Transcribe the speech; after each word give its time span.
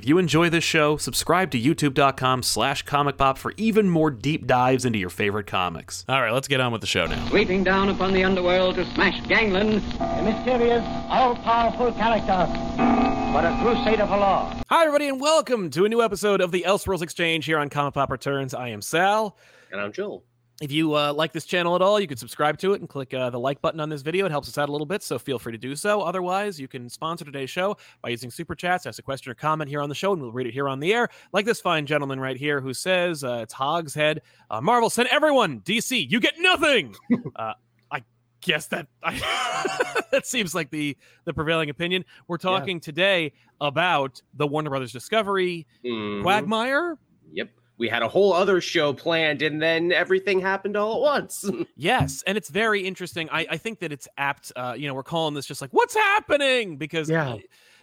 If 0.00 0.08
you 0.08 0.16
enjoy 0.16 0.48
this 0.48 0.64
show, 0.64 0.96
subscribe 0.96 1.50
to 1.50 1.60
youtube.com 1.60 2.42
slash 2.42 2.84
comic 2.84 3.18
pop 3.18 3.36
for 3.36 3.52
even 3.58 3.86
more 3.90 4.10
deep 4.10 4.46
dives 4.46 4.86
into 4.86 4.98
your 4.98 5.10
favorite 5.10 5.46
comics. 5.46 6.06
All 6.08 6.22
right, 6.22 6.32
let's 6.32 6.48
get 6.48 6.58
on 6.58 6.72
with 6.72 6.80
the 6.80 6.86
show 6.86 7.04
now. 7.04 7.28
sweeping 7.28 7.62
down 7.62 7.90
upon 7.90 8.14
the 8.14 8.24
underworld 8.24 8.76
to 8.76 8.86
smash 8.94 9.20
gangland. 9.28 9.82
A 10.00 10.22
mysterious, 10.22 10.82
all-powerful 11.10 11.92
character, 11.92 12.50
but 13.30 13.44
a 13.44 13.58
crusader 13.60 14.06
for 14.06 14.16
law. 14.16 14.58
Hi, 14.70 14.86
everybody, 14.86 15.06
and 15.06 15.20
welcome 15.20 15.68
to 15.68 15.84
a 15.84 15.88
new 15.90 16.00
episode 16.00 16.40
of 16.40 16.50
the 16.50 16.64
Elseworlds 16.66 17.02
Exchange 17.02 17.44
here 17.44 17.58
on 17.58 17.68
Comic 17.68 17.92
Pop 17.92 18.10
Returns. 18.10 18.54
I 18.54 18.68
am 18.68 18.80
Sal. 18.80 19.36
And 19.70 19.82
I'm 19.82 19.92
Joel. 19.92 20.24
If 20.60 20.70
you 20.70 20.94
uh, 20.94 21.14
like 21.14 21.32
this 21.32 21.46
channel 21.46 21.74
at 21.74 21.80
all, 21.80 21.98
you 21.98 22.06
can 22.06 22.18
subscribe 22.18 22.58
to 22.58 22.74
it 22.74 22.80
and 22.80 22.88
click 22.88 23.14
uh, 23.14 23.30
the 23.30 23.40
like 23.40 23.62
button 23.62 23.80
on 23.80 23.88
this 23.88 24.02
video. 24.02 24.26
It 24.26 24.30
helps 24.30 24.46
us 24.46 24.58
out 24.58 24.68
a 24.68 24.72
little 24.72 24.86
bit, 24.86 25.02
so 25.02 25.18
feel 25.18 25.38
free 25.38 25.52
to 25.52 25.58
do 25.58 25.74
so. 25.74 26.02
Otherwise, 26.02 26.60
you 26.60 26.68
can 26.68 26.90
sponsor 26.90 27.24
today's 27.24 27.48
show 27.48 27.78
by 28.02 28.10
using 28.10 28.30
super 28.30 28.54
chats, 28.54 28.84
ask 28.84 28.98
a 28.98 29.02
question 29.02 29.32
or 29.32 29.34
comment 29.34 29.70
here 29.70 29.80
on 29.80 29.88
the 29.88 29.94
show, 29.94 30.12
and 30.12 30.20
we'll 30.20 30.32
read 30.32 30.46
it 30.46 30.52
here 30.52 30.68
on 30.68 30.78
the 30.78 30.92
air. 30.92 31.08
Like 31.32 31.46
this 31.46 31.62
fine 31.62 31.86
gentleman 31.86 32.20
right 32.20 32.36
here 32.36 32.60
who 32.60 32.74
says, 32.74 33.24
uh, 33.24 33.40
"It's 33.42 33.54
Hogshead. 33.54 34.20
Uh, 34.50 34.60
Marvel 34.60 34.90
sent 34.90 35.08
everyone. 35.08 35.60
DC, 35.60 36.10
you 36.10 36.20
get 36.20 36.34
nothing." 36.38 36.94
uh, 37.36 37.54
I 37.90 38.04
guess 38.42 38.66
that 38.66 38.86
I, 39.02 40.02
that 40.12 40.26
seems 40.26 40.54
like 40.54 40.70
the 40.70 40.94
the 41.24 41.32
prevailing 41.32 41.70
opinion. 41.70 42.04
We're 42.28 42.36
talking 42.36 42.80
today 42.80 43.32
about 43.62 44.20
the 44.34 44.46
Warner 44.46 44.68
Brothers 44.68 44.92
Discovery 44.92 45.66
Mhm. 45.86 46.20
Quagmire. 46.20 46.98
Yep. 47.32 47.48
We 47.80 47.88
had 47.88 48.02
a 48.02 48.08
whole 48.08 48.34
other 48.34 48.60
show 48.60 48.92
planned, 48.92 49.40
and 49.40 49.60
then 49.60 49.90
everything 49.90 50.38
happened 50.38 50.76
all 50.76 50.96
at 50.96 51.00
once. 51.00 51.50
Yes, 51.76 52.22
and 52.26 52.36
it's 52.36 52.50
very 52.50 52.86
interesting. 52.86 53.30
I, 53.30 53.46
I 53.52 53.56
think 53.56 53.78
that 53.80 53.90
it's 53.90 54.06
apt. 54.18 54.52
Uh, 54.54 54.74
you 54.76 54.86
know, 54.86 54.92
we're 54.92 55.02
calling 55.02 55.32
this 55.34 55.46
just 55.46 55.62
like 55.62 55.70
what's 55.72 55.94
happening 55.94 56.76
because 56.76 57.08
Yeah. 57.08 57.38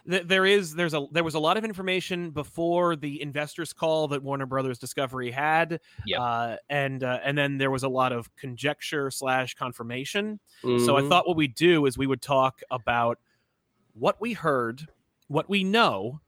th- 0.08 0.22
there 0.24 0.46
is 0.46 0.72
there's 0.76 0.94
a 0.94 1.06
there 1.10 1.24
was 1.24 1.34
a 1.34 1.40
lot 1.40 1.56
of 1.56 1.64
information 1.64 2.30
before 2.30 2.94
the 2.94 3.20
investors 3.20 3.72
call 3.72 4.06
that 4.08 4.22
Warner 4.22 4.46
Brothers 4.46 4.78
Discovery 4.78 5.32
had, 5.32 5.80
Yep. 6.06 6.20
uh, 6.20 6.56
and 6.70 7.02
uh, 7.02 7.18
and 7.24 7.36
then 7.36 7.58
there 7.58 7.72
was 7.72 7.82
a 7.82 7.88
lot 7.88 8.12
of 8.12 8.34
conjecture 8.36 9.10
slash 9.10 9.54
confirmation. 9.56 10.38
So 10.62 10.96
I 10.96 11.02
Mhm. 11.02 11.08
thought 11.08 11.26
what 11.26 11.36
we'd 11.36 11.56
do 11.56 11.86
is 11.86 11.98
we 11.98 12.06
would 12.06 12.22
talk 12.22 12.60
about 12.70 13.18
what 13.94 14.20
we 14.20 14.32
heard, 14.34 14.86
what 15.26 15.48
we 15.48 15.64
know. 15.64 16.20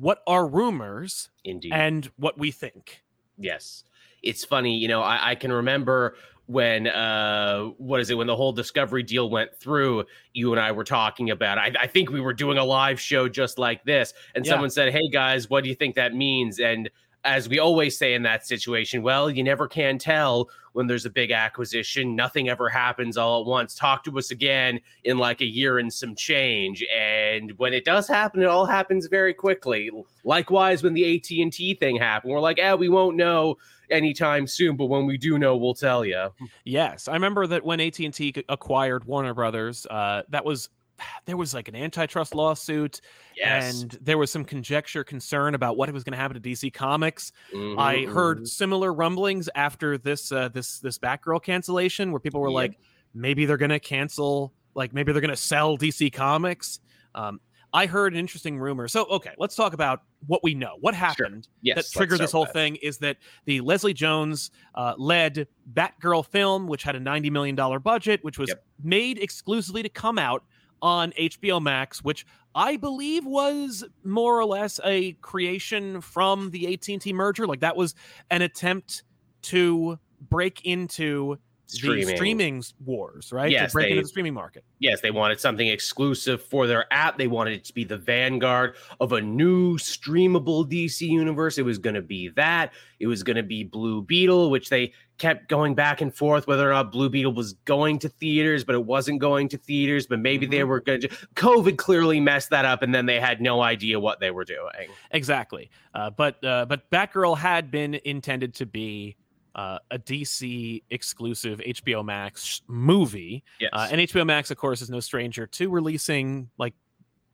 What 0.00 0.22
are 0.26 0.46
rumors, 0.46 1.30
indeed. 1.44 1.72
and 1.72 2.10
what 2.16 2.38
we 2.38 2.50
think. 2.50 3.02
Yes. 3.38 3.84
It's 4.22 4.44
funny, 4.44 4.76
you 4.76 4.88
know, 4.88 5.02
I, 5.02 5.30
I 5.30 5.34
can 5.34 5.52
remember 5.52 6.16
when 6.48 6.86
uh 6.86 7.64
what 7.76 8.00
is 8.00 8.08
it 8.08 8.14
when 8.14 8.28
the 8.28 8.36
whole 8.36 8.52
discovery 8.52 9.02
deal 9.02 9.28
went 9.28 9.52
through 9.56 10.04
you 10.32 10.52
and 10.52 10.60
i 10.60 10.70
were 10.70 10.84
talking 10.84 11.30
about. 11.30 11.58
I, 11.58 11.72
I 11.80 11.86
think 11.88 12.08
we 12.10 12.20
were 12.20 12.32
doing 12.32 12.56
a 12.56 12.64
live 12.64 13.00
show 13.00 13.28
just 13.28 13.58
like 13.58 13.82
this 13.84 14.14
and 14.36 14.46
Yeah. 14.46 14.52
someone 14.52 14.70
said 14.70 14.92
hey 14.92 15.08
guys 15.12 15.50
what 15.50 15.64
do 15.64 15.68
you 15.68 15.74
think 15.74 15.96
that 15.96 16.14
means 16.14 16.60
and 16.60 16.88
as 17.26 17.48
we 17.48 17.58
always 17.58 17.98
say 17.98 18.14
in 18.14 18.22
that 18.22 18.46
situation 18.46 19.02
well 19.02 19.28
you 19.30 19.42
never 19.42 19.68
can 19.68 19.98
tell 19.98 20.48
when 20.76 20.86
there's 20.86 21.06
a 21.06 21.10
big 21.10 21.30
acquisition. 21.30 22.14
Nothing 22.14 22.50
ever 22.50 22.68
happens 22.68 23.16
all 23.16 23.40
at 23.40 23.46
once. 23.46 23.74
Talk 23.74 24.04
to 24.04 24.18
us 24.18 24.30
again 24.30 24.78
in 25.04 25.16
like 25.16 25.40
a 25.40 25.46
year 25.46 25.78
and 25.78 25.90
some 25.90 26.14
change. 26.14 26.84
And 26.94 27.52
when 27.52 27.72
it 27.72 27.86
does 27.86 28.06
happen 28.06 28.42
it 28.42 28.46
all 28.46 28.66
happens 28.66 29.06
very 29.06 29.32
quickly. 29.32 29.90
Likewise 30.22 30.82
when 30.82 30.92
the 30.92 31.16
at&t 31.16 31.74
thing 31.76 31.96
happened 31.96 32.30
we're 32.30 32.40
like 32.40 32.58
eh, 32.58 32.74
we 32.74 32.90
won't 32.90 33.16
know 33.16 33.56
anytime 33.90 34.46
soon 34.46 34.76
but 34.76 34.86
when 34.86 35.06
we 35.06 35.16
do 35.16 35.38
know 35.38 35.56
we'll 35.56 35.72
tell 35.72 36.04
you 36.04 36.28
Yes, 36.64 37.08
I 37.08 37.14
remember 37.14 37.46
that 37.46 37.64
when 37.64 37.80
AT 37.80 37.98
and 38.00 38.12
T 38.12 38.34
acquired 38.50 39.04
Warner 39.04 39.32
Brothers, 39.32 39.86
uh, 39.86 40.22
that 40.28 40.44
was 40.44 40.68
there 41.26 41.36
was 41.36 41.54
like 41.54 41.68
an 41.68 41.76
antitrust 41.76 42.34
lawsuit, 42.34 43.00
yes 43.36 43.82
and 43.82 43.98
there 44.00 44.18
was 44.18 44.30
some 44.30 44.44
conjecture, 44.44 45.04
concern 45.04 45.54
about 45.54 45.76
what 45.76 45.90
was 45.92 46.04
going 46.04 46.12
to 46.12 46.18
happen 46.18 46.40
to 46.40 46.48
DC 46.48 46.72
Comics. 46.72 47.32
Mhm, 47.52 47.78
I 47.78 48.10
heard 48.10 48.46
similar 48.48 48.92
rumblings 48.92 49.48
after 49.54 49.98
this 49.98 50.32
uh, 50.32 50.48
this 50.48 50.78
this 50.80 50.98
Batgirl 50.98 51.42
cancellation, 51.42 52.12
where 52.12 52.20
people 52.20 52.40
were 52.40 52.48
Yep. 52.48 52.54
like, 52.54 52.78
maybe 53.14 53.46
they're 53.46 53.56
going 53.56 53.70
to 53.70 53.80
cancel, 53.80 54.52
like 54.74 54.92
maybe 54.92 55.12
they're 55.12 55.20
going 55.22 55.30
to 55.30 55.36
sell 55.36 55.76
DC 55.78 56.12
Comics. 56.12 56.80
Um, 57.14 57.40
I 57.72 57.84
heard 57.86 58.14
an 58.14 58.18
interesting 58.18 58.58
rumor. 58.58 58.88
So 58.88 59.04
okay, 59.06 59.32
let's 59.38 59.54
talk 59.54 59.74
about 59.74 60.00
what 60.26 60.42
we 60.42 60.54
know. 60.54 60.76
What 60.80 60.94
happened? 60.94 61.46
yes 61.62 61.76
that 61.76 61.98
triggered 61.98 62.18
this 62.20 62.32
whole 62.32 62.46
thing 62.46 62.76
is 62.76 62.96
that 62.98 63.18
the 63.44 63.60
Leslie 63.60 63.92
Jones 63.92 64.50
uh, 64.74 64.94
led 64.96 65.46
Batgirl 65.74 66.24
film, 66.26 66.68
which 66.68 66.82
had 66.84 66.96
a 66.96 67.00
$90 67.00 67.30
million 67.30 67.54
budget, 67.82 68.20
which 68.22 68.38
was 68.38 68.48
Yep. 68.48 68.64
made 68.82 69.18
exclusively 69.18 69.82
to 69.82 69.88
come 69.90 70.18
out 70.18 70.44
on 70.82 71.12
HBO 71.12 71.60
Max, 71.60 72.02
which 72.04 72.26
I 72.54 72.76
believe 72.76 73.24
was 73.26 73.84
more 74.04 74.38
or 74.38 74.44
less 74.44 74.80
a 74.84 75.12
creation 75.14 76.00
from 76.00 76.50
the 76.50 76.72
AT&T 76.74 77.12
merger. 77.12 77.46
Like 77.46 77.60
that 77.60 77.76
was 77.76 77.94
an 78.30 78.42
attempt 78.42 79.02
to 79.42 79.98
break 80.30 80.64
into 80.64 81.38
Streaming. 81.68 82.06
the 82.06 82.14
streaming 82.16 82.62
wars, 82.84 83.32
right? 83.32 83.50
Yes, 83.50 83.72
to 83.72 83.74
break 83.74 83.86
they- 83.86 83.90
into 83.92 84.02
the 84.02 84.08
streaming 84.08 84.34
market. 84.34 84.64
yes, 84.78 85.00
they 85.00 85.10
wanted 85.10 85.40
something 85.40 85.66
exclusive 85.66 86.40
for 86.42 86.66
their 86.68 86.86
app. 86.92 87.18
They 87.18 87.26
wanted 87.26 87.54
it 87.54 87.64
to 87.64 87.74
be 87.74 87.82
the 87.84 87.96
vanguard 87.98 88.76
of 89.00 89.12
a 89.12 89.20
new 89.20 89.76
streamable 89.76 90.64
DC 90.70 91.06
universe. 91.08 91.58
It 91.58 91.62
was 91.64 91.78
going 91.78 91.94
to 91.94 92.02
be 92.02 92.28
that. 92.30 92.72
It 93.00 93.08
was 93.08 93.22
going 93.24 93.36
to 93.36 93.42
be 93.42 93.64
Blue 93.64 94.00
Beetle, 94.02 94.50
which 94.50 94.68
they 94.68 94.92
kept 95.18 95.48
going 95.48 95.74
back 95.74 96.00
and 96.00 96.14
forth 96.14 96.46
whether 96.46 96.68
or 96.68 96.72
not 96.74 96.92
Blue 96.92 97.08
Beetle 97.08 97.32
was 97.32 97.54
going 97.64 97.98
to 98.00 98.08
theaters, 98.08 98.64
but 98.64 98.74
it 98.74 98.84
wasn't 98.84 99.20
going 99.20 99.48
to 99.50 99.58
theaters. 99.58 100.06
But 100.06 100.20
maybe 100.20 100.46
they 100.46 100.64
were 100.64 100.80
going 100.80 101.00
to. 101.02 101.08
COVID 101.36 101.76
clearly 101.78 102.20
messed 102.20 102.50
that 102.50 102.64
up, 102.64 102.82
and 102.82 102.94
then 102.94 103.06
they 103.06 103.18
had 103.20 103.40
no 103.40 103.62
idea 103.62 103.98
what 103.98 104.20
they 104.20 104.30
were 104.30 104.44
doing. 104.44 104.88
Exactly. 105.12 105.70
Uh, 105.94 106.10
but 106.10 106.42
uh, 106.44 106.66
but 106.66 106.90
Batgirl 106.90 107.38
had 107.38 107.70
been 107.70 107.94
intended 108.04 108.54
to 108.54 108.66
be 108.66 109.16
uh, 109.54 109.78
a 109.90 109.98
DC 109.98 110.82
exclusive 110.90 111.58
HBO 111.60 112.04
Max 112.04 112.60
movie, 112.66 113.42
Yes. 113.58 113.70
uh, 113.72 113.88
and 113.90 114.00
HBO 114.02 114.26
Max, 114.26 114.50
of 114.50 114.58
course, 114.58 114.82
is 114.82 114.90
no 114.90 115.00
stranger 115.00 115.46
to 115.46 115.70
releasing 115.70 116.50
like 116.58 116.74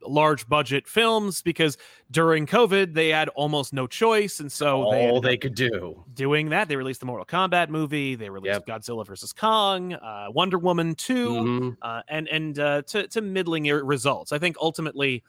large 0.05 0.47
budget 0.47 0.87
films 0.87 1.41
because 1.41 1.77
during 2.11 2.45
COVID 2.45 2.93
they 2.93 3.09
had 3.09 3.29
almost 3.29 3.73
no 3.73 3.87
choice, 3.87 4.39
and 4.39 4.51
so 4.51 4.83
all 4.83 4.93
ended 4.93 5.23
they 5.23 5.37
could 5.37 5.55
do. 5.55 6.03
doing 6.13 6.49
that. 6.49 6.67
They 6.67 6.75
released 6.75 6.99
the 6.99 7.05
Mortal 7.05 7.25
Kombat 7.25 7.69
movie. 7.69 8.15
They 8.15 8.29
released 8.29 8.61
Godzilla 8.67 9.05
versus 9.05 9.33
Kong, 9.33 9.93
uh, 9.93 10.27
Wonder 10.29 10.57
Woman 10.57 10.95
2 10.95 11.27
Mhm. 11.29 11.77
uh, 11.81 12.01
and 12.07 12.27
and 12.27 12.59
uh, 12.59 12.81
to 12.83 13.07
to 13.07 13.21
middling 13.21 13.65
results. 13.65 14.31
I 14.31 14.39
think 14.39 14.55
ultimately 14.61 15.23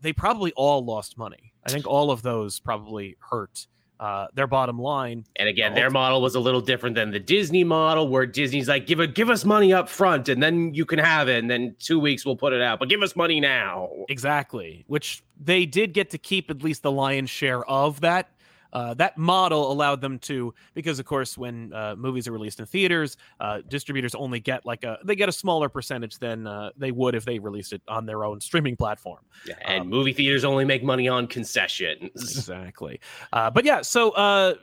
they 0.00 0.12
probably 0.12 0.52
all 0.56 0.84
lost 0.84 1.18
money. 1.18 1.52
I 1.66 1.70
think 1.70 1.86
all 1.86 2.10
of 2.10 2.22
those 2.22 2.58
probably 2.60 3.16
hurt 3.30 3.66
uh, 4.00 4.26
their 4.34 4.46
bottom 4.46 4.78
line. 4.78 5.24
And 5.36 5.48
again, 5.48 5.74
their 5.74 5.90
model 5.90 6.20
was 6.20 6.34
a 6.34 6.40
little 6.40 6.60
different 6.60 6.96
than 6.96 7.10
the 7.10 7.20
Disney 7.20 7.64
model, 7.64 8.08
where 8.08 8.26
Disney's 8.26 8.68
like, 8.68 8.86
give 8.86 9.00
it, 9.00 9.14
give 9.14 9.30
us 9.30 9.44
money 9.44 9.72
up 9.72 9.88
front, 9.88 10.28
and 10.28 10.42
then 10.42 10.74
you 10.74 10.84
can 10.84 10.98
have 10.98 11.28
it, 11.28 11.38
and 11.38 11.50
then 11.50 11.76
two 11.78 11.98
weeks 11.98 12.26
we'll 12.26 12.36
put 12.36 12.52
it 12.52 12.60
out, 12.60 12.78
but 12.78 12.88
give 12.88 13.02
us 13.02 13.14
money 13.16 13.40
now. 13.40 13.90
Exactly, 14.08 14.84
which 14.88 15.22
they 15.40 15.66
did 15.66 15.92
get 15.92 16.10
to 16.10 16.18
keep 16.18 16.50
at 16.50 16.62
least 16.62 16.82
the 16.82 16.92
lion's 16.92 17.30
share 17.30 17.64
of 17.68 18.00
that. 18.00 18.28
Uh, 18.74 18.92
that 18.94 19.16
model 19.16 19.70
allowed 19.70 20.00
them 20.00 20.18
to, 20.18 20.52
because 20.74 20.98
of 20.98 21.06
course, 21.06 21.38
when 21.38 21.72
uh, 21.72 21.94
movies 21.96 22.28
are 22.28 22.32
released 22.32 22.58
in 22.58 22.66
theaters, 22.66 23.16
uh, 23.40 23.60
distributors 23.68 24.14
only 24.14 24.40
get 24.40 24.66
like 24.66 24.82
a 24.84 24.98
they 25.04 25.14
get 25.14 25.28
a 25.28 25.32
smaller 25.32 25.68
percentage 25.68 26.18
than 26.18 26.46
uh, 26.46 26.70
they 26.76 26.90
would 26.90 27.14
if 27.14 27.24
they 27.24 27.38
released 27.38 27.72
it 27.72 27.82
on 27.88 28.04
their 28.04 28.24
own 28.24 28.40
streaming 28.40 28.76
platform. 28.76 29.20
And 29.64 29.82
Um, 29.82 29.88
movie 29.88 30.12
theaters 30.12 30.44
only 30.44 30.64
make 30.64 30.82
money 30.82 31.08
on 31.08 31.26
concessions. 31.26 32.10
exactly. 32.16 33.00
Uh, 33.32 33.50
but 33.50 33.64
yeah, 33.64 33.82
so 33.82 34.10
uh, 34.10 34.54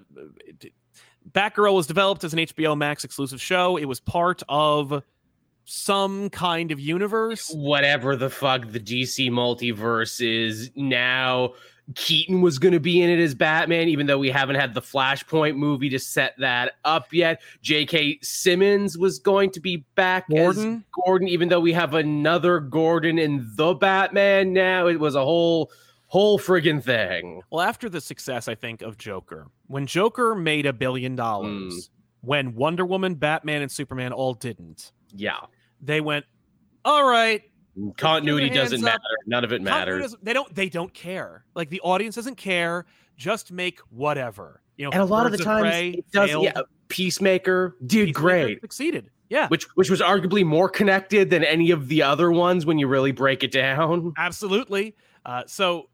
Batgirl 1.31 1.73
was 1.73 1.87
developed 1.87 2.23
as 2.23 2.33
an 2.33 2.39
HBO 2.39 2.77
Max 2.77 3.03
exclusive 3.03 3.41
show. 3.41 3.77
It 3.77 3.85
was 3.85 3.99
part 3.99 4.43
of 4.49 5.03
some 5.63 6.29
kind 6.29 6.71
of 6.71 6.79
universe. 6.79 7.51
Whatever 7.53 8.15
the 8.15 8.29
fuck 8.29 8.69
the 8.71 8.79
DC 8.79 9.29
multiverse 9.31 10.21
is 10.21 10.71
now. 10.75 11.53
Keaton 11.95 12.41
was 12.41 12.59
going 12.59 12.73
to 12.73 12.79
be 12.79 13.01
in 13.01 13.09
it 13.09 13.19
as 13.19 13.33
Batman, 13.35 13.87
even 13.87 14.07
though 14.07 14.17
we 14.17 14.29
haven't 14.29 14.55
had 14.55 14.73
the 14.73 14.81
Flashpoint 14.81 15.55
movie 15.55 15.89
to 15.89 15.99
set 15.99 16.33
that 16.39 16.73
up 16.85 17.11
yet. 17.13 17.41
J.K. 17.61 18.19
Simmons 18.21 18.97
was 18.97 19.19
going 19.19 19.51
to 19.51 19.59
be 19.59 19.77
back 19.95 20.29
Gordon? 20.29 20.75
as 20.75 21.03
Gordon, 21.05 21.27
even 21.27 21.49
though 21.49 21.59
we 21.59 21.73
have 21.73 21.93
another 21.93 22.59
Gordon 22.59 23.17
in 23.19 23.49
the 23.55 23.73
Batman 23.73 24.53
now. 24.53 24.87
It 24.87 24.99
was 24.99 25.15
a 25.15 25.23
whole, 25.23 25.71
whole 26.07 26.37
friggin' 26.39 26.83
thing. 26.83 27.41
Well, 27.51 27.61
after 27.61 27.89
the 27.89 28.01
success, 28.01 28.47
I 28.47 28.55
think, 28.55 28.81
of 28.81 28.97
Joker, 28.97 29.47
when 29.67 29.85
Joker 29.87 30.35
made 30.35 30.65
a 30.65 30.73
billion 30.73 31.15
dollars, 31.15 31.73
mm. 31.73 31.89
when 32.21 32.55
Wonder 32.55 32.85
Woman, 32.85 33.15
Batman, 33.15 33.61
and 33.61 33.71
Superman 33.71 34.13
all 34.13 34.33
didn't, 34.33 34.91
Yeah. 35.15 35.39
they 35.81 36.01
went, 36.01 36.25
all 36.85 37.07
right. 37.07 37.41
Continuity 37.97 38.49
doesn't 38.49 38.77
hands 38.79 38.83
matter. 38.83 38.99
None 39.27 39.43
of 39.43 39.53
it 39.53 39.61
matters. 39.61 40.15
They 40.21 40.33
don't. 40.33 40.53
They 40.53 40.69
don't 40.69 40.93
care. 40.93 41.45
Like 41.55 41.69
the 41.69 41.81
audience 41.81 42.15
doesn't 42.15 42.35
care. 42.35 42.85
Just 43.17 43.51
make 43.51 43.79
whatever. 43.89 44.61
You 44.77 44.85
know, 44.85 44.91
And 44.91 45.01
a 45.01 45.05
lot 45.05 45.25
of 45.25 45.31
the 45.31 45.37
times 45.37 45.69
Prey 45.69 45.89
it 45.91 46.11
does. 46.11 46.29
failed. 46.29 46.43
Yeah, 46.45 46.61
Peacemaker 46.87 47.77
did 47.85 48.07
Peacemaker 48.07 48.19
great, 48.19 48.61
Succeeded. 48.61 49.09
Yeah. 49.29 49.47
which 49.47 49.63
which 49.75 49.89
was 49.89 50.01
arguably 50.01 50.43
more 50.45 50.67
connected 50.69 51.29
than 51.29 51.43
any 51.43 51.71
of 51.71 51.87
the 51.87 52.03
other 52.03 52.31
ones 52.31 52.65
when 52.65 52.77
you 52.77 52.87
really 52.87 53.11
break 53.13 53.43
it 53.43 53.51
down. 53.51 54.13
Absolutely. 54.17 54.95
Uh, 55.25 55.43
so 55.45 55.89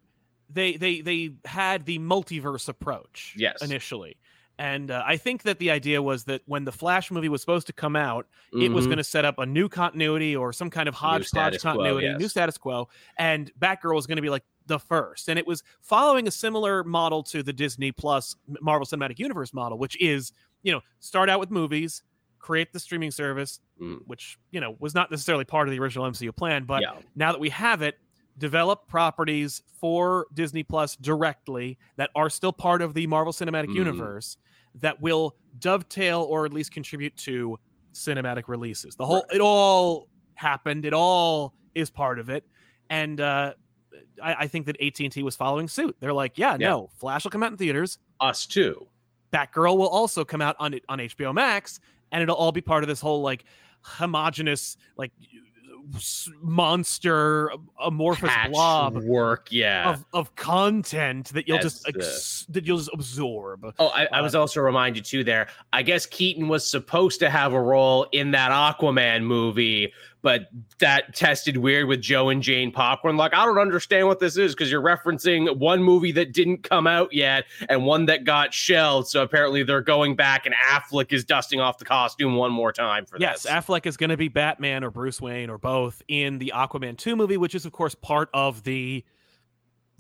they 0.50 0.78
they 0.78 1.02
they 1.02 1.32
had 1.46 1.86
the 1.86 2.00
multiverse 2.00 2.68
approach 2.70 3.36
Yes. 3.38 3.62
initially. 3.62 4.18
And 4.60 4.90
uh, 4.90 5.04
I 5.06 5.18
think 5.18 5.44
that 5.44 5.60
the 5.60 5.70
idea 5.70 6.02
was 6.02 6.24
that 6.26 6.42
when 6.48 6.66
the 6.66 6.72
Flash 6.72 7.12
movie 7.12 7.30
was 7.30 7.42
supposed 7.42 7.68
to 7.68 7.74
come 7.74 7.96
out, 7.96 8.26
it 8.54 8.72
was 8.72 8.86
Mhm. 8.86 8.88
going 8.90 8.98
to 8.98 9.04
set 9.04 9.24
up 9.24 9.38
a 9.38 9.46
new 9.46 9.70
continuity 9.70 10.36
or 10.36 10.52
some 10.52 10.70
kind 10.72 10.90
of 10.90 10.96
hodgepodge 10.96 11.28
status 11.28 11.62
quo, 11.62 11.74
continuity, 11.74 12.14
new 12.18 12.28
status 12.28 12.58
quo, 12.58 12.90
and 13.18 13.52
Batgirl 13.60 13.94
was 13.94 14.08
going 14.08 14.16
to 14.16 14.22
be 14.22 14.30
like 14.32 14.44
the 14.66 14.80
first. 14.80 15.30
And 15.30 15.38
it 15.38 15.46
was 15.46 15.62
following 15.82 16.28
a 16.28 16.32
similar 16.32 16.84
model 16.84 17.22
to 17.24 17.44
the 17.44 17.54
Disney 17.54 17.92
Plus 17.92 18.36
Marvel 18.62 18.86
Cinematic 18.86 19.20
Universe 19.20 19.54
model, 19.54 19.78
which 19.78 19.96
is, 20.02 20.32
you 20.64 20.72
know, 20.72 20.82
start 21.00 21.30
out 21.30 21.40
with 21.40 21.52
movies, 21.52 22.02
create 22.40 22.74
the 22.74 22.80
streaming 22.80 23.12
service, 23.12 23.60
Mm. 23.80 24.00
which, 24.08 24.40
you 24.52 24.60
know, 24.60 24.76
was 24.80 24.96
not 24.96 25.12
necessarily 25.12 25.46
part 25.46 25.68
of 25.68 25.72
the 25.72 25.80
original 25.80 26.06
MCU 26.06 26.32
plan, 26.32 26.64
but 26.66 26.82
yeah. 26.82 26.94
now 27.16 27.32
that 27.32 27.40
we 27.40 27.50
have 27.50 27.82
it, 27.84 28.00
develop 28.40 28.88
properties 28.88 29.64
for 29.80 30.28
Disney 30.34 30.62
Plus 30.64 30.96
directly 30.96 31.78
that 31.96 32.10
are 32.16 32.30
still 32.30 32.54
part 32.54 32.82
of 32.84 32.94
the 32.94 33.08
Marvel 33.08 33.34
Cinematic 33.34 33.68
Mhm. 33.68 33.76
Universe 33.76 34.38
that 34.82 35.02
will 35.02 35.36
dovetail 35.60 36.22
or 36.24 36.46
at 36.46 36.54
least 36.54 36.72
contribute 36.72 37.16
to 37.18 37.58
cinematic 37.94 38.44
releases. 38.48 38.96
The 38.96 39.06
whole 39.06 39.26
it 39.32 39.42
all 39.42 40.08
happened. 40.36 40.86
It 40.86 40.94
all 40.94 41.54
is 41.76 41.90
part 41.90 42.20
of 42.20 42.30
it, 42.30 42.44
and 42.90 43.20
uh, 43.20 43.54
I, 44.22 44.34
I 44.34 44.48
think 44.48 44.66
that 44.68 44.80
AT 44.82 45.00
and 45.00 45.12
T 45.12 45.24
was 45.24 45.36
following 45.36 45.68
suit. 45.68 45.96
They're 46.00 46.14
like, 46.14 46.38
yeah, 46.38 46.58
Yeah. 46.60 46.70
no, 46.70 46.90
Flash 47.00 47.24
will 47.24 47.32
come 47.32 47.44
out 47.44 47.52
in 47.52 47.58
theaters. 47.58 47.98
Us 48.20 48.46
too. 48.46 48.88
Batgirl 49.34 49.78
will 49.78 49.90
also 49.90 50.24
come 50.24 50.42
out 50.42 50.56
on 50.60 50.80
on 50.88 51.00
HBO 51.00 51.34
Max, 51.34 51.80
and 52.12 52.22
it'll 52.24 52.36
all 52.36 52.52
be 52.52 52.62
part 52.62 52.84
of 52.84 52.88
this 52.88 53.02
whole 53.02 53.22
like 53.22 53.44
homogenous 53.82 54.78
like 54.98 55.12
monster 56.42 57.52
amorphous 57.84 58.32
blob 58.50 58.98
work. 59.04 59.48
Yeah. 59.52 59.92
of, 59.92 60.06
of 60.14 60.36
content 60.36 61.30
that 61.30 61.48
you'll 61.48 61.60
just 61.60 61.84
That's 61.86 62.46
the- 62.46 62.54
that 62.54 62.66
you'll 62.66 62.78
just 62.78 62.90
absorb. 62.94 63.74
Oh, 63.80 63.88
I, 63.88 64.08
I 64.12 64.20
Uh, 64.20 64.24
was 64.24 64.36
also 64.36 64.62
reminded 64.62 65.06
too 65.06 65.24
there. 65.24 65.48
I 65.74 65.82
guess 65.84 66.06
Keaton 66.06 66.48
was 66.48 66.70
supposed 66.70 67.20
to 67.20 67.30
have 67.30 67.54
a 67.54 67.62
role 67.62 68.04
in 68.12 68.32
that 68.32 68.52
Aquaman 68.52 69.24
movie, 69.24 69.94
but 70.22 70.50
that 70.80 71.16
tested 71.16 71.58
weird 71.58 71.88
with 71.88 72.02
Joe 72.02 72.30
and 72.30 72.42
Jane 72.42 72.72
Popcorn. 72.72 73.18
Like, 73.18 73.34
I 73.34 73.46
don't 73.46 73.60
understand 73.60 74.08
what 74.08 74.20
this 74.20 74.38
is 74.38 74.54
because 74.54 74.72
you're 74.72 74.82
referencing 74.82 75.58
one 75.58 75.84
movie 75.84 76.12
that 76.14 76.34
didn't 76.34 76.64
come 76.64 76.88
out 76.88 77.14
yet 77.14 77.46
and 77.70 77.86
one 77.86 78.06
that 78.08 78.24
got 78.24 78.54
shelved. 78.54 79.08
So 79.08 79.24
apparently 79.24 79.64
they're 79.64 79.82
going 79.82 80.16
back 80.16 80.46
and 80.46 80.56
Affleck 80.56 81.14
is 81.14 81.24
dusting 81.24 81.60
off 81.60 81.78
the 81.78 81.86
costume 81.86 82.36
one 82.36 82.52
more 82.52 82.72
time 82.72 83.06
for 83.06 83.18
Yes, 83.20 83.44
this. 83.44 83.52
Yes, 83.52 83.66
Affleck 83.66 83.86
is 83.86 83.98
going 83.98 84.10
to 84.10 84.18
be 84.18 84.28
Batman 84.28 84.84
or 84.84 84.92
Bruce 84.92 85.22
Wayne 85.22 85.50
or 85.50 85.58
both 85.58 86.02
in 86.08 86.40
the 86.40 86.52
Aquaman 86.56 86.98
2 86.98 87.16
movie, 87.16 87.38
which 87.38 87.56
is 87.56 87.66
of 87.66 87.72
course 87.72 87.96
part 87.96 88.30
of 88.34 88.64
the 88.64 89.04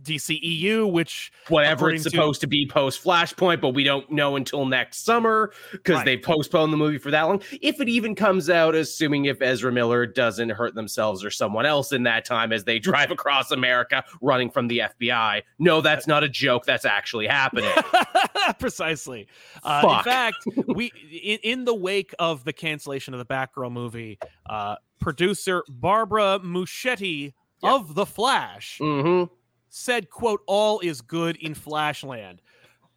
DCEU, 0.02 0.92
which 0.92 1.32
Whatever 1.50 1.90
it's 1.92 2.04
supposed 2.04 2.42
to 2.42 2.48
be 2.48 2.68
post 2.68 3.04
Flashpoint, 3.04 3.62
but 3.62 3.70
we 3.70 3.84
don't 3.84 4.10
know 4.12 4.36
until 4.36 4.66
next 4.66 5.04
summer 5.06 5.52
because 5.72 5.96
Right. 5.98 6.06
they 6.06 6.18
postponed 6.18 6.72
the 6.72 6.78
movie 6.78 6.98
for 6.98 7.12
that 7.12 7.24
long. 7.24 7.42
If 7.62 7.82
it 7.82 7.90
even 7.90 8.16
comes 8.16 8.50
out, 8.50 8.76
assuming 8.76 9.26
if 9.26 9.42
Ezra 9.42 9.72
Miller 9.72 10.06
doesn't 10.06 10.50
hurt 10.50 10.76
themselves 10.76 11.24
or 11.26 11.32
someone 11.32 11.66
else 11.66 11.92
in 11.92 12.04
that 12.04 12.26
time 12.26 12.52
as 12.54 12.64
they 12.64 12.80
drive 12.88 13.12
across 13.12 13.52
America 13.52 14.04
running 14.22 14.50
from 14.50 14.68
the 14.68 14.80
FBI. 14.80 15.42
No, 15.60 15.82
that's 15.82 16.08
not 16.08 16.24
a 16.24 16.30
joke. 16.30 16.66
That's 16.66 16.86
actually 16.86 17.28
happening. 17.28 17.72
precisely. 18.60 19.28
Uh, 19.64 19.96
in 19.98 20.04
fact, 20.04 20.38
we 20.68 20.92
in, 21.24 21.40
in 21.44 21.66
the 21.66 21.74
wake 21.76 22.14
of 22.20 22.44
the 22.44 22.54
cancellation 22.54 23.14
of 23.14 23.20
the 23.20 23.26
Batgirl 23.26 23.72
movie, 23.72 24.20
uh, 24.50 24.76
producer 25.00 25.64
Barbara 25.70 26.40
Muschietti 26.44 27.34
Yeah. 27.64 27.74
of 27.74 27.96
The 27.96 28.06
Flash 28.06 28.78
hmm 28.80 29.24
said, 29.70 30.10
"quote 30.10 30.42
All 30.48 30.80
is 30.80 31.02
good 31.02 31.36
in 31.38 31.54
Flashland," 31.54 32.40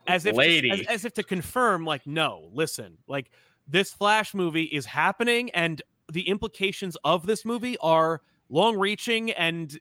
as 0.07 0.27
if 0.27 0.37
Lady. 0.37 0.71
as, 0.71 0.81
as 0.87 1.05
if 1.05 1.15
to 1.15 1.23
confirm, 1.23 1.85
like, 1.85 2.07
no, 2.07 2.49
listen, 2.53 2.99
like 3.07 3.31
this 3.67 3.93
Flash 3.93 4.35
movie 4.35 4.65
is 4.65 4.87
happening, 4.87 5.51
and 5.51 5.83
the 6.13 6.29
implications 6.29 6.97
of 7.05 7.27
this 7.27 7.45
movie 7.45 7.79
are 7.79 8.23
long-reaching 8.49 9.31
and 9.33 9.79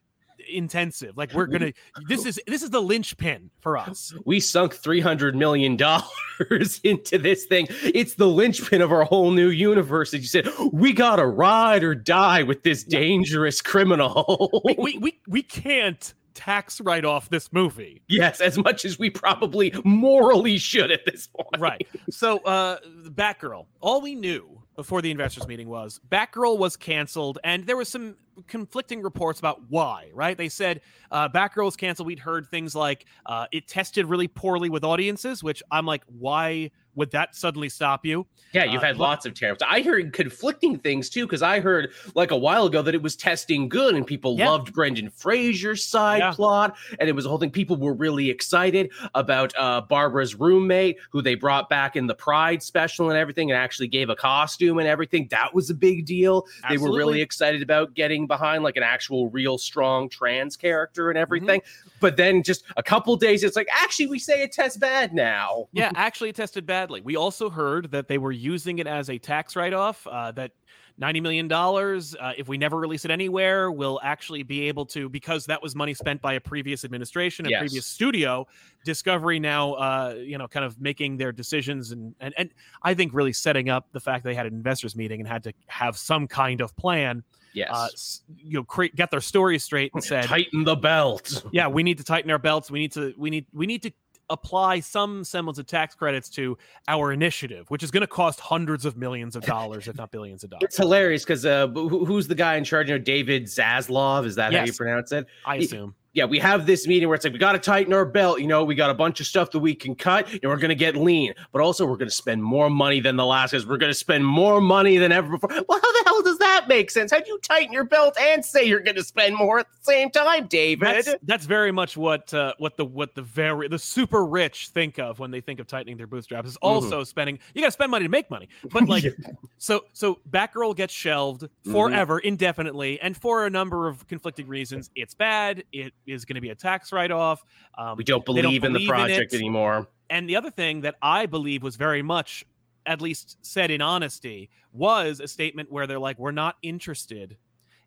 intensive. 0.48 1.16
Like, 1.16 1.32
we're 1.32 1.46
gonna 1.46 1.72
this 2.08 2.24
is 2.24 2.40
this 2.46 2.62
is 2.62 2.70
the 2.70 2.80
linchpin 2.80 3.50
for 3.60 3.76
us. 3.76 4.14
We 4.24 4.40
sunk 4.40 4.74
three 4.74 5.00
hundred 5.00 5.34
million 5.34 5.76
dollars 5.76 6.80
into 6.84 7.18
this 7.18 7.44
thing. 7.46 7.66
It's 7.82 8.14
the 8.14 8.28
linchpin 8.28 8.80
of 8.80 8.92
our 8.92 9.04
whole 9.04 9.30
new 9.30 9.48
universe. 9.48 10.10
That 10.12 10.18
you 10.18 10.26
said 10.26 10.48
we 10.72 10.92
gotta 10.92 11.26
ride 11.26 11.82
or 11.82 11.94
die 11.94 12.42
with 12.42 12.62
this 12.62 12.84
dangerous 12.84 13.60
criminal. 13.60 14.62
we, 14.64 14.74
we 14.78 14.98
we 14.98 15.20
we 15.26 15.42
can't 15.42 16.14
tax 16.34 16.80
write 16.80 17.04
off 17.04 17.28
this 17.30 17.52
movie. 17.52 18.02
Yes, 18.08 18.40
as 18.40 18.58
much 18.58 18.84
as 18.84 18.98
we 18.98 19.10
probably 19.10 19.72
morally 19.84 20.58
should 20.58 20.90
at 20.90 21.04
this 21.04 21.26
point. 21.26 21.58
Right. 21.58 21.86
So 22.10 22.38
uh 22.38 22.78
Batgirl, 23.08 23.66
all 23.80 24.00
we 24.00 24.14
knew 24.14 24.62
before 24.76 25.02
the 25.02 25.10
investors 25.10 25.46
meeting 25.46 25.68
was 25.68 26.00
Batgirl 26.10 26.58
was 26.58 26.76
canceled 26.76 27.38
and 27.44 27.66
there 27.66 27.76
was 27.76 27.88
some 27.88 28.16
conflicting 28.46 29.02
reports 29.02 29.38
about 29.38 29.60
why, 29.68 30.10
right? 30.14 30.36
They 30.38 30.48
said 30.48 30.80
uh 31.10 31.28
Batgirl 31.28 31.64
was 31.66 31.76
canceled. 31.76 32.06
We'd 32.06 32.18
heard 32.18 32.46
things 32.46 32.74
like 32.74 33.06
uh 33.26 33.46
it 33.52 33.68
tested 33.68 34.06
really 34.06 34.28
poorly 34.28 34.70
with 34.70 34.84
audiences, 34.84 35.42
which 35.42 35.62
I'm 35.70 35.86
like, 35.86 36.02
why 36.06 36.70
would 37.00 37.10
that 37.12 37.34
suddenly 37.34 37.68
stop 37.70 38.04
you? 38.04 38.26
Yeah, 38.52 38.64
you've 38.64 38.82
Uh, 38.82 38.86
had 38.86 38.98
lots 38.98 39.24
of 39.26 39.32
terrible. 39.34 39.62
I 39.68 39.80
heard 39.80 40.12
conflicting 40.12 40.78
things 40.78 41.08
too, 41.08 41.24
because 41.26 41.40
I 41.42 41.60
heard 41.60 41.90
like 42.14 42.30
a 42.30 42.36
while 42.36 42.66
ago 42.66 42.82
that 42.82 42.94
it 42.94 43.00
was 43.02 43.16
testing 43.16 43.68
good 43.68 43.94
and 43.94 44.06
people 44.06 44.36
Yeah. 44.38 44.50
loved 44.50 44.72
Brendan 44.74 45.08
Fraser's 45.10 45.82
side 45.82 46.18
Yeah. 46.18 46.32
plot, 46.32 46.76
and 46.98 47.08
it 47.08 47.12
was 47.12 47.24
a 47.24 47.28
whole 47.30 47.38
thing. 47.38 47.50
People 47.50 47.76
were 47.76 47.94
really 47.94 48.28
excited 48.28 48.90
about 49.14 49.54
uh, 49.58 49.80
Barbara's 49.80 50.34
roommate, 50.34 50.98
who 51.10 51.22
they 51.22 51.34
brought 51.34 51.68
back 51.70 51.96
in 51.96 52.06
the 52.06 52.14
Pride 52.14 52.62
special 52.62 53.08
and 53.08 53.18
everything, 53.18 53.50
and 53.50 53.58
actually 53.58 53.88
gave 53.88 54.10
a 54.10 54.16
costume 54.16 54.78
and 54.78 54.86
everything. 54.86 55.26
That 55.30 55.54
was 55.54 55.70
a 55.70 55.74
big 55.74 56.04
deal. 56.04 56.46
They 56.68 56.76
were 56.76 56.94
really 56.94 57.22
excited 57.22 57.62
about 57.62 57.94
getting 57.94 58.26
behind 58.26 58.62
like 58.62 58.76
an 58.76 58.82
actual, 58.82 59.30
real, 59.30 59.56
strong 59.56 60.08
trans 60.10 60.56
character 60.56 61.04
Mm-hmm. 61.04 61.08
and 61.10 61.18
everything. 61.18 61.62
But 62.00 62.16
then 62.16 62.42
just 62.42 62.64
a 62.76 62.82
couple 62.82 63.16
days, 63.16 63.42
it's 63.44 63.56
like 63.56 63.68
actually 63.72 64.06
we 64.08 64.18
say 64.18 64.42
it 64.42 64.52
tests 64.52 64.76
bad 64.76 65.14
now. 65.14 65.68
yeah, 65.72 65.90
actually 65.96 66.28
it 66.30 66.36
tested 66.36 66.66
We 67.00 67.16
also 67.16 67.48
heard 67.50 67.90
that 67.92 68.08
they 68.08 68.18
were 68.18 68.32
using 68.32 68.78
it 68.80 68.86
as 68.86 69.08
a 69.10 69.18
tax 69.18 69.54
write-off. 69.54 70.06
Uh, 70.06 70.32
that 70.32 70.52
ninety 70.98 71.20
million 71.20 71.46
dollars, 71.48 72.14
uh, 72.20 72.32
if 72.36 72.48
we 72.48 72.58
never 72.58 72.76
release 72.78 73.04
it 73.04 73.10
anywhere, 73.10 73.70
will 73.70 74.00
actually 74.02 74.42
be 74.42 74.62
able 74.68 74.84
to 74.86 75.08
because 75.08 75.46
that 75.46 75.62
was 75.62 75.74
money 75.76 75.94
spent 75.94 76.20
by 76.20 76.34
a 76.34 76.40
previous 76.40 76.84
administration, 76.84 77.46
a 77.46 77.50
Yes. 77.50 77.60
previous 77.60 77.86
studio. 77.86 78.46
Discovery 78.84 79.38
now, 79.38 79.74
uh, 79.74 80.14
you 80.18 80.36
know, 80.36 80.48
kind 80.48 80.64
of 80.64 80.80
making 80.80 81.16
their 81.16 81.32
decisions 81.32 81.92
and 81.92 82.14
and 82.20 82.34
and 82.36 82.50
I 82.82 82.94
think 82.94 83.14
really 83.14 83.32
setting 83.32 83.68
up 83.68 83.86
the 83.92 84.00
fact 84.00 84.24
they 84.24 84.34
had 84.34 84.46
an 84.46 84.52
investors 84.54 84.96
meeting 84.96 85.20
and 85.20 85.28
had 85.28 85.42
to 85.44 85.52
have 85.68 85.96
some 85.96 86.26
kind 86.26 86.60
of 86.60 86.74
plan. 86.76 87.22
Yes. 87.52 87.68
Uh, 87.72 87.88
you 88.36 88.58
know, 88.58 88.64
create 88.64 88.94
get 88.94 89.10
their 89.10 89.20
story 89.20 89.58
straight 89.58 89.92
and 89.94 90.02
said, 90.12 90.24
Tighten 90.26 90.64
the 90.64 90.76
belt. 90.76 91.44
yeah, 91.52 91.66
we 91.66 91.82
need 91.82 91.98
to 91.98 92.04
tighten 92.04 92.30
our 92.30 92.38
belts. 92.38 92.70
We 92.70 92.78
need 92.78 92.92
to 92.92 93.12
we 93.16 93.30
need 93.30 93.46
we 93.52 93.66
need 93.66 93.82
to 93.82 93.92
apply 94.30 94.80
some 94.80 95.24
semblance 95.24 95.58
of 95.58 95.66
tax 95.66 95.94
credits 95.94 96.28
to 96.30 96.56
our 96.88 97.12
initiative, 97.12 97.68
which 97.70 97.82
is 97.82 97.90
going 97.90 98.02
to 98.02 98.06
cost 98.06 98.40
hundreds 98.40 98.84
of 98.84 98.96
millions 98.96 99.36
of 99.36 99.44
dollars, 99.44 99.88
if 99.88 99.96
not 99.96 100.10
billions 100.12 100.44
of 100.44 100.50
dollars. 100.50 100.62
It's 100.62 100.76
hilarious 100.76 101.24
because 101.24 101.44
uh, 101.44 101.66
who's 101.68 102.28
the 102.28 102.34
guy 102.34 102.56
in 102.56 102.64
charge? 102.64 102.88
You 102.88 102.94
know, 102.94 103.04
David 103.04 103.44
Zaslav. 103.44 104.24
Is 104.24 104.36
that 104.36 104.52
how 104.54 104.64
you 104.64 104.72
pronounce 104.72 105.12
it? 105.12 105.26
I 105.44 105.56
assume. 105.56 105.94
Yeah, 106.12 106.24
we 106.24 106.40
have 106.40 106.66
this 106.66 106.86
meeting 106.86 107.08
where 107.08 107.14
it's 107.14 107.24
like 107.24 107.32
we 107.32 107.38
got 107.38 107.52
to 107.52 107.58
tighten 107.58 107.92
our 107.92 108.04
belt. 108.04 108.40
You 108.40 108.48
know, 108.48 108.64
we 108.64 108.74
got 108.74 108.90
a 108.90 108.94
bunch 108.94 109.20
of 109.20 109.26
stuff 109.26 109.52
that 109.52 109.60
we 109.60 109.74
can 109.74 109.94
cut, 109.94 110.28
and 110.30 110.42
we're 110.44 110.56
going 110.56 110.70
to 110.70 110.74
get 110.74 110.96
lean. 110.96 111.34
But 111.52 111.62
also, 111.62 111.86
we're 111.86 111.96
going 111.96 112.08
to 112.08 112.14
spend 112.14 112.42
more 112.42 112.68
money 112.68 113.00
than 113.00 113.16
the 113.16 113.24
last 113.24 113.52
guys. 113.52 113.64
We're 113.66 113.76
going 113.76 113.90
to 113.90 113.98
spend 113.98 114.26
more 114.26 114.60
money 114.60 114.96
than 114.96 115.12
ever 115.12 115.30
before. 115.30 115.50
Well, 115.68 115.80
how 115.80 115.92
the 115.92 116.02
hell 116.06 116.22
does 116.22 116.38
that 116.38 116.66
make 116.68 116.90
sense? 116.90 117.12
How 117.12 117.20
do 117.20 117.30
you 117.30 117.38
tighten 117.38 117.72
your 117.72 117.84
belt 117.84 118.16
and 118.20 118.44
say 118.44 118.64
you're 118.64 118.80
going 118.80 118.96
to 118.96 119.04
spend 119.04 119.36
more 119.36 119.60
at 119.60 119.66
the 119.70 119.78
same 119.82 120.10
time, 120.10 120.46
David? 120.48 120.88
That's, 120.88 121.14
that's 121.22 121.46
very 121.46 121.70
much 121.70 121.96
what 121.96 122.32
uh, 122.34 122.54
what 122.58 122.76
the 122.76 122.84
what 122.84 123.14
the 123.14 123.22
very 123.22 123.68
the 123.68 123.78
super 123.78 124.24
rich 124.24 124.68
think 124.68 124.98
of 124.98 125.18
when 125.18 125.30
they 125.30 125.40
think 125.40 125.60
of 125.60 125.66
tightening 125.66 125.96
their 125.96 126.06
bootstraps. 126.06 126.48
Is 126.48 126.56
also 126.56 127.04
spending. 127.04 127.38
You 127.54 127.62
got 127.62 127.68
to 127.68 127.72
spend 127.72 127.90
money 127.90 128.04
to 128.04 128.10
make 128.10 128.30
money, 128.30 128.48
but 128.72 128.88
like 128.88 129.04
so 129.58 129.84
so 129.92 130.18
Batgirl 130.30 130.76
gets 130.76 130.92
shelved 130.92 131.48
forever, 131.70 132.18
indefinitely, 132.18 133.00
and 133.00 133.16
for 133.16 133.46
a 133.46 133.50
number 133.50 133.88
of 133.88 134.06
conflicting 134.08 134.48
reasons. 134.48 134.90
It's 134.96 135.14
bad. 135.14 135.64
It 135.72 135.92
is 136.10 136.24
going 136.24 136.34
to 136.34 136.40
be 136.40 136.50
a 136.50 136.54
tax 136.54 136.92
write 136.92 137.10
off. 137.10 137.42
Um, 137.78 137.96
we 137.96 138.04
don't 138.04 138.24
believe, 138.24 138.44
in 138.44 138.72
the 138.72 138.78
believe 138.78 138.82
in 138.82 138.88
project 138.88 139.32
it. 139.32 139.36
anymore. 139.38 139.88
And 140.08 140.28
the 140.28 140.36
other 140.36 140.50
thing 140.50 140.80
that 140.82 140.96
I 141.00 141.26
believe 141.26 141.62
was 141.62 141.76
very 141.76 142.02
much, 142.02 142.44
at 142.86 143.00
least 143.00 143.38
said 143.42 143.70
in 143.70 143.80
honesty, 143.80 144.50
was 144.72 145.20
a 145.20 145.28
statement 145.28 145.70
where 145.70 145.86
they're 145.86 145.98
like, 145.98 146.18
we're 146.18 146.32
not 146.32 146.56
interested 146.62 147.36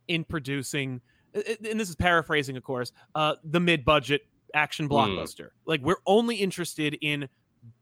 in 0.07 0.23
producing, 0.23 1.01
and 1.33 1.79
this 1.79 1.89
is 1.89 1.95
paraphrasing, 1.95 2.55
of 2.57 2.63
course, 2.63 2.91
uh, 3.15 3.35
the 3.43 3.59
mid 3.59 3.83
budget 3.83 4.21
action 4.53 4.87
blockbuster. 4.87 5.49
Like, 5.65 5.81
we're 5.81 5.95
only 6.05 6.37
interested 6.37 6.97
in 7.01 7.27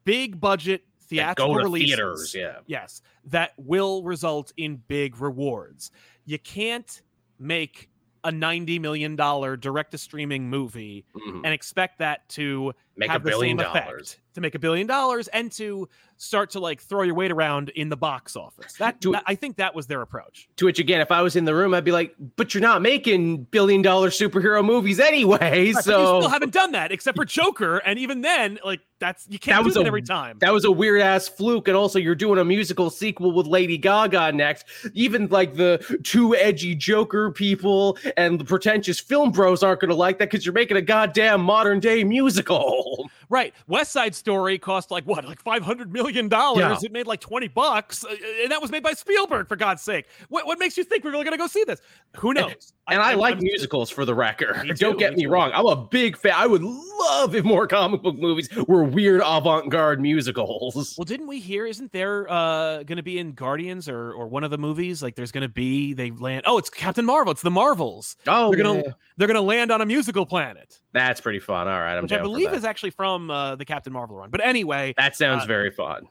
big 0.06 0.40
budget 0.40 0.84
theatrical 1.02 1.54
go 1.54 1.60
to 1.60 1.64
releases. 1.66 1.96
theaters. 1.96 2.36
Yeah. 2.36 2.60
Yes, 2.66 3.02
that 3.26 3.52
will 3.58 4.04
result 4.04 4.54
in 4.58 4.82
big 4.88 5.20
rewards. 5.20 5.92
You 6.26 6.40
can't 6.40 7.02
make 7.38 7.90
a 8.24 8.32
ninety 8.32 8.78
million 8.80 9.16
dollar 9.16 9.56
direct 9.58 9.92
to 9.92 9.98
streaming 9.98 10.50
movie 10.50 11.04
Mhm. 11.16 11.42
and 11.44 11.54
expect 11.54 12.00
that 12.00 12.28
to 12.30 12.74
Make 12.98 13.12
a 13.12 13.20
billion 13.20 13.58
dollars. 13.58 14.18
to 14.34 14.42
make 14.42 14.54
a 14.56 14.60
billion 14.60 14.86
dollars 14.88 15.28
and 15.30 15.52
to 15.54 15.90
start 16.18 16.52
to 16.52 16.60
like 16.60 16.80
throw 16.82 17.02
your 17.02 17.16
weight 17.16 17.32
around 17.32 17.70
in 17.70 17.90
the 17.90 17.98
box 17.98 18.36
office. 18.36 18.74
That, 18.74 19.00
Do- 19.02 19.14
that- 19.14 19.24
I 19.26 19.34
think 19.36 19.56
that 19.58 19.74
was 19.74 19.88
their 19.88 20.02
approach. 20.02 20.48
To 20.58 20.66
which 20.66 20.78
again, 20.80 21.02
if 21.02 21.10
I 21.12 21.22
was 21.22 21.36
in 21.36 21.46
the 21.46 21.56
room, 21.56 21.74
I'd 21.74 21.84
be 21.84 21.92
like, 21.92 22.16
"But 22.36 22.54
you're 22.54 22.62
not 22.62 22.82
making 22.82 23.44
billion 23.46 23.82
dollar 23.82 24.10
superhero 24.10 24.64
movies 24.64 25.00
anyway." 25.00 25.38
Right, 25.42 25.74
but 25.74 25.86
you 25.86 25.92
still 25.94 26.30
haven't 26.30 26.54
done 26.54 26.74
that 26.74 26.92
except 26.92 27.18
for 27.18 27.26
Joker, 27.26 27.78
and 27.80 27.98
even 27.98 28.22
then, 28.22 28.60
like 28.64 28.82
that's 29.00 29.26
you 29.30 29.40
can't 29.40 29.64
That 29.64 29.70
do 29.70 29.74
that 29.80 29.84
a- 29.86 29.88
every 29.88 30.02
time. 30.04 30.38
that 30.40 30.54
was 30.54 30.64
a 30.64 30.72
weird 30.72 31.02
ass 31.02 31.28
fluke. 31.28 31.68
And 31.68 31.76
also, 31.76 31.98
you're 31.98 32.14
doing 32.14 32.38
a 32.40 32.46
musical 32.46 32.90
sequel 32.92 33.32
with 33.32 33.48
Lady 33.48 33.78
Gaga 33.78 34.32
next. 34.34 34.66
Even 34.94 35.28
like 35.28 35.56
the 35.56 35.80
two 36.04 36.36
edgy 36.36 36.76
Joker 36.76 37.32
people 37.32 37.98
and 38.16 38.40
the 38.40 38.46
pretentious 38.46 39.00
film 39.00 39.32
bros 39.32 39.64
aren't 39.64 39.80
going 39.82 39.90
to 39.90 39.96
like 39.96 40.20
that 40.20 40.30
because 40.30 40.46
you're 40.46 40.54
making 40.54 40.78
a 40.78 40.82
goddamn 40.82 41.42
modern 41.42 41.80
day 41.80 42.04
musical 42.04 42.81
home. 42.82 43.10
Right. 43.32 43.54
West 43.68 43.94
Side 43.94 44.14
Story 44.14 44.60
cost 44.60 44.92
like 44.92 45.06
what, 45.06 45.24
like 45.26 45.42
five 45.42 45.64
hundred 45.64 45.92
million 45.92 46.28
dollars. 46.28 46.60
Yeah. 46.60 46.78
It 46.84 46.92
made 46.92 47.08
like 47.08 47.22
twenty 47.22 47.48
bucks, 47.48 48.04
uh, 48.04 48.14
and 48.44 48.52
that 48.52 48.62
was 48.62 48.70
made 48.72 48.84
by 48.84 48.92
Spielberg. 48.92 49.48
For 49.48 49.56
God's 49.56 49.82
sake, 49.82 50.06
what 50.30 50.46
what 50.46 50.60
makes 50.60 50.78
you 50.78 50.84
think 50.84 51.04
we're 51.04 51.12
really 51.12 51.24
going 51.24 51.32
to 51.34 51.38
go 51.38 51.48
see 51.48 51.64
this? 51.64 51.80
Who 52.18 52.34
knows? 52.34 52.74
And 52.90 53.02
I, 53.02 53.12
I'm- 53.12 53.20
like 53.20 53.36
I'm- 53.36 53.44
musicals 53.44 53.90
for 53.90 54.04
the 54.04 54.14
record. 54.14 54.62
Me 54.64 54.74
Don't 54.74 55.00
get 55.00 55.14
me 55.14 55.24
me 55.24 55.26
wrong. 55.28 55.52
I'm 55.54 55.66
a 55.66 55.78
big 55.78 56.18
fan. 56.18 56.34
I 56.36 56.46
would 56.46 56.62
love 56.62 57.34
if 57.34 57.46
more 57.46 57.68
comic 57.68 58.02
book 58.02 58.18
movies 58.18 58.50
were 58.68 58.84
weird 58.84 59.22
avant 59.24 59.70
garde 59.70 60.02
musicals. 60.02 60.96
Well, 60.98 61.06
didn't 61.06 61.28
we 61.28 61.40
hear? 61.40 61.66
Isn't 61.66 61.92
there 61.94 62.30
uh, 62.30 62.84
going 62.84 62.98
to 62.98 63.04
be 63.04 63.18
in 63.18 63.32
Guardians 63.32 63.88
or 63.88 64.12
or 64.12 64.28
one 64.28 64.44
of 64.44 64.52
the 64.52 64.58
movies? 64.58 65.02
Like, 65.02 65.16
there's 65.16 65.32
going 65.32 65.44
to 65.44 65.48
be 65.48 65.94
they 65.94 66.12
land. 66.12 66.44
Oh, 66.46 66.58
it's 66.58 66.70
Captain 66.70 67.06
Marvel. 67.06 67.32
It's 67.32 67.42
the 67.42 67.52
Marvels. 67.52 68.18
Oh, 68.28 68.54
They're 68.54 68.64
gonna 68.64 68.80
yeah. 68.80 68.92
they're 69.18 69.28
gonna 69.28 69.42
land 69.42 69.72
on 69.72 69.80
a 69.82 69.86
musical 69.86 70.26
planet, 70.26 70.80
that's 70.92 71.22
pretty 71.22 71.40
fun. 71.40 71.68
All 71.68 71.80
right, 71.80 71.96
I'm 71.96 72.04
which 72.04 72.12
I 72.12 72.22
believe 72.22 72.52
is 72.54 72.66
actually 72.66 72.90
from 72.90 73.21
uh, 73.30 73.56
the 73.56 73.66
Captain 73.66 73.94
Marvel 73.94 74.18
run. 74.18 74.30
But 74.30 74.42
anyway, 74.44 74.94
That 74.98 75.16
sounds 75.16 75.44
uh, 75.44 75.48
very 75.48 75.72
fun. 75.72 76.08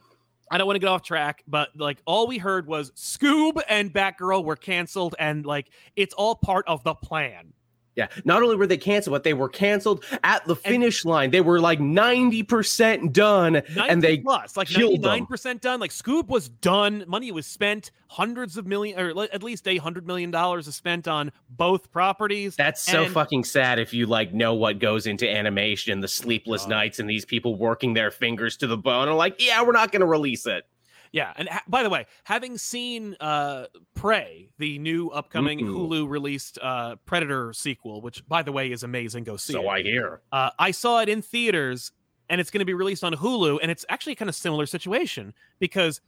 I 0.50 0.58
don't 0.58 0.66
want 0.66 0.74
to 0.74 0.80
get 0.80 0.88
off 0.88 1.02
track, 1.02 1.44
but 1.46 1.68
like 1.76 2.02
all 2.06 2.26
we 2.26 2.38
heard 2.38 2.66
was 2.66 2.90
Scoob 2.92 3.60
and 3.68 3.92
Batgirl 3.92 4.44
were 4.44 4.56
canceled, 4.56 5.14
and 5.18 5.46
like 5.46 5.70
it's 5.94 6.12
all 6.14 6.34
part 6.34 6.66
of 6.66 6.82
the 6.82 6.94
plan. 6.94 7.52
Yeah. 7.96 8.06
Not 8.24 8.42
only 8.42 8.56
were 8.56 8.66
they 8.66 8.78
canceled, 8.78 9.12
but 9.12 9.24
they 9.24 9.34
were 9.34 9.48
canceled 9.48 10.04
at 10.22 10.44
the 10.46 10.54
finish 10.56 11.04
line. 11.04 11.30
They 11.32 11.40
were 11.40 11.60
like 11.60 11.80
90% 11.80 13.12
done. 13.12 13.52
90 13.54 13.80
And 13.80 14.02
they 14.02 14.18
plus 14.18 14.56
like 14.56 14.68
killed 14.68 15.02
them. 15.02 15.10
99 15.10 15.26
percent 15.26 15.60
done. 15.60 15.80
Like 15.80 15.90
Scoob 15.90 16.28
was 16.28 16.48
done. 16.48 17.04
Money 17.06 17.32
was 17.32 17.46
spent. 17.46 17.90
Hundreds 18.08 18.56
of 18.56 18.66
million, 18.66 18.98
or 18.98 19.22
at 19.32 19.42
least 19.42 19.68
a 19.68 19.76
hundred 19.76 20.04
million 20.04 20.32
dollars 20.32 20.66
is 20.66 20.74
spent 20.74 21.06
on 21.06 21.30
both 21.48 21.92
properties. 21.92 22.56
That's 22.56 22.82
so 22.82 23.04
And- 23.04 23.12
fucking 23.12 23.44
sad 23.44 23.78
if 23.78 23.94
you 23.94 24.06
like 24.06 24.34
know 24.34 24.54
what 24.54 24.80
goes 24.80 25.06
into 25.06 25.28
animation, 25.30 26.00
the 26.00 26.08
sleepless 26.08 26.62
God. 26.62 26.70
nights, 26.70 26.98
and 26.98 27.08
these 27.08 27.24
people 27.24 27.54
working 27.54 27.94
their 27.94 28.10
fingers 28.10 28.56
to 28.58 28.66
the 28.66 28.76
bone 28.76 29.06
and 29.08 29.16
like, 29.16 29.36
yeah, 29.40 29.62
we're 29.62 29.70
not 29.72 29.92
going 29.92 30.00
to 30.00 30.06
release 30.06 30.44
it. 30.46 30.64
Yeah, 31.12 31.32
and 31.36 31.48
ha- 31.48 31.62
by 31.66 31.82
the 31.82 31.90
way, 31.90 32.06
having 32.24 32.56
seen 32.56 33.16
uh 33.20 33.66
Prey, 33.94 34.50
the 34.58 34.78
new 34.78 35.08
upcoming 35.08 35.60
Mm. 35.60 35.68
Hulu 35.68 36.08
released 36.08 36.58
uh 36.62 36.96
Predator 37.06 37.52
sequel, 37.52 38.00
which 38.00 38.26
by 38.28 38.42
the 38.42 38.52
way 38.52 38.70
is 38.70 38.82
amazing, 38.82 39.24
go 39.24 39.36
see 39.36 39.52
So 39.54 39.62
it. 39.62 39.68
I 39.68 39.82
hear. 39.82 40.20
Uh, 40.30 40.50
I 40.58 40.70
saw 40.70 41.00
it 41.00 41.08
in 41.08 41.20
theaters, 41.22 41.90
and 42.28 42.40
it's 42.40 42.50
going 42.50 42.60
to 42.60 42.64
be 42.64 42.74
released 42.74 43.02
on 43.02 43.12
Hulu, 43.14 43.58
and 43.60 43.70
it's 43.70 43.84
actually 43.88 44.14
kind 44.14 44.28
of 44.28 44.34
similar 44.36 44.66
situation 44.66 45.34
because 45.58 46.00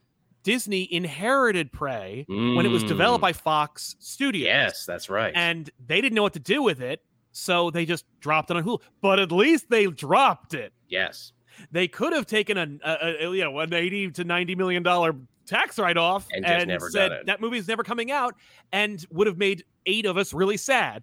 Disney 0.45 0.93
inherited 0.93 1.73
Prey 1.73 2.25
when 2.29 2.65
it 2.67 2.71
was 2.71 2.83
developed 2.85 3.21
Mm. 3.21 3.29
by 3.29 3.33
Fox 3.33 3.97
Studios. 4.01 4.45
Yes, 4.47 4.87
that's 4.87 5.09
right. 5.11 5.33
and 5.37 5.69
they 5.85 6.01
didn't 6.01 6.15
know 6.15 6.23
what 6.23 6.33
to 6.35 6.41
do 6.41 6.63
with 6.63 6.81
it, 6.81 7.01
so 7.33 7.71
they 7.71 7.85
just 7.85 8.05
dropped 8.21 8.51
it 8.51 8.57
on 8.57 8.63
Hulu. 8.65 8.81
But 9.01 9.19
at 9.19 9.31
least 9.33 9.69
they 9.71 9.87
dropped 9.87 10.55
it. 10.55 10.73
yes. 10.89 11.33
They 11.71 11.89
could 11.89 12.13
have 12.13 12.27
taken 12.27 12.59
a, 12.59 12.67
a, 12.85 13.27
a 13.27 13.35
you 13.35 13.45
know 13.45 13.59
an 13.61 13.73
eighty 13.73 14.11
to 14.11 14.25
ninety 14.25 14.55
million 14.55 14.83
dollar 14.83 15.15
tax 15.47 15.79
write 15.79 15.97
off 15.97 16.27
And 16.33 16.45
and, 16.47 16.83
said 16.91 17.23
that 17.27 17.41
movie's 17.41 17.69
never 17.69 17.83
coming 17.83 18.11
out, 18.11 18.35
and 18.73 19.05
would 19.11 19.27
have 19.27 19.39
made 19.39 19.65
eight 19.87 20.07
of 20.07 20.17
us 20.17 20.33
really 20.33 20.57
sad. 20.57 21.03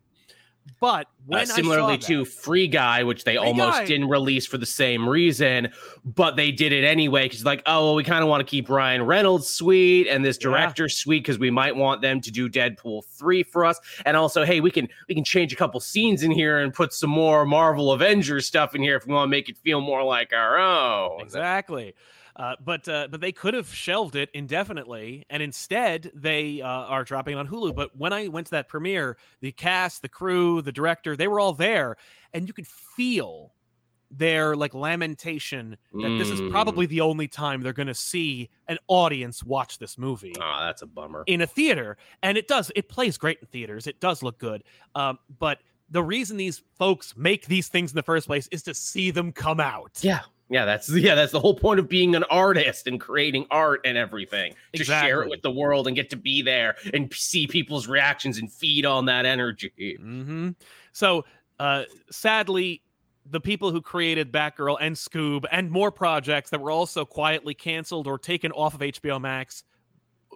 But 0.81 1.07
when 1.25 1.39
Uh, 1.39 1.41
I 1.41 1.45
saw 1.45 1.55
similarly 1.55 1.97
that- 1.97 2.05
to 2.07 2.23
Free 2.23 2.67
Guy, 2.67 3.03
which 3.03 3.25
they 3.25 3.35
Free 3.35 3.45
almost 3.47 3.79
Guy. 3.79 3.85
didn't 3.85 4.07
release 4.07 4.45
for 4.45 4.57
the 4.57 4.65
same 4.65 5.09
reason, 5.09 5.73
but 6.05 6.37
they 6.37 6.51
did 6.51 6.71
it 6.71 6.85
anyway 6.85 7.23
because 7.23 7.43
like, 7.43 7.61
oh, 7.65 7.87
well, 7.87 7.95
we 7.95 8.03
kind 8.05 8.23
of 8.23 8.29
want 8.29 8.39
to 8.39 8.49
keep 8.49 8.69
Ryan 8.69 9.03
Reynolds 9.03 9.49
sweet 9.49 10.07
and 10.07 10.23
this 10.23 10.37
Yeah. 10.37 10.43
director 10.51 10.87
sweet 10.87 11.19
because 11.19 11.37
we 11.37 11.51
might 11.51 11.75
want 11.75 12.01
them 12.01 12.21
to 12.21 12.31
do 12.31 12.47
Deadpool 12.47 13.03
three 13.17 13.43
for 13.43 13.65
us, 13.65 13.77
and 14.05 14.15
also, 14.15 14.45
hey, 14.45 14.61
we 14.61 14.71
can 14.71 14.87
we 15.09 15.15
can 15.15 15.25
change 15.25 15.51
a 15.51 15.55
couple 15.57 15.81
scenes 15.81 16.23
in 16.23 16.31
here 16.31 16.59
and 16.59 16.73
put 16.73 16.93
some 16.93 17.09
more 17.09 17.45
Marvel 17.45 17.91
Avengers 17.91 18.45
stuff 18.45 18.73
in 18.73 18.81
here 18.81 18.95
if 18.95 19.05
we 19.05 19.13
want 19.13 19.25
to 19.27 19.31
make 19.31 19.49
it 19.49 19.57
feel 19.57 19.81
more 19.81 20.03
like 20.03 20.31
our 20.31 20.57
own. 20.57 21.19
Exactly. 21.19 21.93
Uh, 22.39 22.55
but 22.63 22.87
uh, 22.87 23.07
but 23.11 23.19
they 23.19 23.33
could 23.33 23.53
have 23.53 23.67
shelved 23.73 24.15
it 24.15 24.29
indefinitely, 24.33 25.25
and 25.29 25.43
instead 25.43 26.09
they 26.15 26.61
uh, 26.61 26.67
are 26.67 27.03
dropping 27.03 27.35
on 27.35 27.45
Hulu. 27.47 27.75
But 27.75 27.95
when 27.97 28.13
I 28.13 28.29
went 28.29 28.47
to 28.47 28.51
that 28.51 28.69
premiere, 28.69 29.17
the 29.41 29.51
cast, 29.51 30.01
the 30.01 30.07
crew, 30.09 30.61
the 30.61 30.71
director, 30.71 31.17
they 31.17 31.27
were 31.27 31.39
all 31.41 31.51
there, 31.53 31.97
and 32.33 32.47
you 32.47 32.53
could 32.53 32.65
feel 32.67 33.53
their 34.11 34.55
like 34.55 34.73
lamentation 34.73 35.77
that 35.93 36.17
this 36.17 36.31
is 36.31 36.39
Mm. 36.41 36.49
probably 36.49 36.85
the 36.87 37.01
only 37.01 37.27
time 37.27 37.61
they're 37.61 37.73
going 37.73 37.87
to 37.87 37.93
see 37.93 38.49
an 38.67 38.79
audience 38.87 39.43
watch 39.43 39.77
this 39.77 39.99
movie 39.99 40.33
Oh, 40.39 40.57
that's 40.65 40.81
a 40.81 40.87
bummer. 40.87 41.23
in 41.27 41.41
a 41.41 41.45
theater 41.47 41.95
and 42.23 42.35
it 42.35 42.47
does 42.47 42.71
it 42.75 42.89
plays 42.89 43.19
great 43.19 43.37
in 43.39 43.47
theaters 43.49 43.85
it 43.85 43.99
does 43.99 44.23
look 44.23 44.39
good 44.39 44.63
um, 44.95 45.19
but 45.37 45.59
the 45.91 46.01
reason 46.01 46.37
these 46.37 46.63
folks 46.79 47.15
make 47.15 47.45
these 47.45 47.67
things 47.67 47.91
in 47.91 47.95
the 47.97 48.01
first 48.03 48.25
place 48.25 48.47
is 48.51 48.63
to 48.63 48.73
see 48.73 49.11
them 49.11 49.31
come 49.31 49.59
out 49.59 49.99
Yeah. 50.01 50.21
Yeah, 50.49 50.65
that's 50.65 50.89
yeah, 50.93 51.15
that's 51.15 51.31
the 51.31 51.39
whole 51.39 51.55
point 51.55 51.79
of 51.79 51.87
being 51.87 52.15
an 52.15 52.23
artist 52.25 52.87
and 52.87 52.99
creating 52.99 53.45
art 53.51 53.81
and 53.85 53.97
everything. 53.97 54.55
To 54.75 54.83
share 54.83 55.21
it 55.21 55.29
with 55.29 55.41
the 55.41 55.51
world 55.51 55.87
and 55.87 55.95
get 55.95 56.09
to 56.09 56.17
be 56.17 56.41
there 56.41 56.75
and 56.93 57.13
see 57.13 57.47
people's 57.47 57.87
reactions 57.87 58.37
and 58.39 58.51
feed 58.51 58.85
on 58.85 59.05
that 59.05 59.25
energy. 59.25 59.97
hmm 59.99 60.49
So, 60.91 61.25
uh, 61.59 61.83
sadly, 62.09 62.81
the 63.29 63.39
people 63.39 63.71
who 63.71 63.81
created 63.81 64.31
Batgirl 64.31 64.77
and 64.81 64.95
Scoob 64.95 65.45
and 65.51 65.69
more 65.69 65.91
projects 65.91 66.49
that 66.49 66.59
were 66.59 66.71
also 66.71 67.05
quietly 67.05 67.53
canceled 67.53 68.07
or 68.07 68.17
taken 68.17 68.51
off 68.51 68.73
of 68.73 68.81
HBO 68.81 69.21
Max 69.21 69.63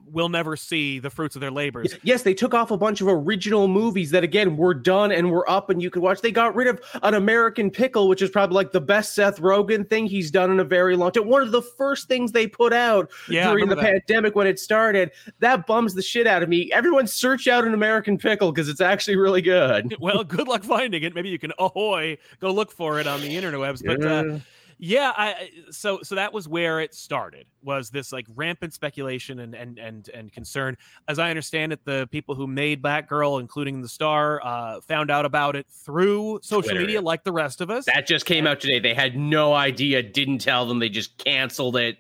will 0.06 0.30
never 0.30 0.56
see 0.56 1.00
the 1.00 1.10
fruits 1.10 1.36
of 1.36 1.42
their 1.42 1.52
labors. 1.52 1.96
Yes, 2.04 2.24
they 2.24 2.34
took 2.34 2.54
off 2.54 2.72
a 2.72 2.78
bunch 2.78 3.02
of 3.02 3.08
original 3.08 3.68
movies 3.68 4.12
that 4.12 4.24
again 4.24 4.58
were 4.58 4.74
done 4.74 5.12
and 5.12 5.32
were 5.32 5.50
up 5.50 5.70
and 5.70 5.82
you 5.82 5.90
could 5.90 6.02
watch. 6.02 6.22
They 6.22 6.32
got 6.32 6.56
rid 6.56 6.68
of 6.68 6.80
an 7.02 7.14
American 7.14 7.72
Pickle, 7.72 8.08
which 8.08 8.22
is 8.22 8.30
probably 8.30 8.56
like 8.56 8.72
the 8.72 8.82
best 8.82 9.16
Seth 9.16 9.40
Rogen 9.40 9.90
thing 9.90 10.06
he's 10.06 10.30
done 10.30 10.52
in 10.52 10.60
a 10.60 10.64
very 10.64 10.96
long 10.96 11.12
time. 11.12 11.28
One 11.28 11.42
of 11.42 11.52
the 11.52 11.62
first 11.62 12.08
things 12.08 12.32
they 12.32 12.48
put 12.48 12.74
out 12.74 13.10
Yeah, 13.30 13.50
during 13.50 13.70
the 13.70 13.76
that. 13.76 13.84
pandemic 14.08 14.36
when 14.36 14.46
it 14.48 14.60
started. 14.60 15.12
That 15.40 15.66
bums 15.66 15.94
the 15.94 16.02
shit 16.02 16.28
out 16.28 16.44
of 16.44 16.50
me. 16.50 16.72
Everyone 16.72 17.08
search 17.08 17.48
out 17.48 17.66
an 17.66 17.74
American 17.74 18.18
Pickle 18.18 18.52
because 18.52 18.70
it's 18.70 18.82
actually 18.82 19.16
really 19.18 19.42
good. 19.42 19.96
Well, 20.04 20.24
good 20.26 20.48
luck 20.50 20.64
finding 20.64 21.04
it. 21.04 21.16
Maybe 21.16 21.30
you 21.30 21.40
can 21.40 21.54
ahoy 21.60 22.18
go 22.42 22.52
look 22.52 22.72
for 22.72 23.00
it 23.00 23.08
on 23.08 23.22
the 23.22 23.30
interwebs. 23.36 23.82
But 23.86 24.04
uh, 24.06 24.40
Yeah. 24.78 25.12
I 25.16 25.28
I- 25.34 25.50
so 25.72 26.00
so 26.04 26.16
that 26.16 26.34
was 26.34 26.48
where 26.48 26.80
it 26.82 26.94
started. 26.94 27.46
Was 27.64 27.90
this 27.90 28.12
like 28.12 28.26
rampant 28.36 28.74
speculation 28.74 29.40
and 29.40 29.54
and 29.56 29.78
and 29.80 30.10
and 30.10 30.32
concern? 30.32 30.78
As 31.08 31.20
I 31.20 31.30
understand 31.30 31.74
it, 31.74 31.80
the 31.86 32.08
people 32.12 32.36
who 32.36 32.48
made 32.48 32.82
Batgirl, 32.82 33.40
including 33.40 33.82
the 33.82 33.88
star, 33.90 34.42
uh, 34.44 34.82
found 34.82 35.10
out 35.12 35.26
about 35.26 35.56
it 35.56 35.68
through 35.70 36.40
social 36.44 36.62
Twitter, 36.70 36.80
media, 36.82 37.02
like 37.02 37.24
the 37.24 37.32
rest 37.32 37.62
of 37.62 37.70
us. 37.70 37.86
That 37.86 38.08
just 38.08 38.26
came 38.26 38.46
out 38.48 38.60
today. 38.60 38.80
They 38.80 38.94
had 38.94 39.16
no 39.18 39.54
idea, 39.54 40.04
didn't 40.04 40.40
tell 40.40 40.66
them. 40.66 40.80
They 40.80 40.90
just 40.90 41.18
canceled 41.18 41.78
it. 41.78 41.98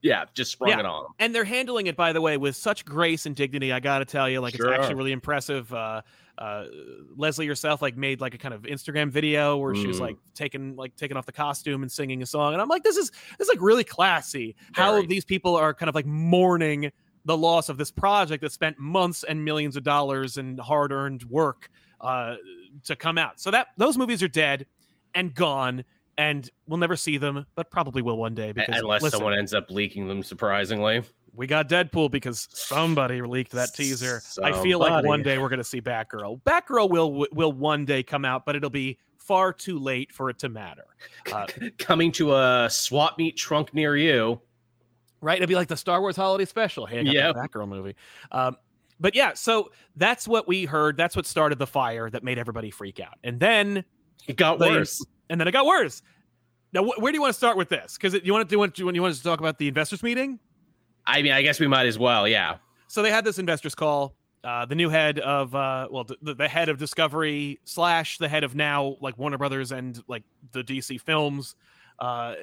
Yeah, 0.00 0.26
just 0.32 0.52
sprung 0.52 0.70
Yeah. 0.70 0.78
it 0.80 0.86
on 0.86 1.02
them. 1.04 1.12
and 1.18 1.34
they're 1.34 1.44
handling 1.44 1.88
it, 1.88 1.96
by 1.96 2.12
the 2.12 2.20
way, 2.20 2.36
with 2.36 2.54
such 2.54 2.84
grace 2.84 3.26
and 3.26 3.34
dignity. 3.34 3.72
I 3.72 3.80
got 3.80 3.98
to 3.98 4.04
tell 4.04 4.28
you, 4.30 4.40
like 4.40 4.54
Sure. 4.54 4.72
it's 4.72 4.78
actually 4.78 4.94
really 4.94 5.12
impressive. 5.12 5.72
Uh, 5.74 6.02
uh, 6.38 6.64
Leslie 7.16 7.46
herself 7.46 7.82
like 7.82 7.96
made 7.96 8.20
like 8.20 8.32
a 8.32 8.38
kind 8.38 8.54
of 8.54 8.62
Instagram 8.62 9.10
video 9.10 9.56
where 9.56 9.74
she 9.74 9.86
was 9.86 9.98
Mm. 9.98 10.02
like 10.02 10.16
taking 10.34 10.76
like 10.76 10.94
taking 10.96 11.16
off 11.16 11.26
the 11.26 11.32
costume 11.32 11.82
and 11.82 11.90
singing 11.90 12.22
a 12.22 12.26
song, 12.26 12.52
and 12.52 12.62
I'm 12.62 12.68
like, 12.68 12.84
this 12.84 12.96
is 12.96 13.10
this 13.38 13.46
is 13.46 13.48
like 13.48 13.60
really 13.60 13.84
classy. 13.84 14.56
How 14.72 15.02
these 15.02 15.24
people 15.24 15.56
are 15.56 15.74
kind 15.74 15.88
of 15.88 15.94
like 15.94 16.06
mourning 16.06 16.90
the 17.24 17.36
loss 17.36 17.68
of 17.68 17.76
this 17.76 17.90
project 17.90 18.40
that 18.42 18.52
spent 18.52 18.78
months 18.78 19.24
and 19.24 19.44
millions 19.44 19.76
of 19.76 19.82
dollars 19.82 20.38
and 20.38 20.58
hard 20.58 20.92
earned 20.92 21.24
work 21.24 21.68
uh, 22.00 22.36
to 22.84 22.96
come 22.96 23.18
out. 23.18 23.38
So 23.40 23.50
that 23.50 23.68
those 23.76 23.98
movies 23.98 24.22
are 24.22 24.28
dead 24.28 24.66
and 25.14 25.34
gone. 25.34 25.84
And 26.16 26.50
we'll 26.66 26.78
never 26.78 26.96
see 26.96 27.16
them, 27.16 27.46
but 27.54 27.70
probably 27.70 28.02
will 28.02 28.16
one 28.18 28.34
day. 28.34 28.50
Because 28.50 28.80
Unless 28.80 29.02
listen, 29.02 29.18
someone 29.18 29.38
ends 29.38 29.54
up 29.54 29.70
leaking 29.70 30.08
them, 30.08 30.24
surprisingly. 30.24 31.02
We 31.34 31.46
got 31.46 31.68
Deadpool 31.68 32.10
because 32.10 32.48
somebody 32.52 33.20
leaked 33.22 33.52
that 33.52 33.74
teaser. 33.74 34.22
I 34.42 34.52
feel 34.62 34.78
like 34.78 35.04
one 35.04 35.22
day 35.22 35.38
we're 35.38 35.48
going 35.48 35.58
to 35.58 35.64
see 35.64 35.80
Batgirl. 35.80 36.40
Batgirl 36.42 36.90
will 36.90 37.26
will 37.32 37.52
one 37.52 37.84
day 37.84 38.02
come 38.02 38.24
out, 38.24 38.44
but 38.44 38.56
it'll 38.56 38.70
be 38.70 38.98
far 39.18 39.52
too 39.52 39.78
late 39.78 40.10
for 40.12 40.30
it 40.30 40.38
to 40.40 40.48
matter. 40.48 40.84
Uh, 41.32 41.46
Coming 41.78 42.10
to 42.12 42.34
a 42.34 42.68
swap 42.70 43.18
meet 43.18 43.36
trunk 43.36 43.74
near 43.74 43.96
you. 43.96 44.40
right? 45.20 45.36
It'll 45.36 45.48
be 45.48 45.54
like 45.54 45.68
the 45.68 45.76
Star 45.76 46.00
Wars 46.00 46.16
Holiday 46.16 46.44
Special. 46.46 46.86
Hey, 46.86 47.00
I 47.00 47.04
got 47.04 47.14
Yep. 47.14 47.34
that 47.34 47.50
Batgirl 47.50 47.68
movie. 47.68 47.94
Um, 48.32 48.56
but 49.00 49.14
yeah, 49.14 49.34
so 49.34 49.70
that's 49.96 50.26
what 50.26 50.48
we 50.48 50.64
heard. 50.64 50.96
That's 50.96 51.14
what 51.14 51.26
started 51.26 51.58
the 51.58 51.66
fire 51.66 52.08
that 52.10 52.24
made 52.24 52.38
everybody 52.38 52.70
freak 52.70 53.00
out. 53.00 53.14
And 53.22 53.38
then 53.38 53.84
It 54.26 54.36
got 54.36 54.58
Like- 54.60 54.70
worse. 54.72 55.04
and 55.30 55.40
then 55.40 55.46
it 55.46 55.52
got 55.52 55.66
worse. 55.66 56.02
Now, 56.72 56.84
wh- 56.84 56.98
where 57.00 57.12
do 57.12 57.16
you 57.16 57.22
want 57.22 57.32
to 57.32 57.36
start 57.38 57.56
with 57.56 57.68
this? 57.68 57.96
Because 57.96 58.14
you 58.24 58.32
want 58.32 58.48
to 58.48 58.52
do 58.52 58.58
want 58.58 58.78
you 58.78 58.84
want 59.02 59.14
to 59.14 59.22
talk 59.22 59.40
about 59.40 59.58
the 59.58 59.68
investors 59.68 60.02
meeting? 60.02 60.38
I 61.08 61.22
mean, 61.22 61.32
I 61.32 61.42
guess 61.42 61.58
we 61.58 61.66
might 61.66 61.86
as 61.86 61.98
well. 61.98 62.28
Yeah. 62.28 62.56
So 62.86 63.02
they 63.02 63.10
had 63.10 63.24
this 63.24 63.38
investors 63.38 63.74
call. 63.74 64.14
Uh, 64.44 64.64
the 64.66 64.76
new 64.76 64.88
head 64.88 65.18
of 65.18 65.52
uh, 65.54 65.88
well, 65.90 66.04
the, 66.04 66.34
the 66.34 66.46
head 66.46 66.68
of 66.68 66.78
Discovery 66.78 67.58
slash 67.64 68.18
the 68.18 68.28
head 68.28 68.44
of 68.44 68.54
now 68.54 68.96
like 69.00 69.18
Warner 69.18 69.38
Brothers 69.38 69.72
and 69.72 70.00
like 70.06 70.22
the 70.52 70.62
DC 70.62 71.00
films, 71.00 71.56
uh, 71.98 72.34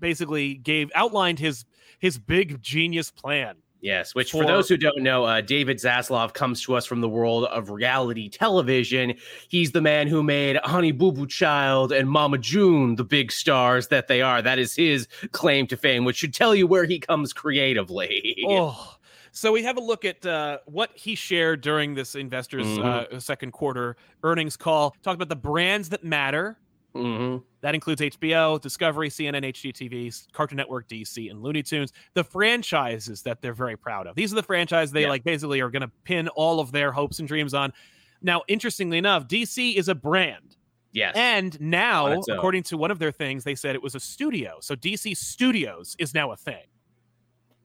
basically 0.00 0.54
gave 0.54 0.90
outlined 0.94 1.38
his 1.38 1.64
his 2.00 2.18
big 2.18 2.60
genius 2.60 3.12
plan. 3.12 3.56
Yes, 3.86 4.16
which 4.16 4.32
for, 4.32 4.42
For- 4.42 4.48
those 4.48 4.68
who 4.68 4.76
don't 4.76 5.00
know, 5.00 5.24
uh, 5.24 5.40
David 5.40 5.76
Zaslav 5.76 6.34
comes 6.34 6.60
to 6.62 6.74
us 6.74 6.84
from 6.86 7.00
the 7.00 7.08
world 7.08 7.44
of 7.44 7.70
reality 7.70 8.28
television. 8.28 9.14
He's 9.48 9.70
the 9.70 9.80
man 9.80 10.08
who 10.08 10.24
made 10.24 10.56
Honey 10.64 10.90
Boo 10.90 11.12
Boo 11.12 11.24
Child 11.28 11.92
and 11.92 12.10
Mama 12.10 12.38
June 12.38 12.96
the 12.96 13.04
big 13.04 13.30
stars 13.30 13.86
that 13.88 14.08
they 14.08 14.22
are. 14.22 14.42
That 14.42 14.58
is 14.58 14.74
his 14.74 15.06
claim 15.30 15.68
to 15.68 15.76
fame, 15.76 16.04
which 16.04 16.16
should 16.16 16.34
tell 16.34 16.52
you 16.52 16.66
where 16.66 16.84
he 16.84 16.98
comes 16.98 17.32
creatively. 17.32 18.44
Oh, 18.48 18.96
so 19.30 19.52
we 19.52 19.62
have 19.62 19.76
a 19.76 19.80
look 19.80 20.04
at 20.04 20.24
uh, 20.26 20.58
what 20.66 20.90
he 20.94 21.14
shared 21.14 21.60
during 21.60 21.94
this 21.94 22.14
investors 22.16 22.66
Mhm. 22.66 23.12
uh, 23.14 23.20
second 23.20 23.52
quarter 23.52 23.96
earnings 24.24 24.56
call. 24.56 24.96
Talked 25.02 25.16
about 25.16 25.28
the 25.28 25.36
brands 25.36 25.90
that 25.90 26.02
matter. 26.02 26.58
Mhm. 26.94 27.42
That 27.66 27.74
includes 27.74 28.00
HBO, 28.00 28.60
Discovery, 28.60 29.08
CNN, 29.08 29.42
HGTV, 29.44 30.28
Cartoon 30.32 30.56
Network, 30.56 30.86
DC, 30.86 31.28
and 31.28 31.42
Looney 31.42 31.64
Tunes. 31.64 31.92
The 32.14 32.22
franchises 32.22 33.22
that 33.22 33.42
they're 33.42 33.52
very 33.52 33.76
proud 33.76 34.06
of. 34.06 34.14
These 34.14 34.30
are 34.32 34.36
the 34.36 34.42
franchises 34.44 34.92
they 34.92 35.02
Yeah. 35.02 35.08
like 35.08 35.24
basically 35.24 35.60
are 35.60 35.68
going 35.68 35.82
to 35.82 35.90
pin 36.04 36.28
all 36.28 36.60
of 36.60 36.70
their 36.70 36.92
hopes 36.92 37.18
and 37.18 37.26
dreams 37.26 37.54
on. 37.54 37.72
Now, 38.22 38.42
interestingly 38.46 38.98
enough, 38.98 39.26
DC 39.26 39.74
is 39.74 39.88
a 39.88 39.96
brand. 39.96 40.54
Yes. 40.92 41.16
And 41.16 41.60
now, 41.60 42.06
On 42.06 42.12
its 42.12 42.28
own. 42.28 42.36
according 42.38 42.62
to 42.62 42.76
one 42.76 42.92
of 42.92 43.00
their 43.00 43.10
things, 43.10 43.42
they 43.42 43.56
said 43.56 43.74
it 43.74 43.82
was 43.82 43.96
a 43.96 44.00
studio. 44.00 44.58
So 44.60 44.76
DC 44.76 45.16
Studios 45.16 45.96
is 45.98 46.14
now 46.14 46.30
a 46.30 46.36
thing, 46.36 46.66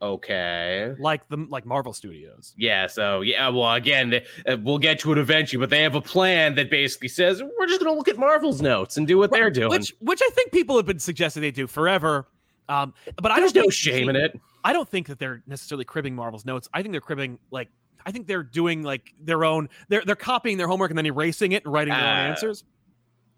okay. 0.01 0.93
like 1.00 1.27
the 1.29 1.46
like 1.50 1.65
Marvel 1.65 1.93
Studios. 1.93 2.53
Yeah. 2.58 2.88
So 2.88 3.22
yeah. 3.22 3.50
Well, 3.50 3.74
again, 3.74 4.22
uh, 4.48 4.58
we'll 4.62 4.77
get 4.79 5.00
to 5.00 5.12
it 5.12 5.17
eventually, 5.17 5.60
but 5.60 5.70
they 5.70 5.84
have 5.84 5.96
a 5.96 6.01
plan 6.01 6.55
that 6.55 6.70
basically 6.70 7.08
says 7.10 7.41
we're 7.41 7.67
just 7.67 7.81
going 7.81 7.93
to 7.93 7.98
look 7.98 8.08
at 8.08 8.17
Marvel's 8.17 8.62
notes 8.62 8.98
and 8.98 9.08
do 9.08 9.17
what 9.17 9.31
they're 9.31 9.51
doing. 9.51 9.70
Which 9.70 9.93
which 10.00 10.22
I 10.24 10.29
think 10.31 10.51
people 10.51 10.77
have 10.77 10.86
been 10.86 11.00
suggesting 11.00 11.41
they 11.41 11.51
do 11.51 11.67
forever. 11.67 12.27
Um, 12.70 12.93
but 13.22 13.31
I 13.31 13.39
There's 13.39 13.51
don't 13.51 13.65
no 13.65 13.70
shame 13.70 14.10
in 14.10 14.15
it. 14.15 14.39
I 14.63 14.74
don't 14.74 14.88
think 14.88 15.08
that 15.08 15.20
they're 15.20 15.43
necessarily 15.46 15.84
cribbing 15.84 16.15
Marvel's 16.15 16.46
notes. 16.46 16.70
I 16.74 16.81
think 16.81 16.93
they're 16.93 17.01
cribbing 17.01 17.39
like 17.51 17.70
I 18.05 18.12
think 18.12 18.27
they're 18.27 18.43
doing 18.43 18.81
like 18.84 19.13
their 19.20 19.43
own. 19.43 19.70
They're 19.89 20.03
they're 20.05 20.15
copying 20.15 20.58
their 20.58 20.67
homework 20.67 20.91
and 20.91 20.98
then 20.98 21.05
erasing 21.05 21.51
it 21.51 21.65
and 21.65 21.74
writing 21.74 21.93
their 21.93 22.01
own 22.01 22.08
Ah. 22.08 22.29
answers. 22.29 22.63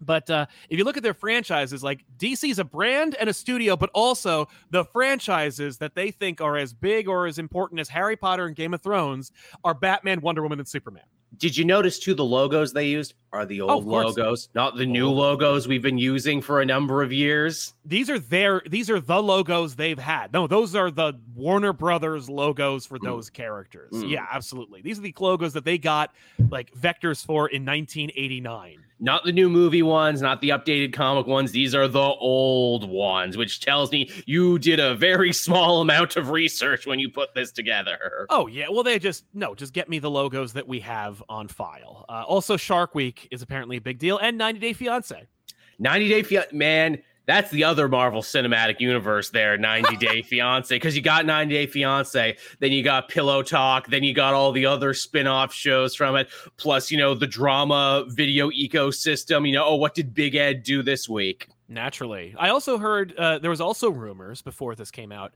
But 0.04 0.28
uh, 0.30 0.46
if 0.68 0.78
you 0.78 0.84
look 0.84 0.96
at 0.96 1.02
their 1.02 1.14
franchises, 1.14 1.82
like 1.82 2.04
DC 2.18 2.50
is 2.50 2.58
a 2.58 2.64
brand 2.64 3.14
and 3.18 3.28
a 3.28 3.34
studio, 3.34 3.76
but 3.76 3.90
also 3.94 4.48
the 4.70 4.84
franchises 4.84 5.78
that 5.78 5.94
they 5.94 6.10
think 6.10 6.40
are 6.40 6.56
as 6.56 6.72
big 6.72 7.08
or 7.08 7.26
as 7.26 7.38
important 7.38 7.80
as 7.80 7.88
Harry 7.88 8.16
Potter 8.16 8.46
and 8.46 8.54
Game 8.56 8.74
of 8.74 8.82
Thrones 8.82 9.32
are 9.64 9.74
Batman, 9.74 10.20
Wonder 10.20 10.42
Woman, 10.42 10.58
and 10.58 10.68
Superman. 10.68 11.04
Did 11.36 11.56
you 11.56 11.64
notice 11.64 11.98
too 11.98 12.14
the 12.14 12.24
logos 12.24 12.72
they 12.72 12.86
used 12.86 13.14
are 13.32 13.44
the 13.44 13.62
Oh, 13.62 13.68
old 13.68 13.84
course. 13.86 14.16
logos, 14.16 14.48
not 14.54 14.76
the 14.76 14.86
new 14.86 15.08
Old. 15.08 15.16
logos 15.16 15.66
we've 15.66 15.82
been 15.82 15.98
using 15.98 16.40
for 16.40 16.60
a 16.60 16.64
number 16.64 17.02
of 17.02 17.12
years? 17.12 17.74
These 17.84 18.08
are 18.08 18.20
their 18.20 18.62
these 18.70 18.88
are 18.88 19.00
the 19.00 19.20
logos 19.20 19.74
they've 19.74 19.98
had. 19.98 20.32
No, 20.32 20.46
those 20.46 20.76
are 20.76 20.92
the 20.92 21.14
Warner 21.34 21.72
Brothers 21.72 22.30
logos 22.30 22.86
for 22.86 23.00
those 23.00 23.30
characters. 23.30 23.90
Mm. 23.92 24.10
Yeah, 24.10 24.26
absolutely. 24.30 24.80
These 24.82 25.00
are 25.00 25.02
the 25.02 25.14
logos 25.18 25.54
that 25.54 25.64
they 25.64 25.76
got 25.76 26.14
like 26.50 26.72
vectors 26.72 27.24
for 27.26 27.48
in 27.48 27.64
1989. 27.64 28.83
Not 29.00 29.24
the 29.24 29.32
new 29.32 29.48
movie 29.48 29.82
ones, 29.82 30.22
not 30.22 30.40
the 30.40 30.50
updated 30.50 30.92
comic 30.92 31.26
ones. 31.26 31.52
These 31.52 31.74
are 31.74 31.88
the 31.88 31.98
old 31.98 32.88
ones, 32.88 33.36
which 33.36 33.60
tells 33.60 33.90
me 33.90 34.10
you 34.24 34.58
did 34.58 34.78
a 34.78 34.94
very 34.94 35.32
small 35.32 35.80
amount 35.80 36.16
of 36.16 36.30
research 36.30 36.86
when 36.86 36.98
you 36.98 37.08
put 37.08 37.34
this 37.34 37.50
together. 37.52 38.26
Oh 38.30 38.46
yeah, 38.46 38.68
well 38.70 38.82
they 38.82 38.98
just 38.98 39.24
no, 39.34 39.54
just 39.54 39.72
get 39.72 39.88
me 39.88 39.98
the 39.98 40.10
logos 40.10 40.52
that 40.52 40.68
we 40.68 40.80
have 40.80 41.22
on 41.28 41.48
file. 41.48 42.04
Uh, 42.08 42.24
also, 42.26 42.56
Shark 42.56 42.94
Week 42.94 43.28
is 43.30 43.42
apparently 43.42 43.76
a 43.76 43.80
big 43.80 43.98
deal, 43.98 44.18
and 44.18 44.38
90 44.38 44.60
Day 44.60 44.72
Fiance. 44.72 45.26
90 45.78 46.08
Day 46.08 46.22
Fiance, 46.22 46.56
man, 46.56 47.02
that's 47.26 47.50
the 47.50 47.64
other 47.64 47.88
Marvel 47.88 48.22
Cinematic 48.22 48.80
Universe 48.80 49.30
there, 49.30 49.56
90 49.56 49.96
Day 49.96 50.22
Fiance, 50.28 50.74
because 50.74 50.96
you 50.96 51.02
got 51.02 51.26
90 51.26 51.54
Day 51.54 51.66
Fiance, 51.66 52.36
then 52.60 52.72
you 52.72 52.82
got 52.82 53.08
Pillow 53.08 53.42
Talk, 53.42 53.88
then 53.88 54.02
you 54.02 54.12
got 54.12 54.34
all 54.34 54.52
the 54.52 54.66
other 54.66 54.94
spin 54.94 55.26
off 55.26 55.52
shows 55.52 55.94
from 55.94 56.16
it, 56.16 56.28
plus, 56.56 56.90
you 56.90 56.98
know, 56.98 57.14
the 57.14 57.26
drama 57.26 58.04
video 58.08 58.50
ecosystem. 58.50 59.46
You 59.46 59.54
know, 59.54 59.64
oh, 59.64 59.76
what 59.76 59.94
did 59.94 60.14
Big 60.14 60.34
Ed 60.34 60.62
do 60.62 60.82
this 60.82 61.08
week? 61.08 61.48
Naturally, 61.68 62.34
I 62.38 62.50
also 62.50 62.76
heard 62.76 63.14
uh, 63.16 63.38
there 63.38 63.50
was 63.50 63.60
also 63.60 63.90
rumors 63.90 64.42
before 64.42 64.74
this 64.74 64.90
came 64.90 65.10
out 65.10 65.32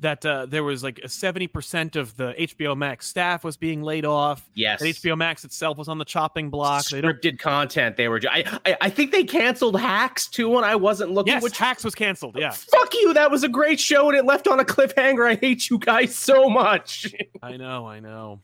that 0.00 0.24
uh, 0.26 0.46
there 0.46 0.64
was 0.64 0.82
like 0.82 0.98
a 0.98 1.08
70% 1.08 1.96
of 1.96 2.16
the 2.16 2.34
HBO 2.38 2.76
Max 2.76 3.06
staff 3.06 3.44
was 3.44 3.56
being 3.56 3.82
laid 3.82 4.04
off. 4.04 4.48
Yes. 4.54 4.80
That 4.80 4.86
HBO 4.86 5.16
Max 5.16 5.44
itself 5.44 5.78
was 5.78 5.88
on 5.88 5.98
the 5.98 6.04
chopping 6.04 6.50
block. 6.50 6.84
They. 6.86 7.00
Scripted 7.00 7.38
content 7.38 7.96
they 7.96 8.08
were. 8.08 8.20
I, 8.30 8.58
I 8.64 8.76
I 8.80 8.90
think 8.90 9.12
they 9.12 9.24
canceled 9.24 9.78
Hacks 9.78 10.26
too 10.26 10.48
when 10.48 10.64
I 10.64 10.76
wasn't 10.76 11.12
looking. 11.12 11.34
Yes, 11.34 11.42
which 11.42 11.58
Hacks 11.58 11.84
was 11.84 11.94
canceled. 11.94 12.36
Yeah, 12.38 12.50
fuck 12.50 12.92
you. 12.94 13.14
That 13.14 13.30
was 13.30 13.44
a 13.44 13.48
great 13.48 13.78
show 13.80 14.08
and 14.08 14.18
it 14.18 14.24
left 14.24 14.48
on 14.48 14.60
a 14.60 14.64
cliffhanger. 14.64 15.28
I 15.28 15.36
hate 15.36 15.70
you 15.70 15.78
guys 15.78 16.14
so 16.14 16.48
much. 16.48 17.14
I 17.42 17.56
know, 17.56 17.86
I 17.86 18.00
know. 18.00 18.40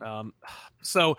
Um, 0.00 0.32
so 0.82 1.18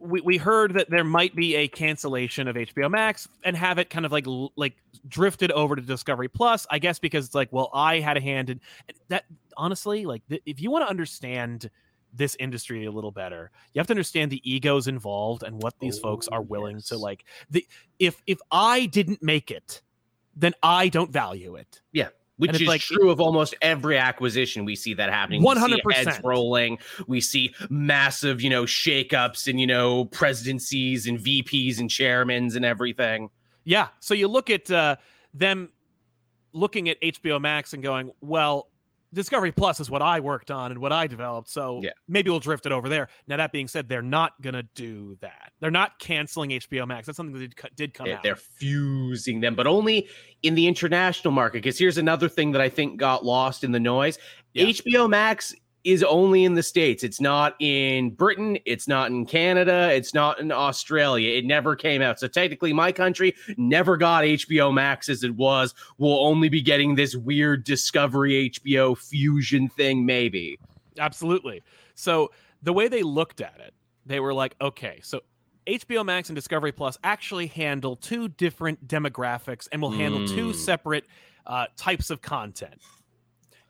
we, 0.00 0.20
we 0.20 0.36
heard 0.36 0.74
that 0.74 0.90
there 0.90 1.04
might 1.04 1.34
be 1.34 1.56
a 1.56 1.68
cancellation 1.68 2.48
of 2.48 2.56
HBO 2.56 2.90
Max 2.90 3.28
and 3.44 3.56
have 3.56 3.78
it 3.78 3.90
kind 3.90 4.06
of 4.06 4.12
like 4.12 4.26
like 4.56 4.74
drifted 5.08 5.50
over 5.52 5.76
to 5.76 5.82
Discovery 5.82 6.28
Plus. 6.28 6.66
I 6.70 6.78
guess 6.78 6.98
because 6.98 7.26
it's 7.26 7.34
like, 7.34 7.52
well, 7.52 7.70
I 7.72 8.00
had 8.00 8.16
a 8.16 8.20
hand 8.20 8.50
in 8.50 8.60
that. 9.08 9.24
Honestly, 9.56 10.04
like 10.04 10.22
th- 10.28 10.42
if 10.44 10.60
you 10.60 10.70
want 10.70 10.84
to 10.84 10.90
understand 10.90 11.70
this 12.12 12.36
industry 12.38 12.84
a 12.84 12.90
little 12.90 13.10
better, 13.10 13.50
you 13.72 13.80
have 13.80 13.86
to 13.86 13.92
understand 13.92 14.30
the 14.30 14.40
egos 14.50 14.88
involved 14.88 15.42
and 15.42 15.62
what 15.62 15.74
these 15.80 15.98
oh, 15.98 16.02
folks 16.02 16.28
are 16.28 16.40
Oh, 16.40 16.42
willing 16.42 16.80
to 16.82 16.96
like. 16.98 17.24
The 17.50 17.66
if 17.98 18.22
if 18.26 18.38
I 18.50 18.86
didn't 18.86 19.22
make 19.22 19.50
it, 19.50 19.82
then 20.34 20.52
I 20.62 20.88
don't 20.88 21.10
value 21.10 21.56
it. 21.56 21.80
Which 22.38 22.60
is 22.60 22.68
like- 22.68 22.82
true 22.82 23.10
of 23.10 23.20
almost 23.20 23.54
every 23.62 23.96
acquisition. 23.96 24.64
We 24.64 24.76
see 24.76 24.94
that 24.94 25.10
happening. 25.10 25.42
100%. 25.42 25.92
heads 25.92 26.20
rolling. 26.22 26.78
We 27.06 27.20
see 27.20 27.54
massive, 27.70 28.42
you 28.42 28.50
know, 28.50 28.64
shakeups 28.64 29.48
and 29.48 29.58
you 29.58 29.66
know 29.66 30.04
presidencies 30.06 31.06
and 31.06 31.18
VPs 31.18 31.78
and 31.78 31.88
chairmans 31.88 32.56
and 32.56 32.64
everything. 32.64 33.30
Yeah. 33.64 33.88
So 34.00 34.14
you 34.14 34.28
look 34.28 34.50
at 34.50 34.70
uh, 34.70 34.96
them 35.32 35.70
looking 36.52 36.88
at 36.88 37.00
HBO 37.00 37.40
Max 37.40 37.72
and 37.72 37.82
going, 37.82 38.12
well, 38.20 38.68
Discovery 39.12 39.52
Plus 39.52 39.80
is 39.80 39.90
what 39.90 40.02
I 40.02 40.20
worked 40.20 40.50
on 40.50 40.70
and 40.72 40.80
what 40.80 40.92
I 40.92 41.06
developed. 41.06 41.48
So 41.48 41.80
Yeah. 41.82 41.90
maybe 42.08 42.30
we'll 42.30 42.40
drift 42.40 42.66
it 42.66 42.72
over 42.72 42.88
there. 42.88 43.08
Now, 43.26 43.36
that 43.36 43.52
being 43.52 43.68
said, 43.68 43.88
they're 43.88 44.02
not 44.02 44.40
going 44.42 44.54
to 44.54 44.64
do 44.74 45.16
that. 45.20 45.52
They're 45.60 45.70
not 45.70 45.98
canceling 45.98 46.50
HBO 46.50 46.86
Max. 46.86 47.06
That's 47.06 47.16
something 47.16 47.38
that 47.38 47.56
did, 47.56 47.76
did 47.76 47.94
come 47.94 48.08
out. 48.08 48.22
They're 48.22 48.36
fusing 48.36 49.40
them, 49.40 49.54
but 49.54 49.66
only 49.66 50.08
in 50.42 50.54
the 50.54 50.66
international 50.66 51.32
market. 51.32 51.58
Because 51.62 51.78
here's 51.78 51.98
another 51.98 52.28
thing 52.28 52.52
that 52.52 52.60
I 52.60 52.68
think 52.68 52.98
got 52.98 53.24
lost 53.24 53.64
in 53.64 53.72
the 53.72 53.80
noise: 53.80 54.18
Yeah. 54.52 54.64
HBO 54.66 55.08
Max 55.08 55.54
is 55.86 56.02
only 56.02 56.44
in 56.44 56.54
the 56.54 56.62
states. 56.62 57.04
It's 57.04 57.20
not 57.20 57.54
in 57.60 58.10
Britain. 58.10 58.58
It's 58.66 58.88
not 58.88 59.10
in 59.10 59.24
Canada. 59.24 59.88
It's 59.92 60.12
not 60.12 60.40
in 60.40 60.50
Australia. 60.50 61.36
It 61.38 61.44
never 61.44 61.76
came 61.76 62.02
out. 62.02 62.18
So 62.18 62.26
technically, 62.26 62.72
my 62.72 62.90
country 62.90 63.34
never 63.56 63.96
got 63.96 64.24
HBO 64.24 64.74
Max 64.74 65.08
as 65.08 65.22
it 65.22 65.34
was. 65.36 65.74
We'll 65.98 66.18
only 66.26 66.48
be 66.48 66.60
getting 66.60 66.96
this 66.96 67.14
weird 67.14 67.62
Discovery 67.64 68.50
HBO 68.50 68.98
fusion 68.98 69.68
thing, 69.68 70.04
maybe. 70.04 70.58
Absolutely. 70.98 71.62
So 71.94 72.32
the 72.62 72.72
way 72.72 72.88
they 72.88 73.04
looked 73.04 73.40
at 73.40 73.60
it, 73.60 73.72
they 74.04 74.18
were 74.18 74.34
like, 74.34 74.56
okay, 74.60 74.98
so 75.04 75.20
HBO 75.68 76.04
Max 76.04 76.28
and 76.28 76.34
Discovery 76.36 76.72
Plus 76.72 76.98
actually 77.04 77.46
handle 77.46 77.94
two 77.96 78.28
different 78.28 78.88
demographics 78.88 79.68
and 79.70 79.80
will 79.80 79.90
handle 79.90 80.26
two 80.26 80.48
Mm. 80.50 80.54
separate 80.54 81.04
uh, 81.46 81.66
types 81.76 82.10
of 82.10 82.20
content. 82.22 82.74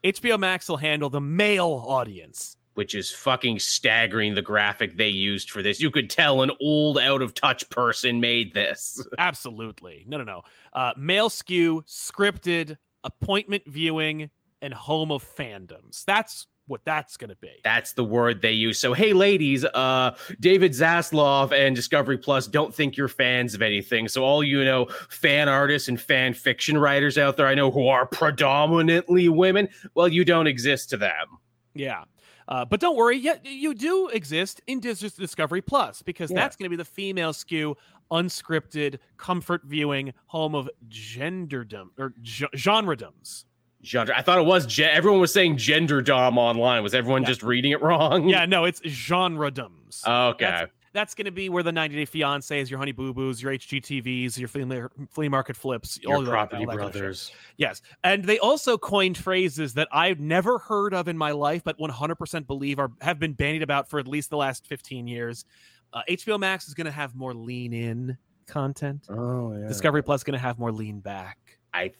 HBO 0.04 0.38
Max 0.38 0.68
will 0.68 0.76
handle 0.76 1.10
the 1.10 1.20
male 1.20 1.84
audience. 1.86 2.56
Which 2.74 2.94
is 2.94 3.10
fucking 3.10 3.58
staggering. 3.58 4.34
The 4.34 4.42
graphic 4.42 4.96
they 4.96 5.08
used 5.08 5.50
for 5.50 5.62
this, 5.62 5.80
you 5.80 5.90
could 5.90 6.10
tell 6.10 6.42
an 6.42 6.50
old, 6.60 6.98
out 6.98 7.22
of 7.22 7.32
touch 7.32 7.68
person 7.70 8.20
made 8.20 8.52
this. 8.52 9.04
Absolutely. 9.18 10.04
No, 10.06 10.18
no, 10.18 10.24
no. 10.24 10.42
Uh, 10.74 10.92
male 10.96 11.30
skew, 11.30 11.82
scripted, 11.88 12.76
appointment 13.02 13.62
viewing, 13.66 14.30
and 14.60 14.74
home 14.74 15.10
of 15.10 15.24
fandoms. 15.24 16.04
That's 16.04 16.46
what 16.66 16.84
that's 16.84 17.16
going 17.16 17.30
to 17.30 17.36
be. 17.36 17.50
That's 17.64 17.92
the 17.92 18.04
word 18.04 18.42
they 18.42 18.52
use. 18.52 18.78
So, 18.78 18.92
hey, 18.92 19.12
ladies, 19.12 19.64
uh, 19.64 20.16
David 20.40 20.72
Zaslav 20.72 21.52
and 21.52 21.76
Discovery 21.76 22.18
Plus 22.18 22.46
don't 22.46 22.74
think 22.74 22.96
you're 22.96 23.08
fans 23.08 23.54
of 23.54 23.62
anything. 23.62 24.08
So, 24.08 24.24
all 24.24 24.42
you 24.42 24.64
know, 24.64 24.86
fan 25.08 25.48
artists 25.48 25.88
and 25.88 26.00
fan 26.00 26.34
fiction 26.34 26.76
writers 26.78 27.18
out 27.18 27.36
there, 27.36 27.46
I 27.46 27.54
know 27.54 27.70
who 27.70 27.86
are 27.88 28.06
predominantly 28.06 29.28
women, 29.28 29.68
well, 29.94 30.08
you 30.08 30.24
don't 30.24 30.46
exist 30.46 30.90
to 30.90 30.96
them. 30.96 31.26
Yeah. 31.74 32.04
Uh, 32.48 32.64
but 32.64 32.78
don't 32.78 32.96
worry, 32.96 33.16
yet 33.16 33.44
you 33.44 33.74
do 33.74 34.08
exist 34.08 34.60
in 34.68 34.78
Dis- 34.78 35.00
Discovery 35.14 35.60
Plus 35.62 36.02
because 36.02 36.30
Yeah. 36.30 36.36
that's 36.36 36.54
going 36.56 36.66
to 36.66 36.70
be 36.70 36.76
the 36.76 36.84
female 36.84 37.32
skew, 37.32 37.76
unscripted, 38.12 38.98
comfort 39.16 39.62
viewing, 39.64 40.12
home 40.26 40.54
of 40.54 40.70
genderdom 40.88 41.88
or 41.98 42.14
ge- 42.22 42.44
genredoms. 42.54 43.44
Genre. 43.86 44.14
I 44.16 44.22
thought 44.22 44.38
it 44.38 44.44
was. 44.46 44.66
Gen- 44.66 44.90
everyone 44.90 45.20
was 45.20 45.32
saying 45.32 45.56
gender 45.58 46.02
dom 46.02 46.38
online. 46.38 46.82
Was 46.82 46.94
everyone 46.94 47.22
Yeah. 47.22 47.28
just 47.28 47.42
reading 47.42 47.70
it 47.72 47.80
wrong? 47.82 48.28
Yeah, 48.28 48.44
no, 48.46 48.64
it's 48.64 48.80
genredoms. 48.80 50.06
Okay. 50.06 50.44
That's, 50.44 50.72
that's 50.92 51.14
going 51.14 51.26
to 51.26 51.30
be 51.30 51.48
where 51.48 51.62
the 51.62 51.72
90 51.72 51.94
Day 51.96 52.04
Fiance 52.06 52.58
is, 52.58 52.70
your 52.70 52.78
Honey 52.78 52.92
Boo 52.92 53.12
Boos, 53.12 53.42
your 53.42 53.52
HGTVs, 53.52 54.38
your 54.38 54.48
flea, 54.48 54.82
flea 55.10 55.28
market 55.28 55.56
flips, 55.56 55.98
all 56.06 56.14
Your 56.14 56.24
that- 56.24 56.30
property 56.30 56.64
all 56.64 56.70
that 56.72 56.78
kind 56.78 56.88
of 56.88 56.92
brothers. 56.92 57.32
Yes. 57.58 57.82
And 58.02 58.24
they 58.24 58.38
also 58.38 58.78
coined 58.78 59.18
phrases 59.18 59.74
that 59.74 59.88
I've 59.92 60.20
never 60.20 60.58
heard 60.58 60.94
of 60.94 61.06
in 61.08 61.18
my 61.18 61.32
life, 61.32 61.62
but 61.64 61.78
100% 61.78 62.46
believe 62.46 62.78
are 62.78 62.90
have 63.02 63.18
been 63.18 63.34
bandied 63.34 63.62
about 63.62 63.90
for 63.90 63.98
at 64.00 64.08
least 64.08 64.30
the 64.30 64.36
last 64.38 64.66
15 64.66 65.06
years. 65.06 65.44
Uh, 65.92 66.00
HBO 66.08 66.38
Max 66.38 66.66
is 66.66 66.74
going 66.74 66.86
to 66.86 66.90
have 66.90 67.14
more 67.14 67.34
lean 67.34 67.72
in 67.72 68.16
content. 68.46 69.06
Oh 69.10 69.54
yeah. 69.56 69.68
Discovery 69.68 70.02
Plus 70.02 70.20
is 70.20 70.24
going 70.24 70.32
to 70.34 70.38
have 70.38 70.58
more 70.58 70.72
lean 70.72 71.00
back. 71.00 71.38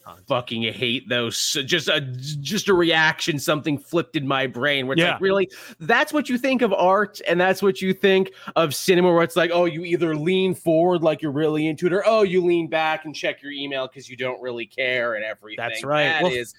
I 0.07 0.15
fucking 0.27 0.63
hate 0.73 1.09
those. 1.09 1.37
So 1.37 1.63
Just 1.63 1.89
a 1.89 2.01
just 2.01 2.69
a 2.69 2.75
reaction, 2.75 3.39
something 3.39 3.79
flipped 3.79 4.17
in 4.17 4.27
my 4.27 4.47
brain. 4.47 4.87
Where 4.87 4.95
it's 4.95 5.01
Yeah. 5.03 5.13
like, 5.13 5.21
really, 5.21 5.51
that's 5.81 6.13
what 6.13 6.29
you 6.29 6.39
think 6.39 6.63
of 6.63 6.73
art, 6.73 7.21
and 7.27 7.41
that's 7.41 7.63
what 7.63 7.81
you 7.83 7.93
think 7.93 8.33
of 8.57 8.75
cinema. 8.75 9.13
Where 9.13 9.23
it's 9.23 9.37
like, 9.37 9.51
oh, 9.53 9.65
you 9.67 9.85
either 9.85 10.17
lean 10.17 10.55
forward 10.55 11.03
like 11.03 11.23
you're 11.23 11.33
really 11.33 11.67
into 11.67 11.87
it, 11.87 11.93
or 11.93 12.03
oh, 12.07 12.23
you 12.23 12.45
lean 12.45 12.69
back 12.69 13.05
and 13.05 13.15
check 13.15 13.43
your 13.43 13.53
email 13.53 13.87
because 13.87 14.09
you 14.09 14.17
don't 14.17 14.41
really 14.41 14.67
care 14.67 15.15
and 15.15 15.25
everything. 15.25 15.57
That's 15.69 15.85
right. 15.85 16.05
That 16.05 16.23
Well- 16.23 16.33
is- 16.33 16.55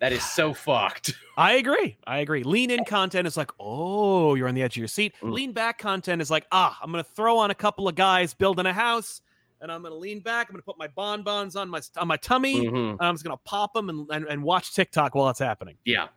that 0.00 0.12
is 0.12 0.22
so 0.22 0.54
fucked. 0.54 1.14
I 1.36 1.54
agree. 1.54 1.96
I 2.06 2.18
agree. 2.18 2.42
Lean 2.44 2.70
in 2.70 2.84
content 2.84 3.26
is 3.26 3.36
like, 3.36 3.50
oh, 3.58 4.34
you're 4.36 4.46
on 4.48 4.54
the 4.54 4.62
edge 4.62 4.74
of 4.74 4.78
your 4.78 4.86
seat. 4.88 5.12
Mm. 5.22 5.32
Lean 5.32 5.52
back 5.52 5.78
content 5.78 6.22
is 6.22 6.30
like, 6.30 6.46
ah, 6.52 6.78
I'm 6.82 6.92
going 6.92 7.02
to 7.02 7.10
throw 7.10 7.38
on 7.38 7.50
a 7.50 7.54
couple 7.54 7.88
of 7.88 7.94
guys 7.96 8.32
building 8.34 8.66
a 8.66 8.72
house, 8.72 9.20
and 9.60 9.70
I'm 9.72 9.82
going 9.82 9.92
to 9.92 9.98
lean 9.98 10.20
back. 10.20 10.48
I'm 10.48 10.54
going 10.54 10.60
to 10.62 10.64
put 10.66 10.78
my 10.78 10.88
bonbons 10.88 11.56
on 11.56 11.68
my 11.68 11.80
on 11.96 12.08
my 12.08 12.16
tummy. 12.16 12.66
Mhm. 12.66 12.90
and 12.92 13.00
I'm 13.02 13.14
just 13.14 13.24
going 13.24 13.36
to 13.36 13.42
pop 13.44 13.74
them 13.74 13.88
and, 13.90 14.08
and, 14.10 14.24
and 14.26 14.42
watch 14.42 14.74
TikTok 14.74 15.14
while 15.14 15.28
it's 15.28 15.38
happening. 15.40 15.76
Yeah. 15.84 16.08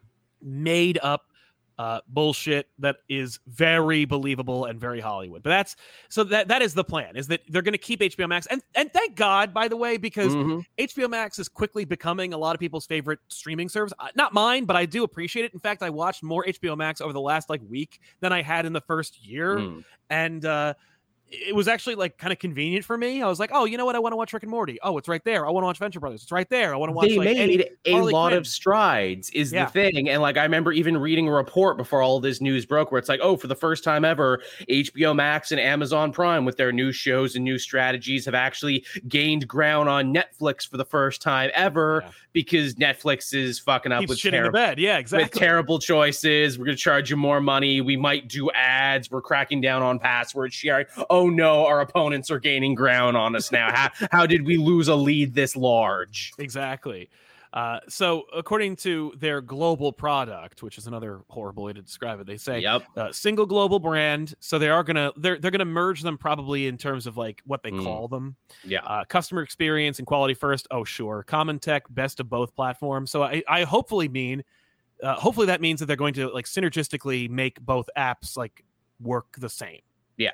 Made 0.42 0.98
up 1.04 1.24
uh, 1.78 2.00
bullshit 2.10 2.68
that 2.78 2.98
is 3.10 3.40
very 3.48 4.06
believable 4.06 4.66
and 4.66 4.80
very 4.80 5.00
Hollywood. 5.00 5.42
But 5.42 5.50
that's 5.50 5.76
so 6.10 6.24
that 6.26 6.48
that 6.50 6.62
is 6.62 6.76
the 6.76 6.84
plan 6.84 7.16
is 7.16 7.26
that 7.28 7.42
they're 7.48 7.64
going 7.64 7.72
to 7.74 7.80
keep 7.80 8.02
HBO 8.02 8.28
Max 8.30 8.46
and 8.48 8.62
and 8.76 8.92
thank 8.94 9.16
God 9.16 9.52
by 9.52 9.68
the 9.68 9.76
way 9.78 9.98
because 9.98 10.36
Mhm. 10.36 10.64
HBO 10.78 11.10
Max 11.10 11.40
is 11.40 11.48
quickly 11.50 11.84
becoming 11.86 12.34
a 12.34 12.38
lot 12.38 12.56
of 12.56 12.60
people's 12.60 12.86
favorite 12.86 13.20
streaming 13.30 13.68
service. 13.68 13.94
Uh, 13.98 14.10
Not 14.16 14.32
mine, 14.32 14.66
but 14.66 14.76
I 14.76 14.86
do 14.86 15.04
appreciate 15.04 15.46
it. 15.46 15.54
In 15.54 15.60
fact, 15.60 15.82
I 15.82 15.90
watched 15.90 16.22
more 16.22 16.44
HBO 16.46 16.76
Max 16.78 17.02
over 17.02 17.14
the 17.14 17.22
last 17.22 17.50
like 17.50 17.62
week 17.68 18.00
than 18.20 18.32
I 18.32 18.44
had 18.44 18.68
in 18.68 18.74
the 18.74 18.82
first 18.82 19.26
year, 19.26 19.58
Mm. 19.58 19.84
and 20.12 20.46
uh, 20.46 20.74
it 21.32 21.56
was 21.56 21.68
actually 21.68 21.96
like 21.96 22.18
kind 22.18 22.34
of 22.34 22.40
convenient 22.40 22.84
for 22.86 22.98
me. 22.98 23.22
I 23.22 23.28
was 23.28 23.40
like, 23.40 23.52
oh, 23.54 23.66
you 23.66 23.78
know 23.78 23.86
what? 23.86 23.96
I 23.96 24.00
want 24.00 24.12
to 24.14 24.18
watch 24.18 24.34
Rick 24.34 24.44
and 24.44 24.50
Morty. 24.52 24.78
Oh, 24.84 24.98
it's 24.98 25.08
right 25.08 25.24
there. 25.24 25.48
I 25.48 25.50
want 25.50 25.64
to 25.64 25.68
watch 25.68 25.78
Venture 25.80 26.00
Brothers. 26.00 26.24
It's 26.24 26.32
right 26.32 26.50
there. 26.50 26.74
I 26.74 26.78
want 26.78 26.90
to 26.90 26.94
watch. 26.94 27.08
they 27.08 27.18
like, 27.18 27.28
any- 27.30 27.58
made 27.58 27.70
a 27.86 27.92
Harley 27.94 28.14
lot 28.14 28.30
Quinn. 28.30 28.38
of 28.38 28.48
strides 28.48 29.30
is 29.32 29.52
Yeah. 29.54 29.66
the 29.66 29.72
thing 29.72 30.10
and 30.10 30.22
like 30.22 30.38
i 30.38 30.44
remember 30.44 30.72
even 30.72 30.98
reading 30.98 31.28
a 31.28 31.32
report 31.32 31.78
before 31.78 32.02
all 32.02 32.20
this 32.20 32.42
news 32.42 32.66
broke 32.66 32.92
where 32.92 33.00
it's 33.00 33.10
like 33.10 33.20
oh 33.24 33.36
for 33.38 33.48
the 33.48 33.56
first 33.56 33.84
time 33.84 34.06
ever 34.06 34.42
hbo 34.70 35.16
max 35.16 35.52
and 35.52 35.60
amazon 35.60 36.12
prime 36.12 36.46
with 36.46 36.58
their 36.58 36.72
new 36.72 36.92
shows 36.92 37.36
and 37.36 37.44
new 37.44 37.58
strategies 37.58 38.26
have 38.26 38.36
actually 38.36 38.86
gained 39.08 39.48
ground 39.48 39.90
on 39.90 40.14
netflix 40.14 40.68
for 40.68 40.78
the 40.78 40.86
first 40.86 41.22
time 41.22 41.50
ever 41.54 42.02
Yeah. 42.06 42.12
because 42.34 42.76
netflix 42.76 43.34
is 43.34 43.58
fucking 43.60 43.92
up 43.92 44.02
keeps 44.02 44.10
with 44.12 44.20
shit 44.20 44.34
in 44.34 44.44
the 44.44 44.52
bed. 44.52 44.78
Yeah, 44.80 44.94
with 44.98 45.02
exactly. 45.02 45.40
terrible 45.40 45.80
choices. 45.80 46.58
We're 46.60 46.66
going 46.66 46.78
to 46.78 46.82
charge 46.82 47.10
you 47.10 47.18
more 47.18 47.42
money. 47.42 47.82
We 47.82 47.98
might 47.98 48.28
do 48.28 48.50
ads. 48.52 49.10
We're 49.12 49.22
cracking 49.22 49.60
down 49.62 49.82
on 49.82 50.00
password 50.00 50.54
sharing. 50.54 50.86
Oh 51.10 51.21
no, 51.30 51.66
our 51.66 51.82
opponents 51.82 52.30
are 52.32 52.40
gaining 52.40 52.76
ground 52.76 53.16
on 53.18 53.36
us 53.36 53.52
now. 53.52 53.72
how, 53.72 53.90
how 54.12 54.26
did 54.26 54.46
we 54.46 54.58
lose 54.58 54.88
a 54.88 54.96
lead 54.96 55.34
this 55.34 55.56
large? 55.56 56.32
Exactly. 56.38 57.10
Uh, 57.54 57.80
so, 57.90 58.24
according 58.34 58.78
to 58.78 59.12
their 59.18 59.42
global 59.42 59.92
product, 59.92 60.64
which 60.64 60.78
is 60.78 60.88
another 60.88 61.20
horrible 61.30 61.64
way 61.64 61.74
to 61.74 61.82
describe 61.82 62.18
it, 62.22 62.26
they 62.26 62.38
say 62.38 62.60
Yep. 62.60 62.84
uh, 62.96 63.12
single 63.12 63.46
global 63.46 63.78
brand. 63.78 64.34
So 64.40 64.58
they 64.58 64.70
are 64.70 64.84
gonna 64.84 65.12
they're 65.18 65.38
they're 65.38 65.52
gonna 65.52 65.66
merge 65.66 66.02
them 66.02 66.18
probably 66.18 66.68
in 66.68 66.78
terms 66.78 67.08
of 67.08 67.18
like 67.18 67.42
what 67.46 67.62
they 67.62 67.72
Mm. 67.72 67.84
call 67.84 68.08
them. 68.08 68.38
Yeah. 68.64 68.80
Uh, 68.86 69.04
customer 69.04 69.42
experience 69.42 70.00
and 70.00 70.08
quality 70.08 70.34
first. 70.34 70.66
Oh 70.72 70.86
sure, 70.86 71.24
common 71.24 71.60
tech, 71.60 71.84
best 71.90 72.22
of 72.22 72.30
both 72.30 72.56
platforms. 72.56 73.12
So 73.12 73.22
I 73.22 73.44
I 73.50 73.64
hopefully 73.64 74.08
mean, 74.08 74.46
uh, 75.04 75.16
hopefully 75.16 75.48
that 75.48 75.60
means 75.60 75.82
that 75.82 75.88
they're 75.88 75.98
going 75.98 76.14
to 76.14 76.30
like 76.30 76.46
synergistically 76.46 77.30
make 77.30 77.60
both 77.60 77.90
apps 77.98 78.38
like 78.38 78.64
work 79.02 79.26
the 79.38 79.50
same. 79.50 79.82
Yeah. 80.16 80.32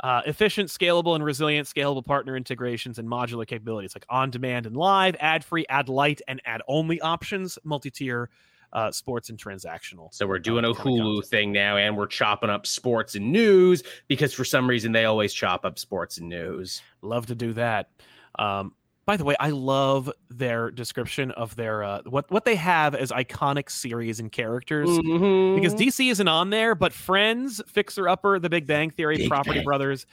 Uh, 0.00 0.22
efficient, 0.26 0.68
scalable, 0.68 1.16
and 1.16 1.24
resilient 1.24 1.66
scalable 1.66 2.04
partner 2.04 2.36
integrations 2.36 2.98
and 2.98 3.08
modular 3.08 3.46
capabilities 3.46 3.96
like 3.96 4.06
on 4.08 4.30
demand 4.30 4.64
and 4.64 4.76
live, 4.76 5.16
ad 5.18 5.44
free, 5.44 5.66
ad 5.68 5.88
light, 5.88 6.20
and 6.28 6.40
ad 6.44 6.62
only 6.68 7.00
options, 7.00 7.58
multi 7.64 7.90
tier 7.90 8.30
uh, 8.72 8.90
sports 8.90 9.30
and 9.30 9.38
transactional. 9.38 10.12
So 10.12 10.26
we're 10.26 10.38
doing 10.38 10.64
a 10.64 10.70
uh, 10.70 10.74
kinda 10.74 11.02
Hulu 11.02 11.26
thing 11.26 11.52
now, 11.52 11.76
and 11.76 11.96
we're 11.96 12.06
chopping 12.06 12.50
up 12.50 12.66
sports 12.66 13.14
and 13.14 13.32
news 13.32 13.82
because 14.06 14.32
for 14.32 14.44
some 14.44 14.68
reason 14.68 14.92
they 14.92 15.04
always 15.04 15.32
chop 15.32 15.64
up 15.64 15.78
sports 15.78 16.18
and 16.18 16.28
news. 16.28 16.82
Love 17.02 17.26
to 17.26 17.34
do 17.34 17.52
that. 17.54 17.90
Um, 18.38 18.74
by 19.08 19.16
the 19.16 19.24
way, 19.24 19.34
I 19.40 19.48
love 19.48 20.12
their 20.28 20.70
description 20.70 21.30
of 21.30 21.56
their 21.56 21.82
uh, 21.82 22.02
what 22.04 22.30
what 22.30 22.44
they 22.44 22.56
have 22.56 22.94
as 22.94 23.10
iconic 23.10 23.70
series 23.70 24.20
and 24.20 24.30
characters. 24.30 24.86
Because 24.86 25.74
Mhm. 25.74 25.78
DC 25.78 26.10
isn't 26.10 26.28
on 26.28 26.50
there, 26.50 26.74
but 26.74 26.92
Friends, 26.92 27.62
Fixer 27.66 28.06
Upper, 28.06 28.38
The 28.38 28.50
Big 28.50 28.66
Bang 28.66 28.90
Theory, 28.90 29.16
Big 29.16 29.28
Property 29.30 29.60
Bang. 29.60 29.64
Brothers, 29.64 30.04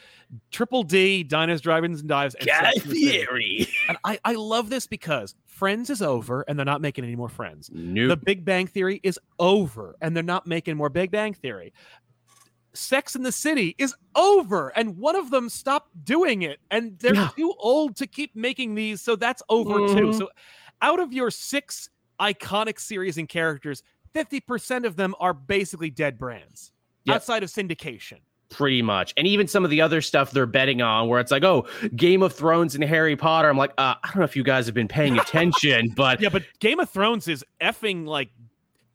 Triple 0.50 0.84
D, 0.84 1.24
Diners, 1.24 1.60
Drive-ins, 1.60 2.00
and 2.00 2.08
Dives, 2.08 2.36
and 2.36 2.48
Guy 2.48 2.72
Sex 2.72 2.86
and 2.86 2.94
the 2.94 2.96
City. 3.04 3.26
Fieri. 3.26 3.68
And 3.90 3.98
I, 4.06 4.18
I 4.24 4.34
love 4.36 4.70
this 4.70 4.88
because 4.88 5.36
Friends 5.46 5.90
is 5.90 6.02
over 6.02 6.44
and 6.48 6.58
they're 6.58 6.66
not 6.66 6.80
making 6.82 7.04
any 7.04 7.18
more 7.18 7.30
Friends. 7.30 7.70
Nope. 7.74 8.08
The 8.10 8.18
Big 8.18 8.46
Bang 8.46 8.66
Theory 8.66 9.02
is 9.04 9.20
over 9.40 9.96
and 10.02 10.16
they're 10.16 10.24
not 10.24 10.48
making 10.48 10.78
more 10.78 10.90
Big 10.90 11.12
Bang 11.12 11.34
Theory. 11.34 11.74
Sex 12.76 13.16
in 13.16 13.24
the 13.24 13.32
City 13.32 13.76
is 13.78 13.96
over 14.16 14.70
and 14.70 14.98
one 14.98 15.16
of 15.16 15.32
them 15.32 15.50
stopped 15.50 15.90
doing 16.04 16.42
it 16.42 16.60
and 16.70 16.98
they're 17.00 17.16
Yeah. 17.16 17.30
too 17.36 17.54
old 17.60 17.96
to 17.98 18.08
keep 18.08 18.36
making 18.36 18.76
these. 18.76 19.02
So 19.02 19.16
that's 19.16 19.42
over 19.50 19.74
too. 19.88 20.08
Mhm. 20.08 20.18
So 20.18 20.30
out 20.82 21.00
of 21.00 21.14
your 21.14 21.32
six 21.32 21.90
iconic 22.20 22.80
series 22.80 23.18
and 23.18 23.28
characters, 23.28 23.84
50% 24.14 24.86
of 24.86 24.96
them 24.96 25.14
are 25.20 25.34
basically 25.34 25.90
dead 25.90 26.18
brands 26.18 26.72
Yep. 27.06 27.16
outside 27.18 27.44
of 27.44 27.50
syndication. 27.50 28.20
pretty 28.52 28.82
much 28.84 29.12
and 29.18 29.26
even 29.28 29.48
some 29.48 29.64
of 29.66 29.72
the 29.72 29.82
other 29.82 30.02
stuff 30.02 30.30
they're 30.30 30.46
betting 30.46 30.80
on 30.80 31.08
where 31.10 31.20
it's 31.20 31.32
like 31.32 31.44
oh 31.44 31.66
game 31.96 32.22
of 32.22 32.32
thrones 32.32 32.76
and 32.76 32.84
harry 32.84 33.16
potter 33.16 33.50
i'm 33.50 33.58
like 33.58 33.72
uh, 33.80 33.96
i 34.04 34.08
don't 34.08 34.18
know 34.18 34.24
if 34.24 34.36
you 34.36 34.44
guys 34.44 34.68
have 34.68 34.76
been 34.76 34.88
paying 34.88 35.18
attention 35.20 35.90
but 35.96 36.22
Yeah, 36.22 36.30
but 36.30 36.44
Game 36.60 36.80
of 36.80 36.88
Thrones 36.90 37.28
is 37.28 37.44
effing 37.60 38.06
like 38.06 38.30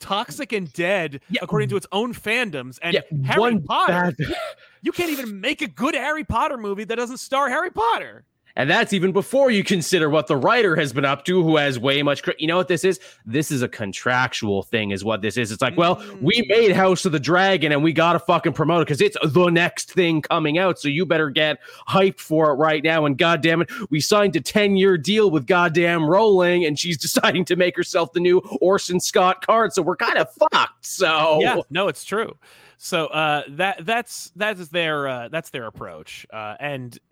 toxic 0.00 0.52
and 0.52 0.72
dead 0.72 1.20
Yeah. 1.30 1.40
according 1.42 1.68
to 1.70 1.76
its 1.76 1.86
own 1.92 2.12
fandoms. 2.14 2.78
And 2.82 2.94
yeah 2.94 3.00
Harry 3.26 3.60
Potter, 3.60 4.16
you 4.82 4.92
can't 4.92 5.10
even 5.10 5.40
make 5.40 5.62
a 5.62 5.68
good 5.68 5.94
Harry 5.94 6.24
Potter 6.24 6.56
movie 6.56 6.84
that 6.84 6.96
doesn't 6.96 7.18
star 7.18 7.48
Harry 7.48 7.70
Potter. 7.70 8.24
And 8.60 8.68
that's 8.68 8.92
even 8.92 9.12
before 9.12 9.50
you 9.50 9.64
consider 9.64 10.10
what 10.10 10.26
the 10.26 10.36
writer 10.36 10.76
has 10.76 10.92
been 10.92 11.06
up 11.06 11.24
to 11.24 11.42
who 11.42 11.56
has 11.56 11.78
way 11.78 12.02
much 12.02 12.22
cre- 12.22 12.32
you 12.38 12.46
know 12.46 12.56
what 12.58 12.68
this 12.68 12.84
is 12.84 13.00
this 13.24 13.50
is 13.50 13.62
a 13.62 13.68
contractual 13.68 14.62
thing 14.62 14.90
is 14.90 15.02
what 15.02 15.22
this 15.22 15.36
is 15.38 15.50
it's 15.50 15.62
like 15.62 15.76
well 15.78 15.96
we 16.20 16.42
Mm. 16.42 16.48
made 16.48 16.72
house 16.72 17.04
of 17.06 17.12
the 17.12 17.20
dragon 17.20 17.72
and 17.72 17.82
we 17.82 17.92
gotta 17.92 18.18
fucking 18.18 18.52
promote 18.52 18.82
it 18.82 18.84
because 18.86 19.00
it's 19.00 19.16
the 19.22 19.48
next 19.50 19.92
thing 19.92 20.20
coming 20.22 20.58
out 20.58 20.78
so 20.78 20.88
you 20.88 21.06
better 21.06 21.30
get 21.30 21.58
hyped 21.88 22.20
for 22.20 22.50
it 22.50 22.54
right 22.56 22.84
now 22.84 23.06
and 23.06 23.16
goddamn 23.16 23.62
it 23.62 23.70
we 23.90 23.98
signed 24.00 24.36
a 24.36 24.40
10 24.40 24.76
year 24.76 24.98
deal 24.98 25.30
with 25.30 25.46
goddamn 25.46 26.04
Rowling 26.04 26.64
and 26.66 26.78
she's 26.78 26.98
deciding 27.06 27.44
to 27.46 27.56
make 27.56 27.76
herself 27.76 28.12
the 28.12 28.20
new 28.20 28.38
orson 28.60 29.00
scott 29.00 29.46
card 29.46 29.72
so 29.72 29.80
we're 29.80 29.96
kind 29.96 30.18
of 30.18 30.28
fucked 30.34 30.84
so 30.84 31.38
Yeah, 31.40 31.60
no, 31.70 31.88
it's 31.88 32.04
true. 32.04 32.36
So 32.82 33.06
uh, 33.08 33.42
that 33.50 33.84
that's 33.84 34.32
that 34.36 34.58
is 34.58 34.70
their 34.70 35.06
uh, 35.06 35.28
that's 35.28 35.50
their 35.50 35.66
approach, 35.66 36.26
uh, 36.32 36.54
and 36.58 36.96
i- 36.96 37.09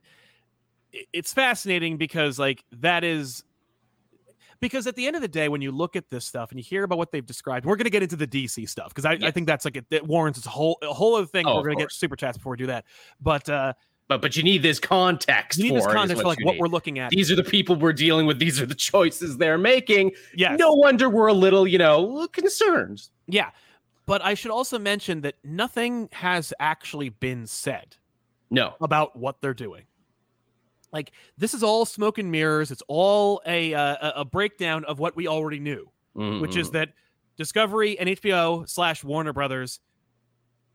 it's 1.13 1.33
fascinating 1.33 1.97
because 1.97 2.39
like 2.39 2.65
that 2.73 3.05
is 3.05 3.45
because 4.61 4.87
at 4.87 4.97
the 4.97 5.07
end 5.07 5.15
of 5.15 5.23
the 5.23 5.29
day, 5.29 5.49
when 5.49 5.61
you 5.63 5.71
look 5.71 5.95
at 5.95 6.11
this 6.11 6.25
stuff 6.25 6.51
and 6.51 6.59
you 6.59 6.65
hear 6.65 6.83
about 6.83 6.99
what 6.99 7.13
they've 7.13 7.25
described, 7.25 7.65
we're 7.65 7.77
going 7.77 7.85
to 7.85 7.91
get 7.91 8.03
into 8.03 8.17
the 8.17 8.27
DC 8.27 8.69
stuff 8.69 8.89
because 8.89 9.05
I, 9.05 9.13
I 9.23 9.31
think 9.31 9.47
that's 9.47 9.65
like 9.65 9.77
it, 9.77 9.87
it 9.91 10.07
warrants 10.07 10.45
a 10.45 10.49
whole 10.49 10.79
a 10.83 10.93
whole 10.93 11.15
other 11.17 11.27
thing. 11.27 11.47
Oh, 11.47 11.57
we're 11.57 11.65
going 11.65 11.77
to 11.77 11.85
get 11.85 11.93
super 11.93 12.17
chats 12.17 12.37
before 12.39 12.53
we 12.53 12.57
do 12.57 12.67
that, 12.67 12.85
but 13.21 13.49
uh, 13.49 13.73
but 14.09 14.23
but 14.23 14.37
you 14.37 14.43
need 14.43 14.63
this 14.63 14.81
context 14.81 15.59
you 15.59 15.65
need 15.65 15.71
for 15.71 15.87
this 15.87 15.87
context 15.95 16.23
for 16.23 16.29
like 16.29 16.45
what 16.45 16.53
need. 16.53 16.61
we're 16.61 16.69
looking 16.69 16.99
at. 16.99 17.11
these 17.11 17.31
are 17.31 17.37
the 17.37 17.45
people 17.45 17.77
we're 17.77 17.93
dealing 17.93 18.27
with 18.27 18.39
these 18.39 18.61
are 18.61 18.67
the 18.67 18.75
choices 18.75 19.37
they're 19.37 19.59
making 19.59 20.13
Yeah. 20.35 20.57
no 20.57 20.73
wonder 20.73 21.09
we're 21.09 21.27
a 21.29 21.33
little 21.35 21.67
you 21.67 21.79
know 21.79 22.27
concerned 22.33 23.03
Yeah. 23.27 23.51
But 24.07 24.25
I 24.25 24.33
should 24.33 24.51
also 24.51 24.79
mention 24.79 25.21
that 25.21 25.35
nothing 25.45 26.09
has 26.13 26.55
actually 26.59 27.11
been 27.11 27.47
said 27.47 27.97
no 28.51 28.75
about 28.81 29.15
what 29.15 29.43
they're 29.43 29.53
doing. 29.53 29.83
Like 30.93 31.13
this 31.37 31.55
is 31.55 31.63
all 31.63 31.85
smoke 31.85 32.19
and 32.19 32.31
mirrors. 32.31 32.71
It's 32.71 32.83
all 32.89 33.41
a 33.47 33.75
uh, 33.75 34.21
a- 34.21 34.25
breakdown 34.25 34.85
of 34.85 34.99
what 34.99 35.15
we 35.17 35.27
already 35.29 35.59
knew, 35.61 35.91
which 36.15 36.57
is 36.57 36.69
Mhm. 36.71 36.73
that 36.73 36.89
Discovery 37.37 37.99
and 37.99 38.09
HBO 38.09 38.65
slash 38.69 39.05
Warner 39.05 39.33
Brothers 39.33 39.81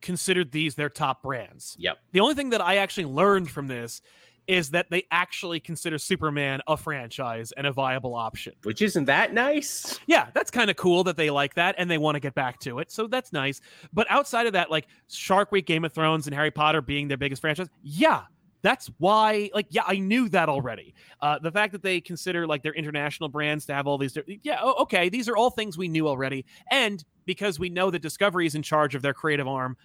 considered 0.01 0.51
these 0.51 0.75
their 0.75 0.89
top 0.89 1.23
brands. 1.23 1.75
Yep. 1.79 1.97
The 2.11 2.19
only 2.19 2.35
thing 2.35 2.49
that 2.51 2.61
I 2.61 2.77
actually 2.77 3.05
learned 3.05 3.49
from 3.49 3.67
this 3.67 4.01
is 4.45 4.71
that 4.71 4.89
they 4.89 5.03
actually 5.09 5.61
consider 5.61 5.97
Superman 5.97 6.59
a 6.67 6.75
franchise 6.75 7.53
and 7.53 7.65
a 7.65 7.71
viable 7.71 8.13
option. 8.13 8.51
Which 8.63 8.81
isn't 8.81 9.05
that 9.05 9.33
nice? 9.33 9.97
Yeah, 10.05 10.27
that's 10.33 10.51
kind 10.51 10.69
of 10.69 10.75
cool 10.75 11.05
that 11.05 11.15
they 11.15 11.29
like 11.29 11.53
that 11.53 11.75
and 11.77 11.89
they 11.89 11.97
want 11.97 12.15
to 12.15 12.19
get 12.19 12.35
back 12.35 12.59
to 12.61 12.79
it. 12.79 12.91
So 12.91 13.07
that's 13.07 13.31
nice. 13.31 13.61
But 13.93 14.05
outside 14.09 14.45
of 14.45 14.51
that, 14.53 14.69
like 14.69 14.87
Shark 15.09 15.53
Week, 15.53 15.65
Game 15.65 15.85
of 15.85 15.93
Thrones, 15.93 16.27
and 16.27 16.35
Harry 16.35 16.51
Potter 16.51 16.81
being 16.81 17.07
their 17.07 17.15
biggest 17.15 17.39
franchise, 17.41 17.69
yeah, 17.81 18.23
that's 18.63 18.89
why 18.97 19.51
like 19.53 19.67
yeah 19.69 19.83
i 19.85 19.97
knew 19.97 20.27
that 20.29 20.49
already. 20.49 20.95
Uh 21.21 21.37
the 21.37 21.51
fact 21.51 21.73
that 21.73 21.83
they 21.83 22.01
consider 22.01 22.47
like 22.47 22.63
their 22.63 22.73
international 22.73 23.29
brands 23.29 23.65
to 23.67 23.73
have 23.73 23.85
all 23.85 23.97
these 23.97 24.17
yeah 24.41 24.63
okay 24.63 25.09
these 25.09 25.29
are 25.29 25.37
all 25.37 25.51
things 25.51 25.77
we 25.77 25.87
knew 25.87 26.07
already. 26.07 26.45
And 26.71 27.03
because 27.25 27.59
we 27.59 27.69
know 27.69 27.91
that 27.91 28.01
discovery 28.01 28.47
is 28.47 28.55
in 28.55 28.63
charge 28.63 28.95
of 28.95 29.01
their 29.01 29.13
creative 29.13 29.47
arm 29.47 29.77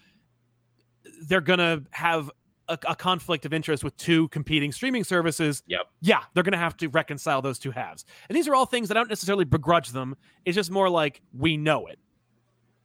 they're 1.28 1.40
gonna 1.40 1.82
have 1.90 2.30
a, 2.68 2.78
a 2.86 2.94
conflict 2.96 3.44
of 3.46 3.52
interest 3.52 3.82
with 3.82 3.96
two 3.96 4.28
competing 4.28 4.72
streaming 4.72 5.04
services. 5.04 5.62
Yep. 5.66 5.80
yeah 6.00 6.22
they're 6.34 6.42
gonna 6.42 6.56
have 6.56 6.76
to 6.78 6.88
reconcile 6.88 7.42
those 7.42 7.58
two 7.58 7.70
halves. 7.70 8.04
And 8.28 8.36
these 8.36 8.48
are 8.48 8.54
all 8.54 8.66
things 8.66 8.88
that 8.88 8.96
i 8.96 9.00
don't 9.00 9.08
necessarily 9.08 9.44
begrudge 9.44 9.90
them. 9.90 10.16
It's 10.44 10.54
just 10.54 10.70
more 10.70 10.88
like 10.88 11.20
we 11.36 11.56
know 11.56 11.86
it 11.86 11.98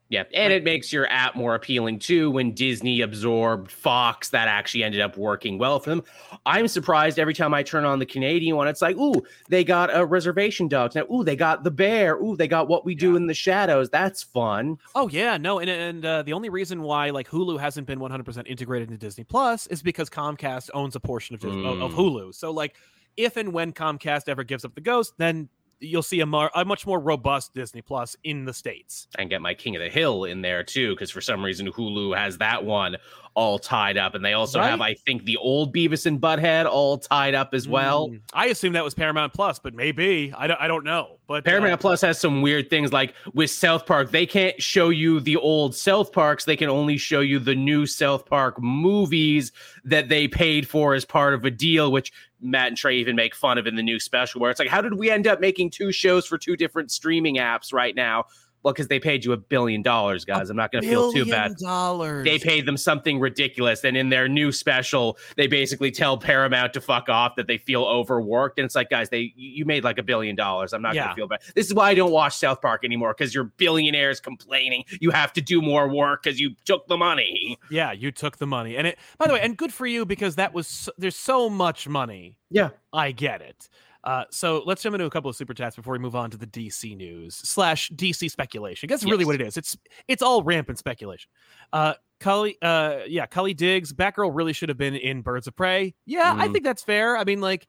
Yeah, 0.10 0.26
and 0.36 0.54
it 0.54 0.64
makes 0.64 0.94
your 0.94 1.08
app 1.10 1.36
more 1.36 1.56
appealing 1.56 1.98
too. 1.98 2.30
When 2.30 2.52
Disney 2.54 3.02
absorbed 3.02 3.72
Fox, 3.72 4.30
that 4.30 4.48
actually 4.48 4.84
ended 4.84 5.02
up 5.02 5.18
working 5.18 5.58
well 5.58 5.80
for 5.80 5.90
them. 5.90 6.04
I'm 6.46 6.68
surprised 6.68 7.18
every 7.18 7.34
time 7.34 7.52
I 7.54 7.64
turn 7.64 7.84
on 7.84 7.98
the 7.98 8.06
Canadian 8.06 8.56
one, 8.56 8.68
it's 8.68 8.82
like, 8.82 8.96
ooh, 8.98 9.24
they 9.50 9.64
got 9.64 9.90
a 9.96 10.06
reservation 10.06 10.68
dogs 10.68 10.94
now. 10.94 11.06
Ooh, 11.12 11.24
they 11.24 11.36
got 11.36 11.64
the 11.64 11.72
bear. 11.72 12.18
Ooh, 12.18 12.36
they 12.38 12.48
got 12.48 12.68
what 12.68 12.86
we 12.86 12.94
do 12.94 13.16
in 13.16 13.26
the 13.26 13.34
shadows. 13.34 13.90
That's 13.90 14.22
fun. 14.22 14.78
Oh 14.94 15.08
yeah, 15.08 15.38
no, 15.38 15.58
and 15.58 15.70
and 15.70 16.06
uh, 16.06 16.22
the 16.22 16.34
only 16.34 16.50
reason 16.50 16.84
why 16.84 17.10
like 17.10 17.28
Hulu 17.28 17.60
hasn't 17.60 17.88
been 17.88 17.98
100% 18.00 18.46
integrated 18.46 18.90
into 18.92 19.00
Disney 19.04 19.24
Plus 19.24 19.66
is 19.68 19.82
because 19.82 20.12
Comcast 20.12 20.70
owns 20.76 20.96
a 20.96 21.00
portion 21.00 21.34
of, 21.34 21.42
Dis- 21.42 21.52
of- 21.52 21.82
of 21.82 21.92
Mm. 21.92 21.96
Hulu. 21.96 22.36
So 22.36 22.52
like, 22.52 22.76
if 23.18 23.36
and 23.38 23.52
when 23.52 23.74
Comcast 23.74 24.30
ever 24.30 24.44
gives 24.44 24.64
up 24.64 24.76
the 24.76 24.82
ghost, 24.82 25.14
then 25.18 25.50
you'll 25.80 26.04
see 26.04 26.20
a, 26.22 26.26
more, 26.26 26.50
a 26.56 26.66
much 26.66 26.86
more 26.86 27.00
robust 27.00 27.54
Disney 27.54 27.82
Plus 27.82 28.16
in 28.24 28.46
the 28.46 28.54
states. 28.54 29.08
And 29.18 29.30
get 29.30 29.42
my 29.42 29.54
King 29.54 29.76
of 29.76 29.82
the 29.82 29.90
Hill 29.90 30.26
in 30.26 30.42
there 30.42 30.64
too, 30.64 30.94
because 30.94 31.12
for 31.12 31.22
some 31.22 31.44
reason 31.44 31.72
Hulu 31.72 32.18
has 32.18 32.38
that 32.38 32.64
one 32.64 32.98
all 33.36 33.58
tied 33.58 33.98
up, 33.98 34.16
and 34.16 34.24
they 34.24 34.34
also 34.34 34.62
have, 34.62 34.80
I 34.80 34.94
think, 34.94 35.26
the 35.26 35.38
old 35.38 35.74
Beavis 35.74 36.06
and 36.06 36.22
Butthead 36.22 36.66
all 36.66 36.98
tied 36.98 37.34
up 37.34 37.54
as 37.54 37.68
well. 37.68 38.10
Mm, 38.10 38.22
I 38.34 38.48
assume 38.48 38.74
that 38.74 38.84
was 38.84 38.94
Paramount 38.94 39.34
Plus, 39.34 39.58
but 39.60 39.74
maybe 39.74 40.32
I 40.38 40.48
don't. 40.48 40.62
I 40.62 40.68
don't 40.68 40.84
know. 40.84 41.18
But 41.28 41.38
uh, 41.38 41.50
Paramount 41.50 41.82
Plus 41.82 42.02
has 42.02 42.20
some 42.20 42.42
weird 42.42 42.70
things 42.70 42.94
like 42.94 43.16
with 43.34 43.50
South 43.50 43.86
Park, 43.86 44.12
they 44.12 44.26
can't 44.26 44.62
show 44.62 44.90
you 44.90 45.20
the 45.20 45.38
old 45.38 45.76
South 45.76 46.12
Parks. 46.12 46.46
They 46.46 46.56
can 46.56 46.70
only 46.70 46.98
show 46.98 47.22
you 47.22 47.40
the 47.40 47.56
new 47.56 47.86
South 47.86 48.26
Park 48.26 48.62
movies 48.62 49.52
that 49.84 50.10
they 50.10 50.28
paid 50.28 50.68
for 50.68 50.94
as 50.94 51.06
part 51.06 51.34
of 51.34 51.44
a 51.46 51.52
deal, 51.52 51.92
which 51.92 52.12
Matt 52.44 52.68
and 52.68 52.78
Trey 52.78 52.98
even 52.98 53.16
make 53.16 53.34
fun 53.34 53.58
of 53.58 53.66
in 53.66 53.76
the 53.76 53.84
new 53.84 54.00
special, 54.00 54.42
where 54.42 54.52
it's 54.52 54.60
like, 54.60 54.70
how 54.70 54.82
did 54.82 54.96
we 54.96 55.10
end 55.10 55.28
up 55.28 55.40
making 55.40 55.70
two 55.70 55.92
shows 55.92 56.26
for 56.26 56.38
two 56.38 56.56
different 56.56 56.92
streaming 56.92 57.38
apps 57.38 57.74
right 57.74 57.96
now? 57.96 58.26
Well, 58.64 58.74
because 58.74 58.88
they 58.88 59.00
paid 59.00 59.26
you 59.26 59.34
a 59.34 59.38
billion 59.38 59.82
dollars, 59.82 60.26
guys. 60.26 60.50
I'm 60.50 60.56
not 60.58 60.72
going 60.72 60.84
to 60.84 60.90
feel 60.90 61.12
too 61.12 61.26
bad. 61.26 61.58
Dollars. 61.58 62.24
They 62.24 62.40
paid 62.40 62.66
them 62.66 62.78
something 62.78 63.20
ridiculous. 63.20 63.84
And 63.84 63.98
in 63.98 64.10
their 64.10 64.28
new 64.28 64.52
special, 64.52 65.18
they 65.36 65.48
basically 65.48 65.92
tell 65.92 66.18
Paramount 66.18 66.74
to 66.74 66.82
fuck 66.82 67.10
off 67.10 67.36
that 67.36 67.48
they 67.48 67.58
feel 67.58 67.84
overworked. 67.84 68.58
And 68.60 68.66
it's 68.66 68.76
like, 68.76 68.90
guys, 68.90 69.10
they 69.10 69.34
you 69.36 69.66
made 69.66 69.84
like 69.84 69.98
a 69.98 70.04
billion 70.04 70.36
dollars. 70.36 70.74
I'm 70.74 70.82
not 70.82 70.96
Yeah. 70.96 71.04
gonna 71.04 71.16
feel 71.16 71.28
bad. 71.28 71.42
This 71.56 71.68
is 71.68 71.74
why 71.74 71.90
I 71.90 71.94
don't 71.94 72.12
watch 72.12 72.38
South 72.38 72.62
Park 72.62 72.86
anymore, 72.86 73.14
because 73.18 73.36
you're 73.36 73.44
billionaires 73.44 74.20
complaining 74.20 74.86
you 75.02 75.12
have 75.12 75.34
to 75.34 75.42
do 75.42 75.62
more 75.62 75.88
work 75.94 76.24
because 76.24 76.40
you 76.40 76.56
took 76.66 76.88
the 76.88 76.98
money. 76.98 77.58
Yeah, 77.70 77.92
you 77.92 78.12
took 78.12 78.38
the 78.38 78.48
money, 78.48 78.78
and 78.78 78.88
it. 78.88 78.98
By 79.18 79.28
the 79.28 79.34
way, 79.34 79.42
and 79.42 79.58
good 79.58 79.74
for 79.74 79.86
you 79.86 80.06
because 80.06 80.36
that 80.36 80.54
was 80.54 80.68
so, 80.68 80.92
there's 80.98 81.16
so 81.16 81.50
much 81.50 81.88
money. 81.88 82.38
Yeah. 82.50 82.70
I 82.94 83.12
get 83.12 83.42
it. 83.42 83.68
Uh, 84.04 84.26
so 84.32 84.62
let's 84.66 84.82
jump 84.82 84.94
into 84.94 85.06
a 85.06 85.10
couple 85.10 85.30
of 85.30 85.36
super 85.36 85.54
chats 85.54 85.76
before 85.76 85.94
we 85.94 86.00
move 86.00 86.16
on 86.16 86.30
to 86.30 86.38
the 86.38 86.48
DC 86.48 86.96
news 86.96 87.36
slash 87.36 87.90
DC 87.92 88.30
speculation. 88.30 88.88
That's 88.88 89.06
really 89.06 89.24
what 89.26 89.36
it 89.36 89.42
is. 89.42 89.56
It's 89.58 89.78
it's 90.08 90.22
all 90.22 90.44
rampant 90.44 90.78
speculation. 90.78 91.30
Uh, 91.72 91.94
Cully, 92.20 92.58
uh, 92.62 93.00
yeah, 93.08 93.26
Cully 93.26 93.54
Diggs, 93.54 93.94
Batgirl 93.94 94.32
really 94.34 94.54
should 94.54 94.70
have 94.70 94.78
been 94.78 94.96
in 94.96 95.22
Birds 95.22 95.48
of 95.48 95.56
Prey. 95.56 95.94
Yeah, 96.06 96.36
I 96.38 96.48
Mhm. 96.48 96.52
think 96.54 96.64
that's 96.66 96.84
fair. 96.84 97.18
I 97.18 97.24
mean, 97.24 97.42
like 97.42 97.68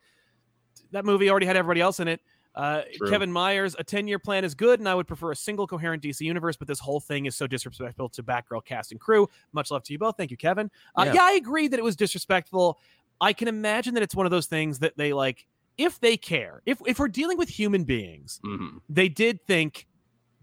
that 0.93 1.05
movie 1.05 1.31
already 1.31 1.47
had 1.47 1.57
everybody 1.57 1.81
else 1.81 2.01
in 2.01 2.09
it. 2.09 2.21
Uh, 2.55 2.83
Kevin 3.09 3.33
Myers, 3.33 3.75
a 3.79 3.83
10 3.83 4.07
year 4.07 4.21
plan 4.21 4.45
is 4.45 4.55
good, 4.55 4.79
and 4.79 4.89
I 4.89 4.95
would 4.95 5.09
prefer 5.09 5.33
a 5.33 5.37
single 5.37 5.67
coherent 5.67 6.03
DC 6.03 6.25
universe, 6.25 6.57
but 6.57 6.69
this 6.69 6.79
whole 6.79 7.01
thing 7.01 7.27
is 7.27 7.35
so 7.35 7.49
disrespectful 7.49 8.09
to 8.11 8.23
Batgirl 8.23 8.65
cast 8.65 8.93
and 8.93 9.01
crew. 9.01 9.29
Much 9.53 9.73
love 9.73 9.83
to 9.85 9.93
you 9.93 9.99
both. 9.99 10.17
Thank 10.17 10.31
you, 10.31 10.37
Kevin. 10.37 10.71
Uh, 10.95 11.03
Yeah. 11.07 11.15
yeah, 11.15 11.23
I 11.23 11.33
agree 11.33 11.67
that 11.67 11.79
it 11.81 11.83
was 11.83 11.97
disrespectful. 11.97 12.79
I 13.21 13.33
can 13.33 13.49
imagine 13.49 13.95
that 13.95 14.05
it's 14.05 14.15
one 14.15 14.27
of 14.27 14.31
those 14.31 14.47
things 14.47 14.79
that 14.81 14.97
they 14.97 15.13
like, 15.13 15.47
if 15.77 16.01
they 16.01 16.17
care, 16.17 16.63
if, 16.67 16.79
if 16.87 16.99
we're 16.99 17.09
dealing 17.09 17.37
with 17.39 17.49
human 17.49 17.85
beings, 17.85 18.41
Mhm. 18.45 18.81
they 18.89 19.09
did 19.09 19.45
think 19.47 19.87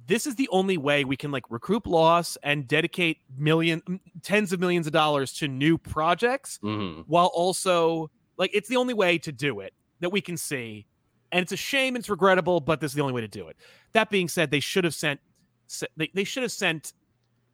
this 0.07 0.25
is 0.27 0.35
the 0.35 0.49
only 0.51 0.77
way 0.77 1.05
we 1.05 1.15
can 1.15 1.31
like 1.31 1.43
recoup 1.49 1.85
loss 1.87 2.37
and 2.43 2.67
dedicate 2.67 3.19
million 3.37 3.81
tens 4.23 4.51
of 4.51 4.59
millions 4.59 4.87
of 4.87 4.93
dollars 4.93 5.31
to 5.33 5.47
new 5.47 5.77
projects 5.77 6.59
Mhm. 6.63 7.05
while 7.07 7.27
also 7.33 8.09
like 8.37 8.49
it's 8.53 8.67
the 8.67 8.75
only 8.77 8.93
way 8.93 9.17
to 9.19 9.31
do 9.31 9.59
it 9.61 9.73
that 10.01 10.09
we 10.11 10.19
can 10.19 10.35
see 10.35 10.85
and 11.31 11.43
it's 11.43 11.51
a 11.51 11.57
shame 11.57 11.95
it's 11.95 12.09
regrettable 12.09 12.59
but 12.59 12.81
this 12.81 12.91
is 12.91 12.95
the 12.95 13.01
only 13.01 13.13
way 13.13 13.21
to 13.21 13.27
do 13.27 13.47
it 13.47 13.55
that 13.93 14.09
being 14.09 14.27
said 14.27 14.49
they 14.51 14.59
should 14.59 14.83
have 14.83 14.95
sent 14.95 15.21
they, 15.95 16.09
they 16.13 16.23
should 16.25 16.43
have 16.43 16.51
sent 16.51 16.93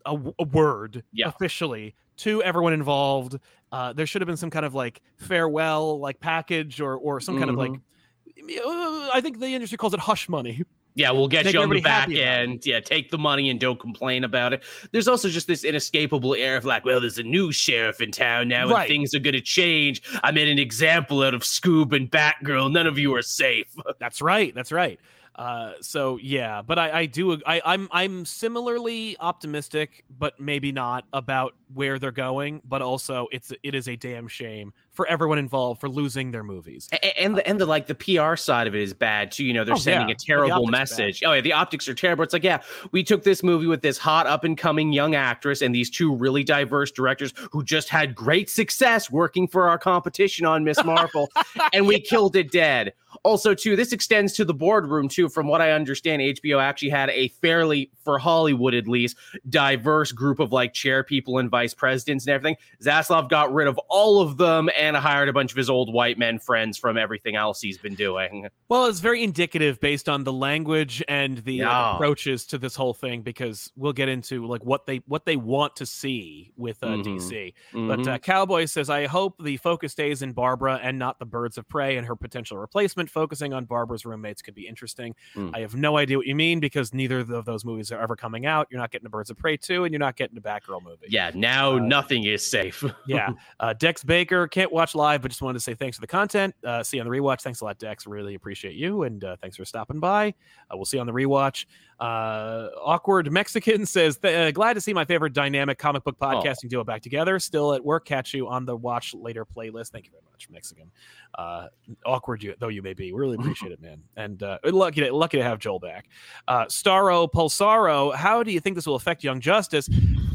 a, 0.06 0.18
a 0.40 0.44
word 0.46 1.04
Yeah. 1.12 1.28
officially 1.28 1.96
to 2.18 2.42
everyone 2.44 2.74
involved 2.74 3.38
uh, 3.72 3.92
there 3.94 4.06
should 4.06 4.22
have 4.22 4.28
been 4.28 4.38
some 4.38 4.50
kind 4.50 4.66
of 4.66 4.74
like 4.74 5.02
farewell 5.18 6.00
like 6.00 6.20
package 6.20 6.80
or 6.82 6.96
or 6.96 7.20
some 7.20 7.38
kind 7.38 7.50
of 7.50 7.56
like 7.58 7.72
uh, 7.72 9.10
i 9.14 9.20
think 9.22 9.40
the 9.40 9.48
industry 9.54 9.78
calls 9.78 9.94
it 9.94 10.00
hush 10.00 10.30
money 10.30 10.64
Yeah, 10.96 11.12
we'll 11.12 11.28
get 11.28 11.46
Make 11.46 11.54
you 11.54 11.62
on 11.62 11.70
the 11.70 11.80
back 11.80 12.10
happy 12.10 12.22
about 12.22 12.28
it. 12.40 12.50
end. 12.50 12.66
Yeah, 12.66 12.80
take 12.80 13.12
the 13.12 13.20
money 13.20 13.52
and 13.52 13.60
don't 13.60 13.80
complain 13.80 14.24
about 14.24 14.52
it. 14.54 14.64
There's 14.92 15.08
also 15.08 15.30
just 15.30 15.46
this 15.46 15.64
inescapable 15.64 16.34
air 16.34 16.58
of 16.58 16.66
like, 16.66 16.86
well, 16.86 17.00
there's 17.00 17.20
a 17.20 17.24
new 17.24 17.52
sheriff 17.52 18.02
in 18.02 18.10
town 18.12 18.48
now, 18.48 18.68
Right. 18.68 18.80
and 18.82 18.88
things 18.90 19.14
are 19.14 19.20
gonna 19.20 19.40
change. 19.40 20.02
I 20.24 20.32
made 20.32 20.48
an 20.48 20.58
example 20.58 21.22
out 21.22 21.36
of 21.36 21.44
Scoob 21.44 21.94
and 21.96 22.10
Batgirl. 22.10 22.72
None 22.72 22.88
of 22.88 22.98
you 22.98 23.14
are 23.14 23.22
safe. 23.22 23.68
That's 24.00 24.24
right. 24.24 24.56
That's 24.56 24.72
right. 24.72 25.00
Uh, 25.38 25.74
so 25.82 26.18
yeah, 26.22 26.62
but 26.64 26.80
I, 26.80 27.00
I 27.02 27.06
do 27.06 27.40
I, 27.46 27.62
I'm 27.64 27.88
I'm 27.92 28.26
similarly 28.26 29.16
optimistic, 29.20 30.04
but 30.18 30.40
maybe 30.40 30.72
not 30.72 31.06
about 31.14 31.54
where 31.74 32.00
they're 32.00 32.12
going. 32.12 32.62
But 32.66 32.82
also, 32.82 33.28
it's 33.32 33.54
it 33.62 33.76
is 33.76 33.88
a 33.88 33.96
damn 33.96 34.28
shame 34.28 34.74
for 34.92 35.06
everyone 35.08 35.38
involved 35.38 35.80
for 35.80 35.90
losing 35.90 36.32
their 36.32 36.42
movies. 36.44 36.90
A- 36.92 37.22
And 37.22 37.38
the 37.38 37.48
and 37.48 37.60
the 37.62 37.68
like 37.68 37.86
the 37.86 37.94
PR 37.94 38.36
side 38.36 38.66
of 38.66 38.74
it 38.74 38.82
is 38.82 38.96
bad 38.96 39.32
too. 39.32 39.46
You 39.46 39.54
know, 39.54 39.64
they're 39.64 39.76
Oh, 39.76 39.78
sending 39.78 40.10
yeah. 40.10 40.16
a 40.16 40.18
terrible 40.18 40.66
message. 40.68 41.22
Oh 41.24 41.34
yeah, 41.34 41.42
the 41.42 41.54
optics 41.54 41.88
are 41.88 41.94
terrible. 41.94 42.24
It's 42.24 42.34
like, 42.34 42.44
yeah, 42.44 42.62
we 42.92 43.04
took 43.04 43.24
this 43.24 43.44
movie 43.44 43.68
with 43.68 43.84
this 43.84 44.00
hot 44.00 44.26
up 44.26 44.44
and 44.44 44.58
coming 44.58 44.92
young 44.92 45.14
actress 45.14 45.62
and 45.62 45.76
these 45.76 45.92
two 45.92 46.16
really 46.16 46.44
diverse 46.44 46.92
directors 46.92 47.32
who 47.52 47.64
just 47.64 47.90
had 47.90 48.16
great 48.16 48.50
success 48.50 49.12
working 49.12 49.48
for 49.48 49.70
our 49.70 49.78
competition 49.78 50.48
on 50.48 50.64
Miss 50.64 50.84
Marvel, 50.84 51.30
and 51.74 51.86
we 51.86 52.00
killed 52.00 52.36
it 52.36 52.52
dead. 52.52 52.94
Also, 53.28 53.54
too, 53.54 53.76
this 53.76 53.92
extends 53.92 54.32
to 54.34 54.46
the 54.46 54.54
boardroom 54.54 55.10
too. 55.10 55.28
From 55.28 55.48
what 55.48 55.62
I 55.62 55.72
understand, 55.72 56.22
HBO 56.22 56.62
actually 56.62 56.92
had 56.92 57.10
a 57.10 57.28
fairly, 57.28 57.92
for 58.06 58.18
Hollywood 58.18 58.74
at 58.74 58.88
least, 58.88 59.18
diverse 59.50 60.14
group 60.14 60.40
of 60.40 60.54
like 60.54 60.74
chair 60.74 61.04
people 61.04 61.38
and 61.38 61.50
vice 61.50 61.74
presidents 61.74 62.26
and 62.26 62.34
everything. 62.34 62.56
Zaslav 62.82 63.30
got 63.30 63.54
rid 63.54 63.68
of 63.68 63.78
all 63.90 64.22
of 64.22 64.38
them 64.38 64.70
and 64.78 64.96
hired 64.96 65.28
a 65.28 65.34
bunch 65.34 65.52
of 65.52 65.58
his 65.58 65.70
old 65.70 65.92
white 65.94 66.18
men 66.18 66.40
friends 66.40 66.78
from 66.78 66.98
everything 66.98 67.36
else 67.36 67.60
he's 67.60 67.78
been 67.78 67.96
doing. 67.96 68.48
Well, 68.70 68.86
it's 68.86 69.02
very 69.02 69.24
indicative 69.24 69.82
based 69.82 70.08
on 70.08 70.24
the 70.24 70.32
language 70.32 71.04
and 71.10 71.40
the 71.40 71.64
like, 71.64 71.96
approaches 71.96 72.46
to 72.46 72.58
this 72.58 72.76
whole 72.78 72.94
thing 72.94 73.24
because 73.24 73.74
we'll 73.76 73.92
get 73.92 74.08
into 74.08 74.48
like 74.48 74.64
what 74.64 74.86
they 74.86 75.02
what 75.06 75.26
they 75.26 75.36
want 75.36 75.76
to 75.76 75.86
see 75.86 76.54
with 76.56 76.82
uh, 76.82 76.88
Mhm. 76.96 77.04
DC. 77.04 77.54
But 77.74 78.00
Mhm. 78.00 78.08
uh, 78.08 78.18
Cowboy 78.20 78.66
says, 78.66 78.90
I 78.90 79.08
hope 79.08 79.36
the 79.44 79.58
focus 79.58 79.92
stays 79.92 80.22
in 80.22 80.32
Barbara 80.32 80.80
and 80.82 80.98
not 80.98 81.20
the 81.20 81.26
birds 81.26 81.58
of 81.58 81.68
prey 81.68 81.98
and 81.98 82.08
her 82.08 82.16
potential 82.16 82.58
replacement. 82.58 83.10
Focusing 83.18 83.54
on 83.54 83.66
Barbara's 83.66 84.06
roommates 84.06 84.42
could 84.42 84.54
be 84.54 84.68
interesting. 84.68 85.16
Mm. 85.36 85.52
I 85.56 85.60
have 85.62 85.76
no 85.76 85.98
idea 85.98 86.18
what 86.18 86.28
you 86.28 86.36
mean 86.36 86.60
because 86.60 86.94
neither 86.94 87.20
of 87.20 87.46
those 87.46 87.66
movies 87.66 87.92
are 87.92 88.00
ever 88.00 88.16
coming 88.16 88.46
out. 88.46 88.68
You're 88.70 88.80
not 88.80 88.92
getting 88.92 89.06
a 89.08 89.10
Birds 89.10 89.30
of 89.30 89.38
Prey 89.38 89.58
2 89.58 89.86
and 89.86 89.92
you're 89.92 90.00
not 90.00 90.16
getting 90.16 90.38
a 90.38 90.42
Batgirl 90.42 90.84
movie. 90.84 91.08
yeah, 91.10 91.32
now 91.34 91.76
Uh, 91.78 91.80
nothing 91.80 92.26
is 92.26 92.46
safe. 92.46 92.84
yeah. 93.08 93.32
Uh, 93.60 93.74
Dex 93.74 94.04
Baker 94.04 94.48
can't 94.48 94.72
watch 94.72 94.94
live, 94.96 95.22
but 95.22 95.30
just 95.30 95.42
wanted 95.42 95.56
to 95.58 95.64
say 95.64 95.74
thanks 95.74 95.98
for 95.98 96.02
the 96.02 96.08
content. 96.08 96.54
Uh, 96.64 96.84
see 96.84 96.98
you 96.98 97.02
on 97.04 97.10
the 97.10 97.16
rewatch. 97.18 97.42
Thanks 97.42 97.62
a 97.62 97.66
lot, 97.66 97.80
Dex. 97.80 98.06
Really 98.06 98.36
appreciate 98.36 98.76
you. 98.76 99.04
And 99.04 99.24
uh, 99.24 99.36
thanks 99.42 99.58
for 99.58 99.66
stopping 99.66 100.00
by. 100.00 100.30
Uh, 100.72 100.76
we'll 100.76 100.86
see 100.86 100.98
you 100.98 101.02
on 101.02 101.08
the 101.08 101.14
rewatch. 101.14 101.66
Uh, 102.00 102.70
Awkward 102.84 103.32
Mexican 103.32 103.86
says, 103.88 104.20
uh, 104.24 104.52
Glad 104.52 104.74
to 104.74 104.82
see 104.82 104.94
my 104.94 105.06
favorite 105.06 105.34
dynamic 105.34 105.78
comic 105.78 106.04
book 106.04 106.18
podcasting 106.20 106.70
duo 106.70 106.84
back 106.84 107.02
together. 107.02 107.40
Still 107.40 107.74
at 107.74 107.84
work. 107.84 108.06
Catch 108.06 108.34
you 108.34 108.48
on 108.48 108.66
the 108.66 108.76
watch 108.76 109.14
later 109.14 109.46
playlist. 109.46 109.90
Thank 109.90 110.06
you 110.06 110.12
very 110.12 110.24
much, 110.32 110.48
Mexican. 110.50 110.92
Uh, 111.38 111.68
awkward 112.06 112.44
you, 112.44 112.54
though 112.60 112.68
you 112.68 112.82
may 112.82 112.94
be. 112.94 113.12
We 113.12 113.20
really 113.20 113.36
appreciate 113.36 113.72
it, 113.72 113.82
man. 113.82 114.04
And 114.18 114.42
uh, 114.42 114.58
lucky 114.64 115.02
to 115.02 115.14
lucky 115.14 115.38
to 115.38 115.44
have 115.44 115.60
Joel 115.60 115.80
back. 115.80 116.10
Uh, 116.48 116.66
Starro 116.66 117.32
Pulsaro, 117.32 118.16
how 118.16 118.42
do 118.42 118.52
you 118.52 118.60
think 118.60 118.76
this 118.76 118.88
will 118.88 118.96
affect 118.96 119.24
Young 119.24 119.40
Justice? 119.40 119.88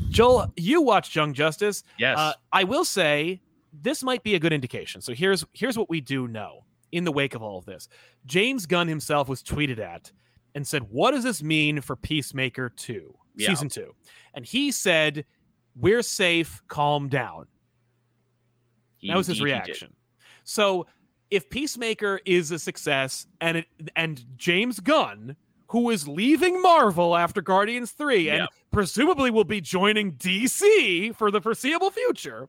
Joel, 0.08 0.52
you 0.56 0.82
watched 0.82 1.16
Young 1.16 1.34
Justice. 1.34 1.82
Yes. 1.98 2.16
Uh, 2.18 2.32
I 2.52 2.64
will 2.64 2.84
say 2.84 3.40
this 3.72 4.02
might 4.02 4.22
be 4.22 4.34
a 4.34 4.38
good 4.38 4.52
indication. 4.52 5.00
So 5.00 5.14
here's 5.14 5.44
here's 5.52 5.76
what 5.76 5.88
we 5.90 6.00
do 6.00 6.28
know 6.28 6.64
in 6.92 7.04
the 7.04 7.12
wake 7.12 7.34
of 7.34 7.42
all 7.42 7.58
of 7.58 7.64
this. 7.64 7.88
James 8.26 8.66
Gunn 8.66 8.86
himself 8.86 9.28
was 9.28 9.42
tweeted 9.42 9.78
at 9.78 10.12
and 10.54 10.66
said, 10.66 10.84
"What 10.90 11.12
does 11.12 11.24
this 11.24 11.42
mean 11.42 11.80
for 11.80 11.96
Peacemaker 11.96 12.68
2, 12.70 13.16
Yeah. 13.36 13.48
season 13.48 13.68
2?" 13.68 13.94
And 14.34 14.44
he 14.44 14.70
said, 14.70 15.24
"We're 15.76 16.02
safe, 16.02 16.60
calm 16.68 17.08
down." 17.08 17.46
He- 18.98 19.08
That 19.08 19.16
was 19.16 19.26
his 19.26 19.38
he- 19.38 19.40
he 19.40 19.44
reaction. 19.44 19.94
So 20.44 20.86
if 21.30 21.48
Peacemaker 21.50 22.20
is 22.24 22.50
a 22.50 22.58
success 22.58 23.26
and 23.40 23.58
it 23.58 23.66
and 23.96 24.24
James 24.36 24.80
Gunn, 24.80 25.36
who 25.68 25.88
is 25.90 26.06
leaving 26.06 26.60
Marvel 26.60 27.16
after 27.16 27.40
Guardians 27.40 27.92
3 27.92 28.28
and 28.28 28.40
Yep. 28.40 28.48
presumably 28.70 29.30
will 29.30 29.44
be 29.44 29.60
joining 29.60 30.12
DC 30.12 31.12
for 31.12 31.30
the 31.30 31.40
foreseeable 31.40 31.90
future, 31.90 32.48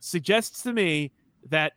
suggests 0.00 0.62
to 0.62 0.72
me 0.72 1.12
that 1.48 1.74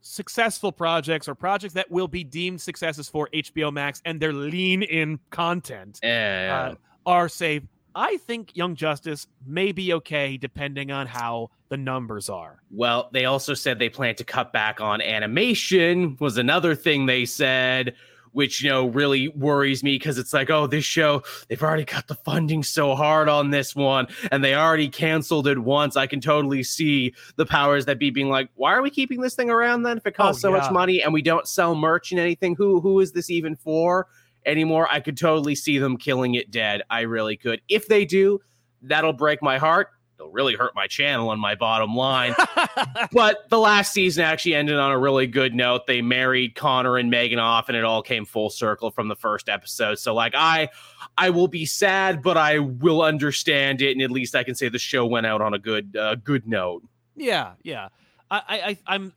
successful 0.00 0.70
projects 0.72 1.28
or 1.28 1.34
projects 1.34 1.74
that 1.74 1.90
will 1.90 2.08
be 2.08 2.22
deemed 2.24 2.60
successes 2.60 3.08
for 3.08 3.28
HBO 3.34 3.72
Max 3.72 4.00
and 4.04 4.20
their 4.20 4.32
lean 4.32 4.82
in 4.82 5.18
content 5.30 6.00
Yeah. 6.02 6.72
uh, 6.72 7.10
are 7.10 7.28
safe. 7.28 7.62
I 7.94 8.18
think 8.18 8.54
Young 8.56 8.74
Justice 8.76 9.26
may 9.46 9.72
be 9.72 9.92
okay 9.94 10.36
depending 10.36 10.90
on 10.90 11.06
how 11.06 11.50
the 11.70 11.76
numbers 11.78 12.28
are. 12.28 12.62
Well, 12.70 13.08
they 13.12 13.24
also 13.24 13.54
said 13.54 13.78
they 13.78 13.88
plan 13.88 14.14
to 14.16 14.24
cut 14.24 14.52
back 14.52 14.80
on 14.80 15.00
animation, 15.00 16.16
was 16.20 16.36
another 16.36 16.74
thing 16.74 17.06
they 17.06 17.24
said, 17.24 17.94
which, 18.36 18.62
you 18.62 18.68
know, 18.68 18.88
really 18.88 19.28
worries 19.28 19.82
me 19.82 19.94
because 19.94 20.18
it's 20.18 20.34
like, 20.34 20.50
oh, 20.50 20.66
this 20.66 20.84
show, 20.84 21.22
they've 21.48 21.62
already 21.62 21.86
cut 21.86 22.06
the 22.06 22.14
funding 22.14 22.62
so 22.62 22.94
hard 22.94 23.30
on 23.30 23.50
this 23.50 23.74
one 23.74 24.06
and 24.30 24.44
they 24.44 24.54
already 24.54 24.90
canceled 24.90 25.48
it 25.48 25.58
once. 25.58 25.96
I 25.96 26.06
can 26.06 26.20
totally 26.20 26.62
see 26.62 27.14
the 27.36 27.46
powers 27.46 27.86
that 27.86 27.98
be 27.98 28.10
being 28.10 28.28
like, 28.28 28.50
why 28.54 28.74
are 28.74 28.82
we 28.82 28.90
keeping 28.90 29.22
this 29.22 29.34
thing 29.34 29.48
around 29.48 29.84
then 29.84 29.96
if 29.96 30.06
it 30.06 30.14
oh, 30.18 30.22
costs 30.22 30.44
Oh, 30.44 30.48
so 30.50 30.54
yeah. 30.54 30.60
much 30.60 30.70
money 30.70 31.02
and 31.02 31.14
we 31.14 31.22
don't 31.22 31.48
sell 31.48 31.74
merch 31.74 32.10
and 32.10 32.20
anything? 32.20 32.54
Who 32.56 32.78
who 32.78 33.00
is 33.00 33.12
this 33.12 33.30
even 33.30 33.56
for 33.56 34.06
anymore? 34.44 34.86
I 34.90 35.00
could 35.00 35.16
totally 35.16 35.54
see 35.54 35.78
them 35.78 35.96
killing 35.96 36.34
it 36.34 36.50
dead. 36.50 36.82
I 36.90 37.00
really 37.00 37.38
could. 37.38 37.62
If 37.70 37.88
they 37.88 38.04
do, 38.04 38.42
that'll 38.82 39.14
break 39.14 39.42
my 39.42 39.56
heart. 39.56 39.88
It'll 40.18 40.32
really 40.32 40.54
hurt 40.54 40.74
my 40.74 40.86
channel 40.86 41.30
and 41.30 41.40
my 41.40 41.54
bottom 41.54 41.94
line 41.94 42.34
but 43.12 43.48
the 43.48 43.58
last 43.58 43.92
season 43.92 44.24
actually 44.24 44.54
ended 44.54 44.76
on 44.76 44.92
a 44.92 44.98
really 44.98 45.26
good 45.26 45.54
note. 45.54 45.86
They 45.86 46.02
married 46.02 46.54
Connor 46.54 46.96
and 46.96 47.10
Megan 47.10 47.38
off, 47.38 47.68
and 47.68 47.76
it 47.76 47.84
all 47.84 48.02
came 48.02 48.24
full 48.24 48.50
circle 48.50 48.90
from 48.90 49.08
the 49.08 49.16
first 49.16 49.48
episode. 49.48 49.98
So, 49.98 50.14
like, 50.14 50.34
I, 50.34 50.68
I 51.16 51.30
will 51.30 51.48
be 51.48 51.64
sad, 51.66 52.22
but 52.22 52.36
I 52.36 52.58
will 52.58 53.02
understand 53.02 53.82
it, 53.82 53.92
and 53.92 54.02
at 54.02 54.10
least 54.10 54.34
I 54.34 54.44
can 54.44 54.54
say 54.54 54.68
the 54.68 54.78
show 54.78 55.06
went 55.06 55.26
out 55.26 55.40
on 55.40 55.54
a 55.54 55.58
good, 55.58 55.96
uh, 55.96 56.16
good 56.16 56.46
note. 56.46 56.82
Yeah, 57.16 57.52
yeah. 57.62 57.88
I, 58.30 58.42
I, 58.48 58.78
I'm, 58.86 59.12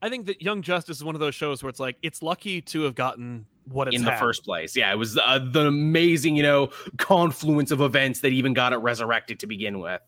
I 0.00 0.08
think 0.08 0.26
that 0.26 0.42
Young 0.42 0.62
Justice 0.62 0.98
is 0.98 1.04
one 1.04 1.14
of 1.14 1.20
those 1.20 1.34
shows 1.34 1.62
where 1.62 1.70
it's 1.70 1.80
like 1.80 1.96
it's 2.02 2.22
lucky 2.22 2.60
to 2.62 2.82
have 2.82 2.94
gotten 2.94 3.46
what 3.66 3.88
it's 3.88 3.96
in 3.96 4.04
the 4.04 4.12
had. 4.12 4.20
first 4.20 4.44
place, 4.44 4.76
yeah, 4.76 4.90
it 4.92 4.96
was 4.96 5.18
uh, 5.18 5.38
the 5.38 5.66
amazing, 5.66 6.36
you 6.36 6.42
know, 6.42 6.70
confluence 6.96 7.70
of 7.70 7.80
events 7.80 8.20
that 8.20 8.28
even 8.28 8.54
got 8.54 8.72
it 8.72 8.78
resurrected 8.78 9.40
to 9.40 9.46
begin 9.46 9.80
with. 9.80 10.00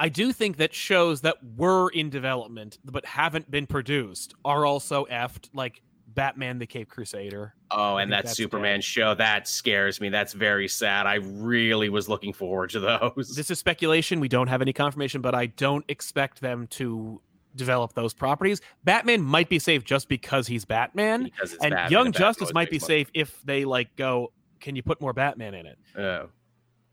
I 0.00 0.08
do 0.08 0.32
think 0.32 0.56
that 0.56 0.72
shows 0.72 1.20
that 1.20 1.36
were 1.58 1.90
in 1.90 2.08
development 2.08 2.78
but 2.82 3.04
haven't 3.04 3.50
been 3.50 3.66
produced 3.66 4.34
are 4.46 4.64
also 4.64 5.04
effed, 5.04 5.50
like 5.52 5.82
Batman: 6.06 6.58
The 6.58 6.66
Caped 6.66 6.90
Crusader. 6.90 7.54
Oh, 7.70 7.98
and 7.98 8.10
that 8.10 8.26
Superman 8.30 8.80
show 8.80 9.14
that 9.14 9.46
scares 9.46 10.00
me. 10.00 10.08
That's 10.08 10.32
very 10.32 10.68
sad. 10.68 11.06
I 11.06 11.16
really 11.16 11.90
was 11.90 12.08
looking 12.08 12.32
forward 12.32 12.70
to 12.70 12.80
those. 12.80 13.34
This 13.36 13.50
is 13.50 13.58
speculation. 13.58 14.20
We 14.20 14.28
don't 14.28 14.48
have 14.48 14.62
any 14.62 14.72
confirmation, 14.72 15.20
but 15.20 15.34
I 15.34 15.46
don't 15.46 15.84
expect 15.86 16.40
them 16.40 16.66
to 16.68 17.20
develop 17.54 17.92
those 17.92 18.14
properties. 18.14 18.62
Batman 18.84 19.20
might 19.20 19.50
be 19.50 19.58
safe 19.58 19.84
just 19.84 20.08
because 20.08 20.46
he's 20.46 20.64
Batman, 20.64 21.24
because 21.24 21.52
it's 21.52 21.62
and 21.62 21.72
Batman 21.72 21.92
Young 21.92 22.04
Batman 22.06 22.20
Justice 22.20 22.54
might 22.54 22.70
be 22.70 22.78
safe 22.78 23.10
if 23.12 23.42
they 23.42 23.66
like 23.66 23.94
go. 23.96 24.32
Can 24.60 24.76
you 24.76 24.82
put 24.82 25.00
more 25.02 25.12
Batman 25.12 25.54
in 25.54 25.66
it? 25.66 25.78
Oh. 25.96 26.28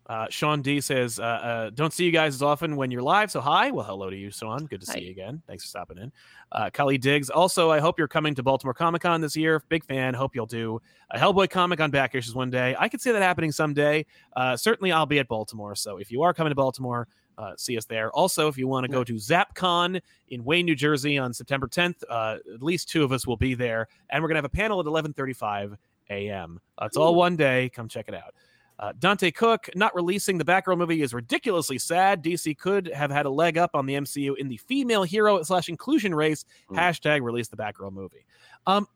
Uh, 0.07 0.25
Sean 0.29 0.61
D 0.61 0.79
says, 0.79 1.19
uh, 1.19 1.23
uh, 1.23 1.69
"Don't 1.71 1.91
see 1.91 2.05
you 2.05 2.11
guys 2.11 2.33
as 2.33 2.41
often 2.41 2.77
when 2.77 2.91
you're 2.91 3.01
live, 3.01 3.29
so 3.29 3.41
hi. 3.41 3.71
Well, 3.71 3.85
hello 3.85 4.09
to 4.09 4.15
you, 4.15 4.31
Sean. 4.31 4.65
Good 4.65 4.79
to 4.79 4.87
see 4.87 5.01
you 5.01 5.11
again. 5.11 5.41
Thanks 5.47 5.63
for 5.65 5.67
stopping 5.67 5.97
in." 5.97 6.13
Uh, 6.53 6.69
Kali 6.71 6.97
Diggs. 6.97 7.29
Also, 7.29 7.71
I 7.71 7.79
hope 7.79 7.99
you're 7.99 8.07
coming 8.07 8.33
to 8.35 8.43
Baltimore 8.43 8.73
Comic 8.73 9.01
Con 9.01 9.19
this 9.19 9.35
year. 9.35 9.61
Big 9.67 9.83
fan. 9.83 10.13
Hope 10.13 10.33
you'll 10.33 10.45
do 10.45 10.81
a 11.11 11.19
Hellboy 11.19 11.49
comic 11.49 11.81
on 11.81 11.91
back 11.91 12.15
issues 12.15 12.33
one 12.33 12.49
day. 12.49 12.73
I 12.79 12.87
could 12.87 13.01
see 13.01 13.11
that 13.11 13.21
happening 13.21 13.51
someday. 13.51 14.05
Uh, 14.33 14.55
certainly, 14.55 14.93
I'll 14.93 15.05
be 15.05 15.19
at 15.19 15.27
Baltimore. 15.27 15.75
So 15.75 15.97
if 15.97 16.09
you 16.09 16.23
are 16.23 16.33
coming 16.33 16.51
to 16.51 16.55
Baltimore, 16.55 17.09
uh, 17.37 17.53
see 17.57 17.77
us 17.77 17.83
there. 17.83 18.09
Also, 18.11 18.47
if 18.47 18.57
you 18.57 18.67
want 18.67 18.85
to 18.85 18.91
go 18.91 19.03
to 19.03 19.13
ZapCon 19.15 19.99
in 20.29 20.43
Wayne, 20.45 20.65
New 20.65 20.75
Jersey 20.75 21.17
on 21.17 21.33
September 21.33 21.67
10th, 21.67 22.01
uh, 22.09 22.37
at 22.53 22.63
least 22.63 22.87
two 22.87 23.03
of 23.03 23.11
us 23.11 23.27
will 23.27 23.37
be 23.37 23.55
there, 23.55 23.87
and 24.09 24.23
we're 24.23 24.29
gonna 24.29 24.37
have 24.37 24.45
a 24.45 24.49
panel 24.49 24.79
at 24.79 24.85
11:35 24.85 25.77
a.m. 26.09 26.61
It's 26.81 26.95
all 26.95 27.13
one 27.13 27.35
day. 27.35 27.69
Come 27.69 27.89
check 27.89 28.05
it 28.07 28.15
out. 28.15 28.33
Uh, 28.79 28.93
Dante 28.99 29.31
Cook 29.31 29.69
not 29.73 29.95
releasing 29.95 30.37
the 30.37 30.45
Batgirl 30.45 30.77
movie 30.77 31.01
is 31.01 31.13
ridiculously 31.13 31.79
sad. 31.79 32.23
DC 32.23 32.57
could 32.57 32.87
have 32.93 33.09
had 33.09 33.25
a 33.25 33.29
leg 33.29 33.57
up 33.57 33.71
on 33.73 33.87
the 33.87 33.95
MCU 33.95 34.37
in 34.37 34.47
the 34.49 34.57
female 34.57 35.01
hero 35.03 35.41
slash 35.41 35.67
inclusion 35.67 36.13
race. 36.13 36.45
Mm. 36.69 36.77
Hashtag 36.77 37.21
release 37.23 37.47
the 37.47 37.57
Batgirl 37.57 37.91
movie. 37.91 38.25
Um, 38.67 38.87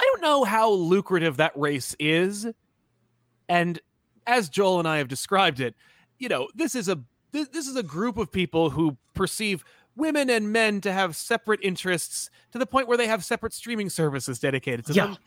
I 0.00 0.04
don't 0.04 0.22
know 0.22 0.44
how 0.44 0.70
lucrative 0.70 1.38
that 1.38 1.52
race 1.56 1.96
is, 1.98 2.46
and 3.48 3.80
as 4.26 4.48
Joel 4.48 4.78
and 4.78 4.88
I 4.88 4.98
have 4.98 5.08
described 5.08 5.60
it, 5.60 5.74
you 6.18 6.28
know, 6.28 6.48
this 6.54 6.74
is 6.74 6.88
a 6.88 6.98
this, 7.32 7.48
this 7.48 7.66
is 7.66 7.76
a 7.76 7.82
group 7.82 8.16
of 8.16 8.30
people 8.30 8.70
who 8.70 8.96
perceive 9.14 9.64
women 9.96 10.30
and 10.30 10.52
men 10.52 10.80
to 10.82 10.92
have 10.92 11.16
separate 11.16 11.60
interests 11.62 12.30
to 12.52 12.58
the 12.58 12.66
point 12.66 12.88
where 12.88 12.96
they 12.96 13.06
have 13.08 13.24
separate 13.24 13.52
streaming 13.52 13.90
services 13.90 14.38
dedicated 14.38 14.86
to 14.86 14.92
Yeah. 14.92 15.06
them. 15.06 15.18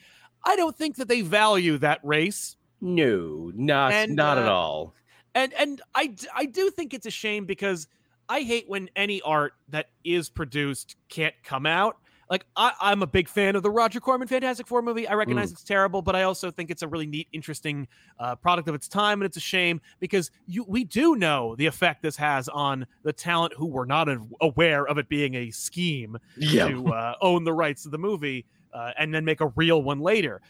I 0.46 0.56
don't 0.56 0.76
think 0.78 0.96
that 0.98 1.08
they 1.08 1.22
value 1.22 1.78
that 1.80 2.00
race. 2.04 2.56
No, 2.84 3.50
not 3.56 3.94
And, 3.94 4.14
not 4.14 4.38
at 4.38 4.46
uh, 4.46 4.54
all. 4.54 4.94
and 5.34 5.54
and 5.54 5.82
I 5.96 6.14
I 6.36 6.46
do 6.46 6.70
think 6.70 6.94
it's 6.94 7.06
a 7.06 7.12
shame 7.12 7.46
because 7.46 7.88
I 8.28 8.42
hate 8.42 8.68
when 8.68 8.90
any 8.94 9.22
art 9.22 9.54
that 9.70 9.88
is 10.04 10.30
produced 10.30 10.98
can't 11.08 11.34
come 11.46 11.66
out. 11.66 11.96
Like 12.30 12.46
I, 12.58 12.74
I'm 12.82 13.02
a 13.02 13.08
big 13.08 13.30
fan 13.30 13.56
of 13.56 13.64
the 13.64 13.72
Roger 13.72 14.02
Corman 14.02 14.28
Fantastic 14.28 14.68
Four 14.68 14.82
movie. 14.82 15.08
I 15.08 15.14
recognize 15.14 15.52
it's 15.54 15.64
terrible, 15.64 16.02
but 16.02 16.14
I 16.14 16.24
also 16.24 16.52
think 16.52 16.72
it's 16.72 16.82
a 16.82 16.88
really 16.90 17.06
neat, 17.06 17.30
interesting 17.32 17.88
uh, 18.20 18.36
product 18.36 18.68
of 18.68 18.76
its 18.76 18.90
time, 18.90 19.22
and 19.22 19.26
it's 19.28 19.38
a 19.38 19.42
shame 19.42 19.80
because 20.02 20.30
you 20.46 20.66
we 20.68 20.84
do 20.84 21.16
know 21.16 21.56
the 21.56 21.68
effect 21.68 22.02
this 22.02 22.18
has 22.18 22.50
on 22.50 22.86
the 23.04 23.14
talent 23.14 23.54
who 23.56 23.68
were 23.68 23.86
not 23.86 24.10
aware 24.42 24.86
of 24.86 24.98
it 24.98 25.08
being 25.08 25.36
a 25.36 25.52
scheme 25.52 26.18
to 26.42 26.88
uh, 26.94 27.16
own 27.22 27.46
the 27.46 27.54
rights 27.54 27.84
to 27.84 27.90
the 27.90 27.98
movie 27.98 28.46
uh, 28.74 28.92
and 28.98 29.14
then 29.14 29.24
make 29.24 29.40
a 29.40 29.48
real 29.56 29.82
one 29.82 30.00
later. 30.00 30.42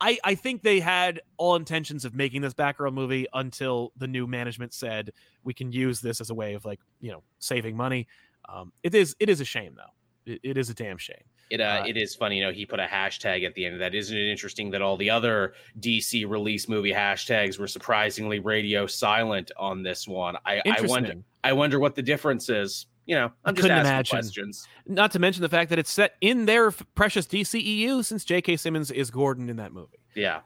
I, 0.00 0.18
I 0.24 0.34
think 0.34 0.62
they 0.62 0.80
had 0.80 1.20
all 1.36 1.56
intentions 1.56 2.04
of 2.04 2.14
making 2.14 2.42
this 2.42 2.54
Batgirl 2.54 2.92
movie 2.92 3.26
until 3.32 3.92
the 3.96 4.06
new 4.06 4.26
management 4.26 4.72
said 4.72 5.12
we 5.44 5.52
can 5.52 5.72
use 5.72 6.00
this 6.00 6.20
as 6.20 6.30
a 6.30 6.34
way 6.34 6.54
of 6.54 6.64
like 6.64 6.80
you 7.00 7.10
know 7.10 7.22
saving 7.38 7.76
money. 7.76 8.06
Um, 8.48 8.72
it 8.82 8.94
is 8.94 9.16
it 9.18 9.28
is 9.28 9.40
a 9.40 9.44
shame 9.44 9.74
though. 9.76 10.32
It, 10.32 10.40
it 10.42 10.56
is 10.56 10.70
a 10.70 10.74
damn 10.74 10.98
shame. 10.98 11.24
It 11.50 11.60
uh, 11.60 11.82
Uh, 11.82 11.84
it 11.86 11.96
is 11.96 12.14
funny, 12.14 12.36
you 12.36 12.44
know. 12.44 12.52
He 12.52 12.66
put 12.66 12.78
a 12.78 12.86
hashtag 12.86 13.46
at 13.46 13.54
the 13.54 13.64
end 13.64 13.74
of 13.74 13.80
that. 13.80 13.94
Isn't 13.94 14.16
it 14.16 14.30
interesting 14.30 14.70
that 14.70 14.82
all 14.82 14.96
the 14.96 15.10
other 15.10 15.54
DC 15.80 16.28
release 16.28 16.68
movie 16.68 16.92
hashtags 16.92 17.58
were 17.58 17.66
surprisingly 17.66 18.38
radio 18.38 18.86
silent 18.86 19.50
on 19.56 19.82
this 19.82 20.06
one? 20.06 20.36
I, 20.44 20.62
I 20.66 20.82
wonder. 20.82 21.14
I 21.42 21.52
wonder 21.52 21.78
what 21.78 21.94
the 21.94 22.02
difference 22.02 22.48
is. 22.48 22.86
You 23.08 23.14
know, 23.14 23.32
I'm 23.42 23.54
just 23.54 23.62
couldn't 23.62 23.78
asking 23.78 23.90
imagine. 23.90 24.16
questions. 24.18 24.68
Not 24.86 25.12
to 25.12 25.18
mention 25.18 25.40
the 25.40 25.48
fact 25.48 25.70
that 25.70 25.78
it's 25.78 25.90
set 25.90 26.16
in 26.20 26.44
their 26.44 26.70
precious 26.70 27.26
DCEU 27.26 28.04
since 28.04 28.22
J.K. 28.22 28.58
Simmons 28.58 28.90
is 28.90 29.10
Gordon 29.10 29.48
in 29.48 29.56
that 29.56 29.72
movie. 29.72 29.98
Yeah, 30.14 30.40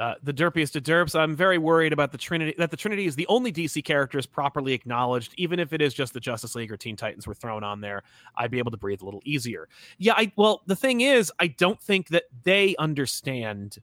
uh, 0.00 0.14
the 0.24 0.32
derpiest 0.32 0.74
of 0.74 0.82
derps. 0.82 1.14
I'm 1.16 1.36
very 1.36 1.58
worried 1.58 1.92
about 1.92 2.10
the 2.10 2.18
Trinity. 2.18 2.56
That 2.58 2.72
the 2.72 2.76
Trinity 2.76 3.06
is 3.06 3.14
the 3.14 3.26
only 3.28 3.52
DC 3.52 3.84
characters 3.84 4.26
properly 4.26 4.72
acknowledged, 4.72 5.32
even 5.36 5.60
if 5.60 5.72
it 5.72 5.80
is 5.80 5.94
just 5.94 6.12
the 6.12 6.18
Justice 6.18 6.56
League 6.56 6.72
or 6.72 6.76
Teen 6.76 6.96
Titans 6.96 7.24
were 7.24 7.34
thrown 7.34 7.62
on 7.62 7.80
there. 7.80 8.02
I'd 8.34 8.50
be 8.50 8.58
able 8.58 8.72
to 8.72 8.76
breathe 8.76 9.00
a 9.00 9.04
little 9.04 9.22
easier. 9.24 9.68
Yeah, 9.98 10.14
I 10.16 10.32
well, 10.34 10.62
the 10.66 10.76
thing 10.76 11.02
is, 11.02 11.30
I 11.38 11.46
don't 11.46 11.80
think 11.80 12.08
that 12.08 12.24
they 12.42 12.74
understand 12.80 13.78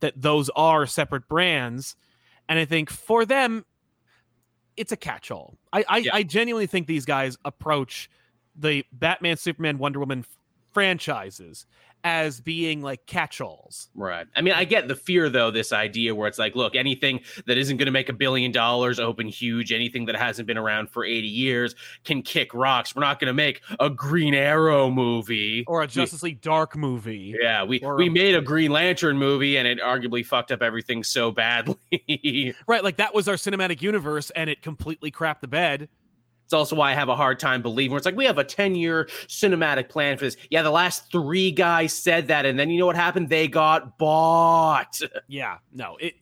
that 0.00 0.14
those 0.16 0.48
are 0.56 0.86
separate 0.86 1.28
brands, 1.28 1.96
and 2.48 2.58
I 2.58 2.64
think 2.64 2.88
for 2.88 3.26
them, 3.26 3.66
it's 4.76 4.92
a 4.92 4.96
catch-all. 4.96 5.56
I 5.72 5.84
I, 5.88 5.96
Yeah. 5.98 6.14
I 6.14 6.22
genuinely 6.22 6.66
think 6.66 6.86
these 6.86 7.04
guys 7.04 7.36
approach 7.44 8.08
the 8.56 8.84
Batman, 8.92 9.36
Superman, 9.36 9.78
Wonder 9.78 10.00
Woman 10.00 10.24
franchises 10.72 11.66
as 12.04 12.40
being 12.40 12.82
like 12.82 13.06
catch-alls. 13.06 13.88
Right. 13.94 14.26
I 14.34 14.40
mean, 14.40 14.54
I 14.54 14.64
get 14.64 14.88
the 14.88 14.96
fear 14.96 15.28
though, 15.28 15.50
this 15.50 15.72
idea 15.72 16.14
where 16.14 16.28
it's 16.28 16.38
like, 16.38 16.56
look, 16.56 16.74
anything 16.74 17.20
that 17.46 17.56
isn't 17.56 17.76
going 17.76 17.86
to 17.86 17.92
make 17.92 18.08
a 18.08 18.12
billion 18.12 18.50
dollars 18.52 18.98
open 18.98 19.28
huge, 19.28 19.72
anything 19.72 20.06
that 20.06 20.16
hasn't 20.16 20.46
been 20.46 20.58
around 20.58 20.90
for 20.90 21.04
80 21.04 21.28
years 21.28 21.74
can 22.04 22.22
kick 22.22 22.54
rocks. 22.54 22.94
We're 22.96 23.02
not 23.02 23.20
going 23.20 23.28
to 23.28 23.34
make 23.34 23.62
a 23.78 23.88
Green 23.88 24.34
Arrow 24.34 24.90
movie 24.90 25.64
or 25.66 25.82
a 25.82 25.86
Justice 25.86 26.22
League 26.22 26.40
Dark 26.40 26.76
movie. 26.76 27.36
Yeah, 27.40 27.64
we 27.64 27.80
we 27.96 28.08
a- 28.08 28.10
made 28.10 28.34
a 28.34 28.42
Green 28.42 28.70
Lantern 28.72 29.16
movie 29.16 29.56
and 29.56 29.68
it 29.68 29.80
arguably 29.80 30.24
fucked 30.26 30.50
up 30.52 30.62
everything 30.62 31.04
so 31.04 31.30
badly. 31.30 31.76
Right, 32.66 32.82
like 32.82 32.96
that 32.96 33.14
was 33.14 33.28
our 33.28 33.34
cinematic 33.34 33.82
universe 33.82 34.30
and 34.30 34.48
it 34.48 34.62
completely 34.62 35.10
crapped 35.10 35.40
the 35.40 35.48
bed. 35.48 35.88
It's 36.44 36.52
also 36.52 36.76
why 36.76 36.90
I 36.90 36.94
have 36.94 37.08
a 37.08 37.16
hard 37.16 37.38
time 37.38 37.62
believing 37.62 37.96
it's 37.96 38.04
like 38.04 38.16
we 38.16 38.26
have 38.26 38.38
a 38.38 38.44
10 38.44 38.74
year 38.74 39.06
cinematic 39.26 39.88
plan 39.88 40.18
for 40.18 40.24
this. 40.24 40.36
Yeah, 40.50 40.62
the 40.62 40.70
last 40.70 41.10
three 41.10 41.50
guys 41.50 41.92
said 41.92 42.28
that, 42.28 42.44
and 42.44 42.58
then 42.58 42.70
you 42.70 42.78
know 42.78 42.86
what 42.86 42.96
happened? 42.96 43.28
They 43.28 43.48
got 43.48 43.98
bought. 43.98 45.00
Yeah, 45.28 45.58
no, 45.72 45.96
it 45.98 46.14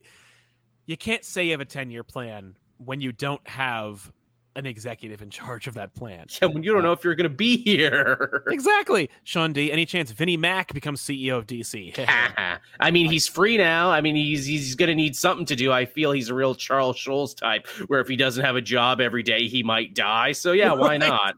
you 0.87 0.97
can't 0.97 1.25
say 1.25 1.45
you 1.45 1.53
have 1.53 1.61
a 1.61 1.64
10-year 1.64 2.03
plan 2.03 2.57
when 2.79 3.01
you 3.01 3.12
don't 3.12 3.47
have 3.47 4.11
an 4.57 4.67
executive 4.67 5.23
in 5.23 5.31
charge 5.31 5.67
of 5.67 5.75
that 5.75 5.95
plan. 5.95 6.27
Yeah, 6.43 6.49
when 6.49 6.63
you 6.63 6.73
don't 6.73 6.83
know 6.83 6.93
if 6.93 7.05
you're 7.05 7.15
gonna 7.15 7.29
be 7.29 7.57
here. 7.59 8.43
Exactly. 8.51 9.11
Sean 9.25 9.53
D, 9.53 9.71
any 9.71 9.87
chance 9.87 10.11
Vinnie 10.11 10.37
Mac 10.37 10.73
becomes 10.75 11.01
CEO 11.01 11.37
of 11.39 11.47
DC? 11.47 11.95
I 12.81 12.91
mean, 12.91 13.11
he's 13.11 13.29
free 13.29 13.57
now. 13.57 13.91
I 13.91 14.01
mean, 14.01 14.17
he's 14.17 14.45
he's 14.47 14.75
gonna 14.75 14.95
need 14.95 15.15
something 15.17 15.47
to 15.47 15.57
do. 15.57 15.71
I 15.73 15.85
feel 15.87 16.13
he's 16.13 16.29
a 16.31 16.35
real 16.35 16.55
Charles 16.55 16.97
Schulz 16.97 17.35
type, 17.35 17.67
where 17.87 18.01
if 18.01 18.09
he 18.09 18.17
doesn't 18.17 18.45
have 18.45 18.57
a 18.57 18.61
job 18.61 19.01
every 19.01 19.23
day, 19.23 19.47
he 19.47 19.63
might 19.63 19.95
die. 19.95 20.33
So 20.33 20.53
yeah, 20.53 20.73
why 20.73 20.97
not? 20.97 21.37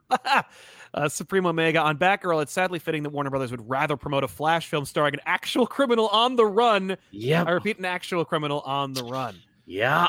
uh, 0.94 1.08
Supreme 1.08 1.46
Omega 1.46 1.80
on 1.80 1.98
Batgirl. 1.98 2.42
It's 2.42 2.52
sadly 2.52 2.78
fitting 2.78 3.02
that 3.02 3.10
Warner 3.10 3.30
Brothers 3.30 3.50
would 3.50 3.68
rather 3.68 3.96
promote 3.96 4.24
a 4.24 4.28
Flash 4.28 4.66
film 4.68 4.84
starring 4.84 5.14
an 5.14 5.20
actual 5.26 5.66
criminal 5.66 6.08
on 6.08 6.36
the 6.36 6.46
run. 6.46 6.96
Yeah, 7.10 7.44
I 7.44 7.50
repeat, 7.50 7.78
an 7.78 7.84
actual 7.84 8.24
criminal 8.24 8.60
on 8.60 8.92
the 8.94 9.04
run. 9.04 9.36
yeah, 9.66 10.08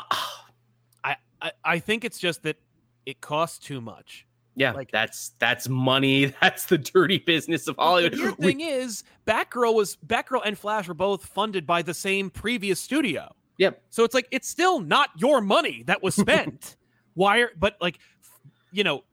I, 1.02 1.16
I, 1.42 1.52
I 1.64 1.78
think 1.78 2.04
it's 2.04 2.18
just 2.18 2.42
that 2.44 2.56
it 3.06 3.20
costs 3.20 3.58
too 3.58 3.80
much. 3.80 4.26
yeah. 4.56 4.72
Like- 4.72 4.90
that's 4.90 5.30
that's 5.38 5.68
money. 5.68 6.26
That's 6.40 6.66
the 6.66 6.78
dirty 6.78 7.18
business 7.18 7.66
of 7.68 7.76
The 7.76 7.82
Hollywood. 7.82 8.18
weird 8.18 8.38
We- 8.38 8.46
thing 8.46 8.60
is, 8.60 9.02
Batgirl 9.26 9.74
was 9.74 9.96
Batgirl 10.06 10.42
and 10.44 10.56
Flash 10.58 10.88
were 10.88 10.94
both 10.94 11.24
funded 11.26 11.66
by 11.66 11.82
the 11.82 11.94
same 11.94 12.30
previous 12.30 12.80
studio. 12.80 13.34
Yep. 13.58 13.82
So 13.90 14.04
it's 14.04 14.14
like 14.14 14.28
it's 14.30 14.48
still 14.48 14.80
not 14.80 15.10
your 15.16 15.40
money 15.40 15.82
that 15.86 16.02
was 16.02 16.14
spent. 16.24 16.76
Why 17.14 17.38
are 17.40 17.50
but 17.58 17.76
like 17.80 17.98
you 18.72 18.82
know, 18.84 19.04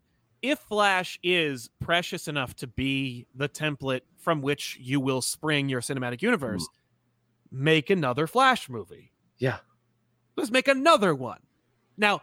if 0.42 0.58
Flash 0.60 1.20
is 1.22 1.70
precious 1.80 2.28
enough 2.28 2.56
to 2.58 2.68
be 2.68 3.28
the 3.36 3.48
template 3.50 4.02
from 4.18 4.42
which 4.42 4.78
you 4.82 5.00
will 5.00 5.22
spring 5.22 5.70
your 5.70 5.82
cinematic 5.82 6.18
mm. 6.20 6.24
universe, 6.24 6.68
make 7.52 7.90
another 7.90 8.26
Flash 8.28 8.70
movie. 8.70 9.12
Yeah. 9.38 9.58
Let's 10.38 10.50
make 10.52 10.68
another 10.68 11.14
one. 11.14 11.40
Now, 11.98 12.22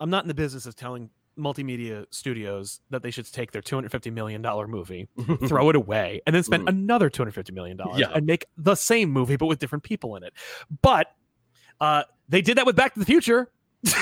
I'm 0.00 0.10
not 0.10 0.24
in 0.24 0.28
the 0.28 0.34
business 0.34 0.66
of 0.66 0.76
telling 0.76 1.10
multimedia 1.38 2.04
studios 2.10 2.80
that 2.90 3.02
they 3.02 3.10
should 3.12 3.30
take 3.32 3.52
their 3.52 3.62
250 3.62 4.10
million 4.10 4.42
dollar 4.42 4.66
movie 4.66 5.08
throw 5.46 5.70
it 5.70 5.76
away, 5.76 6.20
and 6.26 6.34
then 6.34 6.42
spend 6.42 6.64
Mhm. 6.64 6.70
another 6.70 7.08
two 7.10 7.22
hundred 7.22 7.32
fifty 7.34 7.52
million 7.52 7.76
dollars 7.76 8.00
Yeah. 8.00 8.10
and 8.12 8.26
make 8.26 8.46
the 8.56 8.74
same 8.74 9.10
movie 9.10 9.36
but 9.36 9.46
with 9.46 9.58
different 9.60 9.84
people 9.84 10.16
in 10.16 10.24
it. 10.24 10.32
But 10.82 11.12
uh, 11.80 12.02
they 12.28 12.42
did 12.42 12.58
that 12.58 12.66
with 12.66 12.74
Back 12.74 12.94
to 12.94 13.00
the 13.00 13.06
Future. 13.06 13.50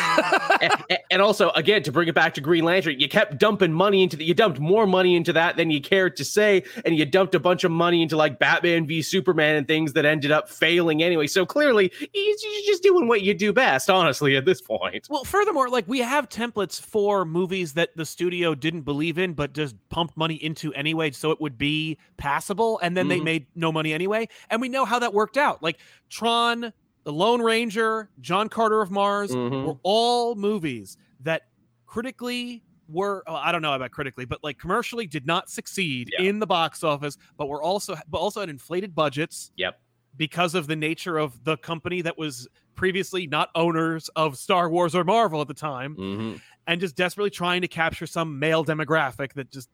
and, 0.62 0.72
and 1.10 1.22
also, 1.22 1.50
again, 1.50 1.82
to 1.82 1.92
bring 1.92 2.08
it 2.08 2.14
back 2.14 2.34
to 2.34 2.40
Green 2.40 2.64
Lantern, 2.64 2.98
you 2.98 3.08
kept 3.08 3.38
dumping 3.38 3.72
money 3.72 4.02
into 4.02 4.16
the. 4.16 4.24
You 4.24 4.32
dumped 4.34 4.58
more 4.58 4.86
money 4.86 5.14
into 5.16 5.32
that 5.34 5.56
than 5.56 5.70
you 5.70 5.80
cared 5.80 6.16
to 6.16 6.24
say, 6.24 6.62
and 6.84 6.96
you 6.96 7.04
dumped 7.04 7.34
a 7.34 7.40
bunch 7.40 7.62
of 7.62 7.70
money 7.70 8.02
into 8.02 8.16
like 8.16 8.38
Batman 8.38 8.86
v 8.86 9.02
Superman 9.02 9.56
and 9.56 9.66
things 9.68 9.92
that 9.92 10.04
ended 10.06 10.30
up 10.30 10.48
failing 10.48 11.02
anyway. 11.02 11.26
So 11.26 11.44
clearly, 11.44 11.92
you- 12.00 12.08
you're 12.42 12.62
just 12.66 12.82
doing 12.82 13.06
what 13.06 13.22
you 13.22 13.34
do 13.34 13.52
best, 13.52 13.90
honestly, 13.90 14.36
at 14.36 14.44
this 14.46 14.60
point. 14.62 15.06
well, 15.10 15.24
furthermore, 15.24 15.68
like 15.68 15.86
we 15.86 15.98
have 15.98 16.28
templates 16.28 16.80
for 16.80 17.24
movies 17.24 17.74
that 17.74 17.90
the 17.96 18.06
studio 18.06 18.54
didn't 18.54 18.82
believe 18.82 19.18
in 19.18 19.34
but 19.34 19.52
just 19.52 19.76
pumped 19.90 20.16
money 20.16 20.36
into 20.36 20.72
anyway, 20.74 21.10
so 21.10 21.30
it 21.30 21.40
would 21.40 21.58
be 21.58 21.98
passable, 22.16 22.78
and 22.82 22.96
then 22.96 23.08
they 23.08 23.20
Mhm. 23.20 23.24
made 23.24 23.46
no 23.54 23.70
money 23.72 23.92
anyway, 23.92 24.28
and 24.48 24.60
we 24.60 24.68
know 24.68 24.84
how 24.86 24.98
that 25.00 25.12
worked 25.12 25.36
out. 25.36 25.62
Like 25.62 25.78
Tron, 26.08 26.72
The 27.06 27.12
Lone 27.12 27.40
Ranger, 27.40 28.10
John 28.20 28.48
Carter 28.48 28.82
of 28.82 28.90
Mars. 28.90 29.30
Mhm. 29.30 29.64
were 29.64 29.78
all 29.84 30.34
movies 30.34 30.96
that 31.20 31.42
critically 31.86 32.64
were 32.88 33.22
oh, 33.28 33.34
I 33.36 33.52
don't 33.52 33.62
know 33.62 33.74
about 33.74 33.92
critically, 33.92 34.24
but 34.24 34.42
like 34.42 34.58
commercially 34.58 35.06
did 35.06 35.24
not 35.24 35.48
succeed 35.48 36.10
Yeah. 36.18 36.26
in 36.28 36.40
the 36.40 36.46
box 36.48 36.82
office, 36.82 37.16
but 37.36 37.48
were 37.48 37.62
also 37.62 37.96
but 38.08 38.18
also 38.18 38.40
had 38.40 38.48
inflated 38.50 38.92
budgets. 38.94 39.52
Yep. 39.56 39.80
Because 40.16 40.56
of 40.56 40.66
the 40.66 40.74
nature 40.76 41.16
of 41.16 41.44
the 41.44 41.56
company 41.58 42.02
that 42.02 42.18
was 42.18 42.48
previously 42.74 43.28
not 43.28 43.50
owners 43.54 44.08
of 44.16 44.36
Star 44.36 44.68
Wars 44.68 44.94
or 44.94 45.04
Marvel 45.04 45.40
at 45.40 45.46
the 45.46 45.54
time, 45.54 45.94
Mm-hmm. 45.96 46.36
and 46.66 46.80
just 46.80 46.96
desperately 46.96 47.30
trying 47.30 47.60
to 47.62 47.68
capture 47.68 48.06
some 48.06 48.38
male 48.40 48.64
demographic 48.64 49.32
that 49.34 49.52
just 49.52 49.68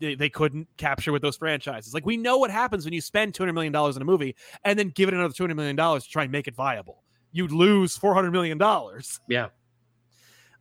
they, 0.00 0.14
they 0.14 0.28
couldn't 0.28 0.68
capture 0.76 1.12
with 1.12 1.22
those 1.22 1.36
franchises. 1.36 1.94
Like 1.94 2.06
we 2.06 2.16
know 2.16 2.38
what 2.38 2.50
happens 2.50 2.84
when 2.84 2.94
you 2.94 3.00
spend 3.00 3.34
two 3.34 3.42
hundred 3.42 3.54
million 3.54 3.72
dollars 3.72 3.96
in 3.96 4.02
a 4.02 4.04
movie 4.04 4.36
and 4.64 4.78
then 4.78 4.88
give 4.90 5.08
it 5.08 5.14
another 5.14 5.34
two 5.34 5.42
hundred 5.42 5.56
million 5.56 5.76
dollars 5.76 6.04
to 6.04 6.10
try 6.10 6.24
and 6.24 6.32
make 6.32 6.48
it 6.48 6.54
viable. 6.54 7.02
You'd 7.32 7.52
lose 7.52 7.96
four 7.96 8.14
hundred 8.14 8.32
million 8.32 8.58
dollars. 8.58 9.20
Yeah. 9.28 9.48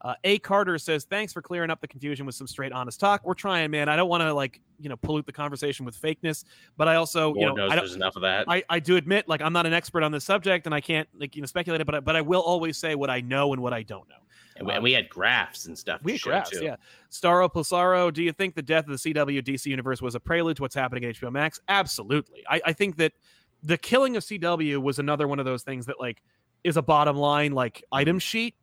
Uh, 0.03 0.15
a 0.25 0.37
Carter 0.39 0.77
says, 0.77 1.05
"Thanks 1.05 1.31
for 1.31 1.41
clearing 1.41 1.69
up 1.69 1.79
the 1.79 1.87
confusion 1.87 2.25
with 2.25 2.35
some 2.35 2.45
straight, 2.45 2.73
honest 2.73 2.99
talk. 2.99 3.21
We're 3.23 3.35
trying, 3.35 3.71
man. 3.71 3.87
I 3.87 3.95
don't 3.95 4.09
want 4.09 4.21
to 4.21 4.33
like 4.33 4.59
you 4.77 4.89
know 4.89 4.97
pollute 4.97 5.25
the 5.25 5.31
conversation 5.31 5.85
with 5.85 5.95
fakeness, 5.95 6.43
but 6.75 6.89
I 6.89 6.95
also 6.95 7.27
Lord 7.27 7.39
you 7.39 7.45
know 7.45 7.53
knows 7.53 7.71
I, 7.71 7.75
there's 7.77 7.95
enough 7.95 8.17
of 8.17 8.23
that. 8.23 8.45
I 8.49 8.63
I 8.69 8.79
do 8.79 8.97
admit 8.97 9.29
like 9.29 9.41
I'm 9.41 9.53
not 9.53 9.65
an 9.65 9.71
expert 9.71 10.03
on 10.03 10.11
this 10.11 10.25
subject 10.25 10.65
and 10.65 10.75
I 10.75 10.81
can't 10.81 11.07
like 11.17 11.37
you 11.37 11.41
know 11.41 11.45
speculate 11.45 11.79
it, 11.79 11.85
but 11.85 11.95
I, 11.95 11.99
but 12.01 12.17
I 12.17 12.21
will 12.21 12.41
always 12.41 12.77
say 12.77 12.95
what 12.95 13.09
I 13.09 13.21
know 13.21 13.53
and 13.53 13.61
what 13.61 13.71
I 13.71 13.83
don't 13.83 14.07
know. 14.09 14.15
And, 14.55 14.67
we, 14.67 14.73
and 14.73 14.83
we 14.83 14.91
had 14.91 15.09
graphs 15.09 15.65
and 15.65 15.77
stuff. 15.77 16.01
We 16.03 16.13
had 16.13 16.21
graphs, 16.21 16.49
too. 16.51 16.63
yeah. 16.63 16.75
Starro 17.11 17.51
Pulsaro, 17.51 18.11
do 18.13 18.23
you 18.23 18.31
think 18.31 18.55
the 18.55 18.61
death 18.61 18.87
of 18.87 19.01
the 19.01 19.13
CW 19.13 19.41
DC 19.41 19.65
universe 19.65 20.01
was 20.01 20.15
a 20.15 20.19
prelude 20.19 20.57
to 20.57 20.61
what's 20.61 20.75
happening 20.75 21.05
at 21.05 21.15
HBO 21.15 21.31
Max? 21.31 21.59
Absolutely. 21.67 22.43
I, 22.49 22.61
I 22.65 22.73
think 22.73 22.97
that 22.97 23.13
the 23.63 23.77
killing 23.77 24.15
of 24.15 24.23
CW 24.23 24.81
was 24.81 24.99
another 24.99 25.27
one 25.27 25.39
of 25.39 25.45
those 25.45 25.63
things 25.63 25.85
that 25.85 25.99
like 25.99 26.21
is 26.63 26.77
a 26.77 26.81
bottom 26.81 27.15
line 27.17 27.53
like 27.53 27.83
item 27.91 28.19
sheet. 28.19 28.55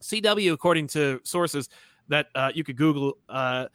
CW, 0.00 0.52
according 0.52 0.86
to 0.88 1.20
sources 1.24 1.68
that 2.08 2.28
uh, 2.34 2.50
you 2.54 2.64
could 2.64 2.76
Google, 2.76 3.18
uh, 3.28 3.66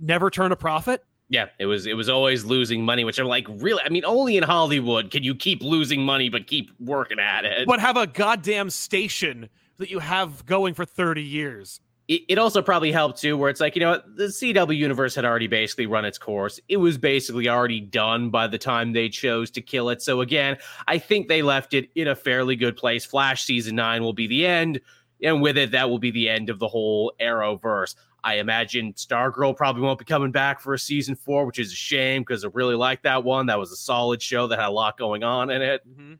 never 0.00 0.30
turn 0.30 0.50
a 0.50 0.56
profit. 0.56 1.04
Yeah, 1.30 1.46
it 1.58 1.66
was 1.66 1.86
it 1.86 1.94
was 1.94 2.08
always 2.08 2.44
losing 2.44 2.82
money, 2.84 3.04
which 3.04 3.18
I'm 3.18 3.26
like, 3.26 3.46
really? 3.48 3.82
I 3.84 3.90
mean, 3.90 4.04
only 4.04 4.38
in 4.38 4.42
Hollywood 4.42 5.10
can 5.10 5.22
you 5.22 5.34
keep 5.34 5.62
losing 5.62 6.02
money 6.02 6.30
but 6.30 6.46
keep 6.46 6.70
working 6.80 7.18
at 7.18 7.44
it. 7.44 7.66
but 7.66 7.80
have 7.80 7.98
a 7.98 8.06
goddamn 8.06 8.70
station 8.70 9.48
that 9.78 9.90
you 9.90 9.98
have 9.98 10.44
going 10.46 10.74
for 10.74 10.84
30 10.84 11.22
years. 11.22 11.80
it, 12.08 12.22
it 12.28 12.38
also 12.38 12.62
probably 12.62 12.90
helped 12.90 13.20
too, 13.20 13.36
where 13.36 13.50
it's 13.50 13.60
like, 13.60 13.76
you 13.76 13.80
know, 13.80 14.00
the 14.16 14.24
CW 14.24 14.76
universe 14.76 15.14
had 15.14 15.24
already 15.24 15.46
basically 15.46 15.86
run 15.86 16.04
its 16.04 16.18
course. 16.18 16.58
It 16.68 16.78
was 16.78 16.98
basically 16.98 17.48
already 17.48 17.80
done 17.80 18.30
by 18.30 18.46
the 18.48 18.58
time 18.58 18.92
they 18.92 19.08
chose 19.08 19.50
to 19.52 19.62
kill 19.62 19.90
it. 19.90 20.02
So 20.02 20.22
again, 20.22 20.56
I 20.88 20.98
think 20.98 21.28
they 21.28 21.42
left 21.42 21.74
it 21.74 21.90
in 21.94 22.08
a 22.08 22.16
fairly 22.16 22.56
good 22.56 22.76
place. 22.76 23.04
Flash 23.04 23.44
season 23.44 23.76
nine 23.76 24.02
will 24.02 24.14
be 24.14 24.26
the 24.26 24.46
end, 24.46 24.80
and 25.22 25.42
with 25.42 25.58
it, 25.58 25.72
that 25.72 25.90
will 25.90 25.98
be 25.98 26.10
the 26.10 26.28
end 26.28 26.48
of 26.48 26.58
the 26.58 26.68
whole 26.68 27.12
Arrowverse. 27.20 27.94
I 28.24 28.34
imagine 28.34 28.94
Stargirl 28.94 29.56
probably 29.56 29.82
won't 29.82 29.98
be 29.98 30.04
coming 30.04 30.32
back 30.32 30.60
for 30.60 30.74
a 30.74 30.78
season 30.78 31.14
four, 31.14 31.46
which 31.46 31.58
is 31.58 31.72
a 31.72 31.76
shame 31.76 32.22
because 32.22 32.44
I 32.44 32.48
really 32.52 32.74
liked 32.74 33.04
that 33.04 33.22
one. 33.22 33.46
That 33.46 33.58
was 33.58 33.70
a 33.70 33.76
solid 33.76 34.20
show 34.20 34.48
that 34.48 34.58
had 34.58 34.68
a 34.68 34.72
lot 34.72 34.98
going 34.98 35.22
on 35.22 35.50
in 35.50 35.62
it. 35.62 35.88
Mm-hmm. 35.88 36.14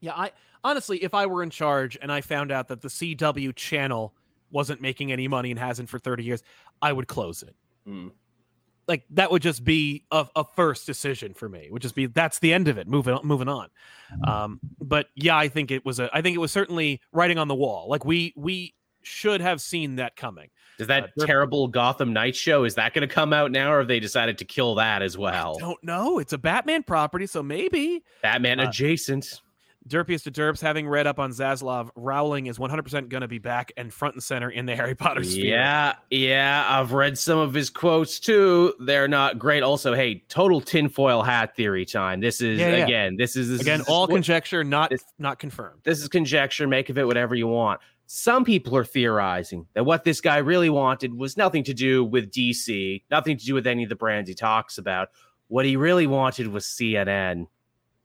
Yeah, 0.00 0.12
I 0.14 0.32
honestly, 0.64 0.98
if 1.04 1.14
I 1.14 1.26
were 1.26 1.42
in 1.42 1.50
charge 1.50 1.96
and 2.00 2.10
I 2.10 2.20
found 2.22 2.50
out 2.50 2.68
that 2.68 2.80
the 2.80 2.88
CW 2.88 3.54
channel 3.54 4.14
wasn't 4.50 4.80
making 4.80 5.12
any 5.12 5.28
money 5.28 5.50
and 5.50 5.58
hasn't 5.58 5.88
for 5.88 5.98
30 5.98 6.24
years, 6.24 6.42
I 6.82 6.92
would 6.92 7.06
close 7.06 7.42
it. 7.42 7.54
Hmm. 7.86 8.08
Like 8.86 9.04
that 9.10 9.30
would 9.30 9.40
just 9.42 9.64
be 9.64 10.04
a, 10.10 10.26
a 10.36 10.44
first 10.44 10.84
decision 10.86 11.32
for 11.32 11.48
me. 11.48 11.68
Would 11.70 11.80
just 11.80 11.94
be 11.94 12.04
that's 12.06 12.38
the 12.40 12.52
end 12.52 12.68
of 12.68 12.76
it. 12.76 12.86
Moving 12.86 13.14
on, 13.14 13.26
moving 13.26 13.48
on. 13.48 13.68
Um, 14.26 14.60
but 14.78 15.06
yeah, 15.14 15.36
I 15.38 15.48
think 15.48 15.70
it 15.70 15.86
was 15.86 16.00
a. 16.00 16.10
I 16.12 16.20
think 16.20 16.34
it 16.34 16.38
was 16.38 16.52
certainly 16.52 17.00
writing 17.10 17.38
on 17.38 17.48
the 17.48 17.54
wall. 17.54 17.88
Like 17.88 18.04
we 18.04 18.34
we 18.36 18.74
should 19.02 19.40
have 19.40 19.62
seen 19.62 19.96
that 19.96 20.16
coming. 20.16 20.50
Does 20.76 20.88
that 20.88 21.04
Uh, 21.18 21.24
terrible 21.24 21.66
Gotham 21.68 22.12
Knight 22.12 22.36
show 22.36 22.64
is 22.64 22.74
that 22.74 22.92
going 22.92 23.08
to 23.08 23.14
come 23.14 23.32
out 23.32 23.50
now, 23.52 23.72
or 23.72 23.78
have 23.78 23.88
they 23.88 24.00
decided 24.00 24.36
to 24.38 24.44
kill 24.44 24.74
that 24.74 25.00
as 25.00 25.16
well? 25.16 25.56
Don't 25.58 25.82
know. 25.82 26.18
It's 26.18 26.34
a 26.34 26.38
Batman 26.38 26.82
property, 26.82 27.26
so 27.26 27.42
maybe. 27.42 28.02
Batman 28.22 28.60
Uh, 28.60 28.68
adjacent. 28.68 29.40
Derpiest 29.88 30.22
to 30.24 30.30
Derps, 30.30 30.62
having 30.62 30.88
read 30.88 31.06
up 31.06 31.18
on 31.18 31.30
Zaslav, 31.30 31.90
Rowling 31.94 32.46
is 32.46 32.56
100% 32.58 33.10
going 33.10 33.20
to 33.20 33.28
be 33.28 33.38
back 33.38 33.70
and 33.76 33.92
front 33.92 34.14
and 34.14 34.22
center 34.22 34.48
in 34.48 34.64
the 34.64 34.74
Harry 34.76 34.94
Potter 34.94 35.22
sphere. 35.22 35.44
Yeah, 35.56 35.94
yeah, 36.10 36.64
I've 36.66 36.92
read 36.92 37.18
some 37.18 37.38
of 37.38 37.52
his 37.52 37.68
quotes 37.68 38.18
too. 38.18 38.72
They're 38.80 39.08
not 39.08 39.38
great. 39.38 39.62
Also, 39.62 39.92
hey, 39.94 40.24
total 40.28 40.62
tinfoil 40.62 41.22
hat 41.22 41.54
theory 41.54 41.84
time. 41.84 42.20
This 42.20 42.40
is 42.40 42.58
Yeah, 42.60 42.76
yeah. 42.76 42.84
again, 42.84 43.16
this 43.18 43.36
is 43.36 43.50
this 43.50 43.60
Again, 43.60 43.80
is, 43.80 43.86
all 43.88 44.06
conjecture, 44.06 44.64
not 44.64 44.88
this- 44.88 45.04
not 45.18 45.38
confirmed. 45.38 45.80
this 45.84 46.00
is 46.00 46.08
conjecture. 46.08 46.66
Make 46.66 46.88
of 46.88 46.96
it 46.96 47.06
whatever 47.06 47.34
you 47.34 47.46
want. 47.48 47.80
Some 48.06 48.44
people 48.44 48.76
are 48.76 48.84
theorizing 48.84 49.66
that 49.74 49.84
what 49.84 50.04
this 50.04 50.20
guy 50.20 50.36
really 50.38 50.68
wanted 50.70 51.12
was 51.14 51.36
nothing 51.36 51.62
to 51.64 51.74
do 51.74 52.04
with 52.04 52.30
DC, 52.30 53.02
nothing 53.10 53.36
to 53.36 53.44
do 53.44 53.54
with 53.54 53.66
any 53.66 53.82
of 53.82 53.88
the 53.88 53.96
brands 53.96 54.28
he 54.28 54.34
talks 54.34 54.76
about. 54.78 55.08
What 55.48 55.64
he 55.66 55.76
really 55.76 56.06
wanted 56.06 56.48
was 56.48 56.64
CNN. 56.64 57.46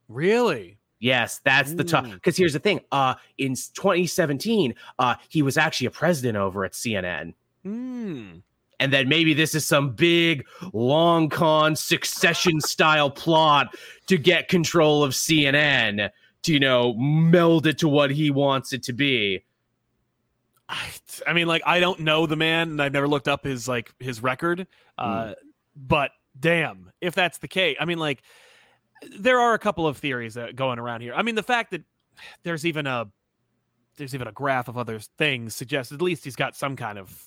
Really? 0.08 0.78
Yes, 1.00 1.40
that's 1.44 1.72
the 1.74 1.82
tough. 1.82 2.10
Because 2.10 2.36
here's 2.36 2.52
the 2.52 2.58
thing. 2.58 2.80
Uh, 2.92 3.14
in 3.38 3.54
2017, 3.54 4.74
uh, 4.98 5.14
he 5.28 5.42
was 5.42 5.56
actually 5.56 5.86
a 5.86 5.90
president 5.90 6.36
over 6.36 6.64
at 6.64 6.72
CNN. 6.72 7.34
Hmm. 7.64 8.38
and 8.78 8.90
then 8.90 9.06
maybe 9.06 9.34
this 9.34 9.54
is 9.54 9.66
some 9.66 9.90
big 9.90 10.46
long 10.72 11.28
con 11.28 11.76
succession 11.76 12.58
style 12.62 13.10
plot 13.10 13.76
to 14.06 14.16
get 14.16 14.48
control 14.48 15.04
of 15.04 15.12
CNN 15.12 16.08
to 16.42 16.52
you 16.54 16.58
know 16.58 16.94
meld 16.94 17.66
it 17.66 17.76
to 17.78 17.88
what 17.88 18.10
he 18.10 18.30
wants 18.30 18.72
it 18.72 18.82
to 18.84 18.94
be. 18.94 19.44
I, 20.70 20.90
I 21.26 21.32
mean, 21.32 21.48
like, 21.48 21.62
I 21.66 21.80
don't 21.80 22.00
know 22.00 22.26
the 22.26 22.36
man, 22.36 22.70
and 22.70 22.82
I've 22.82 22.92
never 22.92 23.08
looked 23.08 23.28
up 23.28 23.44
his 23.44 23.68
like 23.68 23.92
his 23.98 24.22
record. 24.22 24.66
Uh, 24.96 25.34
but 25.76 26.12
damn, 26.38 26.92
if 27.00 27.14
that's 27.14 27.38
the 27.38 27.48
case, 27.48 27.76
I 27.80 27.84
mean, 27.84 27.98
like, 27.98 28.22
there 29.18 29.40
are 29.40 29.54
a 29.54 29.58
couple 29.58 29.86
of 29.86 29.96
theories 29.98 30.34
that 30.34 30.56
going 30.56 30.78
around 30.78 31.00
here. 31.00 31.14
I 31.14 31.22
mean, 31.22 31.34
the 31.34 31.42
fact 31.42 31.70
that 31.72 31.82
there's 32.42 32.66
even 32.66 32.86
a 32.86 33.06
there's 33.96 34.14
even 34.14 34.28
a 34.28 34.32
graph 34.32 34.68
of 34.68 34.78
other 34.78 34.98
things 35.18 35.54
suggests 35.54 35.92
at 35.92 36.00
least 36.00 36.24
he's 36.24 36.36
got 36.36 36.56
some 36.56 36.76
kind 36.76 36.98
of 36.98 37.26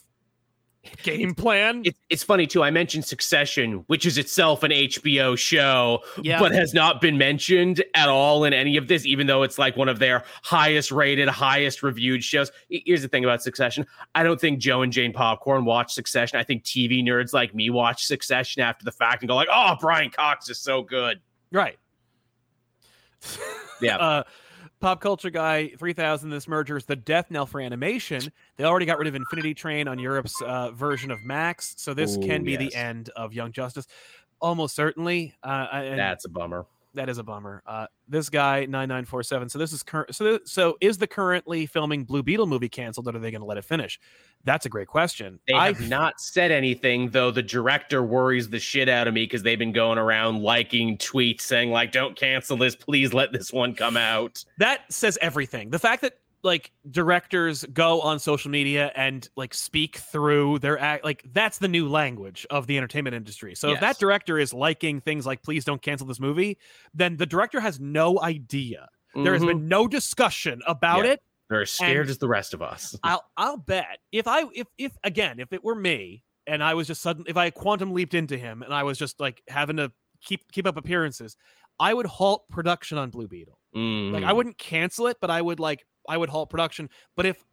game 1.01 1.33
plan. 1.33 1.81
It's 1.85 1.99
it's 2.09 2.23
funny 2.23 2.45
too. 2.45 2.61
I 2.63 2.69
mentioned 2.71 3.05
Succession, 3.05 3.83
which 3.87 4.05
is 4.05 4.17
itself 4.17 4.63
an 4.63 4.71
HBO 4.71 5.37
show, 5.37 6.03
Yeah. 6.21 6.39
but 6.39 6.51
has 6.51 6.73
not 6.73 6.99
been 6.99 7.17
mentioned 7.17 7.83
at 7.95 8.09
all 8.09 8.43
in 8.43 8.53
any 8.53 8.75
of 8.75 8.87
this, 8.87 9.05
even 9.05 9.27
though 9.27 9.43
it's 9.43 9.57
like 9.57 9.77
one 9.77 9.87
of 9.87 9.99
their 9.99 10.23
highest 10.43 10.91
rated, 10.91 11.29
highest 11.29 11.83
reviewed 11.83 12.23
shows. 12.23 12.51
Here's 12.69 13.01
the 13.01 13.07
thing 13.07 13.23
about 13.23 13.41
Succession. 13.41 13.85
I 14.13 14.23
don't 14.23 14.41
think 14.41 14.59
Joe 14.59 14.81
and 14.81 14.91
Jane 14.91 15.13
Popcorn 15.13 15.63
watch 15.65 15.93
Succession. 15.93 16.37
I 16.37 16.43
think 16.43 16.63
TV 16.63 17.01
nerds 17.03 17.33
like 17.33 17.55
me 17.55 17.69
watch 17.69 18.05
Succession 18.05 18.61
after 18.61 18.83
the 18.83 18.91
fact 18.91 19.21
and 19.21 19.29
go 19.29 19.35
like, 19.35 19.49
"Oh, 19.51 19.75
Brian 19.79 20.09
Cox 20.09 20.49
is 20.49 20.59
so 20.59 20.81
good." 20.81 21.21
Right. 21.53 21.77
Yeah. 23.81 23.97
uh, 23.99 24.23
pop 24.81 24.99
culture 24.99 25.29
guy 25.29 25.69
3000 25.79 26.29
this 26.29 26.45
merger 26.45 26.75
is 26.75 26.83
the 26.83 26.95
death 26.95 27.31
knell 27.31 27.45
for 27.45 27.61
animation 27.61 28.21
they 28.57 28.65
already 28.65 28.85
got 28.85 28.97
rid 28.97 29.07
of 29.07 29.15
infinity 29.15 29.53
train 29.53 29.87
on 29.87 29.97
europe's 29.97 30.41
uh, 30.41 30.71
version 30.71 31.09
of 31.09 31.23
max 31.23 31.73
so 31.77 31.93
this 31.93 32.17
can 32.17 32.43
be 32.43 32.51
yes. 32.51 32.59
the 32.59 32.75
end 32.75 33.09
of 33.15 33.31
young 33.31 33.49
justice 33.53 33.87
almost 34.43 34.75
certainly 34.75 35.33
uh, 35.41 35.67
That's 35.95 36.25
a 36.25 36.29
bummer. 36.29 36.65
That 36.93 37.09
is 37.09 37.17
a 37.17 37.23
bummer 37.23 37.61
uh, 37.65 37.87
this 38.07 38.29
guy 38.29 38.61
9947 38.61 39.49
so 39.49 39.59
this 39.59 39.73
is 39.73 39.83
current 39.83 40.13
so, 40.15 40.39
so 40.45 40.77
is 40.81 40.97
the 40.97 41.07
currently 41.07 41.65
filming 41.65 42.03
blue 42.03 42.23
beetle 42.23 42.47
movie 42.47 42.69
canceled 42.69 43.07
or 43.07 43.15
are 43.15 43.19
they 43.19 43.31
going 43.31 43.41
to 43.41 43.47
let 43.47 43.57
it 43.57 43.65
finish 43.65 43.99
that's 44.45 44.65
a 44.65 44.69
great 44.69 44.87
question 44.87 45.39
They 45.47 45.53
I 45.53 45.67
have 45.67 45.87
not 45.89 46.19
said 46.19 46.51
anything, 46.51 47.09
though. 47.09 47.31
The 47.31 47.43
director 47.43 48.03
worries 48.03 48.49
the 48.49 48.59
shit 48.59 48.89
out 48.89 49.07
of 49.07 49.13
me 49.13 49.23
because 49.23 49.43
they've 49.43 49.59
been 49.59 49.71
going 49.71 49.97
around 49.97 50.41
liking 50.41 50.97
tweets 50.97 51.41
saying 51.41 51.71
like, 51.71 51.91
"Don't 51.91 52.15
cancel 52.15 52.57
this, 52.57 52.75
please 52.75 53.13
let 53.13 53.31
this 53.31 53.53
one 53.53 53.73
come 53.73 53.95
out." 53.95 54.43
that 54.57 54.81
says 54.91 55.17
everything. 55.21 55.69
The 55.69 55.79
fact 55.79 56.01
that 56.01 56.17
like 56.43 56.71
directors 56.91 57.63
go 57.73 58.01
on 58.01 58.19
social 58.19 58.51
media 58.51 58.91
and 58.95 59.27
like 59.35 59.53
speak 59.53 59.97
through 59.97 60.59
their 60.59 60.77
act 60.77 61.03
like 61.03 61.23
that's 61.31 61.57
the 61.57 61.67
new 61.67 61.87
language 61.87 62.45
of 62.49 62.67
the 62.67 62.77
entertainment 62.77 63.15
industry. 63.15 63.55
So 63.55 63.71
if 63.71 63.79
that 63.79 63.97
director 63.97 64.37
is 64.37 64.53
liking 64.53 64.99
things 65.01 65.25
like 65.25 65.41
please 65.41 65.63
don't 65.65 65.81
cancel 65.81 66.05
this 66.05 66.19
movie, 66.19 66.57
then 66.93 67.17
the 67.17 67.25
director 67.25 67.59
has 67.59 67.79
no 67.79 68.19
idea. 68.21 68.87
There 69.15 69.33
has 69.33 69.45
been 69.45 69.67
no 69.67 69.87
discussion 69.87 70.61
about 70.67 71.05
Yeah. 71.05 71.11
it. 71.11 71.23
They're 71.49 71.61
as 71.61 71.71
scared 71.71 72.01
and- 72.01 72.09
as 72.09 72.17
the 72.17 72.27
rest 72.27 72.53
of 72.53 72.61
us. 72.61 72.97
I'll 73.03 73.23
I'll 73.37 73.57
bet 73.57 73.99
if 74.11 74.27
I 74.27 74.43
if 74.53 74.67
if 74.77 74.91
again 75.03 75.39
if 75.39 75.53
it 75.53 75.63
were 75.63 75.75
me 75.75 76.23
and 76.47 76.63
I 76.63 76.73
was 76.73 76.87
just 76.87 77.01
sudden 77.01 77.23
if 77.27 77.37
I 77.37 77.51
quantum 77.51 77.93
leaped 77.93 78.13
into 78.15 78.37
him 78.37 78.63
and 78.63 78.73
I 78.73 78.83
was 78.83 78.97
just 78.97 79.19
like 79.19 79.41
having 79.47 79.77
to 79.77 79.91
keep 80.21 80.51
keep 80.51 80.65
up 80.67 80.77
appearances, 80.77 81.37
I 81.79 81.93
would 81.93 82.05
halt 82.05 82.49
production 82.49 82.97
on 82.97 83.11
Blue 83.11 83.27
Beetle. 83.27 83.57
Like 83.73 83.81
Mhm. 83.81 84.23
I 84.25 84.33
wouldn't 84.33 84.57
cancel 84.57 85.07
it, 85.07 85.17
but 85.21 85.29
I 85.31 85.41
would 85.41 85.59
like 85.59 85.85
I 86.07 86.17
would 86.17 86.29
halt 86.29 86.49
production. 86.49 86.89
But 87.15 87.25
if 87.25 87.43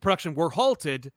production 0.00 0.34
were 0.34 0.50
halted, 0.50 1.12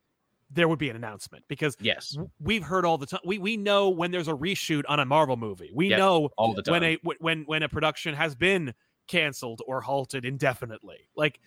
there 0.50 0.68
would 0.68 0.78
be 0.78 0.90
an 0.90 0.96
announcement 0.96 1.44
because 1.48 1.76
yes, 1.80 2.16
we've 2.38 2.62
heard 2.62 2.84
all 2.84 2.98
the 2.98 3.06
time. 3.06 3.20
We 3.24 3.38
we 3.38 3.56
know 3.56 3.88
when 3.88 4.10
there's 4.10 4.28
a 4.28 4.32
reshoot 4.32 4.82
on 4.88 5.00
a 5.00 5.04
Marvel 5.04 5.36
movie. 5.36 5.70
We 5.74 5.88
Yep, 5.88 5.98
know 5.98 6.28
all 6.36 6.54
the 6.54 6.62
time. 6.62 6.72
when 6.72 6.82
a 6.84 6.96
wh- 6.96 7.20
when 7.20 7.42
when 7.44 7.62
a 7.62 7.68
production 7.68 8.14
has 8.14 8.34
been 8.34 8.74
canceled 9.08 9.62
or 9.66 9.80
halted 9.80 10.24
indefinitely. 10.24 11.08
Like 11.16 11.40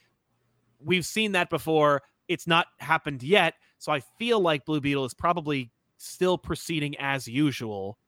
we've 0.80 1.06
seen 1.06 1.34
that 1.34 1.50
before. 1.50 2.02
It's 2.28 2.48
not 2.48 2.68
happened 2.80 3.22
yet, 3.22 3.54
so 3.78 3.92
I 3.92 4.00
feel 4.00 4.40
like 4.40 4.66
Blue 4.66 4.82
Beetle 4.82 5.06
is 5.06 5.14
probably 5.14 5.72
still 5.98 6.38
proceeding 6.40 6.96
as 6.98 7.28
usual, 7.28 8.00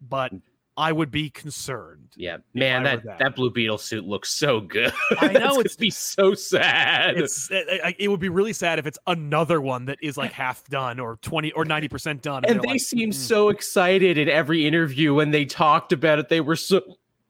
but 0.00 0.32
mm. 0.32 0.42
I 0.76 0.90
would 0.90 1.10
be 1.12 1.30
concerned. 1.30 2.08
yeah, 2.16 2.38
man, 2.52 2.82
that, 2.82 3.04
that. 3.04 3.18
that 3.20 3.36
Blue 3.36 3.50
Beetle 3.50 3.78
suit 3.78 4.04
looks 4.04 4.30
so 4.34 4.60
good. 4.60 4.92
I 5.20 5.28
know, 5.32 5.60
it's 5.60 5.76
be 5.76 5.90
so 5.90 6.34
sad. 6.34 7.16
It, 7.16 7.30
it- 7.50 7.96
it 8.00 8.08
would 8.08 8.18
be 8.20 8.28
really 8.28 8.52
sad 8.52 8.78
if 8.80 8.86
it's 8.86 8.98
another 9.06 9.60
one 9.60 9.84
that 9.86 9.98
is 10.02 10.16
like 10.16 10.32
half 10.32 10.64
done 10.64 10.98
or 10.98 11.16
20 11.22 11.52
or 11.52 11.64
90% 11.64 12.20
done. 12.22 12.44
and 12.44 12.56
they're 12.56 12.62
they 12.62 12.68
like, 12.68 12.80
seem 12.80 13.10
"Mm." 13.10 13.14
so 13.14 13.50
excited 13.50 14.18
in 14.18 14.28
every 14.28 14.66
interview 14.66 15.14
when 15.14 15.30
they 15.30 15.44
talked 15.44 15.92
about 15.92 16.18
it. 16.18 16.28
They 16.28 16.40
were 16.40 16.56
so 16.56 16.80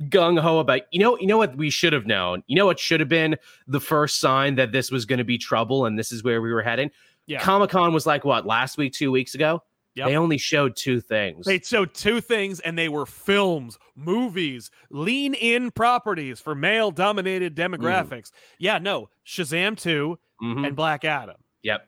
gung 0.04 0.40
ho 0.40 0.58
about. 0.58 0.80
You 0.90 1.00
know, 1.00 1.18
you 1.18 1.26
know 1.26 1.36
what 1.38 1.54
we 1.56 1.68
should 1.68 1.92
have 1.92 2.06
known. 2.06 2.42
You 2.46 2.56
know 2.56 2.64
what 2.66 2.80
should 2.80 3.00
have 3.00 3.08
been 3.10 3.36
the 3.66 3.80
first 3.80 4.20
sign 4.20 4.54
that 4.54 4.72
this 4.72 4.90
was 4.90 5.04
going 5.04 5.18
to 5.18 5.24
be 5.24 5.36
trouble 5.36 5.84
and 5.86 5.98
this 5.98 6.12
is 6.12 6.24
where 6.24 6.40
we 6.40 6.50
were 6.52 6.62
heading. 6.62 6.90
Yeah. 7.26 7.40
Comic 7.40 7.70
Con 7.70 7.92
was 7.92 8.06
like 8.06 8.24
what 8.24 8.46
last 8.46 8.78
week, 8.78 8.92
two 8.94 9.10
weeks 9.10 9.34
ago. 9.34 9.62
Yep. 9.96 10.06
They 10.08 10.16
only 10.16 10.38
showed 10.38 10.74
two 10.76 11.00
things. 11.00 11.46
They 11.46 11.60
showed 11.60 11.94
two 11.94 12.20
things, 12.20 12.58
and 12.60 12.76
they 12.76 12.88
were 12.88 13.06
films, 13.06 13.78
movies, 13.94 14.70
lean 14.90 15.34
in 15.34 15.70
properties 15.70 16.40
for 16.40 16.54
male 16.54 16.90
dominated 16.90 17.54
demographics. 17.54 18.30
Yeah, 18.58 18.78
no, 18.78 19.08
Shazam 19.26 19.78
2 19.78 20.18
Mhm. 20.42 20.66
and 20.66 20.76
Black 20.76 21.04
Adam. 21.04 21.36
Yep. 21.62 21.86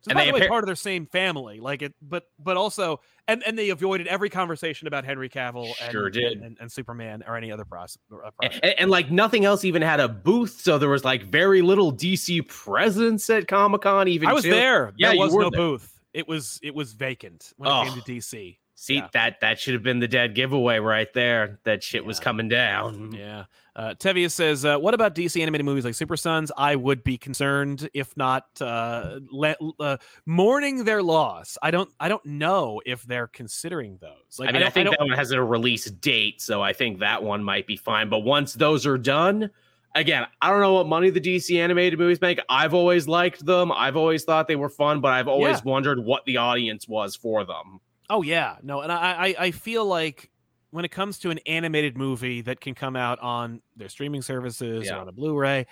So 0.00 0.10
And 0.10 0.16
by 0.16 0.24
they 0.24 0.30
the 0.30 0.34
way, 0.34 0.40
appar- 0.40 0.48
part 0.48 0.64
of 0.64 0.66
their 0.66 0.74
same 0.74 1.06
family, 1.06 1.60
like 1.60 1.80
it, 1.82 1.94
but 2.02 2.24
but 2.40 2.56
also, 2.56 3.00
and 3.28 3.40
and 3.46 3.56
they 3.56 3.68
avoided 3.70 4.08
every 4.08 4.30
conversation 4.30 4.88
about 4.88 5.04
Henry 5.04 5.28
Cavill 5.28 5.66
and, 5.80 5.92
Sure 5.92 6.10
did. 6.10 6.40
and, 6.42 6.56
and 6.60 6.72
Superman 6.72 7.22
or 7.28 7.36
any 7.36 7.52
other 7.52 7.64
process. 7.64 7.98
And, 8.42 8.52
and- 8.64 8.74
and, 8.80 8.90
like 8.90 9.12
nothing 9.12 9.44
else 9.44 9.64
even 9.64 9.80
had 9.80 10.00
a 10.00 10.08
booth, 10.08 10.60
so 10.60 10.76
there 10.78 10.88
was 10.88 11.04
like 11.04 11.22
very 11.24 11.62
little 11.62 11.92
DC 11.92 12.40
presence 12.48 13.30
at 13.30 13.46
Comic 13.46 13.82
Con. 13.82 14.08
Even 14.08 14.28
I 14.28 14.32
was 14.32 14.42
too. 14.42 14.50
there. 14.50 14.92
Yeah, 14.96 15.10
there 15.10 15.18
was 15.18 15.34
no 15.34 15.50
there. 15.50 15.60
booth. 15.60 16.00
It 16.14 16.28
was 16.28 16.58
it 16.62 16.74
was 16.74 16.92
vacant 16.92 17.52
when 17.56 17.70
it 17.70 17.74
Oh. 17.74 17.84
came 17.84 17.94
to 17.94 18.00
DC. 18.02 18.58
See 18.74 18.94
Yeah. 18.96 19.08
that 19.12 19.40
that 19.40 19.60
should 19.60 19.74
have 19.74 19.82
been 19.82 20.00
the 20.00 20.08
dead 20.08 20.34
giveaway 20.34 20.78
right 20.78 21.12
there. 21.12 21.60
That 21.64 21.82
shit 21.84 22.04
was 22.04 22.18
coming 22.18 22.48
down. 22.48 23.12
Yeah. 23.12 23.44
Uh, 23.76 23.94
Tevia 23.94 24.30
says, 24.30 24.64
uh, 24.64 24.76
"What 24.78 24.92
about 24.92 25.14
DC 25.14 25.40
animated 25.40 25.64
movies 25.64 25.84
like 25.84 25.94
Super 25.94 26.16
Sons? 26.16 26.50
I 26.56 26.74
would 26.76 27.04
be 27.04 27.16
concerned 27.16 27.88
if 27.94 28.14
not 28.16 28.46
uh, 28.60 29.20
le- 29.30 29.56
uh, 29.78 29.96
mourning 30.26 30.84
their 30.84 31.02
loss. 31.02 31.56
I 31.62 31.70
don't. 31.70 31.90
I 32.00 32.08
don't 32.08 32.24
know 32.26 32.80
if 32.84 33.02
they're 33.04 33.28
considering 33.28 33.98
those. 34.00 34.38
Like, 34.38 34.48
I 34.48 34.52
mean, 34.52 34.56
I, 34.62 34.64
don't- 34.64 34.74
think 34.74 34.84
don't- 34.86 34.98
that 34.98 35.06
one 35.08 35.16
has 35.18 35.30
a 35.30 35.42
release 35.42 35.84
date, 35.90 36.40
so 36.42 36.60
I 36.62 36.72
think 36.72 36.98
that 37.00 37.22
one 37.22 37.44
might 37.44 37.66
be 37.66 37.76
fine. 37.76 38.08
But 38.08 38.20
once 38.20 38.52
those 38.54 38.84
are 38.86 38.98
done, 38.98 39.50
again, 39.94 40.26
I 40.40 40.50
don't 40.50 40.60
know 40.60 40.74
what 40.74 40.86
money 40.86 41.10
the 41.10 41.20
DC 41.20 41.58
animated 41.60 41.98
movies 41.98 42.20
make. 42.20 42.40
I've 42.48 42.74
always 42.74 43.06
liked 43.08 43.44
them. 43.44 43.70
I've 43.72 43.96
always 43.96 44.24
thought 44.24 44.48
they 44.48 44.56
were 44.56 44.68
fun, 44.70 45.00
but 45.00 45.12
I've 45.12 45.28
always 45.28 45.56
Yeah. 45.58 45.62
wondered 45.70 45.98
what 45.98 46.24
the 46.24 46.36
audience 46.38 46.88
was 46.88 47.14
for 47.16 47.44
them. 47.44 47.80
Oh 48.10 48.22
yeah, 48.22 48.56
no, 48.62 48.80
and 48.80 48.90
I, 48.92 48.96
I 49.12 49.34
I 49.46 49.50
feel 49.52 49.84
like 49.86 50.30
when 50.70 50.84
it 50.84 50.90
comes 50.90 51.18
to 51.18 51.30
an 51.30 51.38
animated 51.46 51.96
movie 51.98 52.40
that 52.42 52.60
can 52.60 52.74
come 52.74 52.96
out 52.96 53.18
on 53.20 53.60
their 53.76 53.88
streaming 53.88 54.22
services 54.22 54.86
Yeah. 54.86 54.96
or 54.96 55.00
on 55.00 55.08
a 55.08 55.12
Blu-ray, 55.12 55.66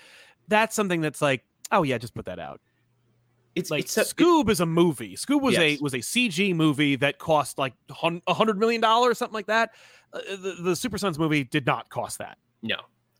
that's 0.48 0.74
something 0.76 1.00
that's 1.00 1.22
like, 1.22 1.42
oh 1.72 1.82
yeah, 1.82 1.96
just 1.98 2.14
put 2.14 2.26
that 2.26 2.38
out. 2.38 2.60
It's 3.56 3.70
Like 3.70 3.84
it's 3.84 3.92
so, 3.92 4.02
Scoob 4.02 4.48
is 4.48 4.60
a 4.60 4.66
movie. 4.66 5.16
Scoob 5.16 5.40
was 5.42 5.54
Yes. 5.54 5.80
a 5.80 5.82
was 5.82 5.92
a 5.94 5.98
CG 5.98 6.54
movie 6.54 6.96
that 6.96 7.18
cost 7.18 7.58
like 7.58 7.74
a 7.90 8.34
hundred 8.34 8.58
million 8.58 8.80
dollars, 8.80 9.18
something 9.18 9.34
like 9.34 9.46
that. 9.46 9.70
Uh, 10.12 10.20
the, 10.36 10.56
the 10.62 10.76
Super 10.76 10.98
Sons 10.98 11.18
movie 11.18 11.44
did 11.44 11.66
not 11.66 11.88
cost 11.88 12.18
that. 12.18 12.38
no. 12.62 12.76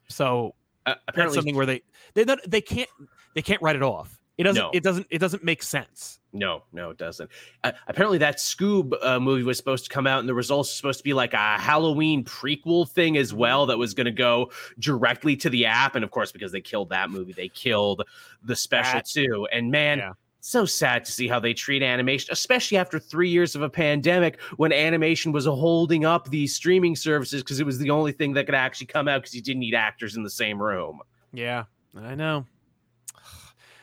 So 0.09 0.55
Uh, 0.91 0.95
apparently, 1.09 1.37
something 1.37 1.57
where 1.57 1.67
they 1.67 1.83
they 2.15 2.25
not, 2.25 2.39
they 2.47 2.61
can't 2.61 2.89
they 3.35 3.43
can't 3.43 3.61
write 3.63 3.77
it 3.77 3.83
off. 3.83 4.17
It 4.39 4.45
doesn't 4.45 4.63
No. 4.63 4.71
it 4.73 4.83
doesn't 4.83 5.07
it 5.11 5.19
doesn't 5.19 5.45
make 5.45 5.63
sense. 5.63 6.19
No, 6.33 6.63
no, 6.73 6.91
it 6.91 6.97
doesn't. 6.99 7.29
Uh, 7.65 7.73
apparently, 7.89 8.19
that 8.19 8.37
Scoob 8.37 8.93
uh, 9.03 9.19
movie 9.19 9.43
was 9.43 9.57
supposed 9.57 9.85
to 9.85 9.91
come 9.91 10.07
out, 10.07 10.21
and 10.21 10.29
the 10.29 10.35
results 10.35 10.73
supposed 10.73 10.99
to 11.01 11.05
be 11.05 11.13
like 11.13 11.35
a 11.35 11.59
Halloween 11.59 12.25
prequel 12.25 12.89
thing 12.89 13.17
as 13.17 13.35
well 13.35 13.67
that 13.67 13.79
was 13.79 13.95
going 13.95 14.05
to 14.07 14.13
go 14.13 14.51
directly 14.79 15.37
to 15.39 15.51
the 15.51 15.67
app. 15.67 15.97
And 15.97 16.05
of 16.05 16.13
course, 16.13 16.31
because 16.31 16.53
they 16.53 16.61
killed 16.61 16.91
that 16.91 17.11
movie, 17.11 17.33
they 17.33 17.49
killed 17.49 18.05
the 18.45 18.55
special 18.57 18.99
That- 19.01 19.07
too. 19.07 19.49
And 19.53 19.71
man, 19.73 19.99
Yeah. 19.99 20.13
So 20.41 20.65
sad 20.65 21.05
to 21.05 21.13
see 21.13 21.29
how 21.29 21.39
they 21.39 21.53
treat 21.53 21.83
animation, 21.83 22.29
especially 22.33 22.79
after 22.79 22.99
three 22.99 23.29
years 23.29 23.55
of 23.55 23.63
a 23.63 23.69
pandemic 23.69 24.41
when 24.57 24.73
animation 24.73 25.33
was 25.33 25.45
holding 25.45 26.05
up 26.05 26.29
these 26.31 26.55
streaming 26.55 26.97
services 26.97 27.43
because 27.43 27.61
it 27.61 27.67
was 27.67 27.79
the 27.79 27.91
only 27.91 28.13
thing 28.13 28.33
that 28.35 28.47
could 28.47 28.55
actually 28.55 28.87
come 28.87 29.07
out 29.09 29.21
because 29.23 29.35
you 29.35 29.43
didn't 29.43 29.61
need 29.61 29.75
actors 29.75 30.17
in 30.17 30.23
the 30.23 30.31
same 30.31 30.61
room. 30.61 31.01
Yeah, 31.33 31.65
I 31.97 32.15
know. 32.15 32.47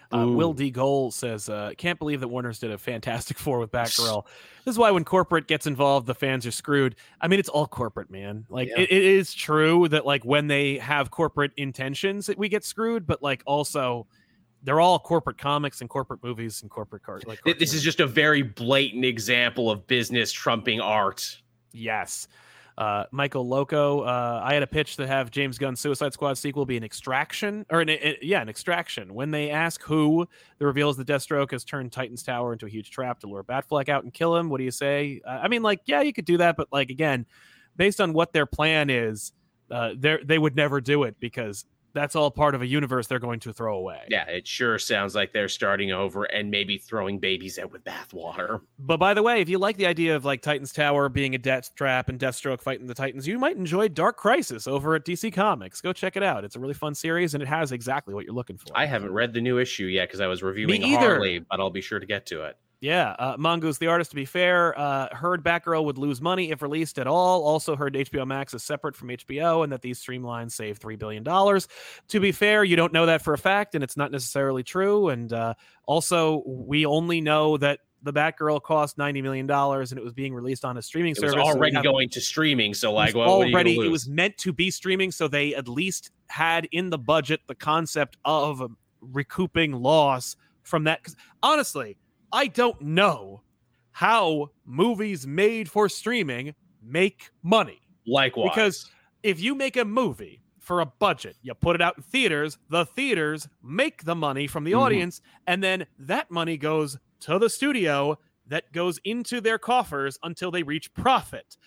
Uh, 0.10 0.26
Will 0.26 0.54
D. 0.54 0.72
Goal 0.72 1.12
says, 1.12 1.50
uh, 1.50 1.72
"Can't 1.78 2.00
believe 2.00 2.22
that 2.22 2.30
Warner's 2.30 2.60
did 2.60 2.72
a 2.72 2.78
Fantastic 2.78 3.38
Four 3.38 3.60
with 3.60 3.72
Batgirl. 3.74 4.24
this 4.64 4.72
is 4.74 4.80
why 4.80 4.90
when 4.90 5.04
corporate 5.04 5.48
gets 5.48 5.68
involved, 5.68 6.08
the 6.08 6.16
fans 6.16 6.46
are 6.46 6.52
screwed. 6.52 6.96
I 7.20 7.28
mean, 7.28 7.40
it's 7.42 7.50
all 7.50 7.68
corporate, 7.68 8.10
man. 8.10 8.46
Like 8.50 8.70
Yeah. 8.70 8.84
it, 8.84 8.90
it 8.90 9.04
is 9.04 9.34
true 9.34 9.90
that 9.90 10.06
like 10.06 10.24
when 10.24 10.48
they 10.48 10.78
have 10.78 11.12
corporate 11.12 11.52
intentions, 11.58 12.28
that 12.28 12.38
we 12.38 12.48
get 12.48 12.64
screwed. 12.64 13.06
But 13.06 13.22
like 13.22 13.44
also, 13.46 14.08
they're 14.64 14.80
all 14.82 15.00
corporate 15.00 15.38
comics 15.38 15.82
and 15.82 15.90
corporate 15.90 16.24
movies 16.24 16.62
and 16.62 16.72
corporate 16.72 17.04
cars. 17.04 17.24
Like 17.26 17.44
Th- 17.44 17.58
This 17.58 17.74
is 17.74 17.84
just 17.84 18.00
a 18.00 18.08
very 18.08 18.42
blatant 18.42 19.06
example 19.06 19.70
of 19.72 19.86
business 19.88 20.32
trumping 20.32 20.82
art. 20.82 21.42
Yes. 21.72 22.28
Uh, 22.78 23.06
Michael 23.12 23.48
Loco, 23.48 24.02
uh, 24.02 24.40
I 24.44 24.54
had 24.54 24.62
a 24.62 24.68
pitch 24.68 24.98
to 24.98 25.08
have 25.08 25.32
James 25.32 25.58
Gunn's 25.58 25.80
Suicide 25.80 26.14
Squad 26.14 26.38
sequel 26.38 26.64
be 26.64 26.78
an 26.78 26.84
extraction, 26.84 27.66
or 27.72 27.82
an, 27.82 27.90
a- 27.90 28.20
yeah, 28.22 28.40
an 28.40 28.50
extraction. 28.50 29.16
When 29.16 29.32
they 29.32 29.50
ask 29.50 29.82
who, 29.82 30.28
the 30.60 30.66
reveal 30.68 30.92
is 30.92 30.98
that 30.98 31.08
Deathstroke 31.08 31.50
has 31.52 31.64
turned 31.64 31.92
Titan's 31.92 32.22
Tower 32.22 32.54
into 32.54 32.68
a 32.68 32.70
huge 32.70 32.92
trap 32.92 33.20
to 33.22 33.28
lure 33.28 33.44
Batfleck 33.44 33.90
out 33.90 34.04
and 34.04 34.14
kill 34.14 34.36
him. 34.36 34.48
What 34.50 34.60
do 34.60 34.64
you 34.64 34.70
say? 34.72 35.22
Uh, 35.26 35.40
I 35.42 35.48
mean, 35.48 35.64
like, 35.64 35.82
yeah, 35.86 36.02
you 36.02 36.14
could 36.14 36.26
do 36.26 36.38
that, 36.38 36.56
but 36.56 36.68
like 36.72 36.92
again, 36.92 37.26
based 37.78 38.00
on 38.00 38.14
what 38.14 38.32
their 38.32 38.46
plan 38.46 38.92
is, 38.92 39.34
uh, 39.72 39.94
they 39.98 40.18
they 40.24 40.38
would 40.38 40.56
never 40.56 40.80
do 40.80 41.02
it 41.04 41.16
because 41.20 41.66
that's 41.98 42.16
all 42.16 42.32
part 42.32 42.56
of 42.56 42.62
a 42.62 42.68
universe 42.68 43.08
they're 43.08 43.20
going 43.20 43.40
to 43.42 43.54
throw 43.54 43.78
away. 43.78 44.04
Yeah, 44.10 44.28
it 44.28 44.48
sure 44.48 44.78
sounds 44.80 45.16
like 45.16 45.34
they're 45.34 45.50
starting 45.50 45.92
over 45.92 46.24
and 46.26 46.52
maybe 46.52 46.78
throwing 46.78 47.20
babies 47.20 47.58
out 47.58 47.72
with 47.72 47.84
bathwater. 47.84 48.62
But 48.80 48.98
by 48.98 49.14
the 49.14 49.24
way, 49.24 49.42
if 49.42 49.50
you 49.50 49.58
like 49.58 49.78
the 49.78 49.88
idea 49.88 50.16
of 50.16 50.26
like 50.26 50.42
Titan's 50.42 50.72
Tower 50.72 51.10
being 51.10 51.36
a 51.36 51.38
death 51.38 51.74
trap 51.76 52.10
and 52.10 52.20
Deathstroke 52.20 52.62
fighting 52.62 52.88
the 52.88 52.94
Titans, 52.94 53.28
you 53.28 53.40
might 53.40 53.58
enjoy 53.58 53.88
Dark 53.88 54.18
Crisis 54.18 54.68
over 54.68 54.96
at 54.96 55.06
DC 55.06 55.34
Comics. 55.34 55.82
Go 55.82 55.94
check 55.94 56.16
it 56.16 56.24
out. 56.24 56.44
It's 56.44 56.56
a 56.56 56.60
really 56.60 56.74
fun 56.74 56.96
series 56.96 57.34
and 57.34 57.42
it 57.42 57.50
has 57.50 57.72
exactly 57.72 58.14
what 58.14 58.26
you're 58.26 58.36
looking 58.36 58.58
for. 58.58 58.68
I 58.76 58.86
haven't 58.86 59.12
read 59.12 59.34
the 59.34 59.42
new 59.42 59.58
issue 59.58 59.86
yet 59.86 60.08
because 60.08 60.22
I 60.22 60.28
was 60.28 60.44
reviewing. 60.44 60.82
Harley, 60.82 61.40
but 61.40 61.60
I'll 61.60 61.70
be 61.70 61.82
sure 61.82 62.00
to 62.00 62.06
get 62.06 62.26
to 62.28 62.44
it. 62.44 62.58
Yeah, 62.80 63.16
uh, 63.18 63.36
Mongoose 63.40 63.80
the 63.80 63.88
artist. 63.88 64.12
To 64.12 64.16
be 64.16 64.26
fair, 64.26 64.78
uh, 64.78 65.08
heard 65.16 65.44
Batgirl 65.44 65.84
would 65.86 65.98
lose 65.98 66.22
money 66.22 66.52
if 66.52 66.62
released 66.62 67.00
at 67.00 67.08
all. 67.08 67.42
Also 67.44 67.76
heard 67.76 67.96
HBO 67.96 68.26
Max 68.28 68.54
is 68.54 68.62
separate 68.64 68.96
from 68.96 69.08
HBO 69.10 69.64
and 69.64 69.74
that 69.74 69.82
these 69.82 70.00
streamlines 70.04 70.52
save 70.52 70.78
three 70.78 70.96
billion 70.96 71.24
dollars. 71.24 71.68
To 72.10 72.20
be 72.20 72.32
fair, 72.32 72.64
you 72.64 72.76
don't 72.76 72.94
know 72.94 73.08
that 73.08 73.24
for 73.24 73.34
a 73.34 73.38
fact, 73.38 73.74
and 73.74 73.84
it's 73.84 73.98
not 73.98 74.12
necessarily 74.12 74.62
true. 74.62 75.10
And 75.10 75.34
uh, 75.34 75.56
also, 75.88 76.44
we 76.46 76.86
only 76.86 77.20
know 77.20 77.58
that 77.58 77.80
the 78.04 78.14
Batgirl 78.14 78.62
cost 78.62 78.96
ninety 79.00 79.24
million 79.24 79.48
dollars 79.48 79.92
and 79.92 79.98
it 79.98 80.04
was 80.04 80.14
being 80.14 80.32
released 80.36 80.64
on 80.64 80.78
a 80.78 80.82
streaming 80.84 81.14
It 81.18 81.22
was 81.22 81.32
service. 81.32 81.46
so 81.48 81.54
we 81.54 81.58
already 81.58 81.76
have- 81.78 81.84
going 81.84 82.10
to 82.10 82.22
streaming, 82.22 82.76
so 82.76 82.92
It 82.92 82.94
like, 82.94 83.08
was 83.08 83.16
what, 83.16 83.28
what 83.28 83.48
you 83.48 83.54
gonna 83.54 83.70
already 83.70 83.88
it 83.88 83.92
was 83.92 84.08
meant 84.08 84.38
to 84.38 84.54
be 84.54 84.70
streaming, 84.70 85.12
so 85.12 85.28
they 85.28 85.56
at 85.56 85.68
least 85.68 86.12
had 86.28 86.68
in 86.72 86.92
the 86.92 87.00
budget 87.00 87.42
the 87.48 87.56
concept 87.56 88.18
of 88.24 88.62
recouping 89.02 89.72
loss 89.72 90.36
from 90.62 90.84
that. 90.84 91.00
Because 91.02 91.16
honestly, 91.42 91.98
I 92.32 92.48
don't 92.48 92.80
know 92.82 93.42
how 93.92 94.52
movies 94.66 95.26
made 95.26 95.70
for 95.70 95.90
streaming 95.90 96.54
make 96.82 97.30
money. 97.44 97.80
Likewise, 98.06 98.50
Because 98.50 98.92
if 99.24 99.40
you 99.40 99.56
make 99.56 99.76
a 99.78 99.86
movie 99.86 100.42
for 100.60 100.82
a 100.82 100.86
budget, 100.86 101.36
you 101.42 101.54
put 101.54 101.76
it 101.76 101.82
out 101.82 101.98
in 101.98 102.04
theaters, 102.04 102.58
the 102.70 102.86
theaters 102.86 103.48
make 103.64 104.04
the 104.04 104.16
money 104.16 104.48
from 104.48 104.64
the 104.64 104.74
Mhm. 104.74 104.80
audience, 104.80 105.22
and 105.48 105.64
then 105.64 105.88
that 105.98 106.30
money 106.30 106.58
goes 106.58 106.98
to 107.22 107.40
the 107.40 107.50
studio 107.50 108.18
that 108.46 108.72
goes 108.72 109.00
into 109.04 109.42
their 109.42 109.58
coffers 109.58 110.18
until 110.24 110.52
they 110.52 110.64
reach 110.64 110.94
profit. 110.94 111.58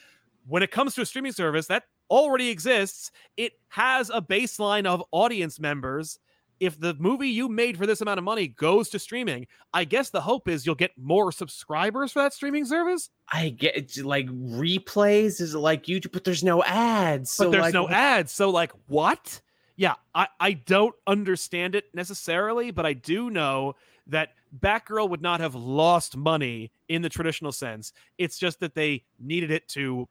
When 0.47 0.63
it 0.63 0.71
comes 0.71 0.95
to 0.95 1.03
a 1.03 1.07
streaming 1.07 1.33
service 1.33 1.67
that 1.67 1.85
already 2.11 2.49
exists, 2.49 3.11
it 3.37 3.55
has 3.69 4.11
a 4.11 4.23
baseline 4.23 4.87
of 4.87 5.03
audience 5.13 5.59
members. 5.61 6.19
If 6.61 6.79
the 6.79 6.95
movie 6.99 7.29
you 7.29 7.49
made 7.49 7.79
for 7.79 7.87
this 7.87 8.03
amount 8.03 8.19
of 8.19 8.25
money 8.25 8.47
goes 8.47 8.91
to 8.91 8.99
streaming, 8.99 9.47
I 9.73 9.85
guess 9.85 10.11
the 10.11 10.21
hope 10.21 10.47
is 10.47 10.67
you'll 10.67 10.75
get 10.75 10.93
more 10.97 11.33
subscribers 11.33 12.13
for 12.13 12.21
that 12.21 12.35
streaming 12.35 12.67
service. 12.67 13.09
I 13.33 13.49
get 13.49 13.97
like 14.05 14.27
replays 14.27 15.41
is 15.41 15.55
like 15.55 15.85
YouTube, 15.85 16.13
but 16.13 16.25
there's 16.25 16.45
no 16.45 16.63
ads. 16.63 17.35
but 17.37 17.45
so, 17.45 17.51
there's 17.51 17.63
like, 17.63 17.75
no 17.75 17.89
ads. 17.89 18.31
So 18.33 18.51
like 18.51 18.73
what? 18.89 19.41
Yeah, 19.77 19.95
I 20.15 20.29
I 20.39 20.53
don't 20.53 20.95
understand 21.07 21.75
it 21.75 21.87
necessarily, 21.95 22.71
but 22.71 22.85
I 22.85 22.93
do 22.93 23.31
know 23.31 23.77
that 24.09 24.35
Batgirl 24.59 25.09
would 25.09 25.23
not 25.23 25.41
have 25.41 25.55
lost 25.55 26.17
money 26.17 26.71
in 26.89 27.03
the 27.03 27.09
traditional 27.09 27.53
sense. 27.53 27.93
It's 28.19 28.39
just 28.39 28.61
that 28.61 28.75
they 28.75 29.05
needed 29.19 29.51
it 29.51 29.69
to 29.69 30.09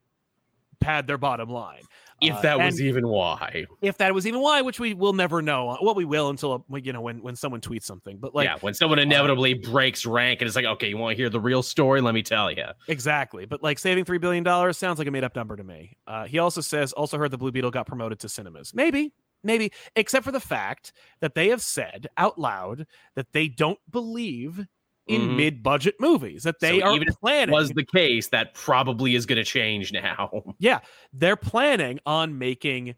pad 0.79 1.07
their 1.07 1.17
bottom 1.17 1.49
line. 1.49 1.83
If 2.21 2.35
Uh, 2.35 2.41
that 2.41 2.59
was 2.59 2.81
even 2.81 3.07
why, 3.07 3.65
if 3.81 3.97
that 3.97 4.13
was 4.13 4.27
even 4.27 4.41
why, 4.41 4.61
which 4.61 4.79
we 4.79 4.93
will 4.93 5.13
never 5.13 5.41
know. 5.41 5.77
Well, 5.81 5.95
we 5.95 6.05
will 6.05 6.29
until 6.29 6.65
uh, 6.71 6.77
you 6.77 6.93
know 6.93 7.01
when 7.01 7.21
when 7.21 7.35
someone 7.35 7.61
tweets 7.61 7.83
something. 7.83 8.17
But 8.19 8.35
like 8.35 8.45
yeah, 8.45 8.57
when 8.61 8.73
someone 8.73 8.99
inevitably 8.99 9.53
breaks 9.53 10.05
rank 10.05 10.41
and 10.41 10.47
it's 10.47 10.55
like, 10.55 10.65
okay, 10.65 10.89
you 10.89 10.97
want 10.97 11.15
to 11.15 11.21
hear 11.21 11.29
the 11.29 11.39
real 11.39 11.63
story? 11.63 12.01
Let 12.01 12.13
me 12.13 12.23
tell 12.23 12.51
you. 12.51 12.65
Exactly. 12.87 13.45
But 13.45 13.63
like 13.63 13.79
saving 13.79 14.05
$3 14.05 14.19
billion 14.19 14.73
sounds 14.73 14.99
like 14.99 15.07
a 15.07 15.11
made 15.11 15.23
up 15.23 15.35
number 15.35 15.55
to 15.55 15.63
me. 15.63 15.97
Uh, 16.07 16.25
he 16.25 16.39
also 16.39 16.61
says, 16.61 16.93
also 16.93 17.17
heard 17.17 17.31
the 17.31 17.37
Blue 17.37 17.51
Beetle 17.51 17.71
got 17.71 17.87
promoted 17.87 18.19
to 18.19 18.29
cinemas. 18.29 18.73
Maybe, 18.73 19.13
maybe, 19.43 19.71
except 19.95 20.25
for 20.25 20.31
the 20.31 20.39
fact 20.39 20.93
that 21.21 21.35
they 21.35 21.49
have 21.49 21.61
said 21.61 22.07
out 22.17 22.37
loud 22.39 22.85
that 23.15 23.31
they 23.33 23.47
don't 23.47 23.79
believe 23.89 24.65
in 25.09 25.21
Mhm. 25.29 25.35
mid 25.35 25.63
budget 25.63 25.95
movies, 25.99 26.43
that 26.43 26.59
they 26.59 26.79
So 26.79 26.85
are 26.85 26.95
even 26.95 27.13
planning. 27.19 27.51
Was 27.53 27.69
the 27.71 27.83
case 27.85 28.27
that 28.29 28.53
probably 28.53 29.15
is 29.15 29.25
going 29.25 29.37
to 29.37 29.43
change 29.43 29.91
now? 29.91 30.29
yeah, 30.59 30.79
they're 31.11 31.35
planning 31.35 31.99
on 32.05 32.37
making 32.37 32.95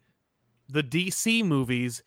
the 0.68 0.82
DC 0.82 1.42
movies 1.44 2.02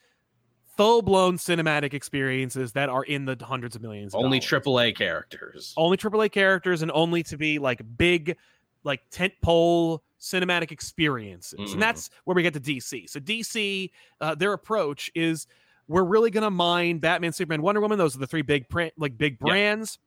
full 0.76 1.02
blown 1.02 1.36
cinematic 1.38 1.92
experiences 1.94 2.72
that 2.72 2.88
are 2.88 3.02
in 3.04 3.24
the 3.24 3.36
hundreds 3.42 3.74
of 3.76 3.82
millions. 3.82 4.14
Of 4.14 4.22
Only 4.24 4.38
dollars. 4.40 4.64
AAA 4.64 4.92
characters. 4.96 5.74
only 5.76 5.96
AAA 5.96 6.28
characters 6.30 6.82
and 6.82 6.90
only 6.92 7.22
to 7.24 7.36
be 7.36 7.58
like 7.58 7.80
big, 7.96 8.36
like 8.84 9.00
tent 9.10 9.32
pole 9.42 10.02
cinematic 10.20 10.70
experiences. 10.72 11.58
Mhm. 11.70 11.72
And 11.74 11.82
that's 11.82 12.10
where 12.24 12.34
we 12.34 12.42
get 12.42 12.54
to 12.54 12.60
DC. 12.60 13.06
So 13.08 13.18
DC, 13.20 13.90
uh, 14.20 14.34
their 14.34 14.52
approach 14.52 15.10
is 15.14 15.46
we're 15.88 16.04
really 16.04 16.30
gonna 16.30 16.50
mine 16.50 16.98
Batman, 16.98 17.32
Superman, 17.32 17.62
Wonder 17.62 17.80
Woman. 17.80 17.98
Those 17.98 18.16
are 18.16 18.18
the 18.18 18.26
three 18.26 18.42
big 18.42 18.68
pr- 18.68 18.88
like 18.96 19.16
big 19.18 19.34
Yeah. 19.40 19.46
brands. 19.46 19.98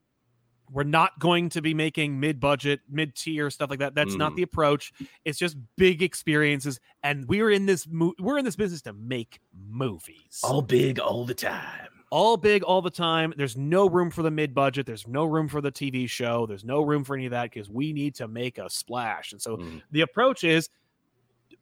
We're 0.72 0.84
not 0.84 1.18
going 1.20 1.50
to 1.50 1.64
be 1.64 1.74
making 1.74 2.20
mid-budget, 2.20 2.82
mid-tier 2.88 3.50
stuff 3.50 3.72
like 3.72 3.80
that. 3.80 3.96
That's 3.96 4.14
not 4.14 4.34
Mhm. 4.34 4.36
the 4.36 4.44
approach. 4.44 4.94
It's 5.26 5.40
just 5.40 5.58
big 5.78 6.04
experiences, 6.04 6.80
and 7.02 7.28
we're 7.28 7.50
in 7.50 7.66
this 7.66 7.88
mo- 7.90 8.14
we're 8.20 8.38
in 8.38 8.46
this 8.46 8.56
business 8.56 8.84
to 8.84 8.94
make 8.94 9.40
movies 9.52 10.42
All 10.44 10.62
big 10.62 11.00
all 11.00 11.26
the 11.26 11.34
time. 11.34 11.90
all 12.12 12.38
big 12.38 12.62
all 12.62 12.84
the 12.84 12.92
time. 12.92 13.34
There's 13.36 13.58
no 13.58 13.90
room 13.90 14.12
for 14.12 14.22
the 14.22 14.30
mid 14.30 14.54
budget. 14.54 14.86
There's 14.86 15.08
no 15.08 15.26
room 15.26 15.48
for 15.48 15.60
the 15.60 15.72
TV 15.72 16.06
show. 16.08 16.46
There's 16.46 16.64
no 16.64 16.82
room 16.84 17.04
for 17.04 17.16
any 17.16 17.26
of 17.26 17.32
that 17.32 17.46
because 17.52 17.68
we 17.68 17.92
need 17.92 18.14
to 18.16 18.28
make 18.28 18.60
a 18.60 18.70
splash. 18.70 19.32
And 19.32 19.42
so 19.42 19.58
Mm. 19.58 19.82
the 19.90 20.02
approach 20.02 20.44
is 20.44 20.70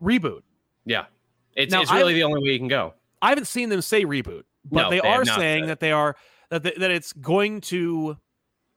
reboot. 0.01 0.41
Yeah. 0.85 1.05
It's, 1.55 1.71
Now, 1.71 1.81
it's 1.81 1.91
really 1.93 2.13
I- 2.13 2.17
the 2.17 2.23
only 2.23 2.41
way 2.41 2.51
you 2.53 2.59
can 2.59 2.67
go. 2.67 2.93
I 3.21 3.29
haven't 3.29 3.45
seen 3.47 3.69
them 3.69 3.81
say 3.81 4.03
reboot, 4.05 4.43
but 4.65 4.83
No, 4.83 4.89
they, 4.89 4.99
they 4.99 5.07
are 5.07 5.25
saying 5.25 5.63
said. 5.63 5.69
that 5.69 5.79
they 5.79 5.91
are 5.91 6.15
that 6.49 6.63
they, 6.63 6.73
that 6.77 6.91
it's 6.91 7.13
going 7.13 7.61
to 7.61 8.17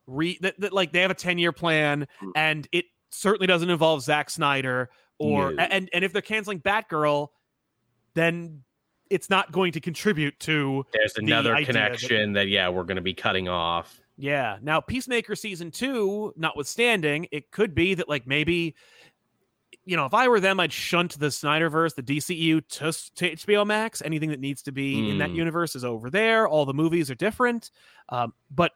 re 0.06 0.38
that, 0.40 0.58
that 0.60 0.72
like 0.72 0.92
they 0.92 1.00
have 1.02 1.10
a 1.10 1.14
10 1.14 1.38
year 1.38 1.52
plan 1.52 2.06
Mm. 2.22 2.32
and 2.34 2.68
it 2.72 2.86
certainly 3.10 3.46
doesn't 3.46 3.70
involve 3.70 4.02
Zack 4.02 4.30
Snyder 4.30 4.88
or 5.18 5.52
No. 5.52 5.62
and 5.62 5.88
and 5.92 6.04
if 6.04 6.12
they're 6.12 6.22
canceling 6.22 6.60
Batgirl, 6.60 7.28
then 8.14 8.62
it's 9.10 9.28
not 9.28 9.50
going 9.52 9.72
to 9.72 9.80
contribute 9.80 10.38
to 10.40 10.84
There's 10.92 11.16
another 11.16 11.52
that- 11.54 11.66
connection 11.66 12.32
that, 12.34 12.48
yeah, 12.48 12.68
we're 12.68 12.84
going 12.84 12.96
to 12.96 13.02
be 13.02 13.14
cutting 13.14 13.48
off. 13.48 14.00
Yeah. 14.16 14.58
Now, 14.62 14.80
Peacemaker 14.80 15.34
season 15.34 15.70
two, 15.72 16.32
notwithstanding, 16.36 17.26
it 17.32 17.50
could 17.50 17.74
be 17.74 17.94
that 17.94 18.08
like 18.08 18.26
maybe, 18.26 18.74
you 19.90 19.96
know, 19.96 20.06
if 20.06 20.14
I 20.14 20.28
were 20.28 20.38
them, 20.38 20.60
I'd 20.60 20.72
shunt 20.72 21.18
the 21.18 21.26
Snyderverse, 21.26 21.96
the 21.96 22.02
DCEU 22.02 22.62
to, 22.68 22.92
to 23.16 23.36
HBO 23.36 23.66
Max. 23.66 24.00
Anything 24.02 24.30
that 24.30 24.38
needs 24.38 24.62
to 24.62 24.72
be 24.72 25.10
in 25.10 25.18
that 25.18 25.30
Mm. 25.30 25.34
universe 25.34 25.74
is 25.74 25.84
over 25.84 26.10
there. 26.10 26.46
All 26.46 26.64
the 26.64 26.72
movies 26.72 27.10
are 27.10 27.16
different. 27.16 27.72
Um, 28.08 28.32
but 28.54 28.70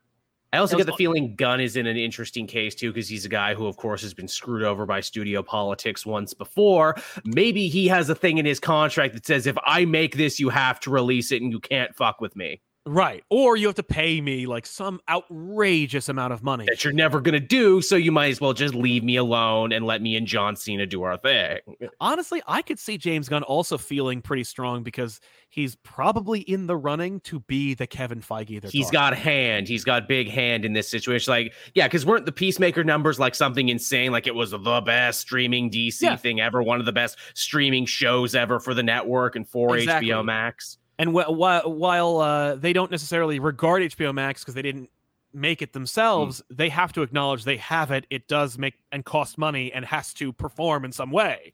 I 0.53 0.59
also 0.59 0.77
get 0.77 0.87
the 0.87 0.93
feeling 0.93 1.35
Gunn 1.37 1.61
is 1.61 1.77
in 1.77 1.87
an 1.87 1.97
interesting 1.97 2.47
case 2.49 2.75
too, 2.75 2.93
because 2.93 3.09
he's 3.09 3.25
a 3.25 3.29
guy 3.29 3.55
who, 3.55 3.67
of 3.67 3.77
course, 3.77 4.03
has 4.03 4.13
been 4.13 4.27
screwed 4.29 4.65
over 4.65 4.87
by 4.87 5.01
studio 5.01 5.43
politics 5.43 6.05
once 6.05 6.35
before. 6.35 6.97
Maybe 7.25 7.69
he 7.69 7.87
has 7.89 8.09
a 8.11 8.15
thing 8.15 8.39
in 8.39 8.47
his 8.47 8.59
contract 8.59 9.15
that 9.15 9.25
says 9.25 9.47
if 9.47 9.57
I 9.65 9.85
make 9.85 10.17
this, 10.17 10.41
you 10.41 10.49
have 10.49 10.81
to 10.81 10.91
release 10.91 11.31
it 11.31 11.43
and 11.43 11.53
you 11.53 11.61
can't 11.61 11.95
fuck 11.95 12.21
with 12.21 12.35
me. 12.35 12.61
Right, 12.87 13.25
or 13.31 13.57
you 13.57 13.67
have 13.67 13.77
to 13.77 13.83
pay 13.83 14.21
me 14.21 14.47
like 14.47 14.67
some 14.67 15.01
outrageous 15.09 16.09
amount 16.09 16.33
of 16.33 16.43
money. 16.43 16.67
That 16.69 16.85
you're 16.85 16.93
never 16.93 17.21
gonna 17.21 17.41
do, 17.41 17.81
so 17.83 17.97
you 17.97 18.13
might 18.13 18.31
as 18.31 18.41
well 18.41 18.53
just 18.53 18.75
leave 18.75 19.03
me 19.05 19.17
alone 19.17 19.73
and 19.73 19.85
let 19.87 20.03
me 20.03 20.17
and 20.17 20.27
John 20.27 20.57
Cena 20.57 20.87
do 20.87 21.03
our 21.03 21.17
thing. 21.17 21.59
Honestly, 22.01 22.43
I 22.47 22.63
could 22.63 22.79
see 22.79 22.99
James 22.99 23.29
Gunn 23.29 23.43
also 23.43 23.79
feeling 23.79 24.21
pretty 24.23 24.45
strong 24.45 24.83
because 24.83 25.21
he's 25.49 25.77
probably 25.77 26.41
in 26.41 26.67
the 26.67 26.77
running 26.77 27.21
to 27.21 27.41
be 27.41 27.75
the 27.75 27.87
Kevin 27.87 28.21
Feige. 28.21 28.65
He's 28.71 28.87
talking 28.87 28.93
got 28.93 29.17
hand. 29.17 29.69
He's 29.69 29.85
got 29.85 30.09
big 30.09 30.29
hand 30.29 30.65
in 30.65 30.73
this 30.73 30.89
situation. 30.89 31.31
Like, 31.31 31.53
yeah, 31.75 31.87
because 31.87 32.05
weren't 32.05 32.27
the 32.27 32.33
Peacemaker 32.33 32.85
numbers 32.85 33.19
like 33.19 33.35
something 33.35 33.69
insane? 33.69 34.13
Like 34.13 34.27
it 34.27 34.35
was 34.35 34.51
the 34.51 34.59
best 34.85 35.21
streaming 35.21 35.71
DC 35.71 36.03
Yeah. 36.03 36.17
thing 36.17 36.41
ever, 36.41 36.63
one 36.63 36.81
of 36.81 36.87
the 36.87 36.93
best 36.93 37.19
streaming 37.35 37.87
shows 37.87 38.35
ever 38.35 38.59
for 38.61 38.75
the 38.75 38.83
network 38.83 39.37
and 39.37 39.49
for 39.49 39.77
Exactly. 39.77 40.09
HBO 40.11 40.25
Max. 40.25 40.79
And 40.99 41.11
wh- 41.11 41.27
wh- 41.27 41.67
while 41.69 42.19
uh, 42.19 42.55
they 42.57 42.73
don't 42.73 42.91
necessarily 42.91 43.39
regard 43.39 43.83
HBO 43.83 44.15
Max 44.15 44.43
because 44.43 44.55
they 44.55 44.63
didn't 44.63 44.91
make 45.33 45.61
it 45.63 45.73
themselves, 45.73 46.43
Hmm. 46.49 46.55
they 46.57 46.69
have 46.69 46.93
to 46.93 47.03
acknowledge 47.03 47.45
they 47.45 47.57
have 47.57 47.91
it. 47.91 48.07
It 48.11 48.29
does 48.29 48.57
make 48.59 48.75
and 48.93 49.05
cost 49.05 49.37
money 49.39 49.73
and 49.73 49.85
has 49.85 50.15
to 50.15 50.33
perform 50.33 50.85
in 50.85 50.93
some 50.93 51.11
way. 51.11 51.53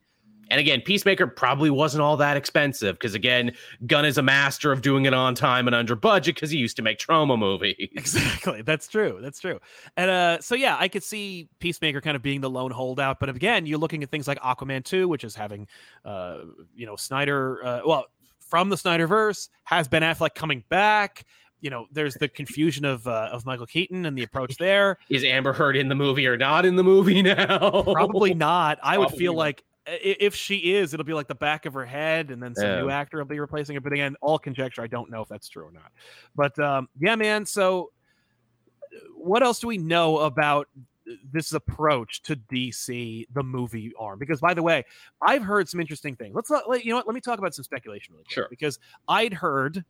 And 0.52 0.58
again, 0.58 0.80
Peacemaker 0.80 1.28
probably 1.28 1.70
wasn't 1.70 2.02
all 2.02 2.16
that 2.16 2.36
expensive 2.36 2.96
because 2.96 3.14
again, 3.14 3.52
Gunn 3.86 4.04
is 4.04 4.18
a 4.18 4.22
master 4.22 4.72
of 4.72 4.82
doing 4.82 5.04
it 5.06 5.14
on 5.14 5.36
time 5.36 5.68
and 5.68 5.76
under 5.76 5.94
budget 5.94 6.34
because 6.34 6.50
he 6.50 6.58
used 6.58 6.74
to 6.78 6.82
make 6.82 6.98
Troma 6.98 7.38
movies. 7.38 7.76
Exactly. 7.92 8.60
That's 8.62 8.88
true. 8.88 9.20
That's 9.22 9.38
true. 9.38 9.60
And 9.96 10.10
uh, 10.10 10.40
so 10.40 10.56
yeah, 10.56 10.76
I 10.78 10.88
could 10.88 11.04
see 11.04 11.48
Peacemaker 11.60 12.00
kind 12.00 12.16
of 12.16 12.22
being 12.22 12.40
the 12.40 12.50
lone 12.50 12.72
holdout. 12.72 13.20
But 13.20 13.28
again, 13.28 13.64
you're 13.64 13.78
looking 13.78 14.02
at 14.02 14.10
things 14.10 14.26
like 14.26 14.40
Aquaman 14.40 14.84
2, 14.84 15.06
which 15.06 15.22
is 15.22 15.36
having, 15.36 15.68
uh, 16.04 16.38
you 16.74 16.84
know, 16.84 16.96
Snyder. 16.96 17.64
Uh, 17.64 17.80
well, 17.86 18.06
from 18.50 18.68
the 18.68 18.76
Snyderverse 18.76 19.48
has 19.64 19.88
Ben 19.88 20.02
Affleck 20.02 20.34
coming 20.34 20.64
back. 20.68 21.24
You 21.60 21.70
know, 21.70 21.86
there's 21.92 22.14
the 22.14 22.28
confusion 22.28 22.84
of 22.84 23.06
uh, 23.06 23.28
of 23.32 23.46
Michael 23.46 23.66
Keaton 23.66 24.06
and 24.06 24.18
the 24.18 24.22
approach 24.22 24.56
there. 24.58 24.98
Is 25.08 25.24
Amber 25.24 25.52
Heard 25.52 25.76
in 25.76 25.88
the 25.88 25.94
movie 25.94 26.26
or 26.26 26.36
not 26.36 26.66
in 26.66 26.76
the 26.76 26.82
movie 26.82 27.22
now? 27.22 27.82
Probably 27.82 28.34
not. 28.34 28.78
I 28.82 28.98
would 28.98 29.10
feel 29.10 29.34
like 29.34 29.62
if 29.86 30.34
she 30.34 30.74
is, 30.74 30.92
it'll 30.92 31.04
be 31.04 31.14
like 31.14 31.28
the 31.28 31.34
back 31.34 31.66
of 31.66 31.74
her 31.74 31.84
head, 31.84 32.30
and 32.30 32.42
then 32.42 32.54
some 32.54 32.80
new 32.80 32.90
actor 32.90 33.18
will 33.18 33.24
be 33.24 33.40
replacing 33.40 33.74
her. 33.74 33.80
But 33.80 33.92
again, 33.92 34.16
all 34.20 34.38
conjecture. 34.38 34.82
I 34.82 34.86
don't 34.86 35.10
know 35.10 35.22
if 35.22 35.28
that's 35.28 35.48
true 35.48 35.64
or 35.64 35.72
not. 35.72 35.92
But 36.34 36.58
um, 36.58 36.88
yeah, 36.98 37.16
man. 37.16 37.46
So, 37.46 37.90
uh, 38.84 38.98
what 39.16 39.42
else 39.42 39.60
do 39.60 39.66
we 39.66 39.78
know 39.78 40.18
about 40.18 40.68
this 41.32 41.52
approach 41.52 42.22
to 42.22 42.36
DC, 42.36 43.26
the 43.32 43.42
movie 43.42 43.92
arm? 43.98 44.18
Because 44.18 44.40
by 44.40 44.54
the 44.54 44.62
way, 44.62 44.84
I've 45.22 45.42
heard 45.42 45.68
some 45.68 45.80
interesting 45.80 46.16
things. 46.16 46.34
Let's 46.34 46.50
let, 46.50 46.68
let- 46.68 46.84
you 46.84 46.90
know 46.90 46.96
what. 46.96 47.06
Let 47.06 47.14
me 47.14 47.20
talk 47.20 47.38
about 47.38 47.54
some 47.54 47.64
speculation 47.64 48.12
really 48.14 48.24
quick. 48.24 48.32
Sure. 48.34 48.46
Because 48.50 48.78
I'd 49.08 49.32
heard 49.34 49.84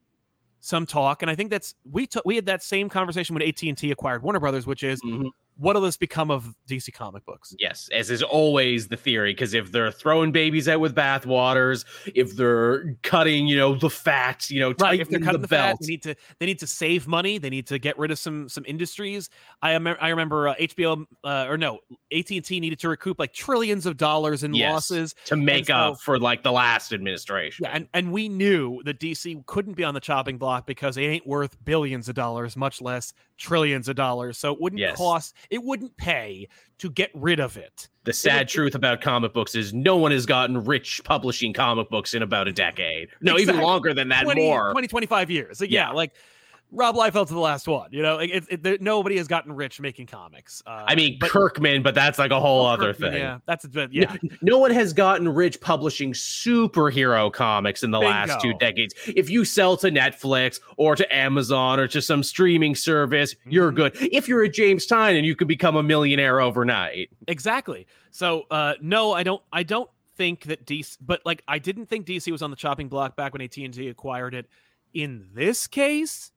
some 0.60 0.84
talk, 0.86 1.22
and 1.22 1.30
I 1.30 1.34
think 1.34 1.50
that's 1.50 1.74
we 1.90 2.06
took 2.06 2.24
we 2.24 2.36
had 2.36 2.46
that 2.46 2.62
same 2.62 2.88
conversation 2.88 3.34
when 3.34 3.42
AT 3.42 3.62
and 3.62 3.76
T 3.78 3.90
acquired 3.90 4.22
Warner 4.22 4.40
Brothers, 4.40 4.66
which 4.66 4.82
is 4.82 5.00
Mhm. 5.02 5.30
What'll 5.60 5.82
this 5.82 5.96
become 5.96 6.30
of 6.30 6.54
DC 6.68 6.92
comic 6.92 7.24
books? 7.24 7.54
Yes, 7.58 7.88
as 7.92 8.10
is 8.10 8.22
always 8.22 8.88
the 8.88 8.96
theory, 8.96 9.32
because 9.32 9.54
if 9.54 9.70
they're 9.70 9.92
throwing 9.92 10.32
babies 10.32 10.68
out 10.68 10.80
with 10.80 10.94
bathwaters, 10.94 11.84
if 12.14 12.34
they're 12.34 12.94
cutting, 13.02 13.46
you 13.46 13.56
know, 13.56 13.74
the 13.76 13.90
fat, 13.90 14.50
you 14.50 14.60
know, 14.60 14.74
right 14.80 15.00
if 15.00 15.08
they're 15.08 15.20
cutting 15.20 15.40
the, 15.40 15.46
the 15.46 15.56
fat 15.56 15.76
they 15.80 15.86
need 15.86 16.02
to 16.02 16.14
they 16.38 16.46
need 16.46 16.58
to 16.58 16.66
save 16.66 17.06
money 17.06 17.38
they 17.38 17.50
need 17.50 17.66
to 17.66 17.78
get 17.78 17.98
rid 17.98 18.10
of 18.10 18.18
some 18.18 18.48
some 18.48 18.64
industries 18.66 19.28
i, 19.62 19.72
am, 19.72 19.86
I 19.86 20.08
remember 20.08 20.48
uh, 20.48 20.54
hbo 20.56 21.04
uh, 21.24 21.46
or 21.48 21.56
no 21.58 21.78
at&t 22.16 22.60
needed 22.60 22.78
to 22.80 22.88
recoup 22.88 23.18
like 23.18 23.32
trillions 23.32 23.86
of 23.86 23.96
dollars 23.96 24.42
in 24.44 24.54
Yes. 24.54 24.72
losses 24.72 25.14
to 25.26 25.36
make 25.36 25.66
so- 25.66 25.74
up 25.74 26.00
for 26.00 26.18
like 26.18 26.42
the 26.42 26.52
last 26.52 26.92
administration. 26.92 27.64
yeah 27.64 27.72
and, 27.74 27.88
and 27.94 28.12
we 28.12 28.28
knew 28.28 28.82
that 28.84 28.98
dc 28.98 29.46
couldn't 29.46 29.74
be 29.74 29.84
on 29.84 29.94
the 29.94 30.00
chopping 30.00 30.38
block 30.38 30.66
because 30.66 30.96
it 30.96 31.02
ain't 31.02 31.26
worth 31.26 31.62
billions 31.64 32.08
of 32.08 32.14
dollars 32.14 32.56
much 32.56 32.80
less 32.80 33.12
trillions 33.38 33.88
of 33.88 33.96
dollars 33.96 34.38
so 34.38 34.52
it 34.52 34.60
wouldn't 34.60 34.80
Yes. 34.80 34.96
cost 34.96 35.34
it 35.50 35.62
wouldn't 35.62 35.96
pay 35.96 36.48
to 36.78 36.90
get 36.90 37.10
rid 37.14 37.40
of 37.40 37.56
it 37.56 37.88
The 38.04 38.12
sad 38.12 38.48
truth 38.48 38.74
about 38.74 39.00
comic 39.00 39.32
books 39.34 39.54
is 39.54 39.74
no 39.74 39.96
one 39.96 40.12
has 40.12 40.24
gotten 40.26 40.64
rich 40.64 41.00
publishing 41.04 41.52
comic 41.52 41.90
books 41.90 42.14
in 42.14 42.22
about 42.22 42.48
a 42.48 42.52
decade. 42.52 43.08
No, 43.20 43.38
even 43.38 43.58
longer 43.60 43.92
than 43.92 44.08
that. 44.08 44.22
20, 44.24 44.40
more. 44.40 44.72
20 44.72 44.88
25 44.88 45.30
years 45.30 45.58
so 45.58 45.64
yeah, 45.64 45.88
Yeah. 45.88 45.90
like 45.92 46.12
rob 46.72 46.94
liefeld's 46.94 47.30
the 47.30 47.38
last 47.38 47.66
one 47.66 47.88
you 47.92 48.00
know 48.02 48.16
like 48.16 48.30
it, 48.30 48.44
it, 48.48 48.62
there, 48.62 48.76
nobody 48.80 49.16
has 49.16 49.26
gotten 49.26 49.52
rich 49.52 49.80
making 49.80 50.06
comics 50.06 50.62
uh, 50.66 50.84
I 50.86 50.94
mean, 50.94 51.16
but- 51.18 51.30
Kirkman, 51.30 51.82
but 51.82 51.94
that's 51.94 52.18
like 52.18 52.30
a 52.30 52.38
whole 52.40 52.62
Oh, 52.62 52.66
other 52.66 52.92
Kirkman, 52.92 53.12
thing. 53.12 53.20
Yeah, 53.22 53.38
that's 53.46 53.64
a 53.64 53.68
bit. 53.68 53.92
Yeah, 53.92 54.16
No 54.42 54.58
one 54.58 54.70
has 54.70 54.92
gotten 54.92 55.28
rich 55.28 55.60
publishing 55.60 56.12
superhero 56.12 57.32
comics 57.32 57.82
in 57.82 57.90
the 57.90 57.98
last 57.98 58.40
two 58.40 58.52
decades. 58.54 58.94
If 59.06 59.30
you 59.30 59.44
sell 59.44 59.76
to 59.78 59.90
Netflix 59.90 60.60
or 60.76 60.96
to 60.96 61.14
Amazon 61.14 61.80
or 61.80 61.88
to 61.88 62.00
some 62.02 62.22
streaming 62.22 62.74
service, 62.74 63.34
you're 63.46 63.72
Mhm. 63.72 63.76
good. 63.76 63.96
If 64.00 64.28
you're 64.28 64.42
a 64.42 64.48
James 64.48 64.86
Tynion, 64.86 65.24
you 65.24 65.34
can 65.36 65.46
become 65.48 65.76
a 65.76 65.82
millionaire 65.82 66.40
overnight. 66.40 67.10
exactly. 67.28 67.86
So, 68.10 68.44
uh, 68.50 68.74
no, 68.80 69.12
I 69.12 69.22
don't. 69.22 69.42
I 69.52 69.62
don't 69.62 69.88
think 70.16 70.44
that 70.44 70.66
DC. 70.66 70.96
But 71.00 71.22
like, 71.24 71.42
I 71.48 71.58
didn't 71.58 71.86
think 71.86 72.06
DC 72.06 72.30
was 72.32 72.42
on 72.42 72.50
the 72.50 72.56
chopping 72.56 72.88
block 72.88 73.16
back 73.16 73.32
when 73.32 73.40
AT 73.42 73.56
and 73.64 73.72
T 73.72 73.88
acquired 73.88 74.34
it. 74.34 74.46
In 74.92 75.28
this 75.34 75.66
case, 75.68 76.32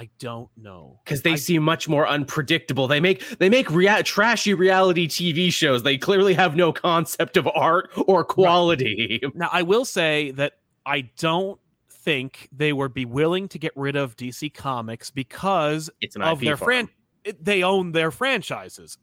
I 0.00 0.08
don't 0.18 0.48
know. 0.56 0.98
Because 1.04 1.20
they 1.20 1.32
I- 1.32 1.36
seem 1.36 1.62
much 1.62 1.86
more 1.86 2.08
unpredictable. 2.08 2.88
They 2.88 3.00
make 3.00 3.38
they 3.38 3.50
make 3.50 3.70
rea- 3.70 4.02
trashy 4.02 4.54
reality 4.54 5.06
TV 5.06 5.52
shows. 5.52 5.82
They 5.82 5.98
clearly 5.98 6.32
have 6.32 6.56
no 6.56 6.72
concept 6.72 7.36
of 7.36 7.46
art 7.54 7.90
or 8.06 8.24
quality. 8.24 9.20
Now, 9.34 9.50
I 9.52 9.60
will 9.62 9.84
say 9.84 10.30
that 10.32 10.54
I 10.86 11.02
don't 11.18 11.60
think 11.90 12.48
they 12.50 12.72
would 12.72 12.94
be 12.94 13.04
willing 13.04 13.46
to 13.48 13.58
get 13.58 13.72
rid 13.76 13.94
of 13.94 14.16
DC 14.16 14.48
Comics 14.54 15.10
because 15.10 15.90
It's 16.00 16.16
an 16.16 16.22
of 16.22 16.38
IP 16.38 16.46
their 16.46 16.56
fran. 16.56 16.88
it- 17.24 17.44
They 17.44 17.62
own 17.62 17.92
their 17.92 18.10
franchises. 18.10 18.96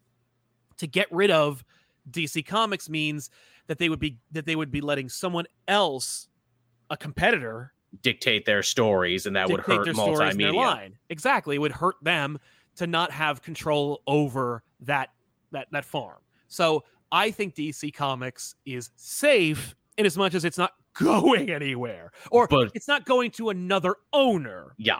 To 0.77 0.87
get 0.87 1.05
rid 1.11 1.29
of 1.29 1.63
DC 2.09 2.41
Comics 2.43 2.89
means 2.89 3.29
that 3.67 3.77
they 3.77 3.87
would 3.89 3.99
be 3.99 4.17
that 4.31 4.47
they 4.47 4.55
would 4.55 4.71
be 4.71 4.81
letting 4.81 5.09
someone 5.09 5.45
else, 5.67 6.27
a 6.89 6.97
competitor, 6.97 7.73
dictate 8.01 8.45
their 8.45 8.63
stories, 8.63 9.25
and 9.25 9.35
that 9.35 9.49
would 9.49 9.61
hurt 9.61 9.85
their 9.85 9.93
stories 9.93 10.35
their 10.37 10.51
multimedia. 10.51 10.91
Exactly, 11.09 11.55
it 11.55 11.59
would 11.59 11.71
hurt 11.71 11.95
them 12.01 12.39
to 12.77 12.87
not 12.87 13.11
have 13.11 13.41
control 13.41 14.01
over 14.07 14.63
that 14.81 15.09
that 15.51 15.67
that 15.71 15.85
farm. 15.85 16.17
So 16.47 16.83
I 17.11 17.31
think 17.31 17.55
DC 17.55 17.93
Comics 17.93 18.55
is 18.65 18.91
safe 18.95 19.75
in 19.97 20.05
as 20.05 20.17
much 20.17 20.33
as 20.35 20.45
it's 20.45 20.57
not 20.57 20.73
going 20.93 21.49
anywhere, 21.49 22.11
or 22.31 22.47
But- 22.47 22.71
it's 22.73 22.87
not 22.87 23.05
going 23.05 23.31
to 23.31 23.49
another 23.49 23.95
owner. 24.13 24.73
Yeah, 24.77 24.99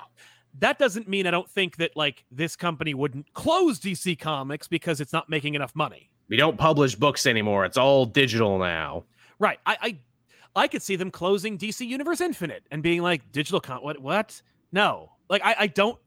That 0.60 0.80
doesn't 0.80 1.08
mean 1.08 1.28
I 1.28 1.32
don't 1.32 1.50
think 1.50 1.78
that 1.78 1.96
like 1.96 2.24
this 2.32 2.56
company 2.56 2.94
wouldn't 2.94 3.32
close 3.34 3.80
DC 3.80 4.18
Comics 4.20 4.68
because 4.68 5.02
it's 5.02 5.14
not 5.14 5.30
making 5.30 5.56
enough 5.56 5.76
money. 5.76 6.10
we 6.30 6.36
don't 6.38 6.58
publish 6.58 6.96
books 6.96 7.26
anymore. 7.26 7.64
It's 7.66 7.78
all 7.78 8.06
digital 8.06 8.58
now. 8.60 9.04
Right. 9.40 9.60
I 9.66 9.78
I, 9.82 9.98
I 10.58 10.68
could 10.68 10.82
see 10.82 10.96
them 10.96 11.12
closing 11.12 11.58
DC 11.58 11.86
Universe 11.88 12.20
Infinite 12.22 12.64
and 12.72 12.82
being 12.84 13.02
like 13.02 13.32
digital 13.32 13.60
con 13.62 13.80
what 13.82 14.00
what? 14.02 14.42
No. 14.72 15.12
Like 15.30 15.42
I, 15.46 15.56
I 15.60 15.68
don't 15.68 15.98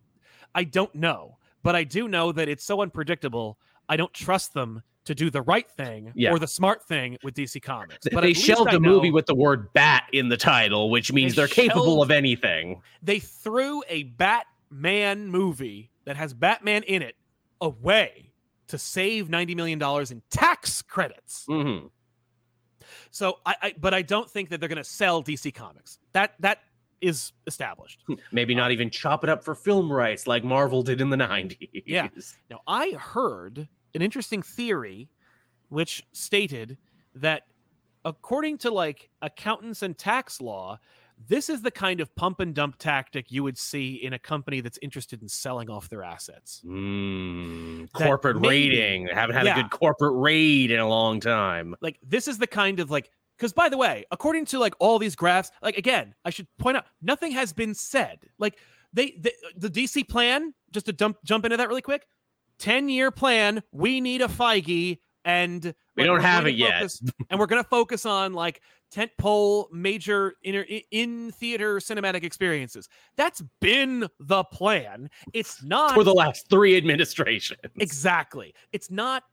I 0.55 0.65
don't 0.65 0.95
know. 0.95 1.39
But 1.63 1.77
I 1.77 1.85
do 1.85 2.09
know 2.09 2.33
that 2.33 2.49
it's 2.49 2.65
so 2.65 2.81
unpredictable. 2.83 3.59
I 3.89 3.97
don't 3.97 4.13
trust 4.15 4.55
them 4.55 4.83
to 5.05 5.15
do 5.15 5.31
the 5.31 5.43
right 5.43 5.71
thing 5.71 6.13
Yeah. 6.15 6.31
or 6.33 6.39
the 6.39 6.47
smart 6.47 6.83
thing 6.87 7.17
with 7.23 7.35
DC 7.35 7.61
Comics. 7.63 8.07
But 8.13 8.21
they 8.23 8.33
shelved 8.35 8.71
the 8.71 8.81
movie 8.81 9.11
with 9.11 9.27
the 9.27 9.35
word 9.35 9.73
bat 9.73 10.05
in 10.13 10.29
the 10.29 10.37
title, 10.37 10.91
which 10.91 11.13
means 11.13 11.35
They 11.35 11.43
are 11.43 11.49
capable 11.49 12.03
of 12.03 12.11
anything. 12.11 12.81
they 13.03 13.19
threw 13.19 13.83
a 13.89 14.05
Batman 14.05 15.29
movie 15.29 15.91
that 16.05 16.17
has 16.17 16.35
Batman 16.35 16.83
in 16.85 17.03
it 17.03 17.17
away 17.61 18.33
to 18.69 18.79
save 18.79 19.29
$90 19.29 19.57
million 19.57 19.83
in 20.11 20.23
tax 20.31 20.83
credits. 20.83 21.45
hmm 21.49 21.87
So 23.11 23.39
I, 23.47 23.55
I 23.63 23.75
but 23.79 23.95
I 23.95 24.03
don't 24.03 24.31
think 24.31 24.49
that 24.51 24.61
they're 24.61 24.69
gonna 24.69 24.85
sell 24.85 25.23
DC 25.23 25.55
Comics. 25.55 25.99
That 26.13 26.35
that 26.41 26.61
is 27.01 27.33
established. 27.47 28.03
Hmm, 28.07 28.15
maybe 28.33 28.55
not 28.55 28.71
uh, 28.71 28.75
even 28.75 28.91
chop 28.91 29.25
it 29.25 29.31
up 29.31 29.43
for 29.43 29.55
film 29.55 29.91
rights 29.91 30.27
like 30.27 30.45
Marvel 30.45 30.83
did 30.83 31.01
in 31.01 31.11
the 31.11 31.17
90s. 31.31 31.83
Yeah. 31.87 32.09
Now, 32.51 32.61
I 32.67 32.91
heard 32.91 33.69
an 33.95 34.03
interesting 34.03 34.43
theory 34.43 35.09
which 35.71 36.05
stated 36.13 36.77
that 37.15 37.45
according 38.05 38.59
to 38.59 38.71
like 38.71 39.09
accountants 39.23 39.83
and 39.83 39.97
tax 39.97 40.41
law, 40.41 40.79
this 41.29 41.49
is 41.51 41.63
the 41.63 41.71
kind 41.71 42.01
of 42.01 42.15
pump 42.17 42.41
and 42.41 42.55
dump 42.55 42.77
tactic 42.79 43.31
you 43.31 43.43
would 43.43 43.59
see 43.59 43.95
in 43.95 44.13
a 44.15 44.19
company 44.19 44.61
that's 44.61 44.79
interested 44.81 45.21
in 45.23 45.29
selling 45.29 45.69
off 45.69 45.89
their 45.89 46.03
assets. 46.03 46.63
Mm, 46.67 47.93
corporate 47.93 48.41
maybe- 48.41 48.71
rating. 48.79 49.05
They 49.05 49.15
haven't 49.15 49.37
had 49.37 49.47
Yeah. 49.47 49.59
a 49.59 49.63
good 49.63 49.71
corporate 49.71 50.15
raid 50.17 50.71
in 50.71 50.81
a 50.81 50.89
long 50.89 51.21
time. 51.21 51.75
Like 51.81 51.99
this 52.03 52.27
is 52.29 52.39
the 52.39 52.47
kind 52.47 52.81
of 52.81 52.91
like 52.91 53.11
because 53.37 53.53
by 53.53 53.69
the 53.69 53.77
way, 53.79 54.05
according 54.11 54.45
to 54.47 54.59
like 54.59 54.75
all 54.81 54.99
these 54.99 55.15
graphs, 55.17 55.51
like 55.63 55.77
again, 55.79 56.15
I 56.25 56.31
should 56.31 56.47
point 56.59 56.77
out 56.77 56.85
nothing 57.03 57.33
has 57.33 57.53
been 57.53 57.75
said. 57.75 58.19
Like 58.39 58.59
they, 58.93 59.13
the 59.21 59.33
the 59.57 59.71
DC 59.71 60.09
plan, 60.09 60.53
just 60.73 60.87
to 60.87 60.93
dump 60.93 61.19
jump 61.25 61.45
into 61.45 61.57
that 61.57 61.69
really 61.69 61.83
quick, 61.83 62.07
ten 62.59 62.89
year 62.89 63.11
plan. 63.11 63.63
We 63.73 64.01
need 64.01 64.21
a 64.21 64.27
Feige, 64.29 64.99
and 65.25 65.75
We 65.97 66.05
don't 66.05 66.21
have 66.21 66.47
it 66.47 66.53
to 66.53 66.57
yet. 66.57 66.91
and 67.31 67.39
we're 67.41 67.47
going 67.47 67.63
to 67.63 67.69
focus 67.69 68.05
on 68.05 68.33
like 68.33 68.61
tentpole 68.95 69.71
major 69.73 70.35
inter, 70.43 70.67
in 70.91 71.31
theater 71.33 71.77
cinematic 71.79 72.23
experiences. 72.25 72.89
That's 73.17 73.43
been 73.61 74.09
the 74.19 74.45
plan. 74.45 75.11
It's 75.33 75.63
not 75.63 75.95
For 75.95 76.05
the 76.05 76.15
last 76.15 76.49
three 76.51 76.77
administrations. 76.77 77.61
Exactly. 77.79 78.55
It's 78.73 78.91
not 78.91 79.25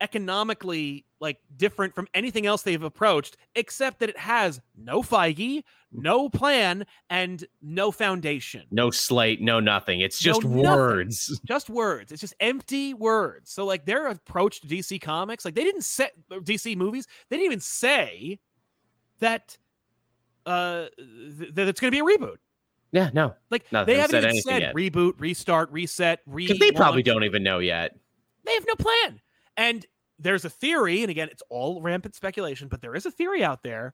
economically 0.00 1.04
like 1.20 1.38
different 1.56 1.92
from 1.94 2.06
anything 2.14 2.46
else 2.46 2.62
they've 2.62 2.82
approached, 2.82 3.36
except 3.56 3.98
that 3.98 4.08
it 4.08 4.16
has 4.16 4.60
no 4.76 5.02
Feige, 5.02 5.64
no 5.90 6.28
plan, 6.28 6.86
and 7.10 7.44
no 7.60 7.90
foundation. 7.90 8.62
No 8.70 8.90
slate, 8.92 9.40
no 9.40 9.58
nothing. 9.58 10.00
It's 10.00 10.24
No 10.24 10.32
just 10.34 10.44
nothing. 10.44 10.62
words. 10.62 11.40
Just 11.44 11.68
words. 11.70 12.12
It's 12.12 12.20
just 12.20 12.34
empty 12.38 12.94
words. 12.94 13.50
So 13.50 13.64
like 13.64 13.84
their 13.84 14.06
approach 14.08 14.60
to 14.60 14.68
DC 14.68 15.00
Comics, 15.00 15.44
like 15.44 15.54
they 15.54 15.64
didn't 15.64 15.82
set 15.82 16.12
uh, 16.30 16.36
DC 16.36 16.76
movies. 16.76 17.08
They 17.28 17.36
didn't 17.36 17.46
even 17.46 17.60
say 17.60 18.38
that 19.20 19.56
uh, 20.46 20.86
th- 20.96 21.54
that 21.54 21.68
it's 21.68 21.80
going 21.80 21.92
to 21.92 22.04
be 22.04 22.12
a 22.14 22.16
reboot. 22.18 22.36
Yeah, 22.90 23.10
no, 23.12 23.34
Like 23.50 23.68
they 23.68 23.96
haven't 23.96 24.10
said 24.22 24.24
even 24.24 24.40
said 24.40 24.62
yet. 24.62 24.74
reboot, 24.74 25.12
restart, 25.18 25.70
reset, 25.70 26.20
re. 26.26 26.46
because 26.46 26.58
they 26.58 26.72
probably 26.72 27.02
don't 27.02 27.22
even 27.24 27.42
know 27.42 27.58
yet. 27.58 27.94
They 28.46 28.54
have 28.54 28.64
no 28.66 28.76
plan. 28.76 29.20
And 29.58 29.84
there's 30.18 30.46
a 30.46 30.50
theory, 30.50 31.02
and 31.02 31.10
again, 31.10 31.28
it's 31.30 31.42
all 31.50 31.82
rampant 31.82 32.14
speculation, 32.14 32.68
but 32.68 32.80
there 32.80 32.94
is 32.94 33.04
a 33.04 33.10
theory 33.10 33.44
out 33.44 33.62
there 33.62 33.92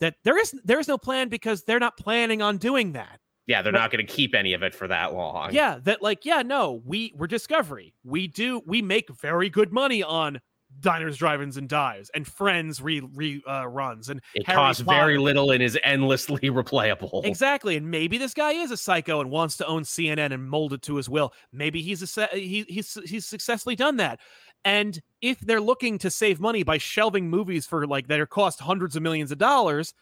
that 0.00 0.16
there 0.24 0.38
is 0.38 0.54
there 0.62 0.78
is 0.78 0.88
no 0.88 0.98
plan 0.98 1.28
because 1.30 1.64
they're 1.64 1.78
not 1.80 1.96
planning 1.96 2.42
on 2.42 2.58
doing 2.58 2.92
that. 2.92 3.18
Yeah, 3.46 3.62
they're 3.62 3.72
not 3.72 3.90
going 3.90 4.06
to 4.06 4.12
keep 4.12 4.34
any 4.34 4.52
of 4.52 4.62
it 4.62 4.74
for 4.74 4.86
that 4.88 5.14
long. 5.14 5.54
Yeah, 5.54 5.78
that 5.84 6.02
like 6.02 6.26
yeah, 6.26 6.42
no, 6.42 6.82
we 6.84 7.14
we're 7.16 7.26
Discovery. 7.28 7.94
We 8.04 8.28
do 8.28 8.60
we 8.66 8.82
make 8.82 9.10
very 9.10 9.48
good 9.48 9.72
money 9.72 10.02
on 10.02 10.40
diners, 10.80 11.16
drive-ins, 11.16 11.56
and 11.56 11.68
dives, 11.68 12.10
and 12.14 12.26
Friends 12.26 12.80
re 12.80 13.00
re 13.14 13.42
uh, 13.48 13.66
runs, 13.66 14.08
and 14.08 14.20
it 14.34 14.46
Harry 14.46 14.56
costs 14.56 14.82
very 14.82 15.18
little 15.18 15.50
and 15.50 15.62
is 15.62 15.78
endlessly 15.84 16.40
replayable. 16.50 17.24
Exactly, 17.24 17.76
and 17.76 17.90
maybe 17.90 18.18
this 18.18 18.34
guy 18.34 18.52
is 18.52 18.70
a 18.70 18.76
psycho 18.76 19.20
and 19.20 19.30
wants 19.30 19.56
to 19.58 19.66
own 19.66 19.82
CNN 19.82 20.32
and 20.32 20.48
mold 20.48 20.72
it 20.72 20.82
to 20.82 20.96
his 20.96 21.08
will. 21.08 21.32
Maybe 21.52 21.82
he's 21.82 22.16
a 22.16 22.26
he, 22.32 22.64
he's 22.68 22.98
he's 23.04 23.26
successfully 23.26 23.76
done 23.76 23.96
that. 23.96 24.20
And 24.64 25.00
if 25.20 25.40
they're 25.40 25.60
looking 25.60 25.98
to 25.98 26.10
save 26.10 26.40
money 26.40 26.62
by 26.62 26.78
shelving 26.78 27.30
movies 27.30 27.66
for 27.66 27.86
like 27.86 28.08
that 28.08 28.20
are 28.20 28.26
cost 28.26 28.60
hundreds 28.60 28.96
of 28.96 29.02
millions 29.02 29.30
of 29.30 29.38
dollars, 29.38 29.94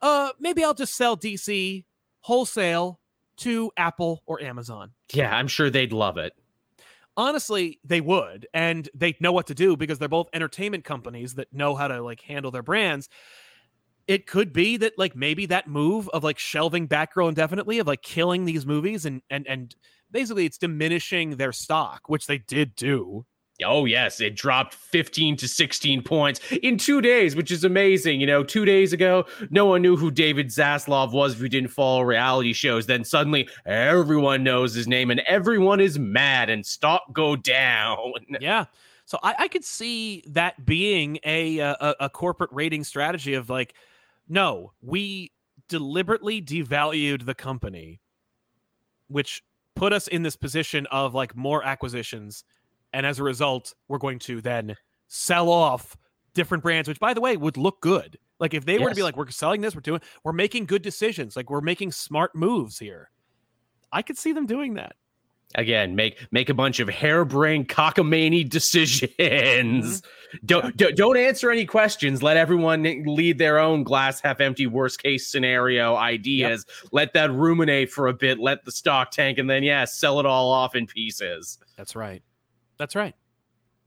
uh, 0.00 0.30
maybe 0.40 0.64
I'll 0.64 0.74
just 0.74 0.96
sell 0.96 1.16
DC 1.16 1.84
wholesale 2.20 3.00
to 3.38 3.70
Apple 3.76 4.22
or 4.26 4.40
Amazon. 4.42 4.90
Yeah, 5.12 5.34
I'm 5.34 5.48
sure 5.48 5.70
they'd 5.70 5.92
love 5.92 6.18
it. 6.18 6.32
Honestly, 7.16 7.78
they 7.84 8.00
would, 8.00 8.46
and 8.54 8.88
they 8.94 9.14
know 9.20 9.32
what 9.32 9.46
to 9.48 9.54
do 9.54 9.76
because 9.76 9.98
they're 9.98 10.08
both 10.08 10.28
entertainment 10.32 10.84
companies 10.84 11.34
that 11.34 11.52
know 11.52 11.74
how 11.74 11.88
to 11.88 12.02
like 12.02 12.22
handle 12.22 12.50
their 12.50 12.62
brands 12.62 13.08
it 14.08 14.26
could 14.26 14.52
be 14.52 14.76
that 14.78 14.94
like 14.98 15.14
maybe 15.14 15.46
that 15.46 15.68
move 15.68 16.08
of 16.10 16.24
like 16.24 16.38
shelving 16.38 16.88
Batgirl 16.88 17.28
indefinitely 17.28 17.78
of 17.78 17.86
like 17.86 18.02
killing 18.02 18.44
these 18.44 18.66
movies 18.66 19.06
and 19.06 19.22
and 19.30 19.46
and 19.46 19.74
basically 20.10 20.44
it's 20.44 20.58
diminishing 20.58 21.36
their 21.36 21.52
stock, 21.52 22.02
which 22.08 22.26
they 22.26 22.38
did 22.38 22.74
do. 22.74 23.24
Oh 23.64 23.84
yes, 23.84 24.20
it 24.20 24.34
dropped 24.34 24.74
15 24.74 25.36
to 25.36 25.48
16 25.48 26.02
points 26.02 26.40
in 26.62 26.78
two 26.78 27.00
days, 27.00 27.36
which 27.36 27.50
is 27.50 27.64
amazing. 27.64 28.20
You 28.20 28.26
know, 28.26 28.42
two 28.42 28.64
days 28.64 28.92
ago, 28.92 29.26
no 29.50 29.66
one 29.66 29.82
knew 29.82 29.96
who 29.96 30.10
David 30.10 30.48
Zaslav 30.48 31.12
was 31.12 31.34
if 31.34 31.40
you 31.40 31.48
didn't 31.48 31.70
follow 31.70 32.02
reality 32.02 32.52
shows. 32.52 32.86
Then 32.86 33.04
suddenly, 33.04 33.48
everyone 33.66 34.42
knows 34.42 34.74
his 34.74 34.88
name, 34.88 35.10
and 35.10 35.20
everyone 35.20 35.80
is 35.80 35.98
mad. 35.98 36.50
And 36.50 36.64
stock 36.64 37.02
go 37.12 37.36
down. 37.36 38.12
Yeah. 38.40 38.64
So 39.04 39.18
I, 39.22 39.34
I 39.40 39.48
could 39.48 39.64
see 39.64 40.24
that 40.28 40.64
being 40.64 41.18
a, 41.24 41.60
uh, 41.60 41.76
a 41.80 42.04
a 42.04 42.10
corporate 42.10 42.50
rating 42.52 42.82
strategy 42.82 43.34
of 43.34 43.50
like, 43.50 43.74
no, 44.28 44.72
we 44.80 45.32
deliberately 45.68 46.40
devalued 46.40 47.26
the 47.26 47.34
company, 47.34 48.00
which 49.08 49.42
put 49.74 49.92
us 49.92 50.08
in 50.08 50.22
this 50.22 50.36
position 50.36 50.86
of 50.90 51.14
like 51.14 51.36
more 51.36 51.64
acquisitions, 51.64 52.44
and 52.92 53.06
as 53.06 53.18
a 53.18 53.22
result, 53.22 53.74
we're 53.88 53.98
going 53.98 54.18
to 54.20 54.40
then 54.40 54.76
sell 55.08 55.48
off 55.48 55.96
different 56.34 56.62
brands, 56.62 56.88
which 56.88 57.00
by 57.00 57.14
the 57.14 57.20
way 57.20 57.36
would 57.36 57.56
look 57.56 57.80
good. 57.80 58.18
Like 58.38 58.54
if 58.54 58.64
they 58.64 58.78
were 58.78 58.88
to 58.88 58.94
be 58.94 59.02
like, 59.02 59.16
we're 59.16 59.30
selling 59.30 59.60
this, 59.60 59.74
we're 59.74 59.82
doing, 59.82 60.00
we're 60.24 60.32
making 60.32 60.66
good 60.66 60.82
decisions, 60.82 61.36
like 61.36 61.48
we're 61.48 61.60
making 61.60 61.92
smart 61.92 62.34
moves 62.34 62.78
here. 62.78 63.10
I 63.92 64.02
could 64.02 64.18
see 64.18 64.32
them 64.32 64.46
doing 64.46 64.74
that. 64.74 64.96
Again, 65.54 65.94
make 65.94 66.18
make 66.30 66.48
a 66.48 66.54
bunch 66.54 66.80
of 66.80 66.88
harebrained 66.88 67.68
cockamamie 67.68 68.48
decisions. 68.48 69.12
Mm-hmm. 69.18 70.46
Don't, 70.46 70.74
don't 70.78 70.96
don't 70.96 71.16
answer 71.18 71.50
any 71.50 71.66
questions. 71.66 72.22
Let 72.22 72.38
everyone 72.38 72.82
lead 73.04 73.36
their 73.36 73.58
own 73.58 73.82
glass 73.82 74.18
half 74.18 74.40
empty 74.40 74.66
worst 74.66 75.02
case 75.02 75.28
scenario 75.28 75.94
ideas. 75.94 76.64
Let 76.90 77.12
that 77.12 77.30
ruminate 77.30 77.90
for 77.92 78.06
a 78.06 78.14
bit. 78.14 78.38
Let 78.38 78.64
the 78.64 78.72
stock 78.72 79.10
tank, 79.10 79.36
and 79.36 79.50
then 79.50 79.62
yeah, 79.62 79.84
sell 79.84 80.20
it 80.20 80.26
all 80.26 80.50
off 80.50 80.74
in 80.74 80.86
pieces. 80.86 81.58
That's 81.76 81.94
right. 81.94 82.22
That's 82.82 82.96
right. 82.96 83.14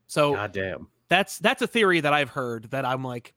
So 0.08 0.36
God 0.36 0.54
damn. 0.54 0.88
that's 1.10 1.38
that's 1.40 1.62
a 1.62 1.68
theory 1.68 2.00
that 2.00 2.14
I've 2.14 2.30
heard 2.30 2.72
that 2.72 2.86
I'm 2.86 3.04
like, 3.04 3.34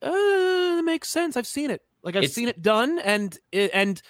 uh, 0.00 0.08
that 0.10 0.82
makes 0.84 1.08
sense. 1.08 1.36
I've 1.36 1.48
seen 1.48 1.68
it. 1.72 1.82
Like 2.04 2.14
I've 2.14 2.22
It's- 2.22 2.34
seen 2.34 2.46
it 2.46 2.62
done, 2.62 3.00
and 3.00 3.36
and 3.52 4.00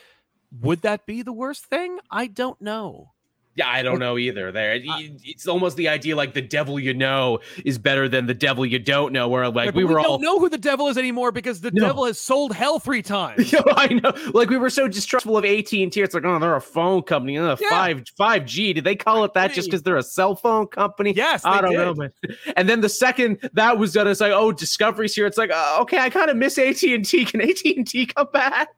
would 0.61 0.83
that 0.83 1.07
be 1.07 1.23
the 1.23 1.33
worst 1.33 1.65
thing? 1.65 1.99
I 2.11 2.27
don't 2.27 2.61
know. 2.61 3.13
Yeah, 3.61 3.69
I 3.69 3.83
don't 3.83 3.99
know 3.99 4.17
either. 4.17 4.51
There, 4.53 4.81
it's 4.83 5.47
almost 5.47 5.77
the 5.77 5.89
idea 5.89 6.17
like 6.17 6.33
the 6.33 6.41
devil 6.41 6.81
you 6.81 6.95
know 6.95 7.41
is 7.65 7.77
better 7.77 8.09
than 8.09 8.27
the 8.27 8.33
devil 8.35 8.65
you 8.65 8.79
don't 8.79 9.13
know. 9.13 9.29
Where 9.29 9.49
like 9.51 9.69
But 9.69 9.75
we 9.75 9.85
were 9.85 9.97
don't 9.97 10.07
all 10.07 10.19
know 10.19 10.39
who 10.39 10.49
the 10.49 10.57
devil 10.57 10.89
is 10.89 10.97
anymore 10.97 11.31
because 11.31 11.61
the 11.61 11.71
No. 11.73 11.87
devil 11.89 12.05
has 12.07 12.19
sold 12.19 12.55
hell 12.55 12.79
three 12.79 13.03
times. 13.19 13.53
Yo, 13.53 13.61
I 13.77 13.89
know. 13.89 14.13
Like 14.33 14.49
we 14.49 14.57
were 14.57 14.71
so 14.71 14.89
distrustful 14.89 15.37
of 15.37 15.45
AT 15.45 15.73
and 15.75 15.93
T. 15.93 16.01
It's 16.01 16.15
like, 16.15 16.25
oh, 16.25 16.39
they're 16.39 16.57
a 16.57 16.61
phone 16.61 17.03
company. 17.03 17.37
Uh, 17.37 17.57
Yeah. 17.61 17.69
Five 17.69 18.05
five 18.17 18.47
G. 18.47 18.73
Did 18.73 18.85
they 18.85 18.97
call 18.97 19.25
it 19.25 19.35
that 19.35 19.53
just 19.53 19.69
because 19.69 19.83
they're 19.83 19.99
a 19.99 20.03
cell 20.03 20.35
phone 20.37 20.67
company? 20.67 21.13
Yes, 21.15 21.43
I 21.45 21.61
don't 21.61 21.75
know, 21.75 21.93
did. 21.93 21.99
man. 21.99 22.37
And 22.57 22.69
then 22.69 22.81
the 22.81 22.89
second 22.89 23.51
that 23.53 23.77
was 23.77 23.93
done, 23.93 24.09
it's 24.09 24.21
like, 24.21 24.33
oh, 24.33 24.53
Discovery's 24.53 25.15
here. 25.15 25.27
It's 25.27 25.37
like, 25.39 25.51
uh, 25.51 25.79
okay, 25.83 25.99
I 25.99 26.09
kind 26.09 26.31
of 26.31 26.37
miss 26.39 26.57
AT 26.57 26.83
and 26.85 27.05
T. 27.05 27.25
Can 27.27 27.41
AT 27.43 27.61
and 27.77 27.87
T 27.87 28.07
come 28.07 28.29
back? 28.33 28.69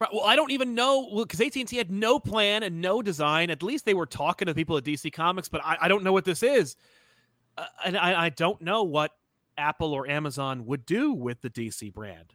Right, 0.00 0.08
well, 0.14 0.24
I 0.24 0.34
don't 0.34 0.50
even 0.50 0.74
know 0.74 1.10
because 1.24 1.40
AT 1.42 1.54
and 1.56 1.68
T 1.68 1.76
had 1.76 1.90
no 1.90 2.18
plan 2.18 2.62
and 2.62 2.80
no 2.80 3.02
design. 3.02 3.50
At 3.50 3.62
least 3.62 3.84
they 3.84 3.92
were 3.92 4.06
talking 4.06 4.46
to 4.46 4.54
people 4.54 4.76
at 4.78 4.84
DC 4.84 5.12
Comics, 5.12 5.48
but 5.48 5.60
I, 5.62 5.76
I 5.82 5.88
don't 5.88 6.02
know 6.02 6.12
what 6.12 6.24
this 6.24 6.42
is, 6.42 6.74
uh, 7.58 7.66
and 7.84 7.98
I, 7.98 8.24
I 8.24 8.28
don't 8.30 8.62
know 8.62 8.82
what 8.82 9.12
Apple 9.58 9.92
or 9.92 10.08
Amazon 10.08 10.64
would 10.64 10.86
do 10.86 11.12
with 11.12 11.42
the 11.42 11.50
DC 11.50 11.92
brand. 11.92 12.32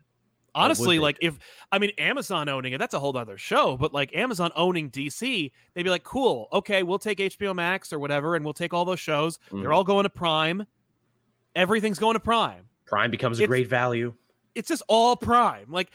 Honestly, 0.54 1.00
like 1.00 1.18
if 1.22 1.38
I 1.72 1.80
mean 1.80 1.90
Amazon 1.98 2.48
owning 2.48 2.72
it, 2.74 2.78
that's 2.78 2.94
a 2.94 3.00
whole 3.00 3.18
other 3.18 3.38
show. 3.38 3.76
But 3.78 3.94
like 3.94 4.16
Amazon 4.16 4.52
owning 4.56 4.90
DC, 4.92 5.52
they'd 5.74 5.84
be 5.84 5.90
like, 5.90 6.04
"Cool, 6.06 6.48
okay, 6.54 6.84
we'll 6.84 7.00
take 7.00 7.18
HBO 7.18 7.54
Max 7.56 7.92
or 7.92 7.98
whatever, 8.00 8.36
and 8.36 8.46
we'll 8.46 8.54
take 8.54 8.74
all 8.76 8.86
those 8.86 9.00
shows. 9.02 9.38
They're 9.52 9.72
Mhm. 9.72 9.76
all 9.76 9.84
going 9.84 10.04
to 10.04 10.10
Prime. 10.10 10.66
Everything's 11.56 12.00
going 12.00 12.14
to 12.14 12.20
Prime. 12.22 12.70
Prime 12.86 13.10
becomes 13.12 13.40
a 13.40 13.44
It's- 13.44 13.50
great 13.50 13.68
value. 13.68 14.14
It's 14.54 14.70
just 14.70 14.84
all 14.88 15.18
Prime. 15.18 15.66
Like 15.70 15.90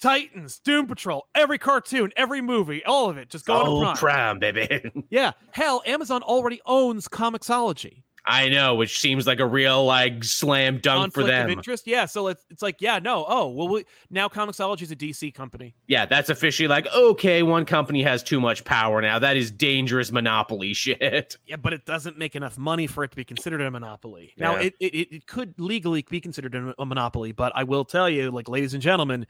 Titans, 0.00 0.58
Doom 0.60 0.86
Patrol, 0.86 1.26
every 1.34 1.58
cartoon, 1.58 2.10
every 2.16 2.40
movie, 2.40 2.82
all 2.84 3.10
of 3.10 3.18
it 3.18 3.28
just 3.28 3.46
going 3.46 3.66
Oh, 3.66 3.80
to 3.80 3.84
Prime. 3.98 4.38
Prime, 4.38 4.38
baby. 4.38 4.90
Yeah, 5.10 5.32
hell, 5.52 5.82
Amazon 5.86 6.22
already 6.22 6.60
owns 6.66 7.06
Comixology. 7.08 8.02
I 8.26 8.50
know, 8.50 8.74
which 8.74 9.00
seems 9.00 9.26
like 9.26 9.40
a 9.40 9.46
real 9.46 9.84
like 9.86 10.22
slam 10.24 10.78
dunk 10.78 11.14
for 11.14 11.22
Conflict 11.22 11.28
them. 11.28 11.46
of 11.46 11.50
interest. 11.56 11.86
Yeah, 11.86 12.04
so 12.04 12.28
it's 12.28 12.44
it's 12.50 12.60
like, 12.60 12.76
yeah, 12.82 12.98
no, 12.98 13.24
oh, 13.26 13.48
well, 13.48 13.66
we, 13.68 13.84
now 14.10 14.28
Comixology 14.28 14.82
is 14.82 14.90
a 14.92 14.96
DC 14.96 15.32
company. 15.34 15.74
Yeah, 15.86 16.04
that's 16.04 16.28
officially 16.28 16.68
like, 16.68 16.86
okay, 16.94 17.42
one 17.42 17.64
company 17.64 18.02
has 18.02 18.22
too 18.22 18.38
much 18.38 18.62
power 18.64 19.00
now. 19.00 19.18
That 19.18 19.38
is 19.38 19.50
dangerous 19.50 20.12
monopoly 20.12 20.74
shit. 20.74 21.38
Yeah, 21.46 21.56
but 21.56 21.72
it 21.72 21.86
doesn't 21.86 22.18
make 22.18 22.36
enough 22.36 22.58
money 22.58 22.86
for 22.86 23.04
it 23.04 23.10
to 23.10 23.16
be 23.16 23.24
considered 23.24 23.62
a 23.62 23.70
monopoly. 23.70 24.34
Now, 24.36 24.56
Yeah. 24.56 24.62
it, 24.64 24.74
it 24.80 24.94
it 24.94 25.12
it 25.16 25.26
could 25.26 25.54
legally 25.58 26.04
be 26.08 26.20
considered 26.20 26.54
a 26.78 26.84
monopoly, 26.84 27.32
but 27.32 27.52
I 27.56 27.64
will 27.64 27.86
tell 27.86 28.08
you, 28.10 28.30
like, 28.30 28.50
ladies 28.50 28.74
and 28.74 28.82
gentlemen, 28.82 29.26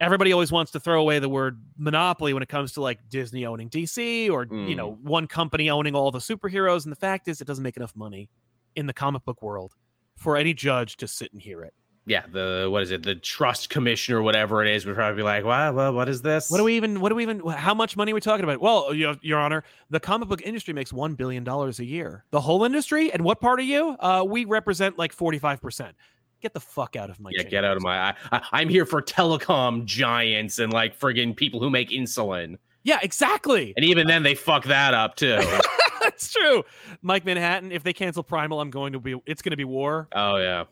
everybody 0.00 0.32
always 0.32 0.50
wants 0.52 0.72
to 0.72 0.80
throw 0.80 1.00
away 1.00 1.18
the 1.18 1.28
word 1.28 1.60
monopoly 1.78 2.32
when 2.34 2.42
it 2.42 2.48
comes 2.48 2.72
to 2.72 2.80
like 2.80 2.98
Disney 3.08 3.46
owning 3.46 3.68
DC 3.70 4.30
or 4.30 4.44
you 4.44 4.48
Mm. 4.74 4.76
know 4.76 4.98
one 5.02 5.26
company 5.26 5.70
owning 5.70 5.94
all 5.94 6.10
the 6.10 6.18
superheroes. 6.18 6.84
And 6.84 6.92
the 6.92 6.96
fact 6.96 7.28
is, 7.28 7.40
it 7.40 7.46
doesn't 7.46 7.62
make 7.64 7.76
enough 7.76 7.94
money 7.96 8.28
in 8.76 8.86
the 8.86 8.92
comic 8.92 9.24
book 9.24 9.42
world 9.42 9.72
for 10.16 10.36
any 10.36 10.52
judge 10.54 10.96
to 10.98 11.08
sit 11.08 11.32
and 11.32 11.40
hear 11.40 11.62
it. 11.62 11.74
Yeah, 12.06 12.24
the 12.30 12.68
what 12.70 12.82
is 12.82 12.90
it? 12.90 13.02
The 13.02 13.14
trust 13.14 13.70
commission 13.70 14.14
or 14.14 14.20
whatever 14.20 14.62
it 14.62 14.70
is 14.74 14.84
would 14.84 14.94
probably 14.94 15.16
be 15.16 15.22
like, 15.22 15.42
wow, 15.42 15.72
well, 15.72 15.94
what 15.94 16.06
is 16.06 16.20
this? 16.20 16.50
What 16.50 16.58
do 16.58 16.64
we 16.64 16.76
even? 16.76 17.00
What 17.00 17.08
do 17.08 17.14
we 17.14 17.22
even? 17.22 17.40
How 17.48 17.72
much 17.72 17.96
money 17.96 18.12
are 18.12 18.14
we 18.14 18.20
talking 18.20 18.44
about? 18.44 18.60
Well, 18.60 18.92
your, 18.92 19.14
your 19.22 19.38
Honor, 19.38 19.64
the 19.88 20.00
comic 20.00 20.28
book 20.28 20.42
industry 20.42 20.74
makes 20.74 20.92
one 20.92 21.14
billion 21.14 21.44
dollars 21.44 21.78
a 21.80 21.84
year. 21.86 22.24
The 22.30 22.42
whole 22.42 22.64
industry, 22.64 23.10
and 23.10 23.24
what 23.24 23.40
part 23.40 23.58
of 23.58 23.64
you? 23.64 23.96
Uh, 24.00 24.22
we 24.28 24.44
represent 24.44 24.98
like 24.98 25.14
forty 25.14 25.38
five 25.38 25.62
percent. 25.62 25.96
Get 26.44 26.52
the 26.52 26.60
fuck 26.60 26.94
out 26.94 27.08
of 27.08 27.18
my. 27.18 27.30
Yeah, 27.32 27.42
get 27.44 27.64
out 27.64 27.78
of 27.78 27.82
my. 27.82 28.10
I, 28.10 28.14
I, 28.30 28.42
I'm 28.52 28.68
here 28.68 28.84
for 28.84 29.00
telecom 29.00 29.86
giants 29.86 30.58
and 30.58 30.70
like 30.70 31.00
friggin' 31.00 31.34
people 31.34 31.58
who 31.58 31.70
make 31.70 31.88
insulin, 31.88 32.58
Yeah, 32.82 32.98
exactly. 33.02 33.72
and 33.78 33.84
even 33.86 34.06
then 34.06 34.22
they 34.22 34.34
fuck 34.34 34.64
that 34.64 34.92
up 34.92 35.16
too. 35.16 35.38
That's 36.02 36.30
true. 36.30 36.62
Mike 37.00 37.24
Manhattan. 37.24 37.72
If 37.72 37.82
they 37.82 37.94
cancel 37.94 38.22
Primal, 38.22 38.60
I'm 38.60 38.68
going 38.68 38.92
to 38.92 39.00
be. 39.00 39.18
It's 39.24 39.40
going 39.40 39.52
to 39.52 39.56
be 39.56 39.64
war. 39.64 40.06
oh 40.14 40.36
yeah, 40.36 40.64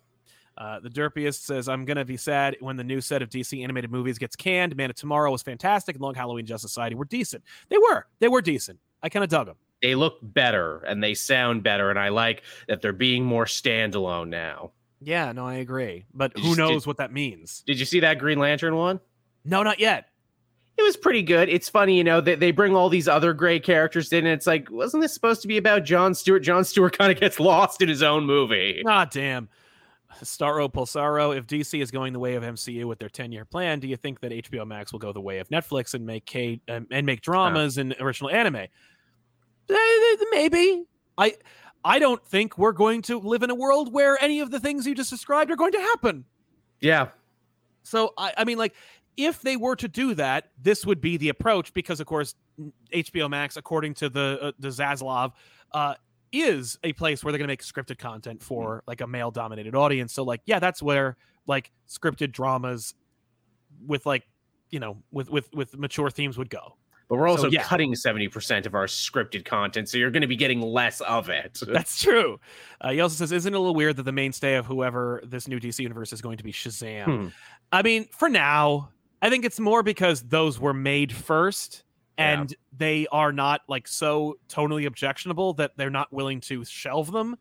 Uh, 0.58 0.78
the 0.80 0.90
Derpiest 0.90 1.40
says, 1.40 1.70
I'm 1.70 1.86
going 1.86 1.96
to 1.96 2.04
be 2.04 2.18
sad 2.18 2.58
when 2.60 2.76
the 2.76 2.84
new 2.84 3.00
set 3.00 3.22
of 3.22 3.30
DC 3.30 3.62
animated 3.64 3.90
movies 3.90 4.18
gets 4.18 4.36
canned. 4.36 4.76
Man 4.76 4.90
of 4.90 4.96
Tomorrow 4.96 5.32
was 5.32 5.40
fantastic, 5.42 5.96
and 5.96 6.02
Long 6.02 6.14
Halloween 6.14 6.44
Justice 6.44 6.70
Society 6.70 6.94
were 6.96 7.06
decent. 7.06 7.42
They 7.70 7.78
were. 7.78 8.04
They 8.20 8.28
were 8.28 8.42
decent. 8.42 8.78
I 9.02 9.08
kind 9.08 9.24
of 9.24 9.30
dug 9.30 9.46
them. 9.46 9.56
they 9.80 9.94
look 9.94 10.18
better 10.20 10.80
and 10.86 11.02
they 11.02 11.14
sound 11.14 11.62
better, 11.62 11.88
and 11.88 11.98
I 11.98 12.10
like 12.10 12.42
that 12.68 12.82
they're 12.82 12.92
being 12.92 13.24
more 13.24 13.46
standalone 13.46 14.28
now. 14.28 14.72
Yeah, 15.04 15.32
no, 15.32 15.46
I 15.46 15.54
agree. 15.54 16.06
But 16.14 16.34
Did 16.34 16.42
who 16.42 16.50
you- 16.50 16.56
did- 16.56 16.60
knows 16.62 16.86
what 16.86 16.96
that 16.98 17.12
means? 17.12 17.62
Did 17.66 17.78
you 17.78 17.84
see 17.86 18.00
that 18.00 18.18
Green 18.18 18.38
Lantern 18.38 18.76
one? 18.76 19.00
No, 19.44 19.62
not 19.62 19.80
yet. 19.80 20.06
It 20.78 20.82
was 20.82 20.96
pretty 20.96 21.22
good. 21.22 21.48
It's 21.50 21.68
funny, 21.68 21.98
you 21.98 22.04
know, 22.04 22.20
they, 22.20 22.34
they 22.34 22.50
bring 22.50 22.74
all 22.74 22.88
these 22.88 23.06
other 23.06 23.34
great 23.34 23.62
characters 23.62 24.10
in, 24.12 24.20
and 24.24 24.28
it's 24.28 24.46
like, 24.46 24.70
wasn't 24.70 25.02
this 25.02 25.12
supposed 25.12 25.42
to 25.42 25.48
be 25.48 25.58
about 25.58 25.84
John 25.84 26.14
Stewart? 26.14 26.42
John 26.42 26.64
Stewart 26.64 26.96
kind 26.98 27.12
of 27.12 27.20
gets 27.20 27.38
lost 27.38 27.82
in 27.82 27.88
his 27.88 28.02
own 28.02 28.24
movie. 28.24 28.82
Ah, 28.86 29.04
damn. 29.04 29.48
Starro 30.22 30.72
Pulsaro, 30.72 31.36
if 31.36 31.46
DC 31.46 31.82
is 31.82 31.90
going 31.90 32.12
the 32.12 32.18
way 32.18 32.34
of 32.36 32.42
MCU 32.42 32.84
with 32.84 32.98
their 32.98 33.08
10 33.08 33.32
year 33.32 33.44
plan, 33.44 33.80
do 33.80 33.88
you 33.88 33.96
think 33.96 34.20
that 34.20 34.30
HBO 34.30 34.66
Max 34.66 34.92
will 34.92 34.98
go 35.00 35.12
the 35.12 35.20
way 35.20 35.38
of 35.38 35.48
Netflix 35.48 35.94
and 35.94 36.06
make 36.06 36.26
K 36.26 36.60
um, 36.68 36.86
and 36.90 37.04
make 37.06 37.22
dramas 37.22 37.76
and 37.78 37.94
original 37.98 38.30
anime? 38.30 38.56
Eh, 38.56 38.66
eh, 39.70 40.16
Maybe. 40.30 40.84
I 41.18 41.34
I 41.84 41.98
don't 41.98 42.24
think 42.24 42.58
we're 42.58 42.72
going 42.72 43.02
to 43.02 43.18
live 43.18 43.42
in 43.42 43.50
a 43.50 43.54
world 43.54 43.92
where 43.92 44.22
any 44.22 44.40
of 44.40 44.50
the 44.50 44.60
things 44.60 44.86
you 44.86 44.94
just 44.94 45.10
described 45.10 45.50
are 45.50 45.56
going 45.56 45.72
to 45.72 45.80
happen. 45.80 46.24
Yeah. 46.80 47.08
So 47.82 48.12
I, 48.16 48.32
I 48.38 48.44
mean, 48.44 48.58
like, 48.58 48.74
if 49.16 49.42
they 49.42 49.56
were 49.56 49.76
to 49.76 49.88
do 49.88 50.14
that, 50.14 50.50
this 50.60 50.86
would 50.86 51.00
be 51.00 51.16
the 51.16 51.28
approach 51.28 51.74
because, 51.74 52.00
of 52.00 52.06
course, 52.06 52.34
HBO 52.94 53.28
Max, 53.28 53.56
according 53.56 53.94
to 53.94 54.08
the 54.08 54.38
uh, 54.40 54.52
the 54.58 54.68
Zaslav, 54.68 55.32
uh, 55.72 55.94
is 56.32 56.78
a 56.82 56.92
place 56.94 57.22
where 57.22 57.32
they're 57.32 57.38
going 57.38 57.48
to 57.48 57.52
make 57.52 57.62
scripted 57.62 57.98
content 57.98 58.42
for 58.42 58.82
like 58.86 59.00
a 59.00 59.06
male 59.06 59.30
dominated 59.30 59.74
audience. 59.74 60.12
So, 60.12 60.22
like, 60.22 60.40
yeah, 60.46 60.58
that's 60.58 60.82
where 60.82 61.16
like 61.46 61.70
scripted 61.88 62.32
dramas 62.32 62.94
with 63.86 64.06
like 64.06 64.26
you 64.70 64.80
know 64.80 64.96
with 65.10 65.30
with 65.30 65.52
with 65.52 65.76
mature 65.76 66.10
themes 66.10 66.38
would 66.38 66.50
go. 66.50 66.76
But 67.12 67.18
we're 67.18 67.28
also 67.28 67.42
So, 67.42 67.48
yeah. 67.50 67.62
cutting 67.62 67.92
70% 67.92 68.64
of 68.64 68.74
our 68.74 68.86
scripted 68.86 69.44
content, 69.44 69.86
so 69.90 69.98
you're 69.98 70.10
going 70.10 70.22
to 70.22 70.26
be 70.26 70.34
getting 70.34 70.62
less 70.62 71.02
of 71.02 71.28
it. 71.28 71.60
That's 71.68 72.00
true. 72.00 72.40
Uh, 72.80 72.92
he 72.92 73.00
also 73.02 73.14
says, 73.16 73.32
"Isn't 73.32 73.52
it 73.52 73.56
a 73.56 73.60
little 73.60 73.74
weird 73.74 73.96
that 73.96 74.04
the 74.04 74.12
mainstay 74.12 74.54
of 74.54 74.64
whoever 74.64 75.20
this 75.22 75.46
new 75.46 75.60
DC 75.60 75.80
universe 75.80 76.14
is 76.14 76.22
going 76.22 76.38
to 76.38 76.42
be 76.42 76.52
Shazam?" 76.54 77.04
Hmm. 77.04 77.28
I 77.70 77.82
mean, 77.82 78.08
for 78.12 78.30
now, 78.30 78.88
I 79.20 79.28
think 79.28 79.44
it's 79.44 79.60
more 79.60 79.82
because 79.82 80.22
those 80.22 80.58
were 80.58 80.72
made 80.72 81.12
first 81.12 81.84
Yeah. 82.18 82.40
and 82.40 82.54
they 82.74 83.06
are 83.12 83.30
not 83.30 83.60
like 83.68 83.86
so 83.88 84.38
tonally 84.48 84.86
objectionable 84.86 85.52
that 85.54 85.72
they're 85.76 85.90
not 85.90 86.10
willing 86.14 86.40
to 86.48 86.64
shelve 86.64 87.12
them. 87.12 87.36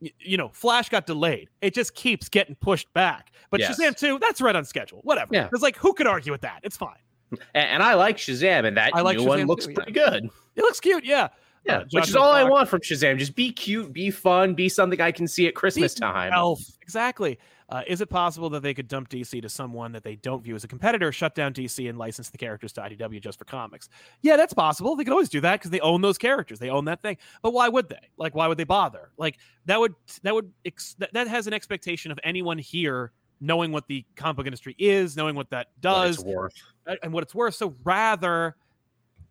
Y- 0.00 0.10
You 0.18 0.36
know, 0.36 0.48
Flash 0.52 0.88
got 0.88 1.06
delayed. 1.06 1.48
It 1.60 1.74
just 1.74 1.94
keeps 1.94 2.28
getting 2.28 2.56
pushed 2.56 2.92
back. 2.92 3.30
But 3.50 3.60
Yes. 3.60 3.78
Shazam 3.78 3.96
2, 3.96 4.18
that's 4.18 4.40
right 4.40 4.56
on 4.56 4.64
schedule. 4.64 4.98
Whatever. 5.04 5.32
Yeah. 5.32 5.48
It's 5.52 5.62
like, 5.62 5.76
who 5.76 5.92
could 5.94 6.08
argue 6.08 6.32
with 6.32 6.40
that? 6.40 6.58
It's 6.64 6.76
fine. 6.76 6.96
And, 7.30 7.40
and 7.54 7.82
I 7.82 7.94
like 7.94 8.16
Shazam, 8.16 8.66
and 8.66 8.76
that 8.76 8.94
I 8.94 9.00
like 9.00 9.18
new 9.18 9.24
one 9.24 9.44
looks 9.46 9.66
too, 9.66 9.72
yeah. 9.72 9.76
pretty 9.76 9.92
good. 9.92 10.30
It 10.56 10.62
looks 10.62 10.80
cute. 10.80 11.04
Yeah. 11.04 11.28
Yeah, 11.66 11.78
Uh, 11.78 11.84
which 11.92 12.08
is 12.08 12.16
all 12.16 12.30
I 12.30 12.44
want 12.44 12.68
from 12.68 12.80
Shazam. 12.80 13.18
Just 13.18 13.34
be 13.34 13.50
cute, 13.50 13.92
be 13.92 14.10
fun, 14.10 14.54
be 14.54 14.68
something 14.68 15.00
I 15.00 15.12
can 15.12 15.26
see 15.26 15.46
at 15.46 15.54
Christmas 15.54 15.94
Be 15.94 16.00
time. 16.00 16.32
Elf. 16.32 16.60
Exactly. 16.82 17.38
Uh, 17.70 17.82
is 17.86 18.02
it 18.02 18.10
possible 18.10 18.50
that 18.50 18.62
they 18.62 18.74
could 18.74 18.86
dump 18.88 19.08
DC 19.08 19.40
to 19.40 19.48
someone 19.48 19.92
that 19.92 20.04
they 20.04 20.16
don't 20.16 20.44
view 20.44 20.54
as 20.54 20.64
a 20.64 20.68
competitor, 20.68 21.10
shut 21.10 21.34
down 21.34 21.54
DC, 21.54 21.88
and 21.88 21.96
license 21.96 22.28
the 22.28 22.36
characters 22.36 22.72
to 22.74 22.82
IDW 22.82 23.20
just 23.22 23.38
for 23.38 23.46
comics? 23.46 23.88
Yeah, 24.20 24.36
that's 24.36 24.52
possible. 24.52 24.94
They 24.94 25.04
could 25.04 25.12
always 25.14 25.30
do 25.30 25.40
that 25.40 25.60
because 25.60 25.70
they 25.70 25.80
own 25.80 26.02
those 26.02 26.18
characters. 26.18 26.58
They 26.58 26.68
own 26.68 26.84
that 26.84 27.00
thing. 27.00 27.16
But 27.40 27.54
why 27.54 27.68
would 27.70 27.88
they? 27.88 28.10
Like, 28.18 28.34
why 28.34 28.46
would 28.46 28.58
they 28.58 28.64
bother? 28.64 29.10
Like 29.16 29.38
that 29.64 29.80
would 29.80 29.94
that 30.22 30.34
would 30.34 30.52
ex- 30.66 30.94
that, 30.98 31.12
that 31.14 31.26
has 31.26 31.46
an 31.46 31.54
expectation 31.54 32.12
of 32.12 32.20
anyone 32.22 32.58
here 32.58 33.12
knowing 33.44 33.72
what 33.72 33.86
the 33.86 34.04
comic 34.16 34.36
book 34.36 34.46
industry 34.46 34.74
is, 34.78 35.16
knowing 35.16 35.34
what 35.34 35.50
that 35.50 35.68
does, 35.80 36.22
uh, 36.24 36.94
and 37.02 37.12
what 37.12 37.22
it's 37.22 37.34
worth. 37.34 37.54
So 37.54 37.74
rather, 37.84 38.56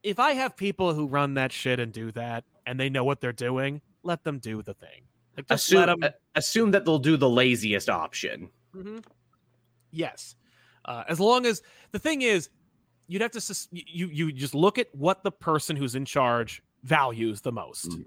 if 0.03 0.19
I 0.19 0.31
have 0.33 0.55
people 0.55 0.93
who 0.93 1.07
run 1.07 1.33
that 1.35 1.51
shit 1.51 1.79
and 1.79 1.91
do 1.91 2.11
that, 2.11 2.43
and 2.65 2.79
they 2.79 2.89
know 2.89 3.03
what 3.03 3.19
they're 3.21 3.33
doing, 3.33 3.81
let 4.03 4.23
them 4.23 4.39
do 4.39 4.61
the 4.61 4.73
thing. 4.73 5.01
Like 5.35 5.47
just 5.47 5.65
Assume, 5.65 5.79
let 5.79 5.99
them. 5.99 6.11
assume 6.35 6.71
that 6.71 6.85
they'll 6.85 6.99
do 6.99 7.17
the 7.17 7.29
laziest 7.29 7.89
option. 7.89 8.49
hmm 8.73 8.99
Yes, 9.91 10.35
uh, 10.85 11.03
as 11.07 11.19
long 11.19 11.45
as 11.45 11.61
the 11.91 11.99
thing 11.99 12.21
is, 12.23 12.49
you'd 13.07 13.21
have 13.21 13.31
to 13.31 13.41
sus- 13.41 13.67
you 13.71 14.07
you 14.07 14.31
just 14.31 14.55
look 14.55 14.77
at 14.79 14.87
what 14.95 15.23
the 15.23 15.31
person 15.31 15.75
who's 15.75 15.93
in 15.95 16.03
charge 16.05 16.63
values 16.83 17.41
the 17.41 17.51
most. 17.51 17.89
Mm. 17.89 18.05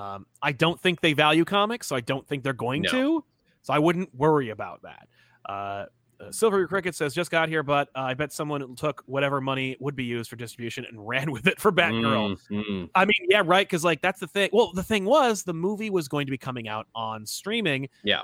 Um, 0.00 0.26
I 0.42 0.52
don't 0.52 0.78
think 0.80 1.00
they 1.00 1.14
value 1.14 1.44
comics, 1.46 1.86
so 1.86 1.96
I 1.96 2.00
don't 2.00 2.26
think 2.26 2.42
they're 2.42 2.52
going 2.52 2.82
No. 2.82 2.90
to. 2.90 3.24
So 3.62 3.72
I 3.72 3.78
wouldn't 3.78 4.14
worry 4.14 4.50
about 4.50 4.82
that. 4.82 5.08
Uh, 5.48 5.86
uh, 6.18 6.30
Silvery 6.30 6.66
Cricket 6.66 6.94
says, 6.94 7.14
"Just 7.14 7.30
got 7.30 7.48
here, 7.48 7.62
but 7.62 7.88
uh, 7.94 8.00
I 8.00 8.14
bet 8.14 8.32
someone 8.32 8.74
took 8.74 9.02
whatever 9.06 9.40
money 9.40 9.76
would 9.80 9.94
be 9.94 10.04
used 10.04 10.30
for 10.30 10.36
distribution 10.36 10.86
and 10.88 11.06
ran 11.08 11.30
with 11.30 11.46
it 11.46 11.60
for 11.60 11.72
Batgirl." 11.72 12.38
Mm, 12.50 12.64
mm. 12.64 12.90
I 12.94 13.04
mean, 13.04 13.28
yeah, 13.28 13.42
right. 13.44 13.66
Because 13.66 13.84
like 13.84 14.00
that's 14.00 14.20
the 14.20 14.26
thing. 14.26 14.50
Well, 14.52 14.72
the 14.72 14.82
thing 14.82 15.04
was 15.04 15.42
the 15.42 15.54
movie 15.54 15.90
was 15.90 16.08
going 16.08 16.26
to 16.26 16.30
be 16.30 16.38
coming 16.38 16.68
out 16.68 16.86
on 16.94 17.26
streaming. 17.26 17.88
Yeah. 18.02 18.22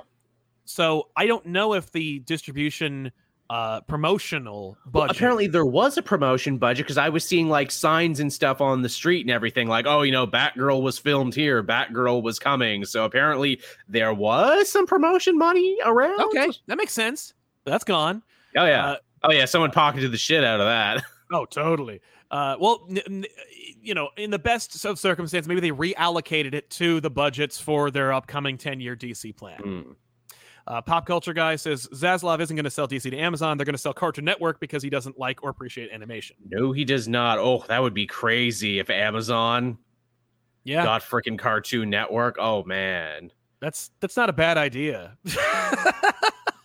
So 0.64 1.09
I 1.16 1.27
don't 1.27 1.47
know 1.47 1.75
if 1.75 1.91
the 1.93 2.20
distribution 2.20 3.12
uh 3.53 3.81
promotional 3.83 4.77
Well, 4.93 5.03
budget. 5.07 5.17
apparently 5.17 5.47
there 5.47 5.67
was 5.67 5.99
a 5.99 6.03
promotion 6.03 6.59
budget 6.59 6.87
because 6.87 6.97
I 6.99 7.09
was 7.09 7.25
seeing 7.25 7.49
like 7.49 7.71
signs 7.71 8.19
and 8.21 8.33
stuff 8.33 8.61
on 8.61 8.83
the 8.83 8.89
street 8.89 9.21
and 9.27 9.31
everything, 9.31 9.69
like, 9.69 9.87
oh, 9.87 10.03
you 10.03 10.13
know, 10.13 10.27
Batgirl 10.27 10.81
was 10.83 10.99
filmed 10.99 11.35
here, 11.35 11.63
Batgirl 11.63 12.23
was 12.23 12.39
coming. 12.39 12.85
So 12.85 13.05
apparently 13.05 13.61
there 13.89 14.15
was 14.15 14.71
some 14.71 14.87
promotion 14.87 15.37
money 15.37 15.77
around. 15.85 16.21
okay, 16.21 16.49
that 16.67 16.79
makes 16.79 16.93
sense. 16.95 17.35
That's 17.65 17.85
gone. 17.85 18.23
Oh 18.57 18.65
yeah. 18.65 18.87
Uh, 18.87 18.97
oh 19.25 19.33
yeah. 19.33 19.45
Someone 19.45 19.71
pocketed 19.71 20.13
the 20.13 20.19
shit 20.19 20.45
out 20.45 20.61
of 20.61 20.67
that. 20.67 21.03
Oh, 21.35 21.47
totally. 21.47 22.03
Uh, 22.31 22.57
well, 22.61 22.87
n- 22.91 23.01
n- 23.09 23.25
you 23.81 23.95
know, 23.95 24.11
in 24.19 24.31
the 24.31 24.39
best 24.39 24.85
of 24.85 24.99
circumstance, 24.99 25.47
maybe 25.47 25.63
they 25.63 25.71
reallocated 25.71 26.53
it 26.53 26.69
to 26.69 27.01
the 27.01 27.09
budgets 27.09 27.59
for 27.59 27.91
their 27.91 28.13
upcoming 28.13 28.59
10 28.59 28.81
year 28.81 28.95
DC 28.95 29.35
plan. 29.35 29.59
Mm. 29.61 29.95
Uh, 30.67 30.81
Pop 30.81 31.07
culture 31.07 31.33
guy 31.33 31.57
says 31.57 31.89
Zaslav 31.93 32.41
isn't 32.41 32.55
going 32.55 32.65
to 32.65 32.71
sell 32.71 32.87
DC 32.87 33.11
to 33.11 33.17
Amazon. 33.19 33.57
They're 33.59 33.65
going 33.65 33.75
to 33.75 33.79
sell 33.79 33.93
Cartoon 33.93 34.25
Network 34.25 34.61
because 34.61 34.83
he 34.83 34.91
doesn't 34.91 35.19
like 35.19 35.43
or 35.43 35.51
appreciate 35.51 35.91
animation. 35.91 36.37
No, 36.49 36.73
he 36.73 36.85
does 36.85 37.09
not. 37.09 37.39
Oh, 37.39 37.65
that 37.69 37.83
would 37.83 37.95
be 37.95 38.07
crazy 38.07 38.79
if 38.79 38.89
Amazon 38.91 39.77
Yeah, 40.65 40.85
got 40.85 41.03
freaking 41.03 41.39
Cartoon 41.39 41.91
Network. 41.91 42.37
Oh 42.39 42.63
man. 42.65 43.33
that's 43.61 43.91
that's 44.01 44.17
not 44.17 44.29
a 44.29 44.33
bad 44.33 44.57
idea. 44.59 45.17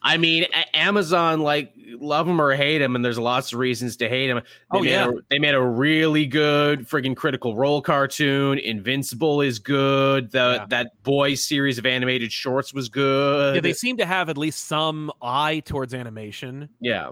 I 0.07 0.17
mean, 0.17 0.45
Amazon, 0.73 1.41
like, 1.41 1.73
love 1.99 2.27
him 2.27 2.39
or 2.39 2.55
hate 2.55 2.81
him, 2.81 2.95
and 2.95 3.03
there's 3.03 3.19
lots 3.19 3.51
of 3.51 3.59
reasons 3.59 3.97
to 3.97 4.07
hate 4.09 4.29
him. 4.29 4.37
They 4.71 4.77
Oh, 4.77 4.81
made 4.81 4.89
yeah. 4.91 5.09
a, 5.09 5.11
they 5.29 5.39
made 5.39 5.53
a 5.55 5.61
really 5.61 6.25
good 6.25 6.87
friggin' 6.87 7.15
Critical 7.15 7.55
Role 7.55 7.81
cartoon. 7.81 8.57
Invincible 8.59 9.41
is 9.41 9.59
good. 9.59 10.31
The 10.31 10.57
Yeah. 10.61 10.65
that 10.69 11.03
boy 11.03 11.33
series 11.35 11.77
of 11.77 11.85
animated 11.85 12.31
shorts 12.31 12.73
was 12.73 12.87
good. 12.89 13.55
yeah, 13.55 13.61
they 13.61 13.73
seem 13.73 13.97
to 13.97 14.05
have 14.05 14.29
at 14.29 14.37
least 14.37 14.65
some 14.65 15.11
eye 15.21 15.61
towards 15.65 15.93
animation. 15.93 16.69
yeah. 16.79 17.11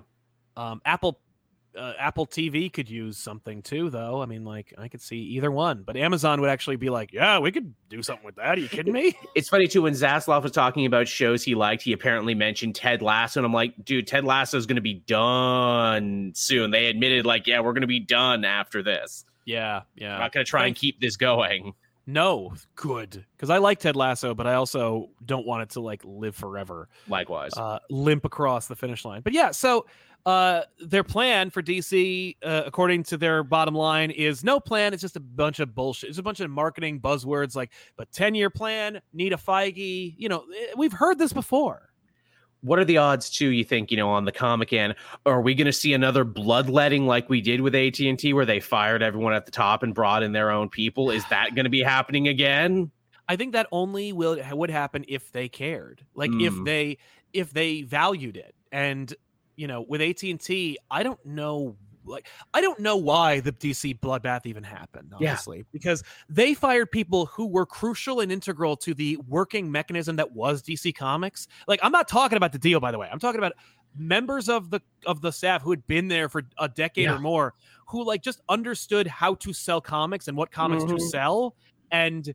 Um, 0.58 0.82
Apple 0.86 1.20
uh, 1.78 1.94
Apple 2.00 2.26
TV 2.26 2.72
could 2.72 2.90
use 2.90 3.18
something 3.18 3.62
too, 3.62 3.90
though. 3.90 4.22
I 4.22 4.26
mean, 4.26 4.44
like 4.46 4.74
I 4.78 4.88
could 4.88 5.02
see 5.02 5.18
either 5.18 5.52
one, 5.52 5.84
but 5.84 5.98
Amazon 5.98 6.42
would 6.42 6.50
actually 6.50 6.76
be 6.78 6.90
like, 6.90 7.12
"Yeah, 7.14 7.40
we 7.40 7.52
could 7.52 7.74
do 7.90 8.02
something 8.04 8.26
with 8.26 8.36
that." 8.36 8.58
Are 8.58 8.62
you 8.62 8.68
kidding 8.70 8.94
me? 8.94 9.18
It's 9.36 9.50
funny 9.50 9.68
too 9.68 9.82
when 9.82 9.94
Zaslav 9.94 10.44
was 10.44 10.52
talking 10.54 10.86
about 10.86 11.08
shows 11.08 11.44
he 11.44 11.56
liked. 11.56 11.84
He 11.84 11.92
apparently 11.94 12.34
mentioned 12.36 12.76
Ted 12.76 13.02
Lasso, 13.02 13.40
and 13.40 13.46
I'm 13.46 13.52
like, 13.54 13.84
dude, 13.84 14.08
Ted 14.08 14.24
Lasso 14.24 14.58
is 14.58 14.66
going 14.66 14.78
to 14.78 14.82
be 14.82 14.94
done 14.96 16.32
soon. 16.36 16.72
They 16.72 16.86
admitted, 16.88 17.26
like, 17.26 17.48
yeah, 17.48 17.60
we're 17.60 17.74
going 17.74 17.82
to 17.82 17.88
be 17.88 18.00
done 18.00 18.46
after 18.46 18.82
this. 18.82 19.26
yeah, 19.46 19.82
We're 20.00 20.08
yeah. 20.08 20.18
not 20.18 20.32
going 20.32 20.46
to 20.46 20.50
try 20.50 20.68
and 20.68 20.76
keep 20.76 21.00
this 21.02 21.18
going. 21.18 21.74
No, 22.08 22.54
good 22.76 23.26
because 23.36 23.50
I 23.50 23.58
like 23.58 23.80
Ted 23.80 23.96
Lasso, 23.96 24.36
but 24.36 24.46
I 24.46 24.56
also 24.56 25.10
don't 25.26 25.46
want 25.46 25.64
it 25.64 25.70
to 25.72 25.80
like 25.80 26.02
live 26.06 26.36
forever, 26.36 26.88
Likewise, 27.08 27.54
uh, 27.58 27.80
limp 27.90 28.26
across 28.26 28.68
the 28.68 28.76
finish 28.76 29.04
line. 29.06 29.22
But 29.22 29.34
yeah, 29.34 29.52
so 29.52 29.88
uh, 30.26 30.62
their 30.80 31.04
plan 31.04 31.50
for 31.50 31.62
DC, 31.62 32.36
uh, 32.44 32.64
according 32.66 33.04
to 33.04 33.18
their 33.18 33.44
bottom 33.44 33.76
line, 33.76 34.12
is 34.12 34.44
no 34.44 34.60
plan. 34.60 34.94
It's 34.94 35.02
just 35.02 35.16
a 35.16 35.20
bunch 35.20 35.60
of 35.60 35.74
bullshit. 35.74 36.10
It's 36.10 36.20
a 36.20 36.24
bunch 36.24 36.40
of 36.40 36.50
marketing 36.50 37.00
buzzwords 37.00 37.56
like, 37.56 37.72
but 37.98 38.12
ten 38.12 38.36
year 38.36 38.50
plan, 38.50 39.02
need 39.14 39.34
a 39.34 39.38
Feige. 39.38 40.16
You 40.18 40.30
know, 40.30 40.46
eh, 40.56 40.74
we've 40.78 40.94
heard 40.94 41.18
this 41.18 41.34
before. 41.34 41.90
What 42.66 42.80
are 42.80 42.86
the 42.86 42.98
odds 42.98 43.30
too? 43.30 43.50
You 43.50 43.64
think 43.64 43.92
you 43.92 43.98
know 43.98 44.10
on 44.10 44.26
the 44.26 44.32
comic 44.32 44.74
end, 44.74 44.96
are 45.26 45.42
we 45.42 45.54
going 45.56 45.66
to 45.66 45.74
see 45.74 45.94
another 45.94 46.24
bloodletting 46.24 47.06
like 47.06 47.30
we 47.30 47.42
did 47.42 47.62
with 47.62 47.76
AT 47.76 48.00
and 48.00 48.18
T, 48.18 48.34
where 48.34 48.46
they 48.46 48.60
fired 48.60 49.04
everyone 49.04 49.34
at 49.34 49.46
the 49.46 49.52
top 49.52 49.84
and 49.84 49.94
brought 49.94 50.24
in 50.24 50.32
their 50.32 50.52
own 50.52 50.70
people? 50.70 51.12
Is 51.12 51.24
that 51.30 51.56
going 51.56 51.66
to 51.66 51.70
be 51.70 51.84
happening 51.84 52.28
again? 52.28 52.92
I 53.28 53.36
think 53.36 53.54
that 53.54 53.68
only 53.72 54.14
will 54.14 54.40
would 54.52 54.70
happen 54.70 55.06
if 55.08 55.32
they 55.32 55.50
cared, 55.50 56.06
like 56.16 56.32
if 56.40 56.54
Mm. 56.54 56.66
they 56.66 56.98
if 57.34 57.52
they 57.52 57.82
valued 57.84 58.38
it. 58.38 58.56
And 58.72 59.14
you 59.56 59.68
know, 59.68 59.86
with 59.88 60.02
AT 60.02 60.24
and 60.24 60.40
T, 60.40 60.78
I 60.92 61.04
don't 61.04 61.24
know, 61.26 61.78
like 62.06 62.28
I 62.54 62.62
don't 62.62 62.80
know 62.80 62.96
why 62.98 63.40
the 63.40 63.52
DC 63.52 64.00
bloodbath 64.00 64.46
even 64.46 64.64
happened, 64.64 65.14
Yeah. 65.20 65.38
because 65.72 66.04
they 66.30 66.54
fired 66.54 66.92
people 66.92 67.26
who 67.28 67.48
were 67.48 67.66
crucial 67.66 68.20
and 68.20 68.32
integral 68.32 68.76
to 68.78 68.94
the 68.94 69.18
working 69.28 69.72
mechanism 69.72 70.16
that 70.18 70.32
was 70.34 70.62
DC 70.62 70.96
Comics. 70.96 71.48
Like 71.68 71.80
I'm 71.84 71.92
not 71.92 72.08
talking 72.08 72.38
about 72.38 72.52
the 72.52 72.60
deal, 72.60 72.80
by 72.80 72.92
the 72.92 72.98
way. 72.98 73.10
I'm 73.12 73.20
talking 73.20 73.40
about 73.40 73.54
members 73.98 74.50
of 74.50 74.70
the 74.72 74.82
of 75.06 75.22
the 75.22 75.32
staff 75.32 75.62
who 75.62 75.70
had 75.72 75.86
been 75.88 76.08
there 76.08 76.28
for 76.30 76.44
a 76.60 76.68
decade 76.68 77.06
Yeah. 77.06 77.16
or 77.16 77.20
more, 77.20 77.54
who 77.88 78.04
like 78.04 78.22
just 78.22 78.42
understood 78.50 79.08
how 79.08 79.36
to 79.36 79.54
sell 79.54 79.82
comics 79.82 80.28
and 80.28 80.36
what 80.38 80.52
comics 80.52 80.84
to 80.84 80.96
Mhm. 80.96 81.10
sell, 81.10 81.56
and 81.92 82.34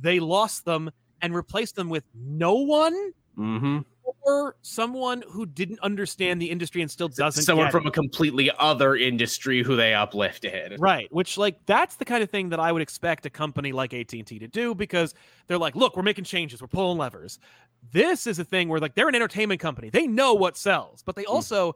they 0.00 0.20
lost 0.20 0.64
them 0.64 0.90
and 1.22 1.34
replaced 1.34 1.76
them 1.76 1.88
with 1.88 2.04
no 2.14 2.54
one. 2.54 3.12
Mm-hmm. 3.38 3.78
Or 4.22 4.56
someone 4.62 5.22
who 5.28 5.46
didn't 5.46 5.78
understand 5.80 6.40
the 6.40 6.50
industry 6.50 6.82
and 6.82 6.90
still 6.90 7.08
doesn't. 7.08 7.42
Someone 7.44 7.70
from 7.70 7.84
it. 7.84 7.88
a 7.88 7.90
completely 7.90 8.50
other 8.58 8.96
industry 8.96 9.62
who 9.62 9.76
they 9.76 9.94
uplifted. 9.94 10.76
right 10.78 11.06
which 11.12 11.36
like 11.38 11.56
that's 11.66 11.96
the 11.96 12.04
kind 12.04 12.22
of 12.22 12.30
thing 12.30 12.48
that 12.50 12.60
i 12.60 12.70
would 12.72 12.82
expect 12.82 13.24
a 13.26 13.30
company 13.30 13.72
like 13.72 13.92
at&t 13.94 14.38
to 14.38 14.48
do 14.48 14.74
because 14.74 15.14
they're 15.46 15.58
like 15.58 15.74
look 15.76 15.96
we're 15.96 16.02
making 16.02 16.24
changes 16.24 16.60
we're 16.60 16.68
pulling 16.68 16.98
levers 16.98 17.38
this 17.92 18.26
is 18.26 18.38
a 18.38 18.44
thing 18.44 18.68
where 18.68 18.80
like 18.80 18.94
they're 18.94 19.08
an 19.08 19.14
entertainment 19.14 19.60
company 19.60 19.88
they 19.90 20.06
know 20.06 20.34
what 20.34 20.56
sells 20.56 21.02
but 21.02 21.16
they 21.16 21.24
also 21.24 21.74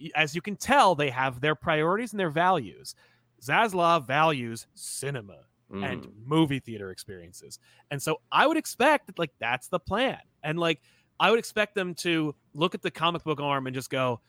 y- 0.00 0.10
as 0.14 0.34
you 0.34 0.40
can 0.40 0.56
tell 0.56 0.94
they 0.94 1.10
have 1.10 1.40
their 1.40 1.54
priorities 1.54 2.12
and 2.12 2.20
their 2.20 2.30
values 2.30 2.94
zaslav 3.42 4.06
values 4.06 4.66
cinema 4.74 5.38
and 5.72 6.02
Mm. 6.04 6.10
movie 6.24 6.60
theater 6.60 6.92
experiences. 6.92 7.58
And 7.90 8.00
so 8.00 8.20
I 8.30 8.46
would 8.46 8.56
expect 8.56 9.08
that 9.08 9.18
like 9.18 9.32
that's 9.40 9.66
the 9.66 9.80
plan. 9.80 10.20
And 10.44 10.60
like 10.60 10.80
I 11.18 11.30
would 11.30 11.38
expect 11.38 11.74
them 11.74 11.94
to 11.96 12.34
look 12.54 12.74
at 12.74 12.82
the 12.82 12.90
comic 12.90 13.24
book 13.24 13.40
arm 13.40 13.66
and 13.66 13.74
just 13.74 13.90
go, 13.90 14.20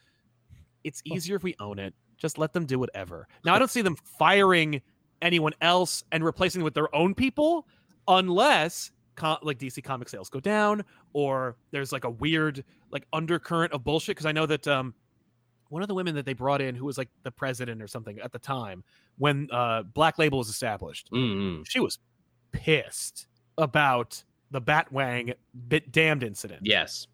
it's 0.84 1.02
easier 1.04 1.36
if 1.36 1.42
we 1.42 1.54
own 1.60 1.78
it. 1.78 1.94
Just 2.16 2.38
let 2.38 2.52
them 2.52 2.66
do 2.66 2.78
whatever. 2.78 3.28
Now 3.44 3.54
I 3.54 3.58
don't 3.58 3.70
see 3.70 3.82
them 3.82 3.96
firing 4.18 4.80
anyone 5.22 5.52
else 5.60 6.04
and 6.12 6.24
replacing 6.24 6.62
with 6.62 6.74
their 6.74 6.94
own 6.94 7.14
people 7.14 7.66
unless 8.06 8.90
like 9.42 9.58
DC 9.58 9.82
comic 9.82 10.08
sales 10.08 10.30
go 10.30 10.38
down 10.38 10.84
or 11.12 11.56
there's 11.72 11.92
like 11.92 12.04
a 12.04 12.10
weird 12.10 12.64
like 12.90 13.04
undercurrent 13.12 13.72
of 13.72 13.82
bullshit 13.82 14.14
because 14.14 14.26
I 14.26 14.32
know 14.32 14.46
that 14.46 14.66
um 14.68 14.94
one 15.70 15.82
of 15.82 15.88
the 15.88 15.94
women 15.94 16.14
that 16.14 16.24
they 16.24 16.34
brought 16.34 16.62
in 16.62 16.74
who 16.74 16.84
was 16.84 16.96
like 16.96 17.08
the 17.24 17.30
president 17.32 17.82
or 17.82 17.88
something 17.88 18.18
at 18.20 18.30
the 18.32 18.38
time 18.38 18.84
when 19.18 19.48
uh 19.52 19.82
Black 19.82 20.18
Label 20.18 20.38
was 20.38 20.48
established 20.48 21.10
Mm-mm. 21.12 21.66
she 21.66 21.80
was 21.80 21.98
pissed 22.52 23.26
about 23.56 24.22
the 24.50 24.60
Batwang 24.60 25.34
bit 25.68 25.92
damned 25.92 26.22
incident. 26.22 26.60
Yes. 26.64 27.06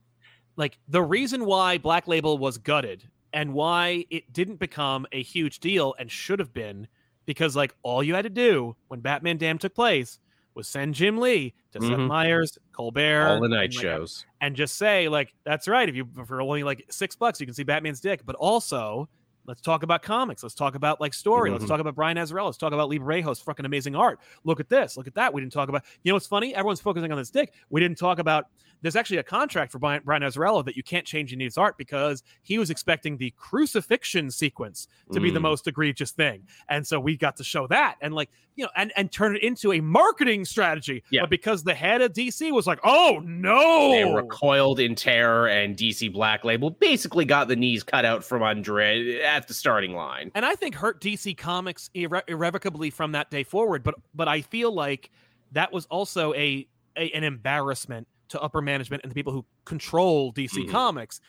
Like 0.57 0.79
the 0.89 1.03
reason 1.03 1.45
why 1.47 1.79
Black 1.79 2.07
Label 2.07 2.39
was 2.39 2.59
gutted 2.59 3.09
and 3.33 3.53
why 3.53 4.05
it 4.11 4.33
didn't 4.33 4.57
become 4.61 5.07
a 5.13 5.23
huge 5.23 5.59
deal 5.59 5.95
and 5.99 6.11
should 6.11 6.39
have 6.39 6.53
been 6.55 6.87
because 7.27 7.57
like 7.57 7.75
all 7.83 8.03
you 8.03 8.15
had 8.15 8.23
to 8.23 8.31
do 8.31 8.77
when 8.89 9.01
Batman 9.01 9.37
Damned 9.37 9.61
took 9.63 9.75
place 9.75 10.21
was 10.55 10.69
send 10.69 10.95
Jim 10.95 11.19
Lee 11.19 11.53
to 11.73 11.81
Seth 11.81 11.91
Mhm. 11.91 12.07
Meyers, 12.07 12.57
Colbert, 12.71 13.27
All 13.27 13.41
the 13.41 13.49
night 13.49 13.65
and, 13.65 13.75
like, 13.75 13.83
shows. 13.83 14.25
and 14.41 14.55
just 14.55 14.77
say 14.77 15.09
like 15.09 15.35
that's 15.45 15.67
right 15.67 15.89
if 15.89 15.97
you 15.97 16.07
for 16.27 16.41
only 16.41 16.63
like 16.63 16.85
six 16.91 17.17
bucks 17.17 17.41
you 17.41 17.47
can 17.47 17.55
see 17.57 17.65
batman's 17.65 18.01
dick 18.01 18.21
but 18.25 18.37
also 18.37 19.09
let's 19.47 19.61
talk 19.61 19.83
about 19.83 20.03
comics. 20.03 20.43
Let's 20.43 20.55
talk 20.55 20.75
about 20.75 21.01
like 21.01 21.15
story. 21.15 21.51
Let's 21.51 21.65
Mhm. 21.65 21.69
talk 21.69 21.81
about 21.81 21.95
brian 21.95 22.17
azzarello 22.17 22.47
let's 22.47 22.57
talk 22.59 22.73
about 22.73 22.89
lee 22.89 22.99
Bermejo's 22.99 23.41
fucking 23.41 23.65
amazing 23.67 23.95
art. 23.97 24.19
Look 24.45 24.61
at 24.61 24.69
this. 24.69 24.97
Look 24.97 25.07
at 25.07 25.15
that. 25.15 25.33
We 25.35 25.41
didn't 25.41 25.53
talk 25.53 25.69
about 25.69 25.83
you 26.03 26.11
know 26.13 26.17
what's 26.17 26.27
funny? 26.27 26.55
Everyone's 26.55 26.81
focusing 26.81 27.11
on 27.13 27.19
this 27.19 27.31
dick. 27.31 27.53
We 27.71 27.81
didn't 27.81 27.99
talk 27.99 28.19
about 28.19 28.47
there's 28.83 28.97
actually 28.97 29.17
a 29.17 29.23
contract 29.23 29.73
for 29.73 29.79
brian, 29.79 30.03
brian 30.05 30.23
azzarello 30.23 30.63
that 30.65 30.77
you 30.77 30.83
can't 30.83 31.07
change 31.07 31.33
in 31.33 31.41
his 31.41 31.57
art 31.57 31.79
because 31.79 32.23
he 32.43 32.59
was 32.59 32.69
expecting 32.69 33.17
the 33.17 33.33
crucifixion 33.39 34.31
sequence 34.31 34.89
to 35.13 35.21
be 35.21 35.31
the 35.31 35.39
Mm. 35.39 35.43
most 35.43 35.67
egregious 35.67 36.11
thing. 36.11 36.43
And 36.69 36.87
so 36.87 37.01
we 37.01 37.17
got 37.17 37.37
to 37.37 37.45
show 37.45 37.67
that 37.69 37.97
and 38.03 38.15
like 38.15 38.29
you 38.57 38.65
know 38.65 38.71
and 38.77 38.93
and 38.97 39.11
turn 39.11 39.35
it 39.37 39.43
into 39.43 39.73
a 39.73 39.81
marketing 39.81 40.45
strategy. 40.45 41.03
Yeah. 41.11 41.23
but 41.23 41.31
because 41.31 41.65
the 41.65 41.75
head 41.75 42.03
of 42.03 42.13
dc 42.13 42.53
was 42.53 42.67
like 42.67 42.79
oh 42.85 43.21
no! 43.25 43.91
They 43.91 44.05
recoiled 44.05 44.79
in 44.81 44.95
terror, 44.95 45.49
and 45.49 45.77
DC 45.77 46.13
Black 46.13 46.45
Label 46.45 46.71
basically 46.71 47.25
got 47.25 47.49
the 47.49 47.57
knees 47.57 47.83
cut 47.83 48.05
out 48.05 48.23
from 48.23 48.43
under 48.43 48.81
it 48.81 49.23
at 49.35 49.49
the 49.49 49.55
starting 49.55 49.95
line. 49.95 50.31
and 50.35 50.45
I 50.45 50.55
think 50.55 50.75
hurt 50.75 51.01
DC 51.01 51.37
Comics 51.37 51.91
irre- 51.95 52.23
irrevocably 52.29 52.91
from 52.91 53.13
that 53.13 53.31
day 53.31 53.43
forward. 53.45 53.83
But 53.83 53.95
but 54.15 54.29
I 54.29 54.41
feel 54.43 54.73
like 54.73 55.11
that 55.53 55.73
was 55.73 55.87
also 55.87 56.33
a, 56.35 56.67
a 56.97 57.11
an 57.11 57.25
embarrassment 57.25 58.07
to 58.29 58.41
upper 58.41 58.63
management 58.63 59.03
and 59.03 59.11
the 59.11 59.15
people 59.15 59.33
who 59.33 59.45
control 59.65 60.33
DC 60.33 60.67
Mhm. 60.67 60.71
Comics 60.71 61.21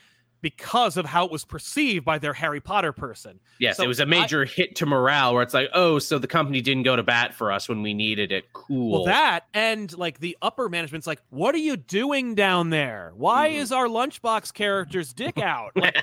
because 0.41 0.97
of 0.97 1.05
how 1.05 1.25
it 1.25 1.31
was 1.31 1.43
perceived 1.45 2.05
by 2.05 2.19
their 2.19 2.33
Harry 2.33 2.59
Potter 2.61 2.91
person. 2.91 3.39
Yes, 3.59 3.77
So 3.77 3.83
it 3.83 3.87
was 3.87 3.99
a 3.99 4.05
major 4.05 4.45
hit 4.45 4.75
to 4.75 4.85
morale 4.85 5.33
where 5.33 5.41
it's 5.41 5.53
like, 5.53 5.69
oh, 5.73 5.97
so 5.99 6.19
the 6.19 6.27
company 6.27 6.61
didn't 6.61 6.83
go 6.83 6.95
to 6.95 7.03
bat 7.03 7.33
for 7.33 7.51
us 7.51 7.67
when 7.67 7.81
we 7.81 7.93
needed 7.93 8.31
it. 8.31 8.51
Cool. 8.53 8.91
Well, 8.91 9.05
that 9.05 9.47
and 9.53 9.95
like 9.97 10.19
the 10.19 10.37
upper 10.41 10.69
management's 10.69 11.07
like, 11.07 11.21
what 11.29 11.55
are 11.55 11.59
you 11.59 11.77
doing 11.77 12.35
down 12.35 12.69
there? 12.69 13.11
Why 13.15 13.49
Mhm. 13.49 13.55
is 13.55 13.71
our 13.71 13.87
lunchbox 13.87 14.53
character's 14.53 15.13
dick 15.13 15.37
out? 15.39 15.71
Like, 15.85 15.95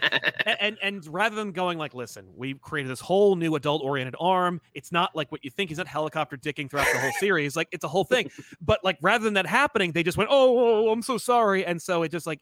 and, 0.60 0.76
and 0.82 1.06
rather 1.06 1.36
than 1.36 1.52
going 1.52 1.78
like, 1.78 1.94
listen, 1.94 2.26
we 2.36 2.54
created 2.54 2.90
this 2.90 3.00
whole 3.00 3.36
new 3.36 3.54
adult-oriented 3.54 4.16
arm. 4.18 4.60
It's 4.74 4.90
not 4.92 5.14
like 5.14 5.30
what 5.30 5.44
you 5.44 5.50
think. 5.50 5.70
He's 5.70 5.78
not 5.78 5.86
helicopter 5.86 6.36
dicking 6.36 6.68
throughout 6.70 6.88
the 6.92 6.98
whole 6.98 7.12
series. 7.20 7.54
Like 7.56 7.68
it's 7.72 7.84
a 7.84 7.88
whole 7.88 8.04
thing. 8.04 8.30
But 8.60 8.80
like 8.82 8.98
rather 9.02 9.22
than 9.24 9.34
that 9.34 9.46
happening, 9.46 9.92
they 9.92 10.02
just 10.02 10.16
went, 10.18 10.30
oh, 10.32 10.86
oh, 10.88 10.90
I'm 10.92 11.02
so 11.02 11.16
sorry. 11.18 11.64
And 11.64 11.80
so 11.80 12.02
it 12.02 12.10
just 12.10 12.26
like, 12.26 12.40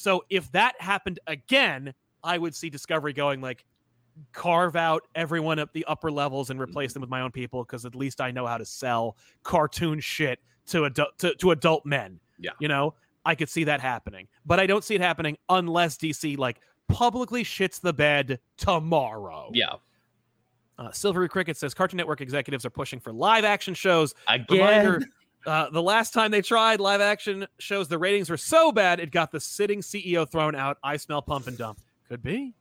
so 0.00 0.24
if 0.30 0.50
that 0.52 0.80
happened 0.80 1.18
again, 1.26 1.92
I 2.24 2.38
would 2.38 2.54
see 2.54 2.70
Discovery 2.70 3.12
going 3.12 3.40
like, 3.40 3.64
carve 4.32 4.76
out 4.76 5.02
everyone 5.14 5.58
at 5.58 5.72
the 5.72 5.84
upper 5.86 6.10
levels 6.10 6.50
and 6.50 6.58
Mm-hmm. 6.58 6.68
replace 6.70 6.92
them 6.92 7.00
with 7.00 7.08
my 7.08 7.20
own 7.22 7.30
people 7.30 7.64
because 7.64 7.86
at 7.86 7.94
least 7.94 8.20
I 8.20 8.30
know 8.30 8.46
how 8.46 8.58
to 8.58 8.64
sell 8.66 9.16
cartoon 9.44 10.00
shit 10.00 10.40
to 10.66 10.84
adult 10.84 11.16
to, 11.18 11.34
to 11.36 11.52
adult 11.52 11.86
men. 11.86 12.18
Yeah. 12.38 12.50
you 12.58 12.68
know, 12.68 12.94
I 13.24 13.34
could 13.34 13.48
see 13.48 13.64
that 13.64 13.80
happening, 13.80 14.26
but 14.44 14.58
I 14.60 14.66
don't 14.66 14.82
see 14.84 14.94
it 14.94 15.00
happening 15.00 15.38
unless 15.48 15.96
DC 15.96 16.36
like 16.38 16.60
publicly 16.88 17.44
shits 17.44 17.80
the 17.80 17.92
bed 17.92 18.40
tomorrow. 18.56 19.50
yeah. 19.54 19.74
Uh, 20.78 20.90
Silvery 20.90 21.28
Cricket 21.28 21.58
says 21.58 21.74
Cartoon 21.74 21.98
Network 21.98 22.22
executives 22.22 22.64
are 22.64 22.70
pushing 22.70 22.98
for 23.00 23.12
live 23.12 23.44
action 23.44 23.74
shows. 23.74 24.14
Again. 24.28 24.46
Reminder: 24.58 25.02
uh, 25.46 25.70
the 25.70 25.82
last 25.82 26.12
time 26.12 26.30
they 26.30 26.42
tried 26.42 26.80
live 26.80 27.00
action 27.00 27.46
shows, 27.58 27.88
the 27.88 27.98
ratings 27.98 28.28
were 28.30 28.36
so 28.36 28.72
bad 28.72 29.00
it 29.00 29.10
got 29.10 29.32
the 29.32 29.40
sitting 29.40 29.80
CEO 29.80 30.28
thrown 30.28 30.54
out. 30.54 30.78
I 30.82 30.96
smell 30.96 31.22
pump 31.22 31.46
and 31.46 31.56
dump. 31.56 31.80
Could 32.08 32.22
be. 32.22 32.54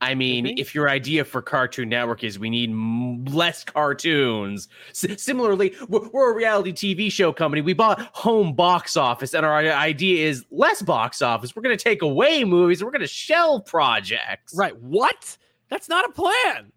I 0.00 0.16
mean, 0.16 0.42
Maybe? 0.44 0.60
if 0.60 0.74
your 0.74 0.88
idea 0.88 1.24
for 1.24 1.40
Cartoon 1.40 1.88
Network 1.88 2.24
is 2.24 2.36
we 2.36 2.50
need 2.50 2.70
m- 2.70 3.24
less 3.26 3.62
cartoons, 3.62 4.68
S- 4.90 5.22
similarly, 5.22 5.76
we're, 5.88 6.08
we're 6.08 6.32
a 6.32 6.34
reality 6.34 6.72
TV 6.72 7.10
show 7.10 7.32
company. 7.32 7.62
We 7.62 7.72
bought 7.72 8.00
home 8.12 8.52
box 8.52 8.96
office, 8.96 9.32
and 9.32 9.46
our 9.46 9.58
idea 9.58 10.26
is 10.26 10.44
less 10.50 10.82
box 10.82 11.22
office. 11.22 11.54
We're 11.54 11.62
going 11.62 11.78
to 11.78 11.82
take 11.82 12.02
away 12.02 12.42
movies. 12.42 12.82
We're 12.82 12.90
going 12.90 13.02
to 13.02 13.06
shelve 13.06 13.64
projects. 13.64 14.54
Right. 14.56 14.76
What? 14.76 15.38
That's 15.68 15.88
not 15.88 16.04
a 16.04 16.12
plan. 16.12 16.72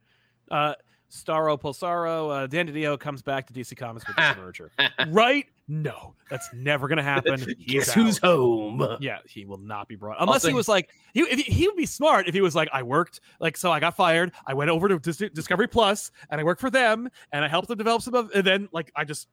Uh, 0.52 0.76
Starro 1.16 1.60
Pulsaro, 1.60 2.44
uh, 2.44 2.48
Dan 2.48 2.68
DiDio 2.68 3.00
comes 3.00 3.22
back 3.22 3.48
to 3.48 3.54
DC 3.54 3.76
Comics 3.78 4.06
with 4.08 4.16
this 4.16 4.36
merger. 4.38 4.72
right? 5.10 5.46
No, 5.68 6.14
that's 6.30 6.48
never 6.54 6.88
going 6.88 6.98
to 6.98 7.04
happen. 7.04 7.44
Guess 7.68 7.92
who's 7.94 8.18
home? 8.20 8.86
Yeah, 9.00 9.18
he 9.28 9.46
will 9.46 9.58
not 9.58 9.88
be 9.88 9.96
brought 9.96 10.18
unless 10.20 10.46
he 10.46 10.54
was 10.54 10.68
like 10.68 10.90
he. 11.14 11.26
He, 11.26 11.42
he 11.42 11.68
would 11.68 11.78
be 11.78 11.88
smart 11.88 12.28
if 12.28 12.36
he 12.36 12.42
was 12.42 12.56
like, 12.56 12.70
I 12.72 12.84
worked 12.84 13.20
like 13.40 13.58
so. 13.58 13.72
I 13.72 13.80
got 13.80 13.96
fired. 13.96 14.32
I 14.46 14.54
went 14.54 14.70
over 14.70 14.88
to 14.88 15.00
Dis- 15.00 15.32
Discovery 15.34 15.68
Plus 15.68 16.12
and 16.30 16.40
I 16.40 16.44
worked 16.44 16.62
for 16.62 16.70
them 16.70 17.10
and 17.32 17.44
I 17.44 17.48
helped 17.48 17.68
them 17.68 17.78
develop 17.80 18.04
some 18.04 18.14
of. 18.14 18.30
And 18.36 18.46
then 18.46 18.70
like 18.72 18.92
I 18.96 19.06
just 19.06 19.28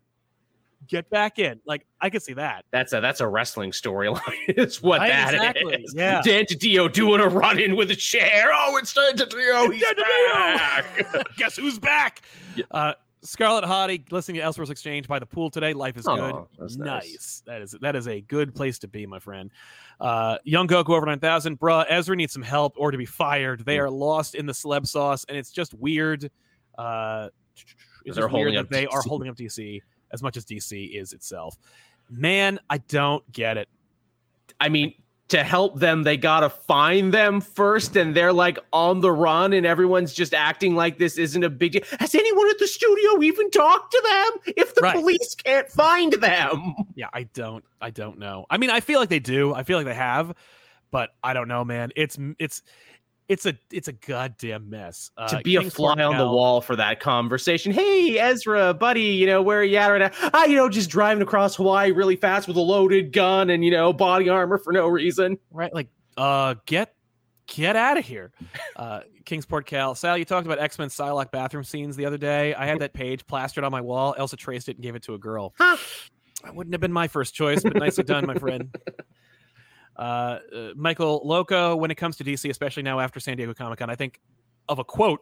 get 0.88 1.08
back 1.10 1.38
in. 1.38 1.60
Like 1.66 1.86
I 2.00 2.10
could 2.10 2.22
see 2.22 2.32
that. 2.34 2.64
That's 2.70 2.92
a 2.92 3.00
that's 3.00 3.20
a 3.20 3.26
wrestling 3.28 3.70
storyline. 3.70 4.20
It's 4.48 4.82
what 4.82 5.00
Right, 5.00 5.08
that 5.10 5.34
is. 5.34 5.40
exactly, 5.40 5.86
yeah. 5.94 6.20
Dan 6.24 6.44
Dio 6.58 6.88
doing 6.88 7.20
a 7.20 7.28
run 7.28 7.58
in 7.58 7.76
with 7.76 7.90
a 7.90 7.96
chair. 7.96 8.50
Oh, 8.54 8.76
it's 8.76 8.92
Dan 8.92 9.16
Dio. 9.16 9.70
He's 9.70 9.82
Dan 9.82 9.94
back. 9.96 10.84
Guess 11.36 11.56
who's 11.56 11.78
back? 11.78 12.22
Yeah. 12.56 12.64
Uh, 12.70 12.94
Scarlet 13.24 13.64
Hottie 13.64 14.10
listening 14.10 14.40
to 14.40 14.46
Elseworlds 14.46 14.70
Exchange 14.70 15.06
by 15.06 15.20
the 15.20 15.26
pool 15.26 15.48
today. 15.48 15.74
Life 15.74 15.96
is 15.96 16.08
Aw, 16.08 16.16
good. 16.16 16.46
nice. 16.58 16.76
nice. 16.76 17.42
That 17.46 17.62
is 17.62 17.76
that 17.80 17.94
is 17.94 18.08
a 18.08 18.20
good 18.22 18.52
place 18.52 18.80
to 18.80 18.88
be, 18.88 19.06
my 19.06 19.20
friend. 19.20 19.50
Uh, 20.00 20.38
Young 20.42 20.66
Goku 20.66 20.90
over 20.90 21.06
nine 21.06 21.20
thousand, 21.20 21.60
bruh. 21.60 21.84
Ezra 21.88 22.16
needs 22.16 22.32
some 22.32 22.42
help 22.42 22.74
or 22.76 22.90
to 22.90 22.98
be 22.98 23.06
fired. 23.06 23.64
They 23.64 23.76
Mm. 23.76 23.82
are 23.84 23.90
lost 23.90 24.34
in 24.34 24.46
the 24.46 24.52
celeb 24.52 24.88
sauce, 24.88 25.24
and 25.28 25.38
it's 25.38 25.52
just 25.52 25.72
weird. 25.74 26.30
Uh, 26.76 27.28
it's 28.04 28.16
just 28.16 28.32
weird 28.32 28.54
that 28.56 28.70
they 28.70 28.86
are 28.88 29.02
holding 29.02 29.28
up 29.28 29.36
DC 29.36 29.80
as 30.12 30.22
much 30.22 30.36
as 30.36 30.44
DC 30.44 30.94
is 30.94 31.12
itself. 31.12 31.56
Man, 32.10 32.58
I 32.68 32.78
don't 32.78 33.30
get 33.32 33.56
it. 33.56 33.68
I 34.60 34.68
mean, 34.68 34.94
to 35.28 35.42
help 35.42 35.78
them, 35.78 36.02
they 36.02 36.18
gotta 36.18 36.50
find 36.50 37.12
them 37.14 37.40
first, 37.40 37.96
and 37.96 38.14
they're 38.14 38.34
like 38.34 38.58
on 38.72 39.00
the 39.00 39.10
run, 39.10 39.54
and 39.54 39.64
everyone's 39.64 40.12
just 40.12 40.34
acting 40.34 40.74
like 40.74 40.98
this 40.98 41.16
isn't 41.16 41.43
a 41.43 41.48
big 41.48 41.72
deal. 41.72 41.82
Has 41.98 42.14
anyone 42.14 42.51
at 42.51 42.59
the 42.59 42.66
studio 42.66 43.22
even 43.22 43.51
talked 43.51 43.93
to 43.93 44.02
them? 44.05 44.55
If 44.59 44.74
the 44.74 44.82
Right. 44.82 44.94
police 44.97 45.34
can't 45.43 45.68
find 45.70 46.12
them, 46.12 46.74
Yeah, 46.94 47.06
I 47.14 47.22
don't. 47.22 47.64
I 47.80 47.90
don't 47.90 48.18
know. 48.18 48.44
I 48.51 48.59
mean, 48.59 48.68
I 48.68 48.80
feel 48.80 49.01
like 49.01 49.09
they 49.09 49.20
do. 49.20 49.55
I 49.55 49.62
feel 49.62 49.78
like 49.78 49.86
they 49.86 49.94
have, 49.94 50.34
but 50.90 51.10
I 51.24 51.32
don't 51.32 51.48
know, 51.48 51.64
man. 51.64 51.93
It's 51.97 52.18
it's 52.39 52.62
it's 53.28 53.47
a 53.47 53.57
it's 53.70 53.89
a 53.89 53.93
goddamn 53.93 54.69
mess. 54.69 55.11
Uh, 55.16 55.28
to 55.28 55.39
be 55.43 55.57
a 55.57 55.62
fly 55.70 56.03
on 56.03 56.19
the 56.19 56.27
wall 56.27 56.61
for 56.61 56.77
that 56.77 57.01
conversation. 57.01 57.73
Hey, 57.73 58.19
Ezra, 58.19 58.74
buddy, 58.74 59.03
you 59.03 59.27
know 59.27 59.40
where 59.43 59.61
are 59.61 59.65
you 59.65 59.77
at 59.77 59.89
right 59.89 59.99
now? 59.99 60.31
Ah, 60.35 60.44
you 60.44 60.57
know, 60.57 60.69
just 60.69 60.90
driving 60.90 61.23
across 61.23 61.57
Hawaii 61.57 61.93
really 61.93 62.16
fast 62.16 62.49
with 62.49 62.57
a 62.57 62.61
loaded 62.61 63.12
gun 63.12 63.51
and 63.51 63.65
you 63.65 63.70
know 63.70 63.93
body 63.93 64.28
armor 64.28 64.59
for 64.59 64.73
no 64.73 64.89
reason. 64.89 65.39
right? 65.51 65.73
Like, 65.73 65.89
uh, 66.16 66.57
get 66.66 66.94
get 67.47 67.77
out 67.77 67.99
of 67.99 68.05
here. 68.05 68.32
Uh, 68.74 69.01
Kingsport 69.27 69.66
Cal. 69.66 69.94
Sal, 69.94 70.16
you 70.16 70.24
talked 70.24 70.47
about 70.47 70.59
X 70.59 70.78
Men 70.78 70.89
Psylocke 70.89 71.31
bathroom 71.31 71.62
scenes 71.62 71.94
the 71.94 72.07
other 72.07 72.16
day. 72.16 72.55
I 72.55 72.66
had 72.66 72.81
that 72.81 72.94
page 72.94 73.27
plastered 73.27 73.65
on 73.65 73.70
my 73.70 73.82
wall. 73.82 74.15
Elsa 74.16 74.36
traced 74.36 74.69
it 74.70 74.77
and 74.77 74.82
gave 74.82 74.94
it 74.94 75.03
to 75.05 75.15
a 75.15 75.19
girl. 75.19 75.55
Huh. 75.59 75.77
That 76.43 76.55
wouldn't 76.55 76.73
have 76.73 76.81
been 76.81 76.93
my 76.93 77.07
first 77.07 77.35
choice, 77.35 77.62
but 77.62 77.77
nicely 77.77 78.03
done, 78.05 78.27
my 78.27 78.35
friend. 78.35 78.74
Uh, 79.97 80.01
uh, 80.01 80.39
Michael 80.74 81.20
Loco, 81.24 81.77
when 81.77 81.90
it 81.90 81.97
comes 81.97 82.16
to 82.16 82.24
DC, 82.24 82.48
especially 82.51 82.82
now 82.82 82.98
after 83.01 83.20
San 83.20 83.36
Diego 83.36 83.52
Comic 83.55 83.78
Con, 83.78 83.90
I 83.90 83.94
think 83.94 84.20
of 84.69 84.78
a 84.78 84.85
quote 84.85 85.20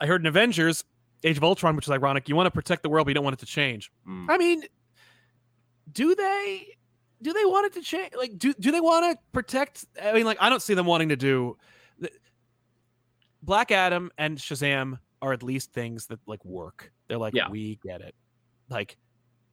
I 0.00 0.06
heard 0.06 0.20
in 0.20 0.26
Avengers 0.26 0.84
Age 1.24 1.36
of 1.36 1.44
Ultron, 1.44 1.76
which 1.76 1.86
is 1.86 1.90
ironic. 1.90 2.28
You 2.28 2.36
want 2.36 2.46
to 2.46 2.50
protect 2.50 2.82
the 2.82 2.88
world, 2.90 3.06
but 3.06 3.10
you 3.10 3.14
don't 3.14 3.24
want 3.24 3.34
it 3.34 3.40
to 3.40 3.46
change. 3.46 3.90
Mm. 4.08 4.26
I 4.28 4.36
mean, 4.38 4.62
do 5.92 6.14
they? 6.14 6.76
Do 7.22 7.32
they 7.34 7.44
want 7.44 7.66
it 7.66 7.74
to 7.74 7.82
change? 7.82 8.12
Like, 8.16 8.38
do 8.38 8.54
do 8.54 8.70
they 8.72 8.80
want 8.80 9.12
to 9.12 9.18
protect? 9.32 9.84
I 10.02 10.12
mean, 10.12 10.24
like, 10.24 10.38
I 10.40 10.48
don't 10.48 10.62
see 10.62 10.72
them 10.74 10.86
wanting 10.86 11.10
to 11.10 11.16
do. 11.16 11.56
Black 13.42 13.70
Adam 13.70 14.10
and 14.18 14.38
Shazam 14.38 14.98
are 15.22 15.32
at 15.32 15.42
least 15.42 15.72
things 15.72 16.06
that 16.06 16.18
like 16.26 16.44
work. 16.44 16.92
They're 17.08 17.18
like, 17.18 17.34
Yeah. 17.34 17.48
we 17.48 17.78
get 17.82 18.00
it. 18.00 18.14
Like, 18.68 18.96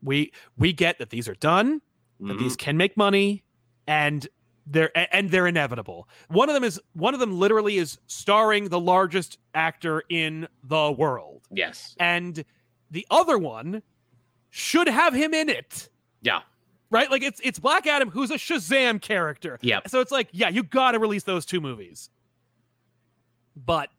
we 0.01 0.31
we 0.57 0.73
get 0.73 0.99
that 0.99 1.09
these 1.09 1.27
are 1.27 1.35
done 1.35 1.81
that 2.19 2.37
Mhm. 2.37 2.39
these 2.39 2.55
can 2.55 2.77
make 2.77 2.95
money 2.97 3.43
and 3.87 4.27
they're 4.69 4.91
and 5.15 5.31
they're 5.31 5.47
inevitable. 5.47 6.07
One 6.27 6.49
of 6.49 6.53
them 6.53 6.63
is 6.63 6.79
one 6.93 7.13
of 7.13 7.19
them 7.19 7.39
literally 7.39 7.77
is 7.77 7.97
starring 8.07 8.69
the 8.69 8.79
largest 8.79 9.39
actor 9.53 10.03
in 10.09 10.47
the 10.63 10.91
world. 10.91 11.47
Yes. 11.51 11.95
And 11.99 12.43
the 12.91 13.07
other 13.09 13.37
one 13.37 13.81
should 14.49 14.87
have 14.87 15.13
him 15.13 15.33
in 15.33 15.49
it. 15.49 15.89
Yeah. 16.21 16.41
Right? 16.89 17.09
Like 17.09 17.23
it's 17.23 17.39
it's 17.43 17.59
Black 17.59 17.87
Adam 17.87 18.09
who's 18.09 18.31
a 18.31 18.35
Shazam 18.35 19.01
character. 19.01 19.57
Yeah. 19.61 19.79
So 19.87 20.01
it's 20.01 20.11
like, 20.11 20.29
yeah, 20.31 20.49
you 20.49 20.63
got 20.63 20.91
to 20.91 20.99
release 20.99 21.23
those 21.23 21.45
two 21.45 21.61
movies. 21.61 22.09
But 23.55 23.89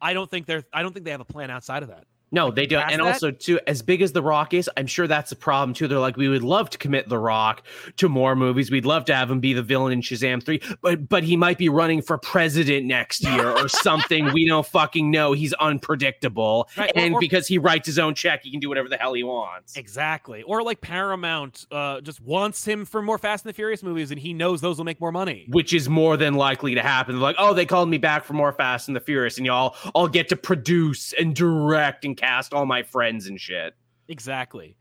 I 0.00 0.12
don't 0.14 0.30
think 0.30 0.46
they're 0.46 0.64
I 0.72 0.82
don't 0.82 0.92
think 0.92 1.04
they 1.04 1.10
have 1.10 1.20
a 1.20 1.26
plan 1.26 1.50
outside 1.50 1.82
of 1.82 1.90
that. 1.90 2.04
No, 2.34 2.50
they 2.50 2.66
don't. 2.66 2.82
And 2.90 3.00
that? 3.00 3.06
also, 3.06 3.30
too, 3.30 3.60
as 3.66 3.80
big 3.80 4.02
as 4.02 4.12
The 4.12 4.22
Rock 4.22 4.52
is, 4.54 4.68
I'm 4.76 4.86
sure 4.88 5.06
that's 5.06 5.30
a 5.32 5.36
problem 5.36 5.72
too. 5.72 5.86
They're 5.88 5.98
like, 6.00 6.16
we 6.16 6.28
would 6.28 6.42
love 6.42 6.68
to 6.70 6.78
commit 6.78 7.08
The 7.08 7.18
Rock 7.18 7.62
to 7.98 8.08
more 8.08 8.34
movies. 8.34 8.70
We'd 8.70 8.84
love 8.84 9.04
to 9.06 9.14
have 9.14 9.30
him 9.30 9.38
be 9.40 9.52
the 9.52 9.62
villain 9.62 9.92
in 9.92 10.00
Shazam 10.02 10.44
3, 10.44 10.60
but 10.82 11.08
but 11.08 11.22
he 11.24 11.36
might 11.36 11.58
be 11.58 11.68
running 11.68 12.02
for 12.02 12.18
president 12.18 12.86
next 12.86 13.22
year 13.24 13.48
or 13.48 13.68
something. 13.68 14.32
we 14.32 14.46
don't 14.46 14.66
fucking 14.66 15.10
know. 15.10 15.32
He's 15.32 15.52
unpredictable. 15.54 16.68
Right, 16.76 16.90
or- 16.94 17.00
and 17.00 17.14
or- 17.14 17.20
because 17.20 17.46
he 17.46 17.58
writes 17.58 17.86
his 17.86 17.98
own 17.98 18.14
check, 18.14 18.42
he 18.42 18.50
can 18.50 18.60
do 18.60 18.68
whatever 18.68 18.88
the 18.88 18.96
hell 18.96 19.14
he 19.14 19.22
wants. 19.22 19.76
Exactly. 19.76 20.42
Or 20.42 20.62
like 20.62 20.80
Paramount 20.80 21.66
uh 21.70 22.00
just 22.00 22.20
wants 22.20 22.66
him 22.66 22.84
for 22.84 23.00
more 23.02 23.18
Fast 23.18 23.44
and 23.44 23.50
the 23.50 23.54
Furious 23.54 23.82
movies 23.82 24.10
and 24.10 24.18
he 24.18 24.32
knows 24.32 24.60
those 24.60 24.76
will 24.78 24.84
make 24.84 25.00
more 25.00 25.12
money. 25.12 25.46
Which 25.48 25.72
is 25.72 25.88
more 25.88 26.16
than 26.16 26.34
likely 26.34 26.74
to 26.74 26.82
happen. 26.82 27.14
They're 27.14 27.22
like, 27.22 27.36
oh, 27.38 27.54
they 27.54 27.66
called 27.66 27.88
me 27.88 27.98
back 27.98 28.24
for 28.24 28.32
more 28.34 28.52
Fast 28.52 28.88
and 28.88 28.96
the 28.96 29.00
Furious, 29.00 29.36
and 29.38 29.46
y'all, 29.46 29.76
I'll 29.94 30.08
get 30.08 30.28
to 30.30 30.36
produce 30.36 31.12
and 31.14 31.34
direct 31.34 32.04
and 32.04 32.16
cast 32.24 32.52
all 32.54 32.66
my 32.66 32.82
friends 32.82 33.26
and 33.26 33.40
shit. 33.40 33.74
Exactly. 34.08 34.76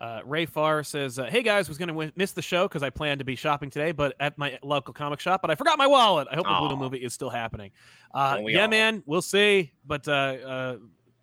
Uh, 0.00 0.20
Ray 0.24 0.46
Farr 0.46 0.84
says, 0.84 1.18
uh, 1.18 1.24
"Hey 1.24 1.42
guys, 1.42 1.68
was 1.68 1.76
going 1.76 1.88
to 1.88 1.94
w- 1.94 2.12
miss 2.14 2.30
the 2.30 2.42
show 2.42 2.68
because 2.68 2.84
I 2.84 2.90
planned 2.90 3.18
to 3.18 3.24
be 3.24 3.34
shopping 3.34 3.68
today, 3.68 3.90
but 3.90 4.14
at 4.20 4.38
my 4.38 4.56
local 4.62 4.94
comic 4.94 5.18
shop, 5.18 5.42
but 5.42 5.50
I 5.50 5.56
forgot 5.56 5.76
my 5.76 5.88
wallet. 5.88 6.28
I 6.30 6.36
hope 6.36 6.46
the 6.46 6.54
Pluto 6.56 6.76
movie 6.76 6.98
is 6.98 7.12
still 7.12 7.30
happening. 7.30 7.72
Uh, 8.14 8.38
yeah, 8.46 8.62
all? 8.62 8.68
man, 8.68 9.02
we'll 9.06 9.22
see. 9.22 9.72
But 9.84 10.06
uh, 10.06 10.10
uh, 10.12 10.76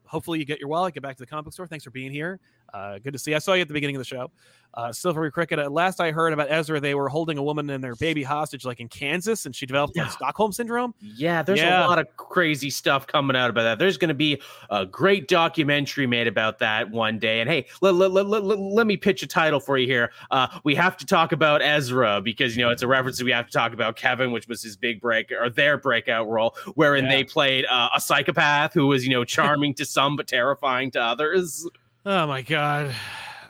hopefully 0.06 0.39
you 0.39 0.45
get 0.45 0.60
your 0.60 0.68
wallet, 0.68 0.93
get 0.93 1.03
back 1.03 1.15
to 1.15 1.23
the 1.23 1.27
comic 1.27 1.53
store. 1.53 1.68
Thanks 1.68 1.85
for 1.85 1.91
being 1.91 2.11
here. 2.11 2.41
Uh, 2.73 2.99
good 2.99 3.13
to 3.13 3.19
see. 3.19 3.31
you. 3.31 3.35
I 3.37 3.39
saw 3.39 3.53
you 3.53 3.61
at 3.61 3.67
the 3.67 3.73
beginning 3.73 3.95
of 3.95 3.99
the 4.01 4.05
show. 4.05 4.29
Uh, 4.73 4.91
Silvery 4.91 5.31
Cricket. 5.31 5.57
At 5.57 5.71
last 5.71 6.01
I 6.01 6.11
heard 6.11 6.33
about 6.33 6.51
Ezra, 6.51 6.81
they 6.81 6.95
were 6.95 7.07
holding 7.07 7.37
a 7.37 7.43
woman 7.43 7.69
and 7.69 7.81
their 7.81 7.95
baby 7.95 8.23
hostage, 8.23 8.65
like 8.65 8.81
in 8.81 8.89
Kansas, 8.89 9.45
and 9.45 9.55
she 9.55 9.65
developed 9.65 9.95
like 9.95 10.07
Yeah. 10.07 10.11
Stockholm 10.11 10.51
syndrome. 10.51 10.93
Yeah, 10.99 11.43
there's 11.43 11.59
Yeah. 11.61 11.85
a 11.85 11.87
lot 11.87 11.97
of 11.97 12.07
crazy 12.17 12.69
stuff 12.69 13.07
coming 13.07 13.37
out 13.37 13.49
about 13.49 13.63
that. 13.63 13.79
There's 13.79 13.95
going 13.97 14.09
to 14.09 14.13
be 14.13 14.41
a 14.69 14.85
great 14.85 15.29
documentary 15.29 16.07
made 16.07 16.27
about 16.27 16.59
that 16.59 16.91
one 16.91 17.19
day. 17.19 17.39
And 17.39 17.49
hey, 17.49 17.67
let, 17.79 17.95
let, 17.95 18.11
let, 18.11 18.25
let, 18.27 18.43
let 18.59 18.85
me 18.85 18.97
pitch 18.97 19.23
a 19.23 19.27
title 19.27 19.61
for 19.61 19.77
you 19.77 19.87
here. 19.87 20.11
Uh, 20.29 20.47
we 20.65 20.75
have 20.75 20.97
to 20.97 21.05
talk 21.05 21.31
about 21.31 21.61
Ezra 21.61 22.19
because, 22.21 22.57
you 22.57 22.63
know, 22.65 22.69
it's 22.69 22.81
a 22.81 22.87
reference 22.87 23.17
that 23.19 23.23
we 23.23 23.31
have 23.31 23.45
to 23.45 23.53
talk 23.53 23.71
about 23.71 23.95
Kevin, 23.95 24.33
which 24.33 24.49
was 24.49 24.61
his 24.61 24.75
big 24.75 24.99
break 24.99 25.31
or 25.31 25.49
their 25.49 25.77
breakout 25.77 26.27
role, 26.27 26.53
wherein 26.73 27.05
Yeah. 27.05 27.11
they 27.11 27.23
played 27.23 27.65
uh, 27.67 27.87
a 27.95 28.01
psychopath 28.01 28.73
who 28.73 28.87
was, 28.87 29.05
you 29.07 29.13
know, 29.13 29.23
charming 29.23 29.73
to 29.75 29.85
some 29.85 30.17
but 30.17 30.27
terrifying 30.27 30.91
to 30.91 30.99
others. 31.01 31.65
Oh 32.06 32.27
my 32.27 32.41
god. 32.41 32.94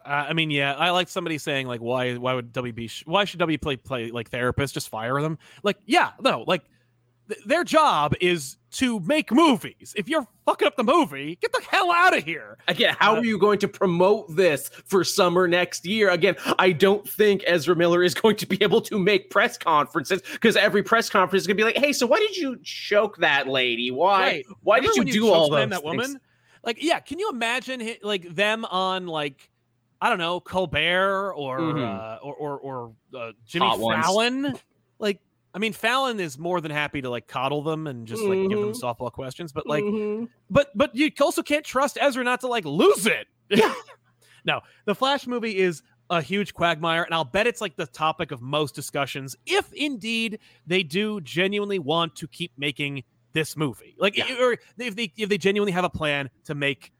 Uh, 0.05 0.09
I 0.29 0.33
mean, 0.33 0.51
yeah, 0.51 0.73
I 0.75 0.91
like 0.91 1.09
somebody 1.09 1.37
saying 1.37 1.67
like, 1.67 1.81
why, 1.81 2.13
why 2.15 2.35
would 2.35 2.53
WB, 2.53 2.89
sh- 2.89 3.03
why 3.05 3.25
should 3.25 3.39
WB 3.39 3.59
play, 3.61 3.75
play 3.75 4.11
like 4.11 4.29
therapists? 4.29 4.71
Just 4.73 4.89
fire 4.89 5.19
them. 5.21 5.37
Like, 5.63 5.77
yeah, 5.87 6.11
no, 6.21 6.43
like 6.47 6.61
th- 7.27 7.41
their 7.45 7.63
job 7.63 8.13
is 8.21 8.57
to 8.73 8.99
make 8.99 9.31
movies. 9.31 9.93
If 9.97 10.07
you're 10.07 10.27
fucking 10.45 10.67
up 10.67 10.75
the 10.75 10.83
movie, 10.83 11.37
get 11.41 11.51
the 11.53 11.61
hell 11.69 11.91
out 11.91 12.15
of 12.15 12.23
here. 12.23 12.57
Again, 12.67 12.95
how 12.99 13.15
Uh, 13.15 13.19
are 13.19 13.25
you 13.25 13.39
going 13.39 13.57
to 13.59 13.67
promote 13.67 14.35
this 14.35 14.69
for 14.85 15.03
summer 15.03 15.47
next 15.47 15.85
year? 15.85 16.11
Again, 16.11 16.35
I 16.59 16.71
don't 16.71 17.07
think 17.09 17.43
Ezra 17.47 17.75
Miller 17.75 18.03
is 18.03 18.13
going 18.13 18.35
to 18.35 18.45
be 18.45 18.61
able 18.61 18.81
to 18.81 18.99
make 18.99 19.31
press 19.31 19.57
conferences 19.57 20.21
because 20.33 20.55
every 20.55 20.83
press 20.83 21.09
conference 21.09 21.43
is 21.43 21.47
going 21.47 21.57
to 21.57 21.61
be 21.61 21.65
like, 21.65 21.77
"Hey, 21.77 21.93
so 21.93 22.05
why 22.05 22.19
did 22.19 22.37
you 22.37 22.57
choke 22.63 23.17
that 23.17 23.47
lady? 23.47 23.89
Why? 23.91 24.21
Right. 24.21 24.45
Why 24.61 24.79
did 24.81 24.89
Remember 24.89 25.09
you 25.11 25.23
when 25.23 25.29
do 25.29 25.33
all 25.33 25.49
those 25.49 25.69
that 25.69 25.81
things? 25.81 25.83
woman? 25.83 26.19
Like, 26.65 26.81
yeah, 26.81 26.99
can 26.99 27.19
you 27.19 27.29
imagine 27.29 27.87
like 28.01 28.33
them 28.33 28.65
on 28.65 29.05
like 29.07 29.49
I 30.01 30.09
don't 30.09 30.17
know 30.17 30.39
Colbert 30.39 31.33
or 31.35 31.59
Mhm. 31.59 31.83
uh, 31.83 32.17
or 32.21 32.35
or, 32.35 32.59
or 32.59 32.95
uh, 33.17 33.31
Jimmy 33.45 33.67
Hot 33.67 33.79
ones. 33.79 34.05
Fallon? 34.05 34.53
Like, 34.99 35.19
I 35.53 35.59
mean, 35.59 35.73
Fallon 35.73 36.19
is 36.19 36.37
more 36.37 36.59
than 36.61 36.71
happy 36.71 37.01
to 37.01 37.09
like 37.09 37.27
coddle 37.27 37.61
them 37.61 37.87
and 37.87 38.07
just 38.07 38.27
like 38.27 38.49
give 38.49 38.59
them 38.59 38.71
Mhm. 38.71 38.81
softball 38.81 39.11
questions, 39.11 39.53
but 39.53 39.67
like, 39.67 39.85
Mhm. 39.85 40.27
but 40.49 40.71
but 40.75 40.95
you 40.95 41.11
also 41.21 41.41
can't 41.43 41.63
trust 41.65 41.97
Ezra 42.01 42.23
not 42.23 42.41
to 42.41 42.47
like 42.47 42.65
lose 42.65 43.05
it. 43.07 43.27
No, 44.47 44.61
the 44.85 44.93
Flash 44.93 45.25
movie 45.25 45.57
is 45.57 45.81
a 46.11 46.21
huge 46.21 46.53
quagmire, 46.53 47.01
and 47.01 47.15
I'll 47.15 47.23
bet 47.25 47.47
it's 47.47 47.61
like 47.61 47.75
the 47.77 47.87
topic 47.87 48.29
of 48.31 48.39
most 48.43 48.75
discussions, 48.75 49.35
if 49.47 49.73
indeed 49.73 50.37
they 50.67 50.83
do 50.83 51.19
genuinely 51.21 51.79
want 51.79 52.15
to 52.17 52.27
keep 52.27 52.51
making 52.55 53.03
this 53.35 53.55
movie. 53.55 53.95
Like, 53.99 54.17
Yeah. 54.17 54.33
or 54.41 54.57
if 54.79 54.95
they 54.95 55.11
if 55.15 55.29
they 55.29 55.37
genuinely 55.37 55.73
have 55.73 55.83
a 55.83 55.89
plan 55.89 56.31
to 56.45 56.55
make 56.55 56.91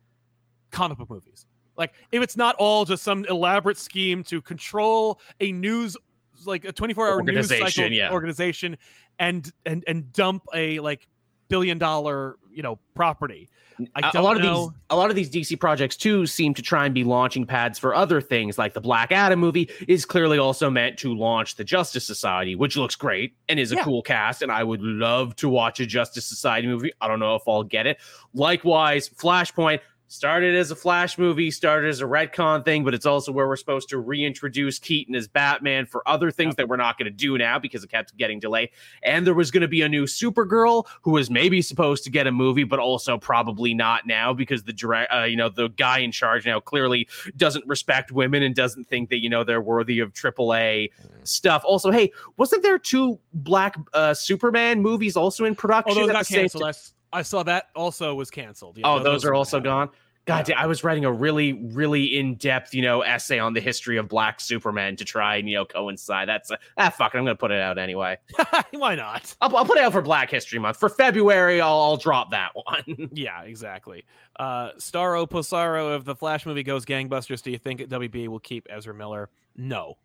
comic 0.69 0.99
book 0.99 1.09
movies. 1.09 1.47
Like, 1.77 1.93
if 2.11 2.21
it's 2.21 2.37
not 2.37 2.55
all 2.57 2.85
just 2.85 3.01
some 3.03 3.25
elaborate 3.25 3.77
scheme 3.77 4.23
to 4.25 4.41
control 4.41 5.19
a 5.39 5.51
news 5.51 5.97
like 6.45 6.65
a 6.65 6.71
24 6.71 7.07
hour 7.07 7.23
news 7.23 7.47
cycle 7.47 7.63
Organization, 7.63 7.93
yeah. 7.93 8.11
organization 8.11 8.77
and 9.17 9.51
and 9.65 9.83
and 9.87 10.11
dump 10.11 10.43
a 10.53 10.79
like 10.81 11.07
billion 11.47 11.77
dollar 11.77 12.35
you 12.55 12.63
know 12.63 12.79
property. 12.95 13.49
I 13.93 14.11
A- 14.13 14.21
lot 14.21 14.37
of 14.37 14.41
these 14.41 14.69
a 14.89 14.95
lot 14.95 15.09
of 15.09 15.17
these 15.17 15.29
DC 15.29 15.59
projects 15.59 15.97
too 15.97 16.25
seem 16.25 16.53
to 16.53 16.61
try 16.61 16.85
and 16.85 16.95
be 16.95 17.03
launching 17.03 17.45
pads 17.45 17.77
for 17.77 17.93
other 17.93 18.21
things 18.21 18.57
like 18.57 18.73
the 18.73 18.79
Black 18.79 19.11
Adam 19.11 19.37
movie 19.37 19.69
is 19.89 20.05
clearly 20.05 20.37
also 20.37 20.69
meant 20.69 20.97
to 20.99 21.13
launch 21.13 21.55
the 21.57 21.63
Justice 21.65 22.05
Society 22.07 22.55
which 22.55 22.77
looks 22.77 22.95
great 22.95 23.35
and 23.49 23.59
is 23.59 23.73
a 23.73 23.75
Yeah. 23.75 23.83
cool 23.83 24.01
cast 24.01 24.41
and 24.41 24.49
I 24.49 24.63
would 24.63 24.81
love 24.81 25.35
to 25.37 25.49
watch 25.49 25.81
a 25.81 25.85
Justice 25.85 26.25
Society 26.25 26.67
movie. 26.69 26.93
I 27.01 27.09
don't 27.09 27.19
know 27.19 27.35
if 27.35 27.41
I'll 27.49 27.63
get 27.63 27.85
it. 27.85 27.97
Likewise 28.33 29.09
Flashpoint 29.09 29.81
started 30.07 30.55
as 30.55 30.71
a 30.71 30.75
Flash 30.75 31.17
movie 31.17 31.51
started 31.51 31.89
as 31.89 32.01
a 32.01 32.05
retcon 32.05 32.63
thing 32.63 32.83
but 32.83 32.93
it's 32.93 33.05
also 33.05 33.31
where 33.31 33.47
we're 33.47 33.55
supposed 33.55 33.89
to 33.89 33.97
reintroduce 33.97 34.79
Keaton 34.79 35.15
as 35.15 35.27
Batman 35.27 35.85
for 35.85 36.07
other 36.07 36.31
things 36.31 36.55
that 36.55 36.67
we're 36.67 36.75
not 36.77 36.97
going 36.97 37.05
to 37.05 37.11
do 37.11 37.37
now 37.37 37.59
because 37.59 37.83
it 37.83 37.89
kept 37.89 38.15
getting 38.17 38.39
delayed 38.39 38.69
and 39.03 39.25
there 39.25 39.33
was 39.33 39.51
going 39.51 39.61
to 39.61 39.67
be 39.67 39.81
a 39.81 39.89
new 39.89 40.05
Supergirl 40.05 40.85
who 41.01 41.11
was 41.11 41.29
maybe 41.29 41.61
supposed 41.61 42.03
to 42.03 42.09
get 42.09 42.27
a 42.27 42.31
movie, 42.31 42.63
but 42.63 42.79
also 42.79 43.17
probably 43.17 43.73
not 43.73 44.05
now 44.07 44.33
because 44.33 44.63
the 44.63 44.73
direct, 44.73 45.13
uh, 45.13 45.23
you 45.23 45.35
know, 45.35 45.49
the 45.49 45.69
guy 45.69 45.99
in 45.99 46.11
charge 46.11 46.45
now 46.45 46.59
clearly 46.59 47.07
doesn't 47.37 47.65
respect 47.67 48.11
women 48.11 48.43
and 48.43 48.55
doesn't 48.55 48.87
think 48.87 49.09
that 49.09 49.21
you 49.21 49.29
know 49.29 49.43
they're 49.43 49.61
worthy 49.61 49.99
of 49.99 50.13
AAA 50.13 50.89
stuff. 51.23 51.63
Also, 51.65 51.91
hey, 51.91 52.11
wasn't 52.37 52.63
there 52.63 52.77
two 52.77 53.19
Black 53.33 53.77
uh, 53.93 54.13
Superman 54.13 54.81
movies 54.81 55.15
also 55.15 55.45
in 55.45 55.53
oh 55.53 55.55
production? 55.55 56.01
those 56.01 56.09
at 56.09 56.13
got 56.13 56.27
canceled 56.27 56.67
s- 56.69 56.93
I 57.15 57.21
saw 57.21 57.43
that 57.43 57.69
also 57.75 58.13
was 58.15 58.29
canceled 58.29 58.77
Yeah, 58.77 58.87
Oh, 58.87 58.99
those 59.03 59.25
are 59.25 59.33
also 59.33 59.59
gone. 59.59 59.89
God, 60.25 60.51
I 60.53 60.65
was 60.65 60.83
writing 60.83 61.05
a 61.05 61.11
really, 61.11 61.53
really 61.53 62.17
in-depth, 62.17 62.73
you 62.73 62.81
know, 62.81 63.01
essay 63.01 63.37
on 63.37 63.53
the 63.53 63.61
history 63.61 63.97
of 63.97 64.07
Black 64.07 64.41
Superman 64.41 64.95
to 64.95 65.05
try 65.05 65.35
and 65.35 65.47
you 65.47 65.53
know 65.55 65.65
coincide. 65.65 66.27
That's 66.27 66.49
uh, 66.49 66.57
ah, 66.79 66.89
fuck 66.89 67.13
it. 67.13 67.19
I'm 67.19 67.25
gonna 67.25 67.35
put 67.35 67.51
it 67.51 67.61
out 67.61 67.77
anyway. 67.77 68.17
why 68.71 68.95
not 68.95 69.35
I'll, 69.39 69.55
I'll 69.55 69.65
put 69.65 69.77
it 69.77 69.83
out 69.83 69.91
for 69.91 70.01
Black 70.01 70.31
History 70.31 70.57
Month 70.57 70.77
for 70.77 70.89
February. 70.89 71.61
I'll, 71.61 71.79
I'll 71.79 71.97
drop 71.97 72.31
that 72.31 72.51
one. 72.55 73.09
yeah 73.13 73.43
exactly 73.43 74.03
uh 74.37 74.71
starro 74.79 75.29
posaro 75.29 75.95
if 75.95 76.03
the 76.03 76.15
flash 76.15 76.45
movie 76.45 76.63
goes 76.63 76.85
gangbusters 76.85 77.41
do 77.41 77.51
you 77.51 77.57
think 77.57 77.79
wb 77.81 78.27
will 78.27 78.39
keep 78.39 78.67
ezra 78.69 78.93
miller 78.93 79.29
no 79.55 79.97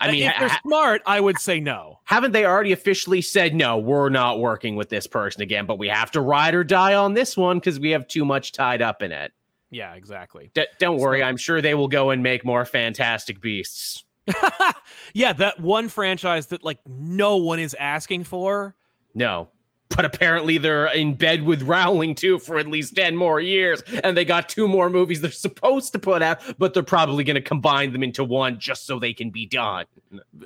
I 0.00 0.10
mean, 0.10 0.22
if 0.24 0.34
they're 0.38 0.48
ha- 0.48 0.60
smart 0.66 1.02
i 1.06 1.20
would 1.20 1.38
say 1.38 1.60
no 1.60 2.00
haven't 2.04 2.32
they 2.32 2.44
already 2.44 2.72
officially 2.72 3.22
said 3.22 3.54
no? 3.54 3.78
We're 3.78 4.08
not 4.10 4.40
working 4.40 4.76
with 4.76 4.88
this 4.88 5.06
person 5.06 5.40
again, 5.42 5.66
but 5.66 5.78
we 5.78 5.88
have 5.88 6.10
to 6.12 6.20
ride 6.20 6.54
or 6.54 6.64
die 6.64 6.94
on 6.94 7.14
this 7.14 7.36
one 7.36 7.58
because 7.58 7.78
we 7.80 7.90
have 7.90 8.06
too 8.08 8.24
much 8.24 8.52
tied 8.52 8.82
up 8.82 9.02
in 9.02 9.12
it. 9.12 9.32
yeah 9.70 9.94
exactly 9.94 10.50
D- 10.54 10.66
don't 10.78 10.98
worry, 10.98 11.20
So- 11.20 11.24
I'm 11.26 11.36
sure 11.36 11.60
they 11.62 11.74
will 11.74 11.88
go 11.88 12.10
and 12.10 12.22
make 12.22 12.44
more 12.44 12.64
Fantastic 12.64 13.40
Beasts. 13.40 14.04
yeah 15.14 15.32
that 15.34 15.60
one 15.60 15.88
franchise 15.88 16.46
that 16.48 16.64
like 16.64 16.78
no 16.86 17.36
one 17.36 17.58
is 17.58 17.74
asking 17.78 18.24
for 18.24 18.74
No, 19.14 19.48
but 19.90 20.04
apparently 20.04 20.58
they're 20.58 20.86
in 20.86 21.14
bed 21.14 21.42
with 21.42 21.62
Rowling 21.62 22.14
too 22.14 22.38
for 22.38 22.58
at 22.58 22.66
least 22.66 22.96
10 22.96 23.16
more 23.16 23.40
years. 23.40 23.82
And 24.02 24.16
they 24.16 24.24
got 24.24 24.48
two 24.48 24.66
more 24.66 24.90
movies 24.90 25.20
they're 25.20 25.30
supposed 25.30 25.92
to 25.92 25.98
put 25.98 26.22
out, 26.22 26.40
but 26.58 26.74
they're 26.74 26.82
probably 26.82 27.24
going 27.24 27.36
to 27.36 27.42
combine 27.42 27.92
them 27.92 28.02
into 28.02 28.24
one 28.24 28.58
just 28.58 28.86
so 28.86 28.98
they 28.98 29.12
can 29.12 29.30
be 29.30 29.46
done. 29.46 29.86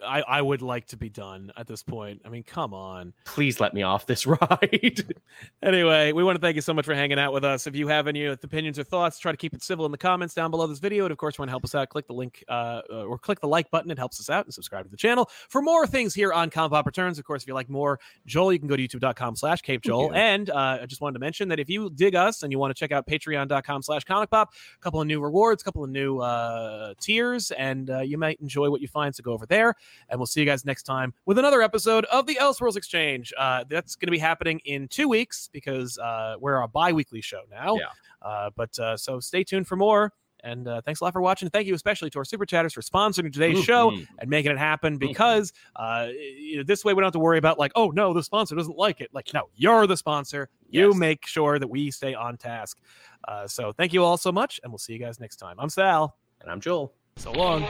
I, 0.05 0.23
I 0.23 0.43
would 0.43 0.63
like 0.63 0.87
to 0.89 0.97
be 0.97 1.09
done 1.09 1.53
at 1.57 1.67
this 1.67 1.83
point. 1.83 2.23
I 2.25 2.29
mean, 2.29 2.43
come 2.43 2.75
on. 2.75 3.13
Please 3.25 3.61
let 3.61 3.75
me 3.75 3.83
off 3.83 4.07
this 4.07 4.27
ride. 4.27 5.15
anyway, 5.63 6.13
we 6.13 6.25
want 6.25 6.37
to 6.37 6.41
thank 6.41 6.57
you 6.57 6.63
so 6.63 6.75
much 6.75 6.85
for 6.85 6.95
hanging 6.95 7.19
out 7.19 7.33
with 7.33 7.45
us. 7.45 7.67
If 7.67 7.75
you 7.77 7.89
have 7.89 8.07
any 8.07 8.27
opinions 8.27 8.79
or 8.79 8.85
thoughts, 8.85 9.19
try 9.19 9.33
to 9.33 9.39
keep 9.39 9.55
it 9.55 9.63
civil 9.63 9.87
in 9.87 9.93
the 9.93 9.99
comments 9.99 10.35
down 10.35 10.51
below 10.51 10.67
this 10.67 10.79
video. 10.79 11.05
And 11.05 11.13
of 11.13 11.19
course, 11.19 11.39
want 11.39 11.49
to 11.49 11.53
help 11.53 11.65
us 11.65 11.75
out, 11.75 11.89
click 11.89 12.07
the 12.07 12.15
link 12.15 12.45
uh, 12.49 12.83
or 12.91 13.19
click 13.19 13.41
the 13.41 13.49
like 13.49 13.71
button. 13.71 13.91
It 13.91 13.99
helps 13.99 14.21
us 14.21 14.31
out 14.31 14.45
and 14.45 14.53
subscribe 14.53 14.85
to 14.85 14.91
the 14.91 14.97
channel 14.97 15.31
for 15.49 15.63
more 15.63 15.87
things 15.87 16.15
here 16.15 16.33
on 16.33 16.51
Comic 16.51 16.73
Pop 16.73 16.87
Returns. 16.87 17.19
Of 17.19 17.25
course, 17.25 17.43
if 17.43 17.49
you 17.49 17.55
like 17.55 17.69
more 17.69 17.99
Joel, 18.27 18.53
you 18.53 18.59
can 18.59 18.69
go 18.69 18.77
to 18.77 18.87
youtube.com 18.87 19.28
slash 19.37 19.63
Cape 19.63 19.83
Joel. 19.83 20.13
And 20.15 20.51
uh, 20.51 20.79
I 20.83 20.87
just 20.87 21.01
wanted 21.01 21.15
to 21.15 21.21
mention 21.21 21.49
that 21.49 21.59
if 21.59 21.69
you 21.69 21.91
dig 21.91 22.15
us 22.15 22.43
and 22.43 22.53
you 22.53 22.59
want 22.59 22.75
to 22.75 22.79
check 22.79 22.93
out 22.93 23.07
patreon.com 23.07 23.83
slash 23.83 24.05
comic 24.05 24.31
pop, 24.31 24.53
a 24.77 24.83
couple 24.83 25.01
of 25.01 25.07
new 25.07 25.21
rewards, 25.21 25.63
a 25.63 25.65
couple 25.65 25.85
of 25.85 25.91
new 25.91 26.19
uh, 26.19 26.95
tiers, 27.01 27.51
and 27.53 27.91
uh, 27.91 28.01
you 28.01 28.19
might 28.19 28.41
enjoy 28.41 28.71
what 28.71 28.81
you 28.81 28.89
find. 28.89 29.15
So 29.15 29.23
go 29.23 29.33
over 29.33 29.47
there, 29.47 29.75
and 30.09 30.19
we'll 30.19 30.27
see 30.27 30.41
you 30.41 30.47
guys 30.47 30.65
next 30.65 30.85
time 30.85 31.15
with 31.27 31.39
another 31.39 31.63
episode 31.63 32.05
of 32.07 32.27
the 32.27 32.37
Elseworlds 32.37 32.77
Exchange. 32.77 33.33
Uh, 33.39 33.65
that's 33.69 33.97
going 33.97 34.09
to 34.09 34.13
be 34.13 34.19
happening 34.19 34.61
in 34.65 34.89
two 34.89 35.09
weeks 35.09 35.49
because 35.53 35.99
uh, 35.99 36.37
we're 36.41 36.61
a 36.61 36.69
bi 36.69 36.93
weekly 36.93 37.21
show 37.21 37.43
now. 37.51 37.77
Yeah. 37.77 37.87
Uh, 38.21 38.51
but 38.57 38.75
so 38.99 39.21
stay 39.21 39.45
tuned 39.45 39.67
for 39.67 39.77
more. 39.77 40.13
And 40.49 40.67
uh, 40.67 40.81
thanks 40.81 41.01
a 41.01 41.05
lot 41.05 41.13
for 41.13 41.21
watching. 41.21 41.51
Thank 41.51 41.67
you 41.67 41.75
especially 41.75 42.11
to 42.11 42.19
our 42.19 42.25
super 42.25 42.47
chatters 42.47 42.73
for 42.73 42.81
sponsoring 42.81 43.33
today's 43.33 43.63
show 43.63 43.91
Mhm. 43.91 44.07
and 44.19 44.31
making 44.31 44.51
it 44.53 44.59
happen 44.59 44.97
because 44.99 45.53
uh, 45.77 46.09
you 46.11 46.57
know, 46.59 46.63
this 46.63 46.85
way 46.85 46.95
we 46.95 47.01
don't 47.01 47.07
have 47.07 47.13
to 47.13 47.19
worry 47.19 47.39
about 47.39 47.59
like, 47.59 47.73
oh 47.77 47.91
no, 47.91 48.13
the 48.15 48.23
sponsor 48.23 48.55
doesn't 48.55 48.77
like 48.79 49.01
it. 49.01 49.11
Like, 49.13 49.33
no, 49.35 49.49
you're 49.55 49.87
the 49.87 49.97
sponsor. 49.97 50.49
You 50.71 50.89
Yes. 50.89 50.97
make 50.97 51.27
sure 51.27 51.59
that 51.59 51.69
we 51.69 51.91
stay 51.91 52.15
on 52.15 52.37
task. 52.37 52.79
Uh, 53.27 53.47
so 53.47 53.73
thank 53.73 53.93
you 53.93 54.03
all 54.05 54.17
so 54.17 54.33
much, 54.33 54.61
and 54.63 54.73
we'll 54.73 54.79
see 54.79 54.93
you 54.95 54.99
guys 54.99 55.21
next 55.21 55.37
time. 55.37 55.57
I'm 55.59 55.69
Sal. 55.69 56.17
and 56.41 56.51
I'm 56.51 56.61
Joel. 56.61 56.95
So 57.17 57.33
long. 57.33 57.65